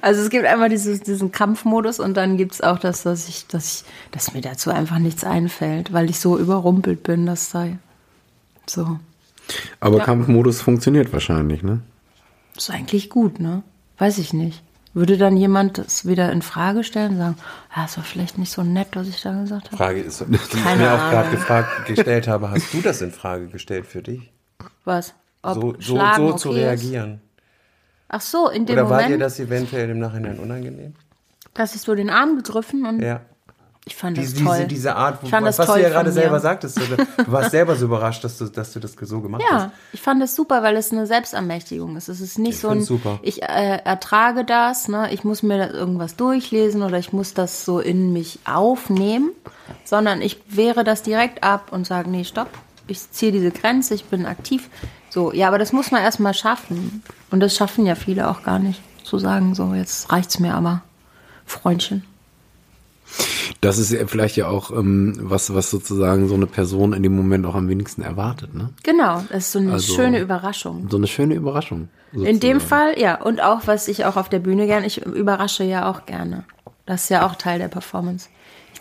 also 0.00 0.22
es 0.22 0.30
gibt 0.30 0.44
einmal 0.44 0.68
dieses, 0.68 1.00
diesen 1.00 1.30
Kampfmodus 1.30 2.00
und 2.00 2.16
dann 2.16 2.36
gibt's 2.36 2.60
auch 2.60 2.78
das, 2.78 3.04
dass 3.04 3.28
ich, 3.28 3.46
dass 3.46 3.82
ich, 3.82 3.84
dass 4.10 4.34
mir 4.34 4.40
dazu 4.40 4.70
einfach 4.70 4.98
nichts 4.98 5.22
einfällt, 5.22 5.92
weil 5.92 6.10
ich 6.10 6.18
so 6.18 6.36
überrumpelt 6.36 7.04
bin, 7.04 7.26
das 7.26 7.50
sei 7.50 7.78
so. 8.66 8.98
Aber 9.78 9.98
Ja. 9.98 10.04
Kampfmodus 10.04 10.62
funktioniert 10.62 11.12
wahrscheinlich, 11.12 11.62
ne? 11.62 11.80
ist 12.56 12.70
eigentlich 12.70 13.10
gut, 13.10 13.40
ne? 13.40 13.62
Weiß 13.98 14.18
ich 14.18 14.32
nicht. 14.32 14.62
Würde 14.94 15.18
dann 15.18 15.36
jemand 15.36 15.78
das 15.78 16.06
wieder 16.06 16.30
in 16.30 16.40
Frage 16.40 16.84
stellen 16.84 17.12
und 17.12 17.18
sagen, 17.18 17.36
ja, 17.76 17.84
es 17.84 17.96
war 17.96 18.04
vielleicht 18.04 18.38
nicht 18.38 18.52
so 18.52 18.62
nett, 18.62 18.88
was 18.94 19.08
ich 19.08 19.20
da 19.20 19.32
gesagt 19.40 19.66
habe? 19.66 19.76
Frage 19.76 20.00
ist, 20.00 20.20
die 20.20 20.34
ich 20.34 20.64
mir 20.76 20.94
auch 20.94 21.10
gerade 21.10 21.30
gefragt, 21.30 21.86
gestellt 21.86 22.28
habe, 22.28 22.50
hast 22.50 22.72
du 22.72 22.80
das 22.80 23.02
in 23.02 23.10
Frage 23.10 23.48
gestellt 23.48 23.86
für 23.86 24.02
dich? 24.02 24.32
Was? 24.84 25.14
Ob 25.42 25.54
So, 25.54 25.74
so, 25.78 25.96
Schlagen 25.96 26.28
so 26.28 26.32
zu 26.36 26.48
okay 26.50 26.58
ist? 26.60 26.64
reagieren. 26.64 27.20
Ach 28.08 28.20
so, 28.20 28.48
in 28.48 28.66
dem 28.66 28.74
Oder 28.74 28.88
war 28.88 28.98
dir 28.98 29.04
Moment, 29.04 29.22
das 29.22 29.40
eventuell 29.40 29.90
im 29.90 29.98
Nachhinein 29.98 30.38
unangenehm? 30.38 30.94
dass 31.54 31.74
ich 31.74 31.82
so 31.82 31.94
den 31.94 32.10
Arm 32.10 32.36
gegriffen 32.36 32.86
und 32.86 33.00
Ja. 33.00 33.20
Ich 33.86 33.96
fand 33.96 34.16
das 34.16 34.32
Diese, 34.32 34.42
toll. 34.44 34.56
diese, 34.56 34.66
diese 34.68 34.96
Art, 34.96 35.18
Ich 35.22 35.28
fand 35.30 35.44
was, 35.46 35.56
das 35.56 35.66
was 35.66 35.74
toll 35.74 35.82
du 35.82 35.88
ja 35.88 35.90
gerade 35.90 36.10
selber 36.10 36.40
sagtest. 36.40 36.78
Du 36.78 36.96
du 36.96 37.32
warst 37.32 37.50
selber 37.50 37.76
so 37.76 37.84
überrascht, 37.84 38.24
dass 38.24 38.38
du, 38.38 38.46
dass 38.46 38.72
du 38.72 38.80
das 38.80 38.94
so 38.98 39.20
gemacht 39.20 39.42
hast. 39.50 39.62
Ja, 39.64 39.72
ich 39.92 40.00
fand 40.00 40.22
das 40.22 40.34
super, 40.34 40.62
weil 40.62 40.74
es 40.76 40.90
eine 40.90 41.06
Selbstermächtigung 41.06 41.94
ist. 41.96 42.08
Es 42.08 42.22
ist 42.22 42.38
nicht 42.38 42.54
Ich 42.54 42.60
so 42.60 42.68
ein, 42.68 42.82
super. 42.82 43.18
ich 43.20 43.42
äh, 43.42 43.80
ertrage 43.84 44.44
das, 44.46 44.88
ne? 44.88 45.12
ich 45.12 45.22
muss 45.22 45.42
mir 45.42 45.70
irgendwas 45.70 46.16
durchlesen 46.16 46.82
oder 46.82 46.98
ich 46.98 47.12
muss 47.12 47.34
das 47.34 47.66
so 47.66 47.78
in 47.78 48.14
mich 48.14 48.38
aufnehmen, 48.46 49.32
sondern 49.84 50.22
ich 50.22 50.40
wehre 50.48 50.82
das 50.82 51.02
direkt 51.02 51.42
ab 51.44 51.68
und 51.70 51.86
sage, 51.86 52.08
nee, 52.08 52.24
stopp, 52.24 52.48
ich 52.86 53.10
ziehe 53.10 53.32
diese 53.32 53.50
Grenze, 53.50 53.94
ich 53.94 54.06
bin 54.06 54.24
aktiv. 54.24 54.70
So, 55.10 55.30
ja, 55.32 55.46
aber 55.48 55.58
das 55.58 55.72
muss 55.72 55.90
man 55.90 56.02
erstmal 56.02 56.32
schaffen. 56.34 57.02
Und 57.30 57.40
das 57.40 57.54
schaffen 57.54 57.84
ja 57.84 57.94
viele 57.96 58.30
auch 58.30 58.42
gar 58.44 58.58
nicht. 58.58 58.80
Zu 59.04 59.18
sagen, 59.18 59.54
so, 59.54 59.74
jetzt 59.74 60.10
reicht's 60.10 60.38
mir 60.38 60.54
aber, 60.54 60.80
Freundchen. 61.44 62.04
Das 63.60 63.78
ist 63.78 63.90
ja 63.92 64.06
vielleicht 64.06 64.36
ja 64.36 64.48
auch 64.48 64.70
ähm, 64.70 65.16
was, 65.20 65.54
was 65.54 65.70
sozusagen 65.70 66.28
so 66.28 66.34
eine 66.34 66.46
Person 66.46 66.92
in 66.92 67.02
dem 67.02 67.14
Moment 67.16 67.46
auch 67.46 67.54
am 67.54 67.68
wenigsten 67.68 68.02
erwartet, 68.02 68.54
ne? 68.54 68.70
Genau, 68.82 69.24
das 69.30 69.44
ist 69.44 69.52
so 69.52 69.58
eine 69.58 69.72
Also- 69.74 69.94
schöne 69.94 70.20
Überraschung. 70.20 70.86
So 70.90 70.96
eine 70.96 71.06
schöne 71.06 71.34
Überraschung. 71.34 71.88
In 72.12 72.38
dem 72.40 72.60
sozusagen. 72.60 72.60
Fall, 72.60 72.98
ja. 73.00 73.20
Und 73.20 73.42
auch, 73.42 73.62
was 73.66 73.88
ich 73.88 74.04
auch 74.04 74.16
auf 74.16 74.28
der 74.28 74.38
Bühne 74.38 74.66
gerne, 74.66 74.86
ich 74.86 75.04
überrasche 75.04 75.64
ja 75.64 75.90
auch 75.90 76.06
gerne. 76.06 76.44
Das 76.86 77.04
ist 77.04 77.08
ja 77.08 77.26
auch 77.26 77.34
Teil 77.34 77.58
der 77.58 77.68
Performance. 77.68 78.28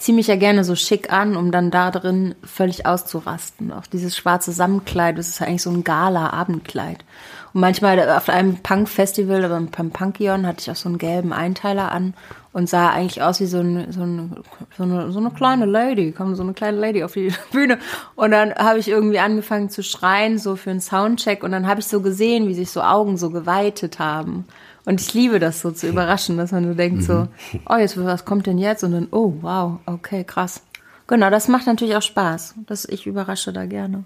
Ziehe 0.03 0.15
mich 0.17 0.27
ja 0.27 0.35
gerne 0.35 0.65
so 0.65 0.75
schick 0.75 1.13
an, 1.13 1.37
um 1.37 1.49
dann 1.49 1.71
da 1.71 1.89
drin 1.89 2.35
völlig 2.43 2.85
auszurasten. 2.85 3.71
Auch 3.71 3.87
dieses 3.87 4.17
schwarze 4.17 4.51
Samtkleid, 4.51 5.17
das 5.17 5.29
ist 5.29 5.39
ja 5.39 5.47
eigentlich 5.47 5.61
so 5.61 5.69
ein 5.69 5.85
Gala-Abendkleid. 5.85 7.05
Und 7.53 7.61
manchmal 7.61 8.09
auf 8.09 8.27
einem 8.27 8.57
Punk-Festival, 8.57 9.45
oder 9.45 9.47
beim 9.47 9.91
Punkion, 9.91 10.45
hatte 10.45 10.59
ich 10.59 10.69
auch 10.69 10.75
so 10.75 10.89
einen 10.89 10.97
gelben 10.97 11.31
Einteiler 11.31 11.89
an 11.93 12.15
und 12.51 12.67
sah 12.67 12.89
eigentlich 12.89 13.21
aus 13.21 13.39
wie 13.39 13.45
so, 13.45 13.59
ein, 13.59 13.93
so, 13.93 14.01
ein, 14.01 14.43
so, 14.75 14.83
eine, 14.83 15.09
so 15.09 15.19
eine 15.19 15.31
kleine 15.31 15.63
Lady, 15.63 16.11
kam 16.11 16.35
so 16.35 16.43
eine 16.43 16.53
kleine 16.53 16.79
Lady 16.79 17.01
auf 17.05 17.13
die 17.13 17.31
Bühne. 17.53 17.79
Und 18.15 18.31
dann 18.31 18.53
habe 18.55 18.79
ich 18.79 18.89
irgendwie 18.89 19.19
angefangen 19.19 19.69
zu 19.69 19.83
schreien, 19.83 20.37
so 20.37 20.57
für 20.57 20.71
einen 20.71 20.81
Soundcheck. 20.81 21.43
Und 21.43 21.53
dann 21.53 21.65
habe 21.65 21.79
ich 21.79 21.87
so 21.87 22.01
gesehen, 22.01 22.49
wie 22.49 22.55
sich 22.55 22.71
so 22.71 22.81
Augen 22.81 23.15
so 23.15 23.29
geweitet 23.29 23.99
haben. 23.99 24.47
Und 24.85 24.99
ich 24.99 25.13
liebe 25.13 25.39
das 25.39 25.61
so 25.61 25.71
zu 25.71 25.87
überraschen, 25.87 26.37
dass 26.37 26.51
man 26.51 26.67
so 26.67 26.73
denkt 26.73 27.03
so, 27.03 27.27
oh, 27.69 27.75
jetzt, 27.75 28.01
was 28.03 28.25
kommt 28.25 28.47
denn 28.47 28.57
jetzt? 28.57 28.83
Und 28.83 28.91
dann, 28.91 29.07
oh, 29.11 29.33
wow, 29.41 29.79
okay, 29.85 30.23
krass. 30.23 30.61
Genau, 31.07 31.29
das 31.29 31.47
macht 31.47 31.67
natürlich 31.67 31.95
auch 31.95 32.01
Spaß. 32.01 32.55
Das, 32.65 32.85
ich 32.85 33.07
überrasche 33.07 33.53
da 33.53 33.65
gerne. 33.65 34.03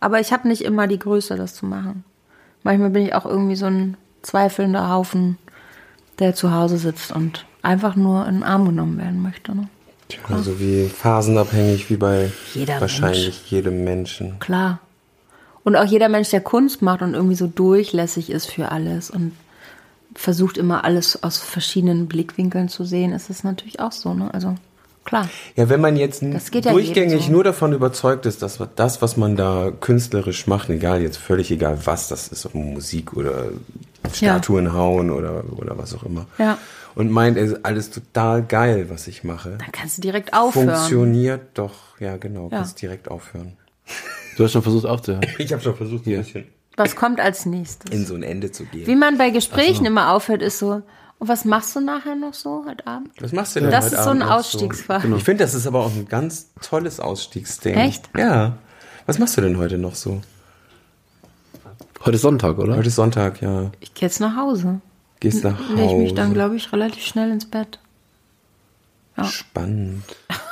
Aber 0.00 0.18
ich 0.18 0.32
habe 0.32 0.48
nicht 0.48 0.62
immer 0.62 0.88
die 0.88 0.98
Größe, 0.98 1.36
das 1.36 1.54
zu 1.54 1.66
machen. 1.66 2.04
Manchmal 2.64 2.90
bin 2.90 3.06
ich 3.06 3.14
auch 3.14 3.26
irgendwie 3.26 3.56
so 3.56 3.66
ein 3.66 3.96
zweifelnder 4.22 4.88
Haufen, 4.88 5.38
der 6.18 6.34
zu 6.34 6.52
Hause 6.52 6.78
sitzt 6.78 7.12
und 7.12 7.44
einfach 7.62 7.94
nur 7.96 8.26
in 8.26 8.36
den 8.36 8.42
Arm 8.42 8.66
genommen 8.66 8.98
werden 8.98 9.22
möchte. 9.22 9.54
Ne? 9.54 9.68
Also 10.28 10.58
wie 10.60 10.88
phasenabhängig 10.88 11.88
wie 11.90 11.96
bei 11.96 12.30
Jeder 12.54 12.80
wahrscheinlich 12.80 13.26
Mensch. 13.26 13.50
jedem 13.50 13.84
Menschen. 13.84 14.38
Klar. 14.40 14.80
Und 15.64 15.76
auch 15.76 15.84
jeder 15.84 16.08
Mensch, 16.08 16.30
der 16.30 16.40
Kunst 16.40 16.82
macht 16.82 17.02
und 17.02 17.14
irgendwie 17.14 17.36
so 17.36 17.46
durchlässig 17.46 18.30
ist 18.30 18.50
für 18.50 18.70
alles 18.70 19.10
und 19.10 19.32
versucht 20.14 20.58
immer 20.58 20.84
alles 20.84 21.22
aus 21.22 21.38
verschiedenen 21.38 22.06
Blickwinkeln 22.08 22.68
zu 22.68 22.84
sehen, 22.84 23.12
ist 23.12 23.30
es 23.30 23.44
natürlich 23.44 23.80
auch 23.80 23.92
so. 23.92 24.14
Ne? 24.14 24.32
Also 24.32 24.54
klar. 25.04 25.28
Ja, 25.56 25.68
wenn 25.68 25.80
man 25.80 25.96
jetzt 25.96 26.22
Das 26.22 26.50
geht 26.50 26.64
ja 26.64 26.72
durchgängig 26.72 27.26
so. 27.26 27.32
nur 27.32 27.44
davon 27.44 27.72
überzeugt 27.72 28.26
ist, 28.26 28.42
dass 28.42 28.58
das, 28.76 29.02
was 29.02 29.16
man 29.16 29.36
da 29.36 29.70
künstlerisch 29.70 30.46
macht, 30.46 30.68
egal 30.70 31.02
jetzt 31.02 31.16
völlig 31.16 31.50
egal, 31.50 31.78
was 31.84 32.08
das 32.08 32.28
ist, 32.28 32.46
ob 32.46 32.54
Musik 32.54 33.14
oder 33.14 33.46
Statuen 34.12 34.72
hauen 34.72 35.10
oder, 35.10 35.44
oder 35.56 35.78
was 35.78 35.94
auch 35.94 36.02
immer. 36.04 36.26
Ja. 36.38 36.58
Und 36.94 37.10
meint, 37.10 37.38
es 37.38 37.52
ist 37.52 37.64
alles 37.64 37.90
total 37.90 38.42
geil, 38.42 38.86
was 38.90 39.06
ich 39.06 39.24
mache. 39.24 39.56
Dann 39.58 39.72
kannst 39.72 39.96
du 39.98 40.02
direkt 40.02 40.34
aufhören. 40.34 40.68
Funktioniert 40.68 41.40
doch, 41.54 41.98
ja 42.00 42.16
genau, 42.18 42.48
Ja. 42.50 42.58
kannst 42.58 42.82
direkt 42.82 43.10
aufhören. 43.10 43.56
Du 44.36 44.44
hast 44.44 44.52
schon 44.52 44.62
versucht 44.62 44.86
aufzuhören. 44.86 45.24
Ich 45.38 45.52
habe 45.52 45.62
schon 45.62 45.74
versucht, 45.76 46.06
ein 46.06 46.18
bisschen 46.18 46.44
Was 46.76 46.96
kommt 46.96 47.20
als 47.20 47.46
nächstes? 47.46 47.90
in 47.90 48.06
so 48.06 48.14
ein 48.14 48.22
Ende 48.22 48.50
zu 48.50 48.64
gehen. 48.64 48.86
Wie 48.86 48.96
man 48.96 49.18
bei 49.18 49.30
Gesprächen 49.30 49.84
immer 49.86 50.12
aufhört, 50.12 50.42
ist 50.42 50.58
so, 50.58 50.82
und 51.18 51.28
was 51.28 51.44
machst 51.44 51.76
du 51.76 51.80
nachher 51.80 52.16
noch 52.16 52.34
so 52.34 52.64
heute 52.66 52.86
Abend? 52.86 53.10
Was 53.20 53.32
machst 53.32 53.54
du 53.54 53.60
denn 53.60 53.70
Das 53.70 53.86
heute 53.86 53.96
ist 53.96 54.04
so 54.04 54.10
ein 54.10 54.22
Abend 54.22 54.30
noch 54.30 54.38
Ausstiegsfall. 54.38 55.12
Ich 55.16 55.24
finde, 55.24 55.44
das 55.44 55.54
ist 55.54 55.66
aber 55.66 55.80
auch 55.84 55.92
ein 55.92 56.08
ganz 56.08 56.50
tolles 56.60 56.98
Ausstiegsding. 56.98 57.74
Echt? 57.74 58.08
Ja. 58.16 58.56
Was 59.06 59.18
machst 59.18 59.36
du 59.36 59.40
denn 59.40 59.58
heute 59.58 59.78
noch 59.78 59.94
so? 59.94 60.20
Heute 62.04 62.16
ist 62.16 62.22
Sonntag, 62.22 62.58
oder? 62.58 62.76
Heute 62.76 62.88
ist 62.88 62.96
Sonntag, 62.96 63.40
ja. 63.42 63.70
Ich 63.80 63.94
gehe 63.94 64.08
jetzt 64.08 64.18
nach 64.20 64.36
Hause. 64.36 64.80
Gehst 65.20 65.44
nach 65.44 65.56
Hause. 65.56 65.74
Lege 65.74 65.92
ich 65.92 65.98
mich 65.98 66.14
dann, 66.14 66.34
glaube 66.34 66.56
ich, 66.56 66.72
relativ 66.72 67.04
schnell 67.04 67.30
ins 67.30 67.46
Bett. 67.46 67.78
Spannend. 69.24 70.04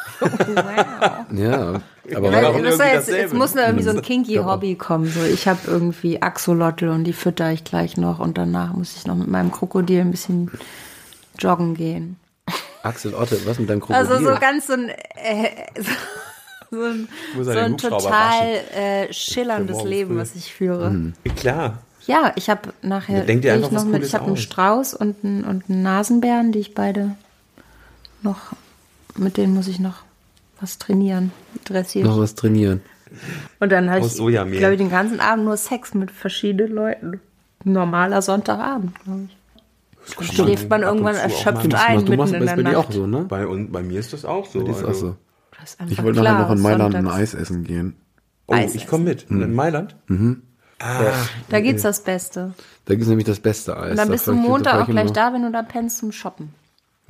Ja, 1.33 1.81
aber 2.15 2.33
warum? 2.33 2.63
das 2.63 2.79
jetzt, 2.79 3.09
jetzt 3.09 3.35
muss 3.35 3.55
noch 3.55 3.63
irgendwie 3.63 3.85
so 3.85 3.91
ein 3.91 4.03
kinky 4.03 4.37
Hobby 4.37 4.75
kommen. 4.75 5.07
So, 5.07 5.23
ich 5.23 5.49
habe 5.49 5.61
irgendwie 5.67 6.23
Axolotl 6.23 6.89
und 6.89 7.05
die 7.05 7.13
fütter 7.13 7.51
ich 7.53 7.65
gleich 7.65 7.97
noch 7.97 8.19
und 8.19 8.39
danach 8.39 8.73
muss 8.73 8.97
ich 8.97 9.07
noch 9.07 9.15
mit 9.15 9.29
meinem 9.29 9.53
Krokodil 9.53 10.01
ein 10.01 10.11
bisschen 10.11 10.51
joggen 11.39 11.75
gehen. 11.75 12.17
Axel 12.83 13.15
Otte, 13.15 13.39
was 13.45 13.59
mit 13.59 13.69
deinem 13.69 13.81
Krokodil? 13.81 13.97
Also 13.97 14.25
so 14.25 14.39
ganz 14.41 14.67
so 14.67 14.73
ein, 14.75 14.89
äh, 14.89 15.51
so, 16.71 16.77
so 16.77 16.85
ein, 16.85 17.09
so 17.43 17.51
ein 17.51 17.77
total 17.77 18.47
äh, 18.75 19.13
schillerndes 19.13 19.83
Leben, 19.85 20.15
früh. 20.15 20.21
was 20.21 20.35
ich 20.35 20.53
führe. 20.53 21.13
Klar. 21.37 21.79
Ja, 22.07 22.33
ich 22.37 22.49
habe 22.49 22.73
nachher 22.83 23.25
denk 23.25 23.43
dir 23.43 23.55
ich 23.55 23.61
noch 23.61 23.73
was 23.73 23.85
mit, 23.85 24.05
ich 24.05 24.15
habe 24.15 24.27
einen. 24.27 24.37
Strauß 24.37 24.95
und 24.95 25.23
einen, 25.23 25.45
und 25.45 25.69
einen 25.69 25.83
Nasenbären, 25.83 26.51
die 26.53 26.61
ich 26.61 26.75
beide 26.75 27.17
noch, 28.23 28.53
mit 29.17 29.37
denen 29.37 29.55
muss 29.55 29.69
ich 29.69 29.79
noch 29.79 30.03
was 30.61 30.79
trainieren, 30.79 31.33
dressieren. 31.65 32.09
Noch 32.09 32.19
was 32.19 32.35
trainieren. 32.35 32.81
Und 33.59 33.73
dann 33.73 33.91
habe 33.91 34.07
ich, 34.07 34.15
glaube 34.15 34.73
ich, 34.73 34.79
den 34.79 34.91
ganzen 34.91 35.21
Abend 35.21 35.45
nur 35.45 35.57
Sex 35.57 35.95
mit 35.95 36.11
verschiedenen 36.11 36.73
Leuten. 36.73 37.21
Ein 37.65 37.73
Normaler 37.73 38.23
Sonntagabend, 38.23 38.95
glaube 39.05 39.29
ich. 39.29 39.37
Dann 40.17 40.27
schläft 40.27 40.71
man 40.71 40.83
irgendwann 40.83 41.17
erschöpft 41.17 41.75
ein 41.75 42.05
du 42.05 42.17
machst 42.17 42.33
mitten 42.33 42.43
in 42.43 42.47
das 42.47 42.57
der 42.57 42.63
bei 42.63 42.73
Nacht. 42.73 42.77
auch 42.77 42.93
so, 42.93 43.07
ne? 43.07 43.27
Bei, 43.29 43.47
und 43.47 43.71
bei 43.71 43.83
mir 43.83 44.01
ist 44.01 44.13
das 44.13 44.25
auch 44.25 44.47
so. 44.47 44.63
Das 44.63 44.79
ist 44.79 44.85
auch 44.85 44.89
also- 44.89 45.07
so. 45.09 45.17
Das 45.61 45.75
ist 45.75 45.91
Ich 45.91 46.03
wollte 46.03 46.23
nachher 46.23 46.45
noch 46.45 46.51
in 46.53 46.63
Mailand 46.63 46.95
ein 46.95 47.05
sonntags. 47.05 47.21
Eis 47.21 47.35
essen 47.35 47.65
gehen. 47.65 47.97
Oh, 48.47 48.55
Eis 48.55 48.75
ich 48.75 48.87
komme 48.87 49.05
mit. 49.05 49.31
Mhm. 49.31 49.43
In 49.43 49.55
Mailand? 49.55 49.95
Da 51.51 51.61
gibt's 51.61 51.83
das 51.83 52.03
Beste. 52.03 52.55
Da 52.87 52.95
gibt 52.95 53.03
es 53.03 53.09
nämlich 53.09 53.27
das 53.27 53.41
beste 53.41 53.77
Eis. 53.77 53.91
Und 53.91 53.97
dann 53.99 54.09
Da 54.09 54.13
bist 54.13 54.27
du 54.27 54.33
Montag 54.33 54.75
auch 54.83 54.89
ich 54.89 54.95
gleich 54.95 55.13
da, 55.13 55.35
wenn 55.35 55.43
du 55.43 55.53
da 55.53 55.63
pennst 55.63 55.99
zum 55.99 56.13
Shoppen. 56.13 56.55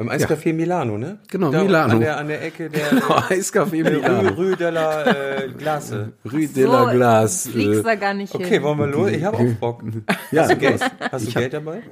Beim 0.01 0.09
Eiscafé 0.09 0.55
Milano, 0.55 0.97
ne? 0.97 1.19
Genau, 1.29 1.51
da 1.51 1.63
Milano. 1.63 1.93
An 1.93 2.01
der, 2.01 2.17
an 2.17 2.29
der 2.29 2.43
Ecke 2.43 2.71
der 2.71 2.91
Eiscafé 3.31 3.83
Rue, 3.87 3.91
Milano. 3.91 4.31
Rue 4.31 4.57
de 4.57 4.71
la 4.71 5.05
äh, 5.05 5.49
Glace. 5.51 5.93
Rue 6.25 6.47
de 6.49 6.65
la 6.65 6.91
Glace. 6.91 7.49
fliegst 7.49 7.81
äh, 7.81 7.83
da 7.83 7.95
gar 7.97 8.15
nicht 8.15 8.35
Okay, 8.35 8.47
hin. 8.49 8.63
wollen 8.63 8.79
wir 8.79 8.87
los? 8.87 9.11
Ich 9.11 9.23
habe 9.23 9.37
auch 9.37 9.53
Bock. 9.61 9.83
Ja, 10.31 10.45
Hast 10.45 10.53
du 10.53 10.57
Geld. 10.57 10.81
Hast 11.13 11.25
du 11.27 11.29
Ich 11.29 11.35
Geld 11.35 11.53
dabei? 11.53 11.83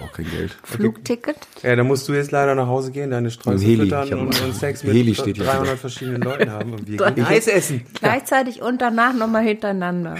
Auch 0.00 0.10
kein 0.14 0.30
Geld. 0.30 0.56
Flugticket? 0.62 1.36
Ja, 1.62 1.76
dann 1.76 1.86
musst 1.86 2.08
du 2.08 2.14
jetzt 2.14 2.30
leider 2.30 2.54
nach 2.54 2.68
Hause 2.68 2.90
gehen, 2.90 3.10
deine 3.10 3.30
Sträuße 3.30 3.62
Heli. 3.62 3.82
füttern 3.82 4.06
Ich 4.06 4.14
und, 4.14 4.40
und 4.40 4.54
Sex 4.54 4.82
mit 4.82 4.94
Heli 4.94 5.14
steht 5.14 5.36
hier 5.36 5.44
300 5.44 5.78
verschiedenen 5.78 6.22
Leuten 6.22 6.50
haben 6.50 6.72
und 6.72 6.88
wir 6.88 6.96
gehen 7.12 7.26
Eis 7.26 7.48
Eis 7.48 7.48
essen. 7.48 7.84
Gleichzeitig 8.00 8.62
und 8.62 8.80
danach 8.80 9.12
nochmal 9.12 9.42
hintereinander. 9.44 10.14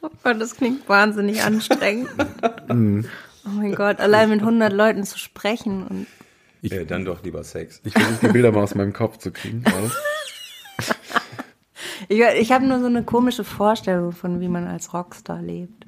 oh 0.00 0.08
Gott, 0.24 0.40
das 0.40 0.56
klingt 0.56 0.88
wahnsinnig 0.88 1.42
anstrengend. 1.42 2.08
Oh 3.46 3.50
mein 3.50 3.74
Gott, 3.74 4.00
allein 4.00 4.30
mit 4.30 4.40
100 4.40 4.72
Leuten 4.72 5.04
zu 5.04 5.18
sprechen. 5.18 5.86
Und 5.86 6.06
Ja, 6.62 6.84
dann 6.84 7.04
doch 7.04 7.22
lieber 7.22 7.44
Sex. 7.44 7.80
Ich 7.84 7.92
versuche 7.92 8.26
die 8.26 8.32
Bilder 8.32 8.52
mal 8.52 8.62
aus 8.62 8.74
meinem 8.74 8.92
Kopf 8.92 9.18
zu 9.18 9.30
kriegen. 9.30 9.62
ich 12.08 12.20
ich 12.20 12.52
habe 12.52 12.66
nur 12.66 12.80
so 12.80 12.86
eine 12.86 13.02
komische 13.04 13.44
Vorstellung 13.44 14.12
von, 14.12 14.40
wie 14.40 14.48
man 14.48 14.66
als 14.66 14.92
Rockstar 14.92 15.42
lebt. 15.42 15.84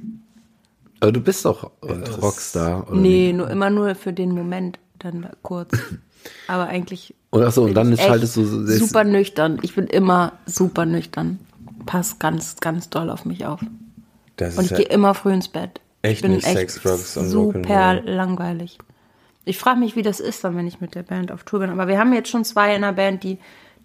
Aber 1.01 1.13
du 1.13 1.21
bist 1.21 1.45
doch 1.45 1.71
äh, 1.83 1.93
Rockstar. 1.93 2.89
Oder 2.89 3.01
Nee, 3.01 3.33
nur 3.33 3.51
immer 3.51 3.71
nur 3.71 3.95
für 3.95 4.13
den 4.13 4.33
Moment, 4.33 4.79
dann 4.99 5.29
kurz. 5.43 5.73
Aber 6.49 6.67
eigentlich 6.67 7.15
Und 7.31 7.45
achso, 7.45 7.65
und 7.65 7.75
dann 7.75 7.93
ich 7.93 8.01
schaltest 8.01 8.37
du 8.37 8.45
so. 8.45 8.67
super 8.67 9.05
nüchtern. 9.05 9.59
Ich 9.63 9.75
bin 9.75 9.87
immer 9.87 10.33
super 10.47 10.87
nüchtern. 10.87 11.39
Pass 11.87 12.19
ganz, 12.19 12.57
ganz 12.57 12.91
doll 12.91 13.11
auf 13.11 13.25
mich 13.25 13.47
auf. 13.47 13.61
Das 14.37 14.59
Und 14.59 14.65
ich 14.65 14.77
gehe 14.77 14.87
ja, 14.87 14.93
immer 14.93 15.15
früh 15.15 15.33
ins 15.33 15.49
Bett. 15.49 15.81
Echt 16.09 16.19
ich 16.19 16.23
bin 16.23 16.33
nicht 16.33 16.47
echt 16.47 16.57
Sex, 16.57 16.81
Drugs 16.83 17.17
und 17.17 17.29
super 17.29 18.01
langweilig. 18.03 18.79
Ich 19.45 19.59
frage 19.59 19.79
mich, 19.81 19.97
wie 19.97 20.03
das 20.03 20.21
ist 20.21 20.45
dann, 20.45 20.57
wenn 20.57 20.67
ich 20.67 20.81
mit 20.81 20.95
der 20.95 21.03
Band 21.03 21.33
auf 21.33 21.45
Tour 21.45 21.61
bin. 21.61 21.71
Aber 21.71 21.89
wir 21.89 21.99
haben 21.99 22.13
jetzt 22.13 22.29
schon 22.29 22.45
zwei 22.45 22.75
in 22.75 22.83
der 22.83 22.93
Band, 22.93 23.23
die, 23.25 23.39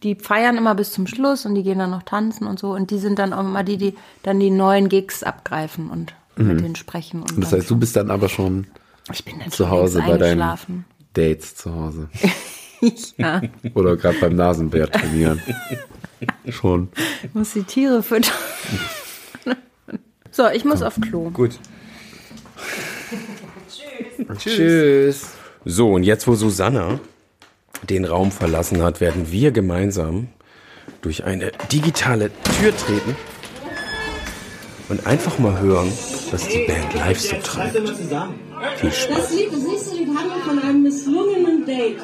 die 0.03 0.15
feiern 0.15 0.57
immer 0.57 0.75
bis 0.75 0.91
zum 0.91 1.07
Schluss 1.07 1.45
und 1.45 1.55
die 1.55 1.63
gehen 1.63 1.79
dann 1.79 1.91
noch 1.91 2.03
tanzen 2.03 2.47
und 2.47 2.59
so. 2.59 2.71
Und 2.73 2.91
die 2.91 2.97
sind 2.97 3.17
dann 3.19 3.31
auch 3.31 3.39
immer 3.41 3.63
die, 3.63 3.77
die 3.77 3.95
dann 4.23 4.39
die 4.39 4.49
neuen 4.49 4.89
Gigs 4.89 5.23
abgreifen 5.23 5.89
und 5.89 6.13
mit 6.35 6.59
denen 6.59 6.75
sprechen. 6.75 7.21
Und 7.21 7.37
Mhm. 7.37 7.41
das 7.41 7.53
heißt, 7.53 7.69
du 7.69 7.77
bist 7.77 7.95
dann 7.95 8.11
aber 8.11 8.27
schon 8.27 8.67
ich 9.11 9.23
bin 9.23 9.39
dann 9.39 9.51
zu 9.51 9.57
schon 9.63 9.69
Hause 9.69 10.03
bei 10.05 10.17
deinen. 10.17 10.85
Dates 11.13 11.55
zu 11.55 11.73
Hause. 11.73 12.09
ja, 13.17 13.41
Oder 13.75 13.95
gerade 13.97 14.17
beim 14.19 14.35
Nasenbär 14.35 14.89
trainieren. 14.91 15.41
schon. 16.49 16.89
ich 17.23 17.33
muss 17.33 17.53
die 17.53 17.63
Tiere 17.63 18.01
füttern. 18.03 18.33
so, 20.31 20.47
ich 20.49 20.65
muss 20.65 20.81
auf 20.81 20.99
Klo. 20.99 21.29
gut. 21.29 21.59
Tschüss. 24.37 25.31
So, 25.65 25.93
und 25.93 26.03
jetzt, 26.03 26.27
wo 26.27 26.35
Susanna 26.35 26.99
den 27.89 28.05
Raum 28.05 28.31
verlassen 28.31 28.81
hat, 28.81 29.01
werden 29.01 29.31
wir 29.31 29.51
gemeinsam 29.51 30.29
durch 31.01 31.23
eine 31.23 31.51
digitale 31.71 32.31
Tür 32.59 32.75
treten 32.75 33.15
und 34.89 35.05
einfach 35.05 35.39
mal 35.39 35.59
hören, 35.59 35.91
was 36.31 36.47
die 36.47 36.65
Band 36.65 36.93
live 36.93 37.19
so 37.19 37.35
treibt. 37.43 37.77
Viel 38.77 38.91
Spaß. 38.91 39.17
Das 39.17 39.33
Lied, 39.33 39.51
das 39.51 39.59
nächste 39.59 39.95
Lied 39.95 40.07
handelt 40.09 40.43
von 40.45 40.59
einem 40.59 40.83
misslungenen 40.83 41.65
Date. 41.65 41.99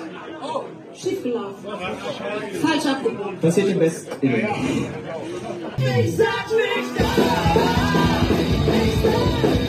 Schiefgelaufen. 0.93 1.69
Falsch 2.61 2.85
abgebogen. 2.85 3.39
Passiert 3.39 3.69
im 3.69 3.79
Besten. 3.79 4.17
Ich 4.21 6.17
sag 6.17 6.45
nicht 6.51 6.99
Ja, 9.03 9.68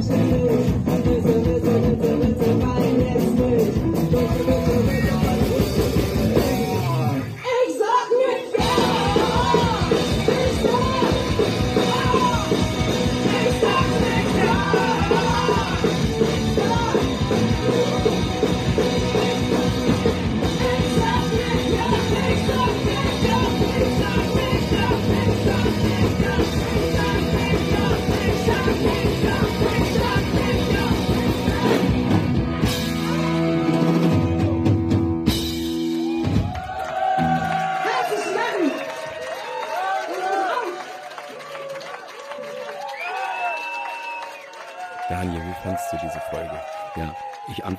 Shut 0.00 0.16
up, 29.26 29.49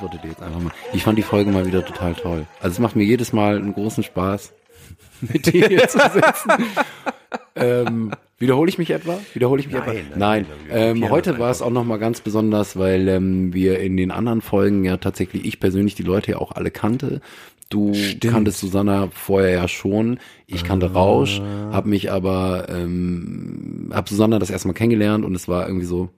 antworte 0.01 0.21
dir 0.21 0.29
jetzt 0.29 0.41
einfach 0.41 0.59
mal. 0.59 0.71
Ich 0.93 1.03
fand 1.03 1.17
die 1.17 1.23
Folge 1.23 1.51
mal 1.51 1.65
wieder 1.65 1.85
total 1.85 2.15
toll. 2.15 2.45
Also 2.59 2.73
es 2.73 2.79
macht 2.79 2.95
mir 2.95 3.03
jedes 3.03 3.33
Mal 3.33 3.57
einen 3.57 3.73
großen 3.73 4.03
Spaß, 4.03 4.53
mit 5.21 5.51
dir 5.51 5.67
hier 5.67 5.87
zu 5.87 5.99
sitzen. 5.99 6.65
ähm, 7.55 8.11
wiederhole 8.39 8.69
ich 8.69 8.77
mich 8.79 8.89
etwa? 8.89 9.19
Wiederhole 9.33 9.61
ich 9.61 9.67
mich 9.67 9.75
etwa? 9.75 9.93
nein, 9.93 10.05
Nein. 10.15 10.17
nein, 10.17 10.45
wir 10.67 10.75
ähm, 10.75 11.09
heute 11.09 11.37
war 11.37 11.51
es 11.51 11.61
auch 11.61 11.69
noch 11.69 11.85
mal 11.85 11.97
ganz 11.99 12.21
besonders, 12.21 12.77
weil 12.77 13.07
ähm, 13.07 13.53
wir 13.53 13.79
in 13.79 13.95
den 13.95 14.11
anderen 14.11 14.41
Folgen 14.41 14.83
ja 14.83 14.97
tatsächlich 14.97 15.45
ich 15.45 15.59
persönlich 15.59 15.95
die 15.95 16.03
Leute 16.03 16.31
ja 16.31 16.37
auch 16.37 16.51
alle 16.53 16.71
kannte. 16.71 17.21
Du 17.69 17.93
kanntest 18.19 18.59
Susanna 18.59 19.07
vorher 19.13 19.51
ja 19.51 19.67
schon. 19.69 20.19
Ich 20.45 20.65
kannte 20.65 20.87
Ah. 20.87 20.93
Rausch, 20.93 21.39
habe 21.71 21.87
mich 21.87 22.11
aber 22.11 22.67
ähm, 22.67 23.91
habe 23.93 24.09
Susanna 24.09 24.39
das 24.39 24.49
erste 24.49 24.67
Mal 24.67 24.73
kennengelernt 24.73 25.23
und 25.23 25.33
es 25.35 25.47
war 25.47 25.67
irgendwie 25.67 25.85
so 25.85 26.09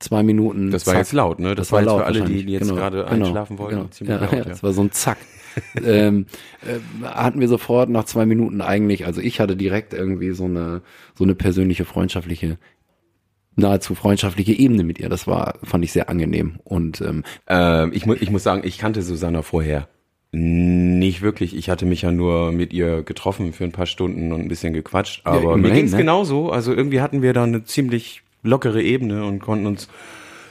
zwei 0.00 0.22
Minuten. 0.22 0.70
Das 0.70 0.86
war 0.86 0.94
zack. 0.94 1.00
jetzt 1.02 1.12
laut, 1.12 1.38
ne? 1.38 1.54
Das, 1.54 1.68
Das 1.68 1.72
war 1.72 1.76
war 1.76 1.82
jetzt 1.82 1.88
laut 1.90 2.16
für 2.16 2.22
alle, 2.24 2.42
die, 2.42 2.52
jetzt 2.52 2.62
Genau, 2.62 2.74
gerade 2.74 3.04
genau, 3.04 3.10
einschlafen 3.26 3.58
wollten, 3.58 3.76
genau. 3.76 3.88
ziemlich 3.88 4.16
ja, 4.16 4.22
laut. 4.22 4.32
Ja, 4.32 4.38
Ja. 4.38 4.44
das 4.44 4.62
war 4.62 4.72
so 4.72 4.82
ein 4.82 4.90
Zack. 4.92 5.18
ähm, 5.84 6.26
äh, 6.62 7.06
hatten 7.06 7.40
wir 7.40 7.48
sofort 7.48 7.88
nach 7.90 8.04
zwei 8.04 8.24
Minuten 8.24 8.60
eigentlich, 8.60 9.06
also 9.06 9.20
ich 9.20 9.40
hatte 9.40 9.56
direkt 9.56 9.92
irgendwie 9.94 10.30
so 10.32 10.44
eine 10.44 10.82
so 11.14 11.24
eine 11.24 11.34
persönliche 11.34 11.84
freundschaftliche 11.84 12.56
nahezu 13.56 13.94
freundschaftliche 13.96 14.52
Ebene 14.52 14.84
mit 14.84 15.00
ihr. 15.00 15.08
Das 15.08 15.26
war 15.26 15.54
fand 15.64 15.84
ich 15.84 15.92
sehr 15.92 16.08
angenehm 16.08 16.60
und 16.64 17.00
ähm, 17.00 17.24
Ähm, 17.48 17.90
ich, 17.92 18.06
mu 18.06 18.14
ich 18.14 18.30
muss 18.30 18.42
sagen, 18.44 18.62
ich 18.64 18.78
kannte 18.78 19.02
Susanna 19.02 19.42
vorher. 19.42 19.88
Nicht 20.32 21.22
wirklich. 21.22 21.56
Ich 21.56 21.68
hatte 21.68 21.84
mich 21.86 22.02
ja 22.02 22.12
nur 22.12 22.52
mit 22.52 22.72
ihr 22.72 23.02
getroffen 23.02 23.52
für 23.52 23.64
ein 23.64 23.72
paar 23.72 23.86
Stunden 23.86 24.32
und 24.32 24.40
ein 24.40 24.48
bisschen 24.48 24.72
gequatscht. 24.72 25.22
Aber 25.26 25.40
mir 25.40 25.54
immerhin, 25.54 25.74
ging's 25.76 25.90
ne? 25.92 25.98
genauso. 25.98 26.50
Also 26.52 26.72
irgendwie 26.72 27.00
hatten 27.00 27.20
wir 27.22 27.32
da 27.32 27.42
eine 27.42 27.64
ziemlich 27.64 28.22
lockere 28.42 28.82
Ebene 28.82 29.24
und 29.24 29.40
konnten 29.40 29.66
uns 29.66 29.88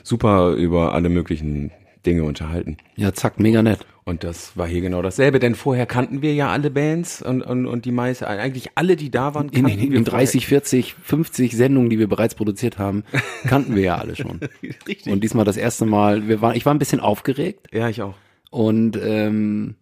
super 0.03 0.51
über 0.53 0.93
alle 0.93 1.09
möglichen 1.09 1.71
Dinge 2.05 2.23
unterhalten. 2.23 2.77
ja 2.95 3.13
zack 3.13 3.39
mega 3.39 3.61
nett. 3.61 3.85
Und 4.05 4.23
das 4.23 4.57
war 4.57 4.67
hier 4.67 4.81
genau 4.81 5.01
dasselbe, 5.03 5.37
denn 5.39 5.53
vorher 5.53 5.85
kannten 5.85 6.21
wir 6.23 6.33
ja 6.33 6.49
alle 6.49 6.71
Bands 6.71 7.21
und, 7.21 7.43
und, 7.43 7.67
und 7.67 7.85
die 7.85 7.91
meisten, 7.91 8.23
eigentlich 8.25 8.69
alle, 8.73 8.95
die 8.95 9.11
da 9.11 9.35
waren, 9.35 9.49
In, 9.49 9.63
kannten 9.65 9.79
in, 9.79 9.91
wir 9.91 9.97
in 9.99 10.03
30, 10.05 10.47
40, 10.47 10.95
50 10.95 11.55
Sendungen, 11.55 11.91
die 11.91 11.99
wir 11.99 12.07
bereits 12.07 12.33
produziert 12.33 12.79
haben, 12.79 13.03
kannten 13.47 13.75
wir 13.75 13.83
ja 13.83 13.97
alle 13.97 14.15
schon. 14.15 14.39
Richtig. 14.87 15.11
Und 15.13 15.23
diesmal 15.23 15.45
das 15.45 15.57
erste 15.57 15.85
Mal, 15.85 16.27
wir 16.27 16.41
waren, 16.41 16.55
ich 16.55 16.65
war 16.65 16.73
ein 16.73 16.79
bisschen 16.79 17.01
aufgeregt 17.01 17.67
vorher. 17.69 17.81
Ja, 17.85 17.89
ich 17.89 18.01
auch. 18.01 18.15
und 18.49 18.97
ähm, 18.99 19.75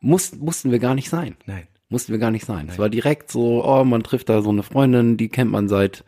mussten, 0.00 0.38
mussten 0.38 0.70
wir 0.70 0.78
gar 0.78 0.94
nicht 0.94 1.08
sein. 1.08 1.36
Nein. 1.46 1.66
Mussten 1.88 2.12
wir 2.12 2.18
gar 2.18 2.30
nicht 2.30 2.44
sein. 2.44 2.68
Es 2.68 2.78
war 2.78 2.88
direkt 2.88 3.30
so, 3.32 3.64
oh, 3.64 3.84
man 3.84 4.02
trifft 4.02 4.28
da 4.28 4.42
so 4.42 4.50
eine 4.50 4.62
Freundin, 4.64 5.16
die 5.16 5.28
kennt 5.28 5.50
man 5.50 5.68
seit 5.68 6.04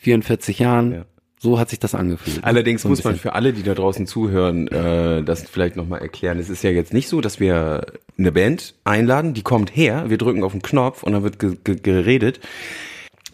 44 0.00 0.58
Jahren. 0.58 0.92
Ja. 0.92 1.04
So 1.42 1.58
hat 1.58 1.70
sich 1.70 1.78
das 1.78 1.94
angefühlt. 1.94 2.44
Allerdings 2.44 2.82
so 2.82 2.88
muss 2.88 3.02
man 3.02 3.14
bisschen. 3.14 3.30
für 3.30 3.34
alle, 3.34 3.54
die 3.54 3.62
da 3.62 3.72
draußen 3.72 4.06
zuhören, 4.06 4.68
äh, 4.68 5.22
das 5.22 5.48
vielleicht 5.48 5.74
nochmal 5.74 6.02
erklären. 6.02 6.38
Es 6.38 6.50
ist 6.50 6.62
ja 6.62 6.70
jetzt 6.70 6.92
nicht 6.92 7.08
so, 7.08 7.22
dass 7.22 7.40
wir 7.40 7.86
eine 8.18 8.30
Band 8.30 8.74
einladen, 8.84 9.32
die 9.32 9.40
kommt 9.42 9.74
her, 9.74 10.04
wir 10.10 10.18
drücken 10.18 10.44
auf 10.44 10.52
den 10.52 10.60
Knopf 10.60 11.02
und 11.02 11.12
dann 11.12 11.22
wird 11.22 11.38
ge 11.38 11.56
ge 11.64 11.76
geredet. 11.76 12.40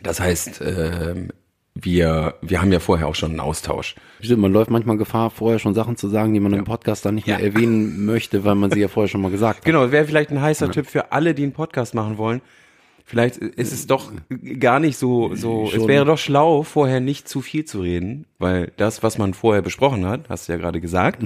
Das 0.05 0.21
heißt, 0.21 0.61
ähm, 0.65 1.31
wir, 1.75 2.35
wir 2.43 2.63
haben 2.63 2.71
ja 2.73 2.79
vorher 2.79 3.09
auch 3.09 3.17
schon 3.17 3.31
einen 3.33 3.41
Austausch. 3.41 3.97
Stimmt, 4.21 4.41
man 4.41 4.53
läuft 4.53 4.71
manchmal 4.71 4.97
Gefahr, 4.99 5.31
vorher 5.31 5.59
schon 5.59 5.75
Sachen 5.75 5.97
zu 5.97 6.09
sagen, 6.09 6.33
die 6.33 6.39
man 6.41 6.53
im 6.55 6.65
Podcast 6.65 7.05
dann 7.05 7.17
nicht 7.17 7.27
mehr 7.27 7.41
Ja. 7.41 7.45
erwähnen 7.45 8.07
möchte, 8.07 8.45
weil 8.45 8.55
man 8.55 8.71
sie 8.71 8.81
ja 8.81 8.87
vorher 8.89 9.09
schon 9.09 9.21
mal 9.21 9.33
gesagt 9.33 9.59
hat. 9.59 9.65
Genau, 9.65 9.91
wäre 9.91 10.05
vielleicht 10.07 10.31
ein 10.31 10.41
heißer 10.41 10.71
Tipp 10.71 10.87
für 10.87 11.11
alle, 11.11 11.35
die 11.35 11.43
einen 11.43 11.53
Podcast 11.53 11.93
machen 11.95 12.19
wollen. 12.19 12.41
Vielleicht 13.09 13.37
ist 13.37 13.73
es 13.73 13.87
doch 13.87 14.11
gar 14.59 14.81
nicht 14.81 14.97
so, 14.99 15.33
so, 15.37 15.67
es 15.67 15.75
Schon. 15.75 15.87
wäre 15.87 16.05
doch 16.05 16.19
schlau, 16.19 16.65
vorher 16.65 16.99
nicht 16.99 17.29
zu 17.29 17.41
viel 17.41 17.65
zu 17.65 17.81
reden, 17.81 18.27
weil 18.41 18.73
das, 18.79 19.05
was 19.05 19.17
man 19.17 19.33
vorher 19.33 19.63
besprochen 19.63 20.05
hat, 20.05 20.29
hast 20.29 20.49
du 20.49 20.53
ja 20.53 20.59
gerade 20.59 20.81
gesagt, 20.81 21.23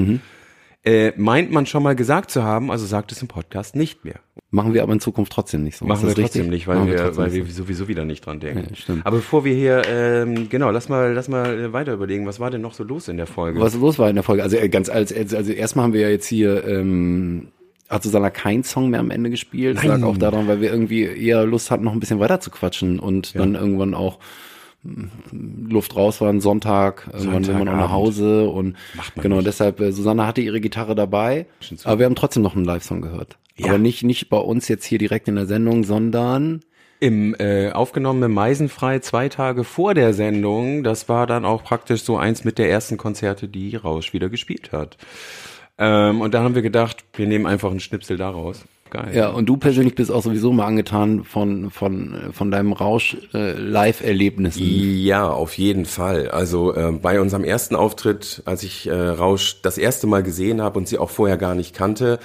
äh, 0.84 1.12
meint 1.16 1.50
man 1.50 1.64
schon 1.64 1.82
mal 1.82 1.96
gesagt 1.96 2.30
zu 2.30 2.42
haben, 2.42 2.70
also 2.70 2.84
sagt 2.84 3.12
es 3.12 3.22
im 3.22 3.28
Podcast 3.28 3.76
nicht 3.76 4.04
mehr. 4.04 4.20
Machen 4.50 4.74
wir 4.74 4.82
aber 4.82 4.92
in 4.92 5.00
Zukunft 5.00 5.32
trotzdem 5.32 5.62
nicht 5.62 5.78
so. 5.78 5.86
Machen 5.86 6.06
wir 6.06 6.14
trotzdem 6.14 6.42
richtig? 6.42 6.50
nicht, 6.50 6.66
weil 6.68 6.76
Machen 6.76 6.90
wir, 6.90 6.96
trotzdem 6.98 7.24
weil 7.24 7.32
wir 7.32 7.46
sowieso 7.46 7.88
wieder 7.88 8.04
nicht 8.04 8.26
dran 8.26 8.40
denken. 8.40 8.74
Ja. 8.74 8.94
Aber 9.04 9.16
bevor 9.16 9.46
wir 9.46 9.54
hier, 9.54 9.82
ähm, 9.88 10.50
genau, 10.50 10.70
lass 10.70 10.90
mal, 10.90 11.14
lass 11.14 11.28
mal 11.28 11.58
äh, 11.58 11.72
weiter 11.72 11.94
überlegen, 11.94 12.26
was 12.26 12.40
war 12.40 12.50
denn 12.50 12.60
noch 12.60 12.74
so 12.74 12.84
los 12.84 13.08
in 13.08 13.16
der 13.16 13.26
Folge? 13.26 13.58
Was 13.58 13.74
los 13.74 13.98
war 13.98 14.10
in 14.10 14.16
der 14.16 14.24
Folge? 14.24 14.42
Also 14.42 14.58
äh, 14.58 14.68
ganz 14.68 14.90
als 14.90 15.14
also 15.14 15.36
also 15.38 15.52
erstmal 15.52 15.84
haben 15.84 15.92
wir 15.94 16.02
ja 16.02 16.08
jetzt 16.10 16.26
hier 16.26 16.62
ähm, 16.66 17.48
hat 17.90 18.04
Susanna 18.04 18.30
keinen 18.30 18.62
Song 18.62 18.88
mehr 18.90 19.00
am 19.00 19.10
Ende 19.10 19.30
gespielt. 19.30 19.76
Das 19.76 19.84
lag 19.84 20.02
auch 20.02 20.16
daran, 20.16 20.46
weil 20.46 20.60
wir 20.60 20.70
irgendwie 20.72 21.02
eher 21.02 21.44
Lust 21.44 21.70
hatten, 21.70 21.84
noch 21.84 21.92
ein 21.92 22.00
bisschen 22.00 22.20
weiter 22.20 22.40
zu 22.40 22.50
quatschen 22.50 23.00
und 23.00 23.34
dann 23.34 23.56
irgendwann 23.56 23.94
auch 23.94 24.20
mm, 24.84 25.68
Luft 25.68 25.96
raus 25.96 26.20
war, 26.20 26.30
ein 26.30 26.40
Sonntag, 26.40 27.10
irgendwann 27.12 27.46
will 27.46 27.54
man 27.54 27.68
auch 27.68 27.76
nach. 27.76 27.90
Hause 27.90 28.48
und 28.48 28.76
genau 29.16 29.36
nicht. 29.36 29.48
deshalb, 29.48 29.80
äh, 29.80 29.92
Susanna 29.92 30.26
hatte 30.26 30.40
ihre 30.40 30.60
Gitarre 30.60 30.94
dabei, 30.94 31.46
aber 31.82 31.98
wir 31.98 32.06
haben 32.06 32.14
trotzdem 32.14 32.44
noch 32.44 32.54
einen 32.54 32.64
Live-Song 32.64 33.00
gehört. 33.02 33.36
Ja. 33.56 33.66
Aber 33.66 33.78
nicht, 33.78 34.04
nicht 34.04 34.30
bei 34.30 34.38
uns 34.38 34.68
jetzt 34.68 34.84
hier 34.84 34.98
direkt 34.98 35.26
in 35.26 35.34
der 35.34 35.46
Sendung, 35.46 35.82
sondern 35.82 36.62
Im 37.00 37.34
äh, 37.38 37.72
aufgenommenen 37.72 38.32
Meisenfrei 38.32 39.00
zwei 39.00 39.28
Tage 39.28 39.64
vor 39.64 39.94
der 39.94 40.14
Sendung, 40.14 40.84
das 40.84 41.08
war 41.08 41.26
dann 41.26 41.44
auch 41.44 41.64
praktisch 41.64 42.02
so 42.04 42.16
eins 42.16 42.44
mit 42.44 42.58
der 42.58 42.70
ersten 42.70 42.98
Konzerte, 42.98 43.48
die 43.48 43.74
Rausch 43.74 44.12
wieder 44.12 44.28
gespielt 44.28 44.70
hat. 44.70 44.96
Ähm, 45.80 46.20
und 46.20 46.34
da 46.34 46.42
haben 46.42 46.54
wir 46.54 46.62
gedacht, 46.62 47.04
wir 47.14 47.26
nehmen 47.26 47.46
einfach 47.46 47.70
einen 47.70 47.80
Schnipsel 47.80 48.18
daraus. 48.18 48.64
Geil. 48.90 49.12
Ja, 49.14 49.28
und 49.28 49.46
du 49.46 49.56
persönlich 49.56 49.94
bist 49.94 50.10
auch 50.10 50.22
sowieso 50.22 50.52
mal 50.52 50.66
angetan 50.66 51.22
von, 51.22 51.70
von, 51.70 52.12
äh, 52.12 52.32
von 52.32 52.50
deinem 52.50 52.72
Rausch-Live-Erlebnissen. 52.72 54.62
Ja, 54.64 55.28
auf 55.30 55.56
jeden 55.56 55.86
Fall. 55.86 56.28
Also 56.28 56.74
äh, 56.74 56.90
bei 56.90 57.20
unserem 57.20 57.44
ersten 57.44 57.76
Auftritt, 57.76 58.42
als 58.46 58.64
ich 58.64 58.88
äh, 58.88 58.92
Rausch 58.92 59.62
das 59.62 59.78
erste 59.78 60.08
Mal 60.08 60.24
gesehen 60.24 60.60
habe 60.60 60.76
und 60.78 60.88
sie 60.88 60.98
auch 60.98 61.10
vorher 61.10 61.36
gar 61.36 61.54
nicht 61.54 61.72
kannte, 61.74 62.18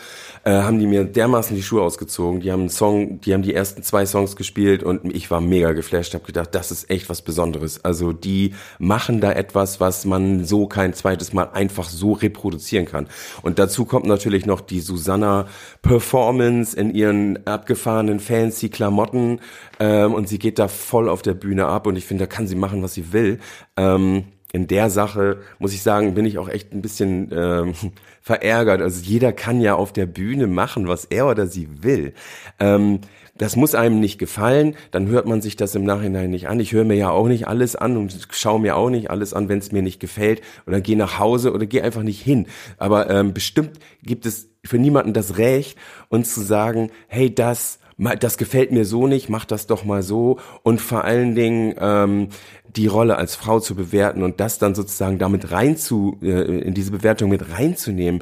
äh, 0.46 0.62
haben 0.62 0.80
die 0.80 0.86
mir 0.86 1.04
dermaßen 1.04 1.56
die 1.56 1.64
Schuhe 1.64 1.82
ausgezogen. 1.82 2.40
Die 2.40 2.52
haben 2.52 2.62
einen 2.62 2.70
Song, 2.70 3.20
die 3.22 3.34
haben 3.34 3.42
die 3.42 3.54
ersten 3.54 3.82
zwei 3.82 4.06
Songs 4.06 4.36
gespielt 4.36 4.84
und 4.84 5.14
ich 5.14 5.32
war 5.32 5.42
mega 5.42 5.74
geflasht. 5.74 6.14
Habe 6.14 6.24
gedacht, 6.24 6.54
das 6.54 6.72
ist 6.72 6.90
echt 6.90 7.10
was 7.10 7.24
Besonderes. 7.24 7.84
Also 7.84 8.14
die 8.14 8.54
machen 8.78 9.22
da 9.22 9.32
etwas, 9.32 9.80
was 9.80 10.06
man 10.06 10.46
so 10.46 10.68
kein 10.68 10.94
zweites 10.94 11.34
Mal 11.34 11.50
einfach 11.52 11.90
so 11.90 12.14
reproduzieren 12.14 12.86
kann. 12.86 13.08
Und 13.42 13.58
dazu 13.58 13.86
kommt 13.86 14.06
natürlich 14.06 14.46
noch 14.46 14.62
die 14.62 14.82
Susanna 14.82 15.48
Performance 15.82 16.78
in 16.78 16.94
ihren 16.94 17.46
abgefahrenen 17.48 18.20
fancy 18.20 18.70
Klamotten 18.70 19.40
ähm, 19.80 20.14
und 20.14 20.30
sie 20.30 20.38
geht 20.38 20.60
da 20.60 20.68
voll 20.68 21.10
auf 21.10 21.24
der 21.24 21.34
Bühne 21.34 21.66
ab 21.66 21.88
und 21.88 21.96
ich 21.96 22.06
finde, 22.06 22.26
da 22.26 22.28
kann 22.28 22.46
sie 22.46 22.56
machen, 22.56 22.84
was 22.84 22.94
sie 22.94 23.12
will. 23.14 23.40
Ähm, 23.78 24.26
in 24.56 24.68
der 24.68 24.90
Sache 24.90 25.40
muss 25.60 25.74
ich 25.74 25.84
sagen, 25.84 26.14
bin 26.14 26.26
ich 26.26 26.38
auch 26.38 26.48
echt 26.48 26.72
ein 26.72 26.82
bisschen 26.82 27.30
ähm, 27.34 27.74
verärgert. 28.22 28.82
Also 28.82 29.02
jeder 29.04 29.34
kann 29.34 29.60
ja 29.60 29.76
auf 29.76 29.92
der 29.92 30.06
Bühne 30.06 30.48
machen, 30.48 30.88
was 30.88 31.04
er 31.04 31.28
oder 31.28 31.46
sie 31.46 31.68
will. 31.84 32.14
Ähm, 32.58 33.02
das 33.38 33.58
muss 33.58 33.76
einem 33.76 34.00
nicht 34.00 34.18
gefallen, 34.18 34.78
dann 34.92 35.08
hört 35.08 35.28
man 35.28 35.42
sich 35.42 35.58
das 35.58 35.76
im 35.76 35.84
Nachhinein 35.84 36.30
nicht 36.30 36.48
an. 36.48 36.62
Ich 36.62 36.72
höre 36.72 36.86
mir 36.86 36.96
ja 36.96 37.10
auch 37.10 37.28
nicht 37.28 37.50
alles 37.50 37.76
an 37.76 37.98
und 37.98 38.30
schaue 38.32 38.62
mir 38.62 38.78
auch 38.78 38.90
nicht 38.90 39.10
alles 39.10 39.34
an, 39.34 39.50
wenn 39.50 39.60
es 39.60 39.74
mir 39.74 39.82
nicht 39.82 40.00
gefällt. 40.00 40.42
Oder 40.66 40.80
gehe 40.80 40.96
nach 40.96 41.20
Hause 41.20 41.52
oder 41.52 41.66
gehe 41.66 41.84
einfach 41.84 42.04
nicht 42.04 42.22
hin. 42.22 42.48
Aber 42.78 43.10
ähm, 43.10 43.34
bestimmt 43.34 43.72
gibt 44.04 44.26
es 44.26 44.48
für 44.64 44.78
niemanden 44.78 45.12
das 45.12 45.38
Recht, 45.38 45.78
uns 46.08 46.34
zu 46.34 46.40
sagen, 46.40 46.92
hey, 47.08 47.34
das 47.36 47.80
das 47.98 48.38
gefällt 48.38 48.72
mir 48.72 48.84
so 48.84 49.08
nicht, 49.08 49.30
mach 49.30 49.46
das 49.46 49.68
doch 49.68 49.86
mal 49.86 50.04
so 50.04 50.40
und 50.64 50.82
vor 50.82 51.06
allen 51.06 51.34
Dingen 51.34 51.76
ähm, 51.80 52.28
die 52.76 52.88
Rolle 52.88 53.18
als 53.18 53.36
Frau 53.36 53.60
zu 53.60 53.76
bewerten 53.76 54.24
und 54.24 54.40
das 54.40 54.60
dann 54.60 54.76
sozusagen 54.76 55.18
damit 55.18 55.52
rein 55.52 55.78
zu 55.78 56.18
äh, 56.22 56.60
in 56.62 56.74
diese 56.74 56.92
Bewertung 56.92 57.30
mit 57.30 57.52
reinzunehmen 57.52 58.22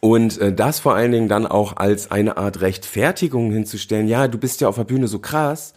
und 0.00 0.38
äh, 0.38 0.52
das 0.52 0.78
vor 0.78 0.94
allen 0.94 1.12
Dingen 1.12 1.28
dann 1.28 1.46
auch 1.46 1.76
als 1.76 2.10
eine 2.10 2.36
Art 2.36 2.60
Rechtfertigung 2.60 3.50
hinzustellen. 3.50 4.08
Ja, 4.08 4.28
du 4.28 4.38
bist 4.38 4.60
ja 4.60 4.68
auf 4.68 4.76
der 4.76 4.84
Bühne 4.84 5.08
so 5.08 5.18
krass. 5.18 5.74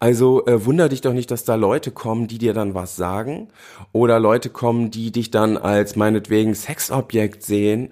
Also 0.00 0.46
äh, 0.46 0.64
wunder 0.64 0.88
dich 0.88 1.00
doch 1.00 1.12
nicht, 1.12 1.30
dass 1.30 1.44
da 1.44 1.56
Leute 1.56 1.90
kommen, 1.90 2.28
die 2.28 2.38
dir 2.38 2.54
dann 2.54 2.74
was 2.74 2.96
sagen 2.96 3.48
oder 3.92 4.20
Leute 4.20 4.48
kommen, 4.48 4.90
die 4.90 5.10
dich 5.10 5.30
dann 5.30 5.56
als 5.56 5.96
meinetwegen 5.96 6.54
Sexobjekt 6.54 7.42
sehen, 7.42 7.90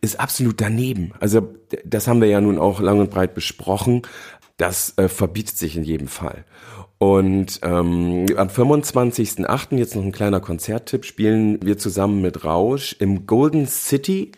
ist 0.00 0.18
absolut 0.18 0.60
daneben. 0.60 1.12
Also 1.20 1.54
das 1.84 2.08
haben 2.08 2.20
wir 2.20 2.28
ja 2.28 2.40
nun 2.40 2.58
auch 2.58 2.80
lang 2.80 3.00
und 3.00 3.10
breit 3.10 3.34
besprochen. 3.34 4.02
Das 4.56 4.94
äh, 4.96 5.08
verbietet 5.08 5.56
sich 5.56 5.76
in 5.76 5.84
jedem 5.84 6.08
Fall. 6.08 6.44
Und 7.02 7.58
ähm, 7.64 8.26
am 8.36 8.46
25.08., 8.46 9.76
jetzt 9.76 9.96
noch 9.96 10.04
ein 10.04 10.12
kleiner 10.12 10.38
Konzerttipp, 10.38 11.04
spielen 11.04 11.58
wir 11.60 11.76
zusammen 11.76 12.22
mit 12.22 12.44
Rausch 12.44 12.94
im 13.00 13.26
Golden 13.26 13.66
City. 13.66 14.30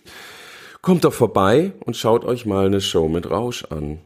Kommt 0.81 1.05
doch 1.05 1.13
vorbei 1.13 1.73
und 1.81 1.95
schaut 1.95 2.25
euch 2.25 2.47
mal 2.47 2.65
eine 2.65 2.81
Show 2.81 3.11
mit 3.11 3.31
Rausch 3.31 3.67
an. 3.67 3.99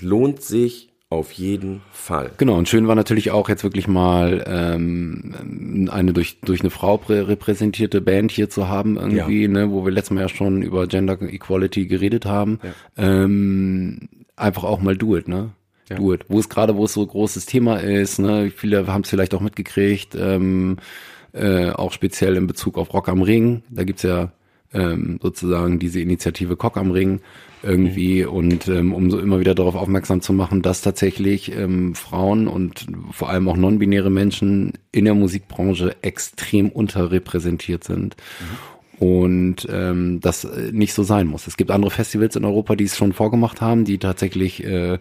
Lohnt 0.00 0.40
sich 0.40 0.88
auf 1.10 1.30
jeden 1.32 1.82
Fall. 1.92 2.30
Genau, 2.38 2.56
und 2.56 2.70
schön 2.70 2.88
war 2.88 2.94
natürlich 2.94 3.32
auch 3.32 3.50
jetzt 3.50 3.64
wirklich 3.64 3.86
mal 3.86 4.42
ähm, 4.46 5.88
eine 5.90 6.14
durch, 6.14 6.40
durch 6.40 6.60
eine 6.60 6.70
Frau 6.70 6.96
prä 6.96 7.20
repräsentierte 7.20 8.00
Band 8.00 8.32
hier 8.32 8.48
zu 8.48 8.66
haben, 8.66 8.96
irgendwie, 8.96 9.46
ne, 9.46 9.70
wo 9.70 9.84
wir 9.84 9.92
letztes 9.92 10.14
Mal 10.14 10.22
ja 10.22 10.28
schon 10.30 10.62
über 10.62 10.86
Gender 10.86 11.20
Equality 11.20 11.86
geredet 11.86 12.24
haben. 12.24 12.60
Ähm, 12.96 14.08
einfach 14.36 14.64
auch 14.64 14.80
mal 14.80 14.96
do 14.96 15.18
it, 15.18 15.28
ne? 15.28 15.50
Do 15.88 16.12
it. 16.12 16.24
Wo 16.28 16.38
es 16.38 16.48
gerade, 16.48 16.76
wo 16.76 16.84
es 16.84 16.94
so 16.94 17.02
ein 17.02 17.08
großes 17.08 17.46
Thema 17.46 17.76
ist, 17.76 18.18
ne? 18.18 18.50
Viele 18.54 18.86
haben 18.86 19.02
es 19.02 19.10
vielleicht 19.10 19.34
auch 19.34 19.40
mitgekriegt, 19.40 20.16
ähm, 20.18 20.78
äh, 21.32 21.70
auch 21.70 21.92
speziell 21.92 22.36
in 22.36 22.46
Bezug 22.46 22.76
auf 22.78 22.92
Rock 22.92 23.08
am 23.08 23.22
Ring. 23.22 23.62
Da 23.70 23.84
gibt's 23.84 24.02
ja 24.02 24.32
ähm, 24.72 25.18
sozusagen 25.22 25.78
diese 25.78 26.00
Initiative 26.00 26.56
Cock 26.56 26.76
am 26.76 26.90
Ring 26.90 27.20
irgendwie 27.62 28.24
und 28.24 28.68
ähm, 28.68 28.92
um 28.92 29.10
so 29.10 29.18
immer 29.18 29.40
wieder 29.40 29.54
darauf 29.54 29.74
aufmerksam 29.74 30.20
zu 30.20 30.32
machen, 30.32 30.62
dass 30.62 30.82
tatsächlich 30.82 31.52
ähm, 31.52 31.94
Frauen 31.94 32.46
und 32.48 32.86
vor 33.10 33.30
allem 33.30 33.48
auch 33.48 33.56
non-binäre 33.56 34.10
Menschen 34.10 34.74
in 34.92 35.04
der 35.04 35.14
Musikbranche 35.14 35.96
extrem 36.02 36.68
unterrepräsentiert 36.68 37.84
sind. 37.84 38.16
Und 38.98 39.66
ähm, 39.70 40.20
das 40.20 40.44
äh, 40.44 40.70
nicht 40.72 40.94
so 40.94 41.02
sein 41.02 41.26
muss. 41.26 41.46
Es 41.46 41.56
gibt 41.56 41.70
andere 41.70 41.90
Festivals 41.90 42.36
in 42.36 42.44
Europa, 42.44 42.76
die 42.76 42.84
es 42.84 42.96
schon 42.96 43.12
vorgemacht 43.12 43.60
haben, 43.60 43.84
die 43.84 43.98
tatsächlich 43.98 44.64
äh, 44.64 44.98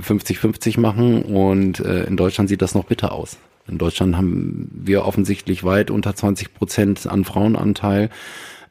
50-50 0.00 0.80
machen 0.80 1.22
und 1.22 1.80
äh, 1.80 2.04
in 2.04 2.16
Deutschland 2.16 2.48
sieht 2.48 2.62
das 2.62 2.74
noch 2.74 2.84
bitter 2.84 3.12
aus. 3.12 3.38
In 3.68 3.78
Deutschland 3.78 4.16
haben 4.16 4.70
wir 4.72 5.04
offensichtlich 5.04 5.64
weit 5.64 5.90
unter 5.90 6.14
20 6.14 6.54
Prozent 6.54 7.06
an 7.06 7.24
Frauenanteil. 7.24 8.10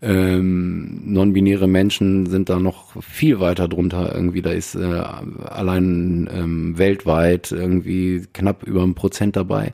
Ähm, 0.02 1.14
non-binäre 1.14 1.68
Menschen 1.68 2.26
sind 2.26 2.50
da 2.50 2.60
noch 2.60 3.02
viel 3.04 3.40
weiter 3.40 3.68
drunter. 3.68 4.14
Irgendwie, 4.14 4.42
da 4.42 4.52
ist 4.52 4.76
äh, 4.76 4.80
allein 4.82 6.28
ähm, 6.34 6.78
weltweit 6.78 7.52
irgendwie 7.52 8.26
knapp 8.34 8.64
über 8.64 8.82
ein 8.84 8.96
Prozent 8.96 9.36
dabei. 9.36 9.74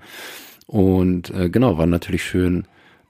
Und 0.67 1.29
äh, 1.31 1.49
genau, 1.49 1.77
war 1.77 1.87
natürlich 1.87 2.23
schön, 2.23 2.65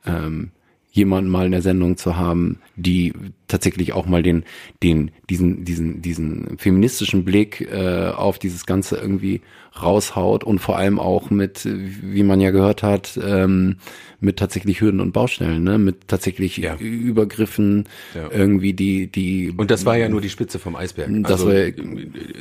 ähm, 0.06 0.52
jemanden 0.98 1.30
mal 1.30 1.46
in 1.46 1.52
der 1.52 1.62
Sendung 1.62 1.96
zu 1.96 2.18
haben, 2.18 2.60
die 2.76 3.14
tatsächlich 3.48 3.94
auch 3.94 4.06
mal 4.06 4.24
den, 4.24 4.44
den, 4.84 5.12
diesen, 5.30 5.64
diesen, 5.64 6.02
diesen 6.02 6.58
feministischen 6.58 7.24
Blick 7.24 7.62
äh, 7.72 8.10
auf 8.10 8.40
dieses 8.40 8.66
Ganze 8.66 8.98
irgendwie 8.98 9.42
raushaut 9.84 10.44
und 10.44 10.60
vor 10.60 10.78
allem 10.78 11.00
auch 11.00 11.30
mit, 11.30 11.62
wie 11.66 12.24
man 12.24 12.40
ja 12.42 12.52
gehört 12.52 12.84
hat, 12.84 13.20
ähm, 13.24 13.78
mit 14.20 14.38
tatsächlich 14.38 14.82
Hürden 14.82 15.00
und 15.00 15.12
Baustellen, 15.12 15.64
ne? 15.64 15.78
mit 15.78 16.08
tatsächlich 16.08 16.58
Ja. 16.58 16.76
Übergriffen, 16.76 17.86
Ja. 18.16 18.30
irgendwie 18.32 18.74
die, 18.74 19.08
die 19.12 19.54
Und 19.56 19.70
das 19.70 19.86
war 19.86 19.96
ja 19.98 20.10
nur 20.10 20.22
die 20.22 20.30
Spitze 20.30 20.58
vom 20.60 20.76
Eisberg. 20.76 21.10
Das 21.22 21.34
also, 21.34 21.48
war- 21.50 21.54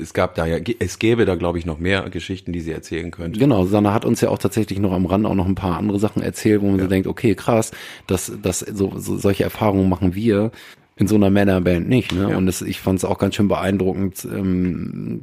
es 0.01 0.15
gab 0.15 0.35
da 0.37 0.47
ja, 0.47 0.59
es 0.79 0.99
gäbe 0.99 1.25
da 1.27 1.35
glaube 1.35 1.59
ich 1.59 1.67
noch 1.67 1.79
mehr 1.79 2.09
Geschichten, 2.09 2.53
die 2.53 2.61
sie 2.61 2.73
erzählen 2.73 3.11
könnte. 3.11 3.39
Genau, 3.39 3.67
Sanna 3.67 3.93
hat 3.93 4.05
uns 4.07 4.21
ja 4.23 4.31
auch 4.31 4.39
tatsächlich 4.39 4.79
noch 4.79 4.93
am 4.93 5.05
Rand 5.07 5.27
auch 5.27 5.35
noch 5.35 5.47
ein 5.47 5.55
paar 5.55 5.77
andere 5.77 5.99
Sachen 5.99 6.23
erzählt, 6.23 6.63
wo 6.63 6.71
man 6.71 6.81
so 6.81 6.87
denkt, 6.87 7.07
okay, 7.07 7.35
krass, 7.35 7.73
dass, 8.07 8.33
dass 8.43 8.61
so, 8.61 8.95
so 8.97 9.19
solche 9.19 9.45
Erfahrungen 9.45 9.89
machen 9.89 10.15
wir 10.15 10.53
in 10.99 11.09
so 11.09 11.15
einer 11.17 11.29
Männerband 11.29 11.89
nicht. 11.91 12.13
Ne? 12.15 12.35
Und 12.39 12.47
das, 12.47 12.63
ich 12.63 12.81
fand 12.81 12.99
es 13.01 13.05
auch 13.05 13.19
ganz 13.19 13.35
schön 13.35 13.49
beeindruckend 13.49 14.27
ähm, 14.33 15.21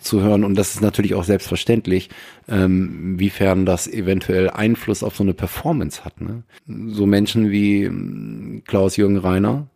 zu 0.00 0.22
hören. 0.22 0.44
Und 0.44 0.56
das 0.56 0.74
ist 0.74 0.80
natürlich 0.80 1.14
auch 1.14 1.24
selbstverständlich, 1.24 2.10
ähm, 2.48 3.18
wiefern 3.18 3.66
das 3.66 3.86
eventuell 3.86 4.50
Einfluss 4.50 5.02
auf 5.02 5.16
so 5.16 5.22
eine 5.22 5.34
Performance 5.34 6.04
hat. 6.04 6.20
Ne? 6.20 6.42
So 6.88 7.06
Menschen 7.06 7.50
wie 7.50 7.84
ähm, 7.84 8.62
Klaus-Jürgen 8.66 9.18
Reiner 9.18 9.68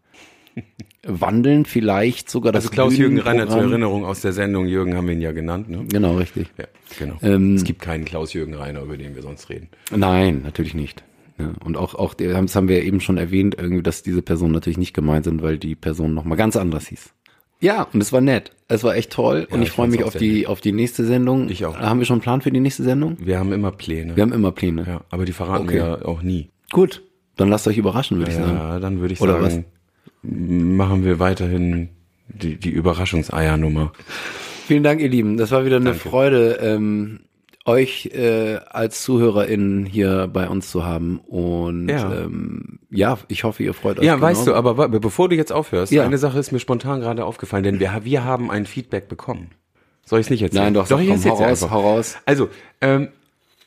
wandeln 1.05 1.65
vielleicht 1.65 2.31
sogar 2.31 2.53
das 2.53 2.65
Also 2.65 2.75
Klaus-Jürgen 2.75 3.19
Reiner 3.19 3.49
zur 3.49 3.63
Erinnerung 3.63 4.05
aus 4.05 4.21
der 4.21 4.33
Sendung, 4.33 4.67
Jürgen 4.67 4.95
haben 4.97 5.07
wir 5.07 5.15
ihn 5.15 5.21
ja 5.21 5.33
genannt. 5.33 5.69
Ne? 5.69 5.85
Genau, 5.91 6.17
richtig. 6.17 6.49
Ja, 6.59 6.67
genau. 6.99 7.17
Ähm, 7.23 7.55
es 7.57 7.65
gibt 7.65 7.81
keinen 7.81 8.05
Klaus-Jürgen 8.05 8.55
Reiner, 8.55 8.83
über 8.83 8.97
den 8.97 9.15
wir 9.15 9.23
sonst 9.23 9.49
reden. 9.51 9.69
Nein, 9.95 10.43
natürlich 10.43 10.75
nicht. 10.75 11.03
Ja, 11.39 11.53
und 11.65 11.77
auch, 11.77 11.95
auch, 11.95 12.15
das 12.15 12.55
haben 12.55 12.69
wir 12.69 12.79
ja 12.79 12.85
eben 12.85 13.01
schon 13.01 13.17
erwähnt, 13.17 13.57
irgendwie, 13.59 13.83
dass 13.83 14.03
diese 14.03 14.23
Personen 14.23 14.53
natürlich 14.53 14.79
nicht 14.79 14.95
gemeint 14.95 15.25
sind, 15.25 15.43
weil 15.43 15.59
die 15.59 15.75
Person 15.75 16.15
nochmal 16.15 16.37
ganz 16.37 16.57
anders 16.57 16.89
hieß. 16.89 17.13
Ja, 17.61 17.87
und 17.93 18.01
es 18.01 18.13
war 18.13 18.21
nett. 18.21 18.53
Es 18.73 18.85
war 18.85 18.97
echt 18.97 19.11
toll 19.13 19.47
und 19.51 19.61
ich, 19.63 19.69
ich 19.69 19.75
freue 19.75 19.89
mich 19.89 20.03
auf 20.03 20.17
die, 20.17 20.47
auf 20.47 20.61
die 20.61 20.73
nächste 20.73 21.05
Sendung. 21.05 21.49
Ich 21.49 21.65
auch. 21.67 21.77
Haben 21.79 21.99
wir 21.99 22.07
schon 22.07 22.15
einen 22.15 22.23
Plan 22.23 22.41
für 22.41 22.51
die 22.51 22.61
nächste 22.61 22.83
Sendung? 22.83 23.17
Wir 23.21 23.39
haben 23.39 23.53
immer 23.53 23.71
Pläne. 23.71 24.17
Wir 24.17 24.23
haben 24.23 24.33
immer 24.33 24.53
Pläne. 24.53 24.85
ja, 24.87 25.01
aber 25.11 25.25
die 25.25 25.33
verraten 25.33 25.65
Okay. 25.65 25.75
wir 25.75 25.81
ja 26.01 26.05
auch 26.05 26.23
nie. 26.23 26.49
Gut, 26.71 27.03
dann 27.37 27.49
lasst 27.49 27.67
euch 27.69 27.77
überraschen, 27.79 28.19
würde 28.19 28.31
ich 28.31 28.37
sagen. 28.37 28.57
Ja, 28.57 28.79
dann 28.81 29.01
würde 29.01 29.13
ich 29.15 29.21
Oder 29.21 29.41
sagen, 29.41 29.65
machen 30.23 31.05
wir 31.05 31.19
weiterhin 31.19 31.91
die, 32.29 32.57
die 32.57 32.71
Überraschungseiernummer. 32.71 33.93
Vielen 34.67 34.83
Dank, 34.83 35.01
ihr 35.01 35.09
Lieben. 35.09 35.37
Das 35.37 35.51
war 35.51 35.65
wieder 35.65 35.77
eine 35.77 35.95
Freude, 35.95 36.59
ähm, 36.63 37.21
euch 37.65 38.07
äh, 38.13 38.57
als 38.71 39.03
ZuhörerInnen 39.03 39.87
hier 39.87 40.29
bei 40.33 40.49
uns 40.49 40.71
zu 40.71 40.85
haben. 40.85 41.19
Und 41.21 41.89
Ja. 41.89 42.13
ähm, 42.13 42.81
ja, 42.91 43.19
ich 43.29 43.45
hoffe, 43.45 43.63
ihr 43.63 43.73
freut 43.75 43.99
euch. 43.99 44.05
Ja, 44.05 44.15
genau. 44.17 44.27
weißt 44.27 44.47
du, 44.47 44.55
aber 44.55 44.89
bevor 44.89 45.29
du 45.29 45.37
jetzt 45.37 45.53
aufhörst, 45.53 45.93
Ja. 45.93 46.05
eine 46.05 46.19
Sache 46.19 46.39
ist 46.39 46.51
mir 46.53 46.59
spontan 46.61 47.01
gerade 47.01 47.25
aufgefallen, 47.25 47.63
denn 47.65 47.81
wir, 47.81 48.01
wir 48.05 48.25
haben 48.25 48.51
ein 48.51 48.67
Feedback 48.67 49.09
bekommen. 49.09 49.51
Soll 50.05 50.19
ich 50.21 50.27
es 50.27 50.31
nicht 50.31 50.43
erzählen? 50.43 50.65
Nein, 50.65 50.75
doch, 50.75 50.89
doch 50.89 50.99
sag, 50.99 51.05
ich 51.05 51.09
komm, 51.23 51.25
hau 51.25 51.35
raus, 51.45 51.71
hau 51.71 51.81
raus. 51.81 52.17
Also, 52.27 52.49
ähm, 52.81 53.09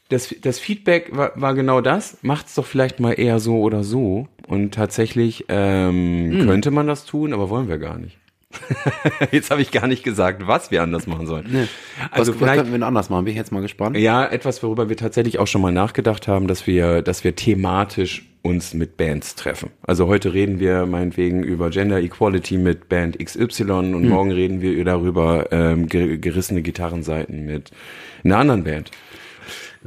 das, 0.09 0.35
das 0.41 0.59
Feedback 0.59 1.15
war, 1.15 1.31
war 1.35 1.55
genau 1.55 1.81
das. 1.81 2.17
Macht's 2.21 2.53
doch 2.55 2.65
vielleicht 2.65 2.99
mal 2.99 3.13
eher 3.13 3.39
so 3.39 3.59
oder 3.61 3.83
so. 3.83 4.27
Und 4.47 4.73
tatsächlich 4.75 5.45
ähm, 5.47 6.31
Hm. 6.31 6.45
könnte 6.45 6.69
man 6.69 6.85
das 6.85 7.05
tun, 7.05 7.33
aber 7.33 7.49
wollen 7.49 7.69
wir 7.69 7.77
gar 7.79 7.97
nicht. 7.97 8.17
Jetzt 9.31 9.51
habe 9.51 9.61
ich 9.61 9.71
gar 9.71 9.87
nicht 9.87 10.03
gesagt, 10.03 10.47
was 10.47 10.71
wir 10.71 10.81
anders 10.83 11.07
machen 11.07 11.27
sollen. 11.27 11.45
Also 11.45 11.67
Also 12.11 12.11
was, 12.11 12.27
was 12.27 12.35
vielleicht 12.35 12.55
könnten 12.57 12.71
wir 12.71 12.79
denn 12.79 12.83
anders 12.87 13.09
machen? 13.09 13.25
Bin 13.25 13.31
ich 13.31 13.37
jetzt 13.37 13.51
mal 13.51 13.61
gespannt. 13.61 13.97
ja, 13.97 14.25
etwas, 14.25 14.61
worüber 14.63 14.89
wir 14.89 14.97
tatsächlich 14.97 15.39
auch 15.39 15.47
schon 15.47 15.61
mal 15.61 15.71
nachgedacht 15.71 16.27
haben, 16.27 16.47
dass 16.47 16.67
wir, 16.67 17.01
dass 17.01 17.23
wir 17.23 17.35
thematisch 17.35 18.25
uns 18.45 18.75
mit 18.75 18.95
Bands 18.95 19.33
treffen. 19.33 19.71
Also 19.81 20.05
heute 20.05 20.33
reden 20.33 20.59
wir 20.59 20.85
meinetwegen 20.85 21.43
über 21.43 21.71
Gender 21.71 21.99
Equality 21.99 22.57
mit 22.57 22.89
Band 22.89 23.17
XY 23.17 23.63
und 23.71 24.07
morgen 24.07 24.31
reden 24.31 24.61
wir 24.61 24.85
darüber 24.85 25.51
ähm, 25.51 25.87
ge 25.87 26.17
gerissene 26.17 26.61
Gitarrenseiten 26.61 27.47
mit 27.47 27.71
einer 28.23 28.37
anderen 28.37 28.63
Band. 28.63 28.91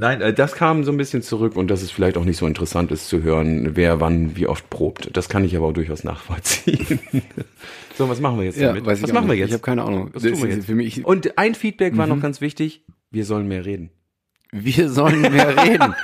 Nein, 0.00 0.20
äh, 0.20 0.32
das 0.32 0.52
kam 0.54 0.84
so 0.84 0.92
ein 0.92 0.96
bisschen 0.96 1.22
zurück 1.22 1.56
und 1.56 1.68
dass 1.68 1.82
es 1.82 1.90
vielleicht 1.90 2.16
auch 2.16 2.24
nicht 2.24 2.36
so 2.36 2.46
interessant 2.46 2.92
ist 2.92 3.08
zu 3.08 3.24
hören, 3.24 3.74
wer 3.74 4.00
wann 4.00 4.36
wie 4.36 4.46
oft 4.46 4.70
probt. 4.70 5.10
Das 5.16 5.28
kann 5.28 5.42
ich 5.44 5.56
aber 5.56 5.66
auch 5.66 5.72
durchaus 5.72 6.04
nachvollziehen. 6.04 7.00
so, 7.96 8.08
was 8.08 8.20
machen 8.20 8.38
wir 8.38 8.44
jetzt 8.44 8.58
Ja, 8.58 8.68
damit? 8.68 8.86
was 8.86 9.12
machen 9.12 9.28
wir 9.28 9.34
jetzt? 9.34 9.48
Ich 9.48 9.54
habe 9.54 9.62
keine 9.64 9.82
Ahnung. 9.82 10.10
Was 10.12 10.22
tun 10.22 10.40
wir 10.40 10.50
jetzt? 10.50 10.66
Für 10.66 10.76
mich, 10.76 11.04
Und 11.04 11.36
ein 11.36 11.56
Feedback 11.56 11.96
war 11.96 12.06
noch 12.06 12.20
ganz 12.20 12.40
wichtig. 12.40 12.84
Wir 13.10 13.24
sollen 13.24 13.48
mehr 13.48 13.66
reden. 13.66 13.90
wir 14.52 14.88
sollen 14.88 15.20
mehr 15.20 15.64
reden. 15.64 15.94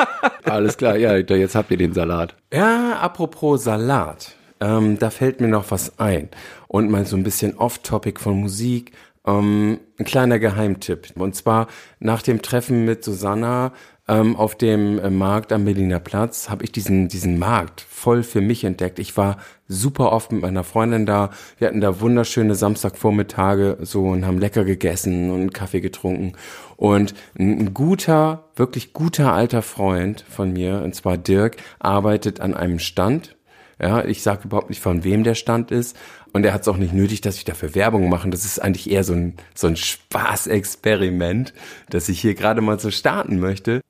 Alles 0.42 0.76
klar, 0.76 0.96
ja, 0.96 1.16
jetzt 1.16 1.54
habt 1.54 1.70
ihr 1.70 1.76
den 1.76 1.94
Salat. 1.94 2.34
Ja, 2.52 2.98
apropos 3.00 3.62
Salat. 3.62 4.34
Ähm, 4.60 4.98
da 4.98 5.10
fällt 5.10 5.40
mir 5.40 5.48
noch 5.48 5.70
was 5.70 6.00
ein. 6.00 6.30
Und 6.66 6.90
mal 6.90 7.06
so 7.06 7.16
ein 7.16 7.22
bisschen 7.22 7.56
off-topic 7.58 8.20
von 8.20 8.40
Musik. 8.40 8.90
Ähm, 9.24 9.78
ein 9.98 10.04
kleiner 10.04 10.38
Geheimtipp. 10.38 11.12
Und 11.16 11.34
zwar 11.34 11.68
nach 12.00 12.22
dem 12.22 12.42
Treffen 12.42 12.84
mit 12.84 13.04
Susanna 13.04 13.72
ähm, 14.06 14.36
auf 14.36 14.54
dem 14.54 14.98
äh, 14.98 15.08
Markt 15.08 15.50
am 15.50 15.64
Berliner 15.64 15.98
Platz 15.98 16.50
habe 16.50 16.62
ich 16.64 16.72
diesen, 16.72 17.08
diesen 17.08 17.38
Markt 17.38 17.80
voll 17.80 18.22
für 18.22 18.42
mich 18.42 18.64
entdeckt. 18.64 18.98
Ich 18.98 19.16
war 19.16 19.38
super 19.66 20.12
oft 20.12 20.30
mit 20.30 20.42
meiner 20.42 20.62
Freundin 20.62 21.06
da. 21.06 21.30
Wir 21.56 21.68
hatten 21.68 21.80
da 21.80 22.00
wunderschöne 22.00 22.54
Samstagvormittage 22.54 23.78
so 23.80 24.08
und 24.08 24.26
haben 24.26 24.38
lecker 24.38 24.64
gegessen 24.64 25.30
und 25.30 25.54
Kaffee 25.54 25.80
getrunken. 25.80 26.34
Und 26.76 27.14
ein 27.38 27.72
guter, 27.72 28.50
wirklich 28.56 28.92
guter 28.92 29.32
alter 29.32 29.62
Freund 29.62 30.22
von 30.28 30.52
mir, 30.52 30.82
und 30.82 30.94
zwar 30.94 31.16
Dirk, 31.16 31.56
arbeitet 31.78 32.40
an 32.40 32.52
einem 32.52 32.80
Stand. 32.80 33.36
Ja, 33.80 34.04
ich 34.04 34.22
sage 34.22 34.44
überhaupt 34.44 34.68
nicht, 34.68 34.82
von 34.82 35.02
wem 35.02 35.24
der 35.24 35.34
Stand 35.34 35.70
ist. 35.70 35.96
Und 36.34 36.44
er 36.44 36.52
hat 36.52 36.62
es 36.62 36.68
auch 36.68 36.76
nicht 36.76 36.92
nötig, 36.92 37.20
dass 37.20 37.36
ich 37.36 37.44
dafür 37.44 37.76
Werbung 37.76 38.08
mache. 38.08 38.28
Das 38.28 38.44
ist 38.44 38.58
eigentlich 38.58 38.90
eher 38.90 39.04
so 39.04 39.12
ein, 39.12 39.34
so 39.54 39.68
ein 39.68 39.76
Spaßexperiment, 39.76 41.54
das 41.90 42.08
ich 42.08 42.20
hier 42.20 42.34
gerade 42.34 42.60
mal 42.60 42.80
so 42.80 42.90
starten 42.90 43.38
möchte. 43.38 43.80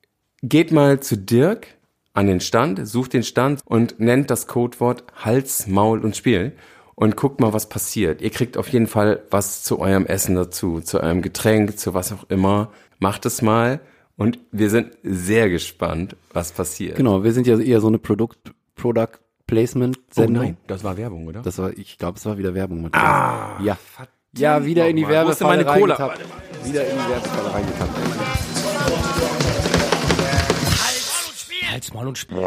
Geht 0.43 0.71
mal 0.71 0.99
zu 0.99 1.17
Dirk 1.17 1.67
an 2.13 2.27
den 2.27 2.39
Stand, 2.39 2.87
sucht 2.87 3.13
den 3.13 3.23
Stand 3.23 3.61
und 3.65 3.99
nennt 3.99 4.29
das 4.29 4.45
Codewort 4.45 5.05
Hals, 5.15 5.65
Maul 5.65 6.05
und 6.05 6.15
Spiel 6.15 6.53
und 6.93 7.17
guckt 7.17 7.41
mal, 7.41 7.51
was 7.51 7.67
passiert. 7.67 8.21
Ihr 8.21 8.29
kriegt 8.29 8.57
auf 8.57 8.67
jeden 8.67 8.87
Fall 8.87 9.23
was 9.31 9.63
zu 9.63 9.79
eurem 9.79 10.05
Essen 10.05 10.35
dazu, 10.35 10.81
zu 10.81 11.01
eurem 11.01 11.23
Getränk, 11.23 11.79
zu 11.79 11.95
was 11.95 12.13
auch 12.13 12.29
immer. 12.29 12.71
Macht 12.99 13.25
es 13.25 13.41
mal 13.41 13.81
und 14.17 14.37
wir 14.51 14.69
sind 14.69 14.95
sehr 15.01 15.49
gespannt, 15.49 16.15
was 16.31 16.51
passiert. 16.51 16.95
Genau, 16.95 17.23
wir 17.23 17.33
sind 17.33 17.47
ja 17.47 17.59
eher 17.59 17.81
so 17.81 17.87
eine 17.87 17.97
Produkt, 17.97 18.53
Product 18.75 19.17
Placement 19.47 19.97
Oh 20.17 20.21
Sendung. 20.21 20.43
nein, 20.43 20.57
das 20.67 20.83
war 20.83 20.95
Werbung, 20.97 21.27
oder? 21.27 21.41
Das 21.41 21.57
war, 21.57 21.71
ich 21.71 21.97
glaube, 21.97 22.17
es 22.17 22.25
war 22.25 22.37
wieder 22.37 22.53
Werbung. 22.53 22.83
Matthias. 22.83 23.03
Ah, 23.03 23.57
ja. 23.61 23.77
Ja, 24.37 24.65
wieder 24.65 24.87
in 24.87 24.95
die 24.97 25.07
Werbefalle 25.07 25.63
meine 25.65 25.79
Cola? 25.79 26.15
Wieder 26.63 26.87
in 26.87 26.97
die 26.97 27.09
Werbefalle 27.09 27.53
reingetappt. 27.53 27.91
Hals, 31.71 31.93
Maul 31.93 32.07
und 32.07 32.17
Spiel. 32.17 32.37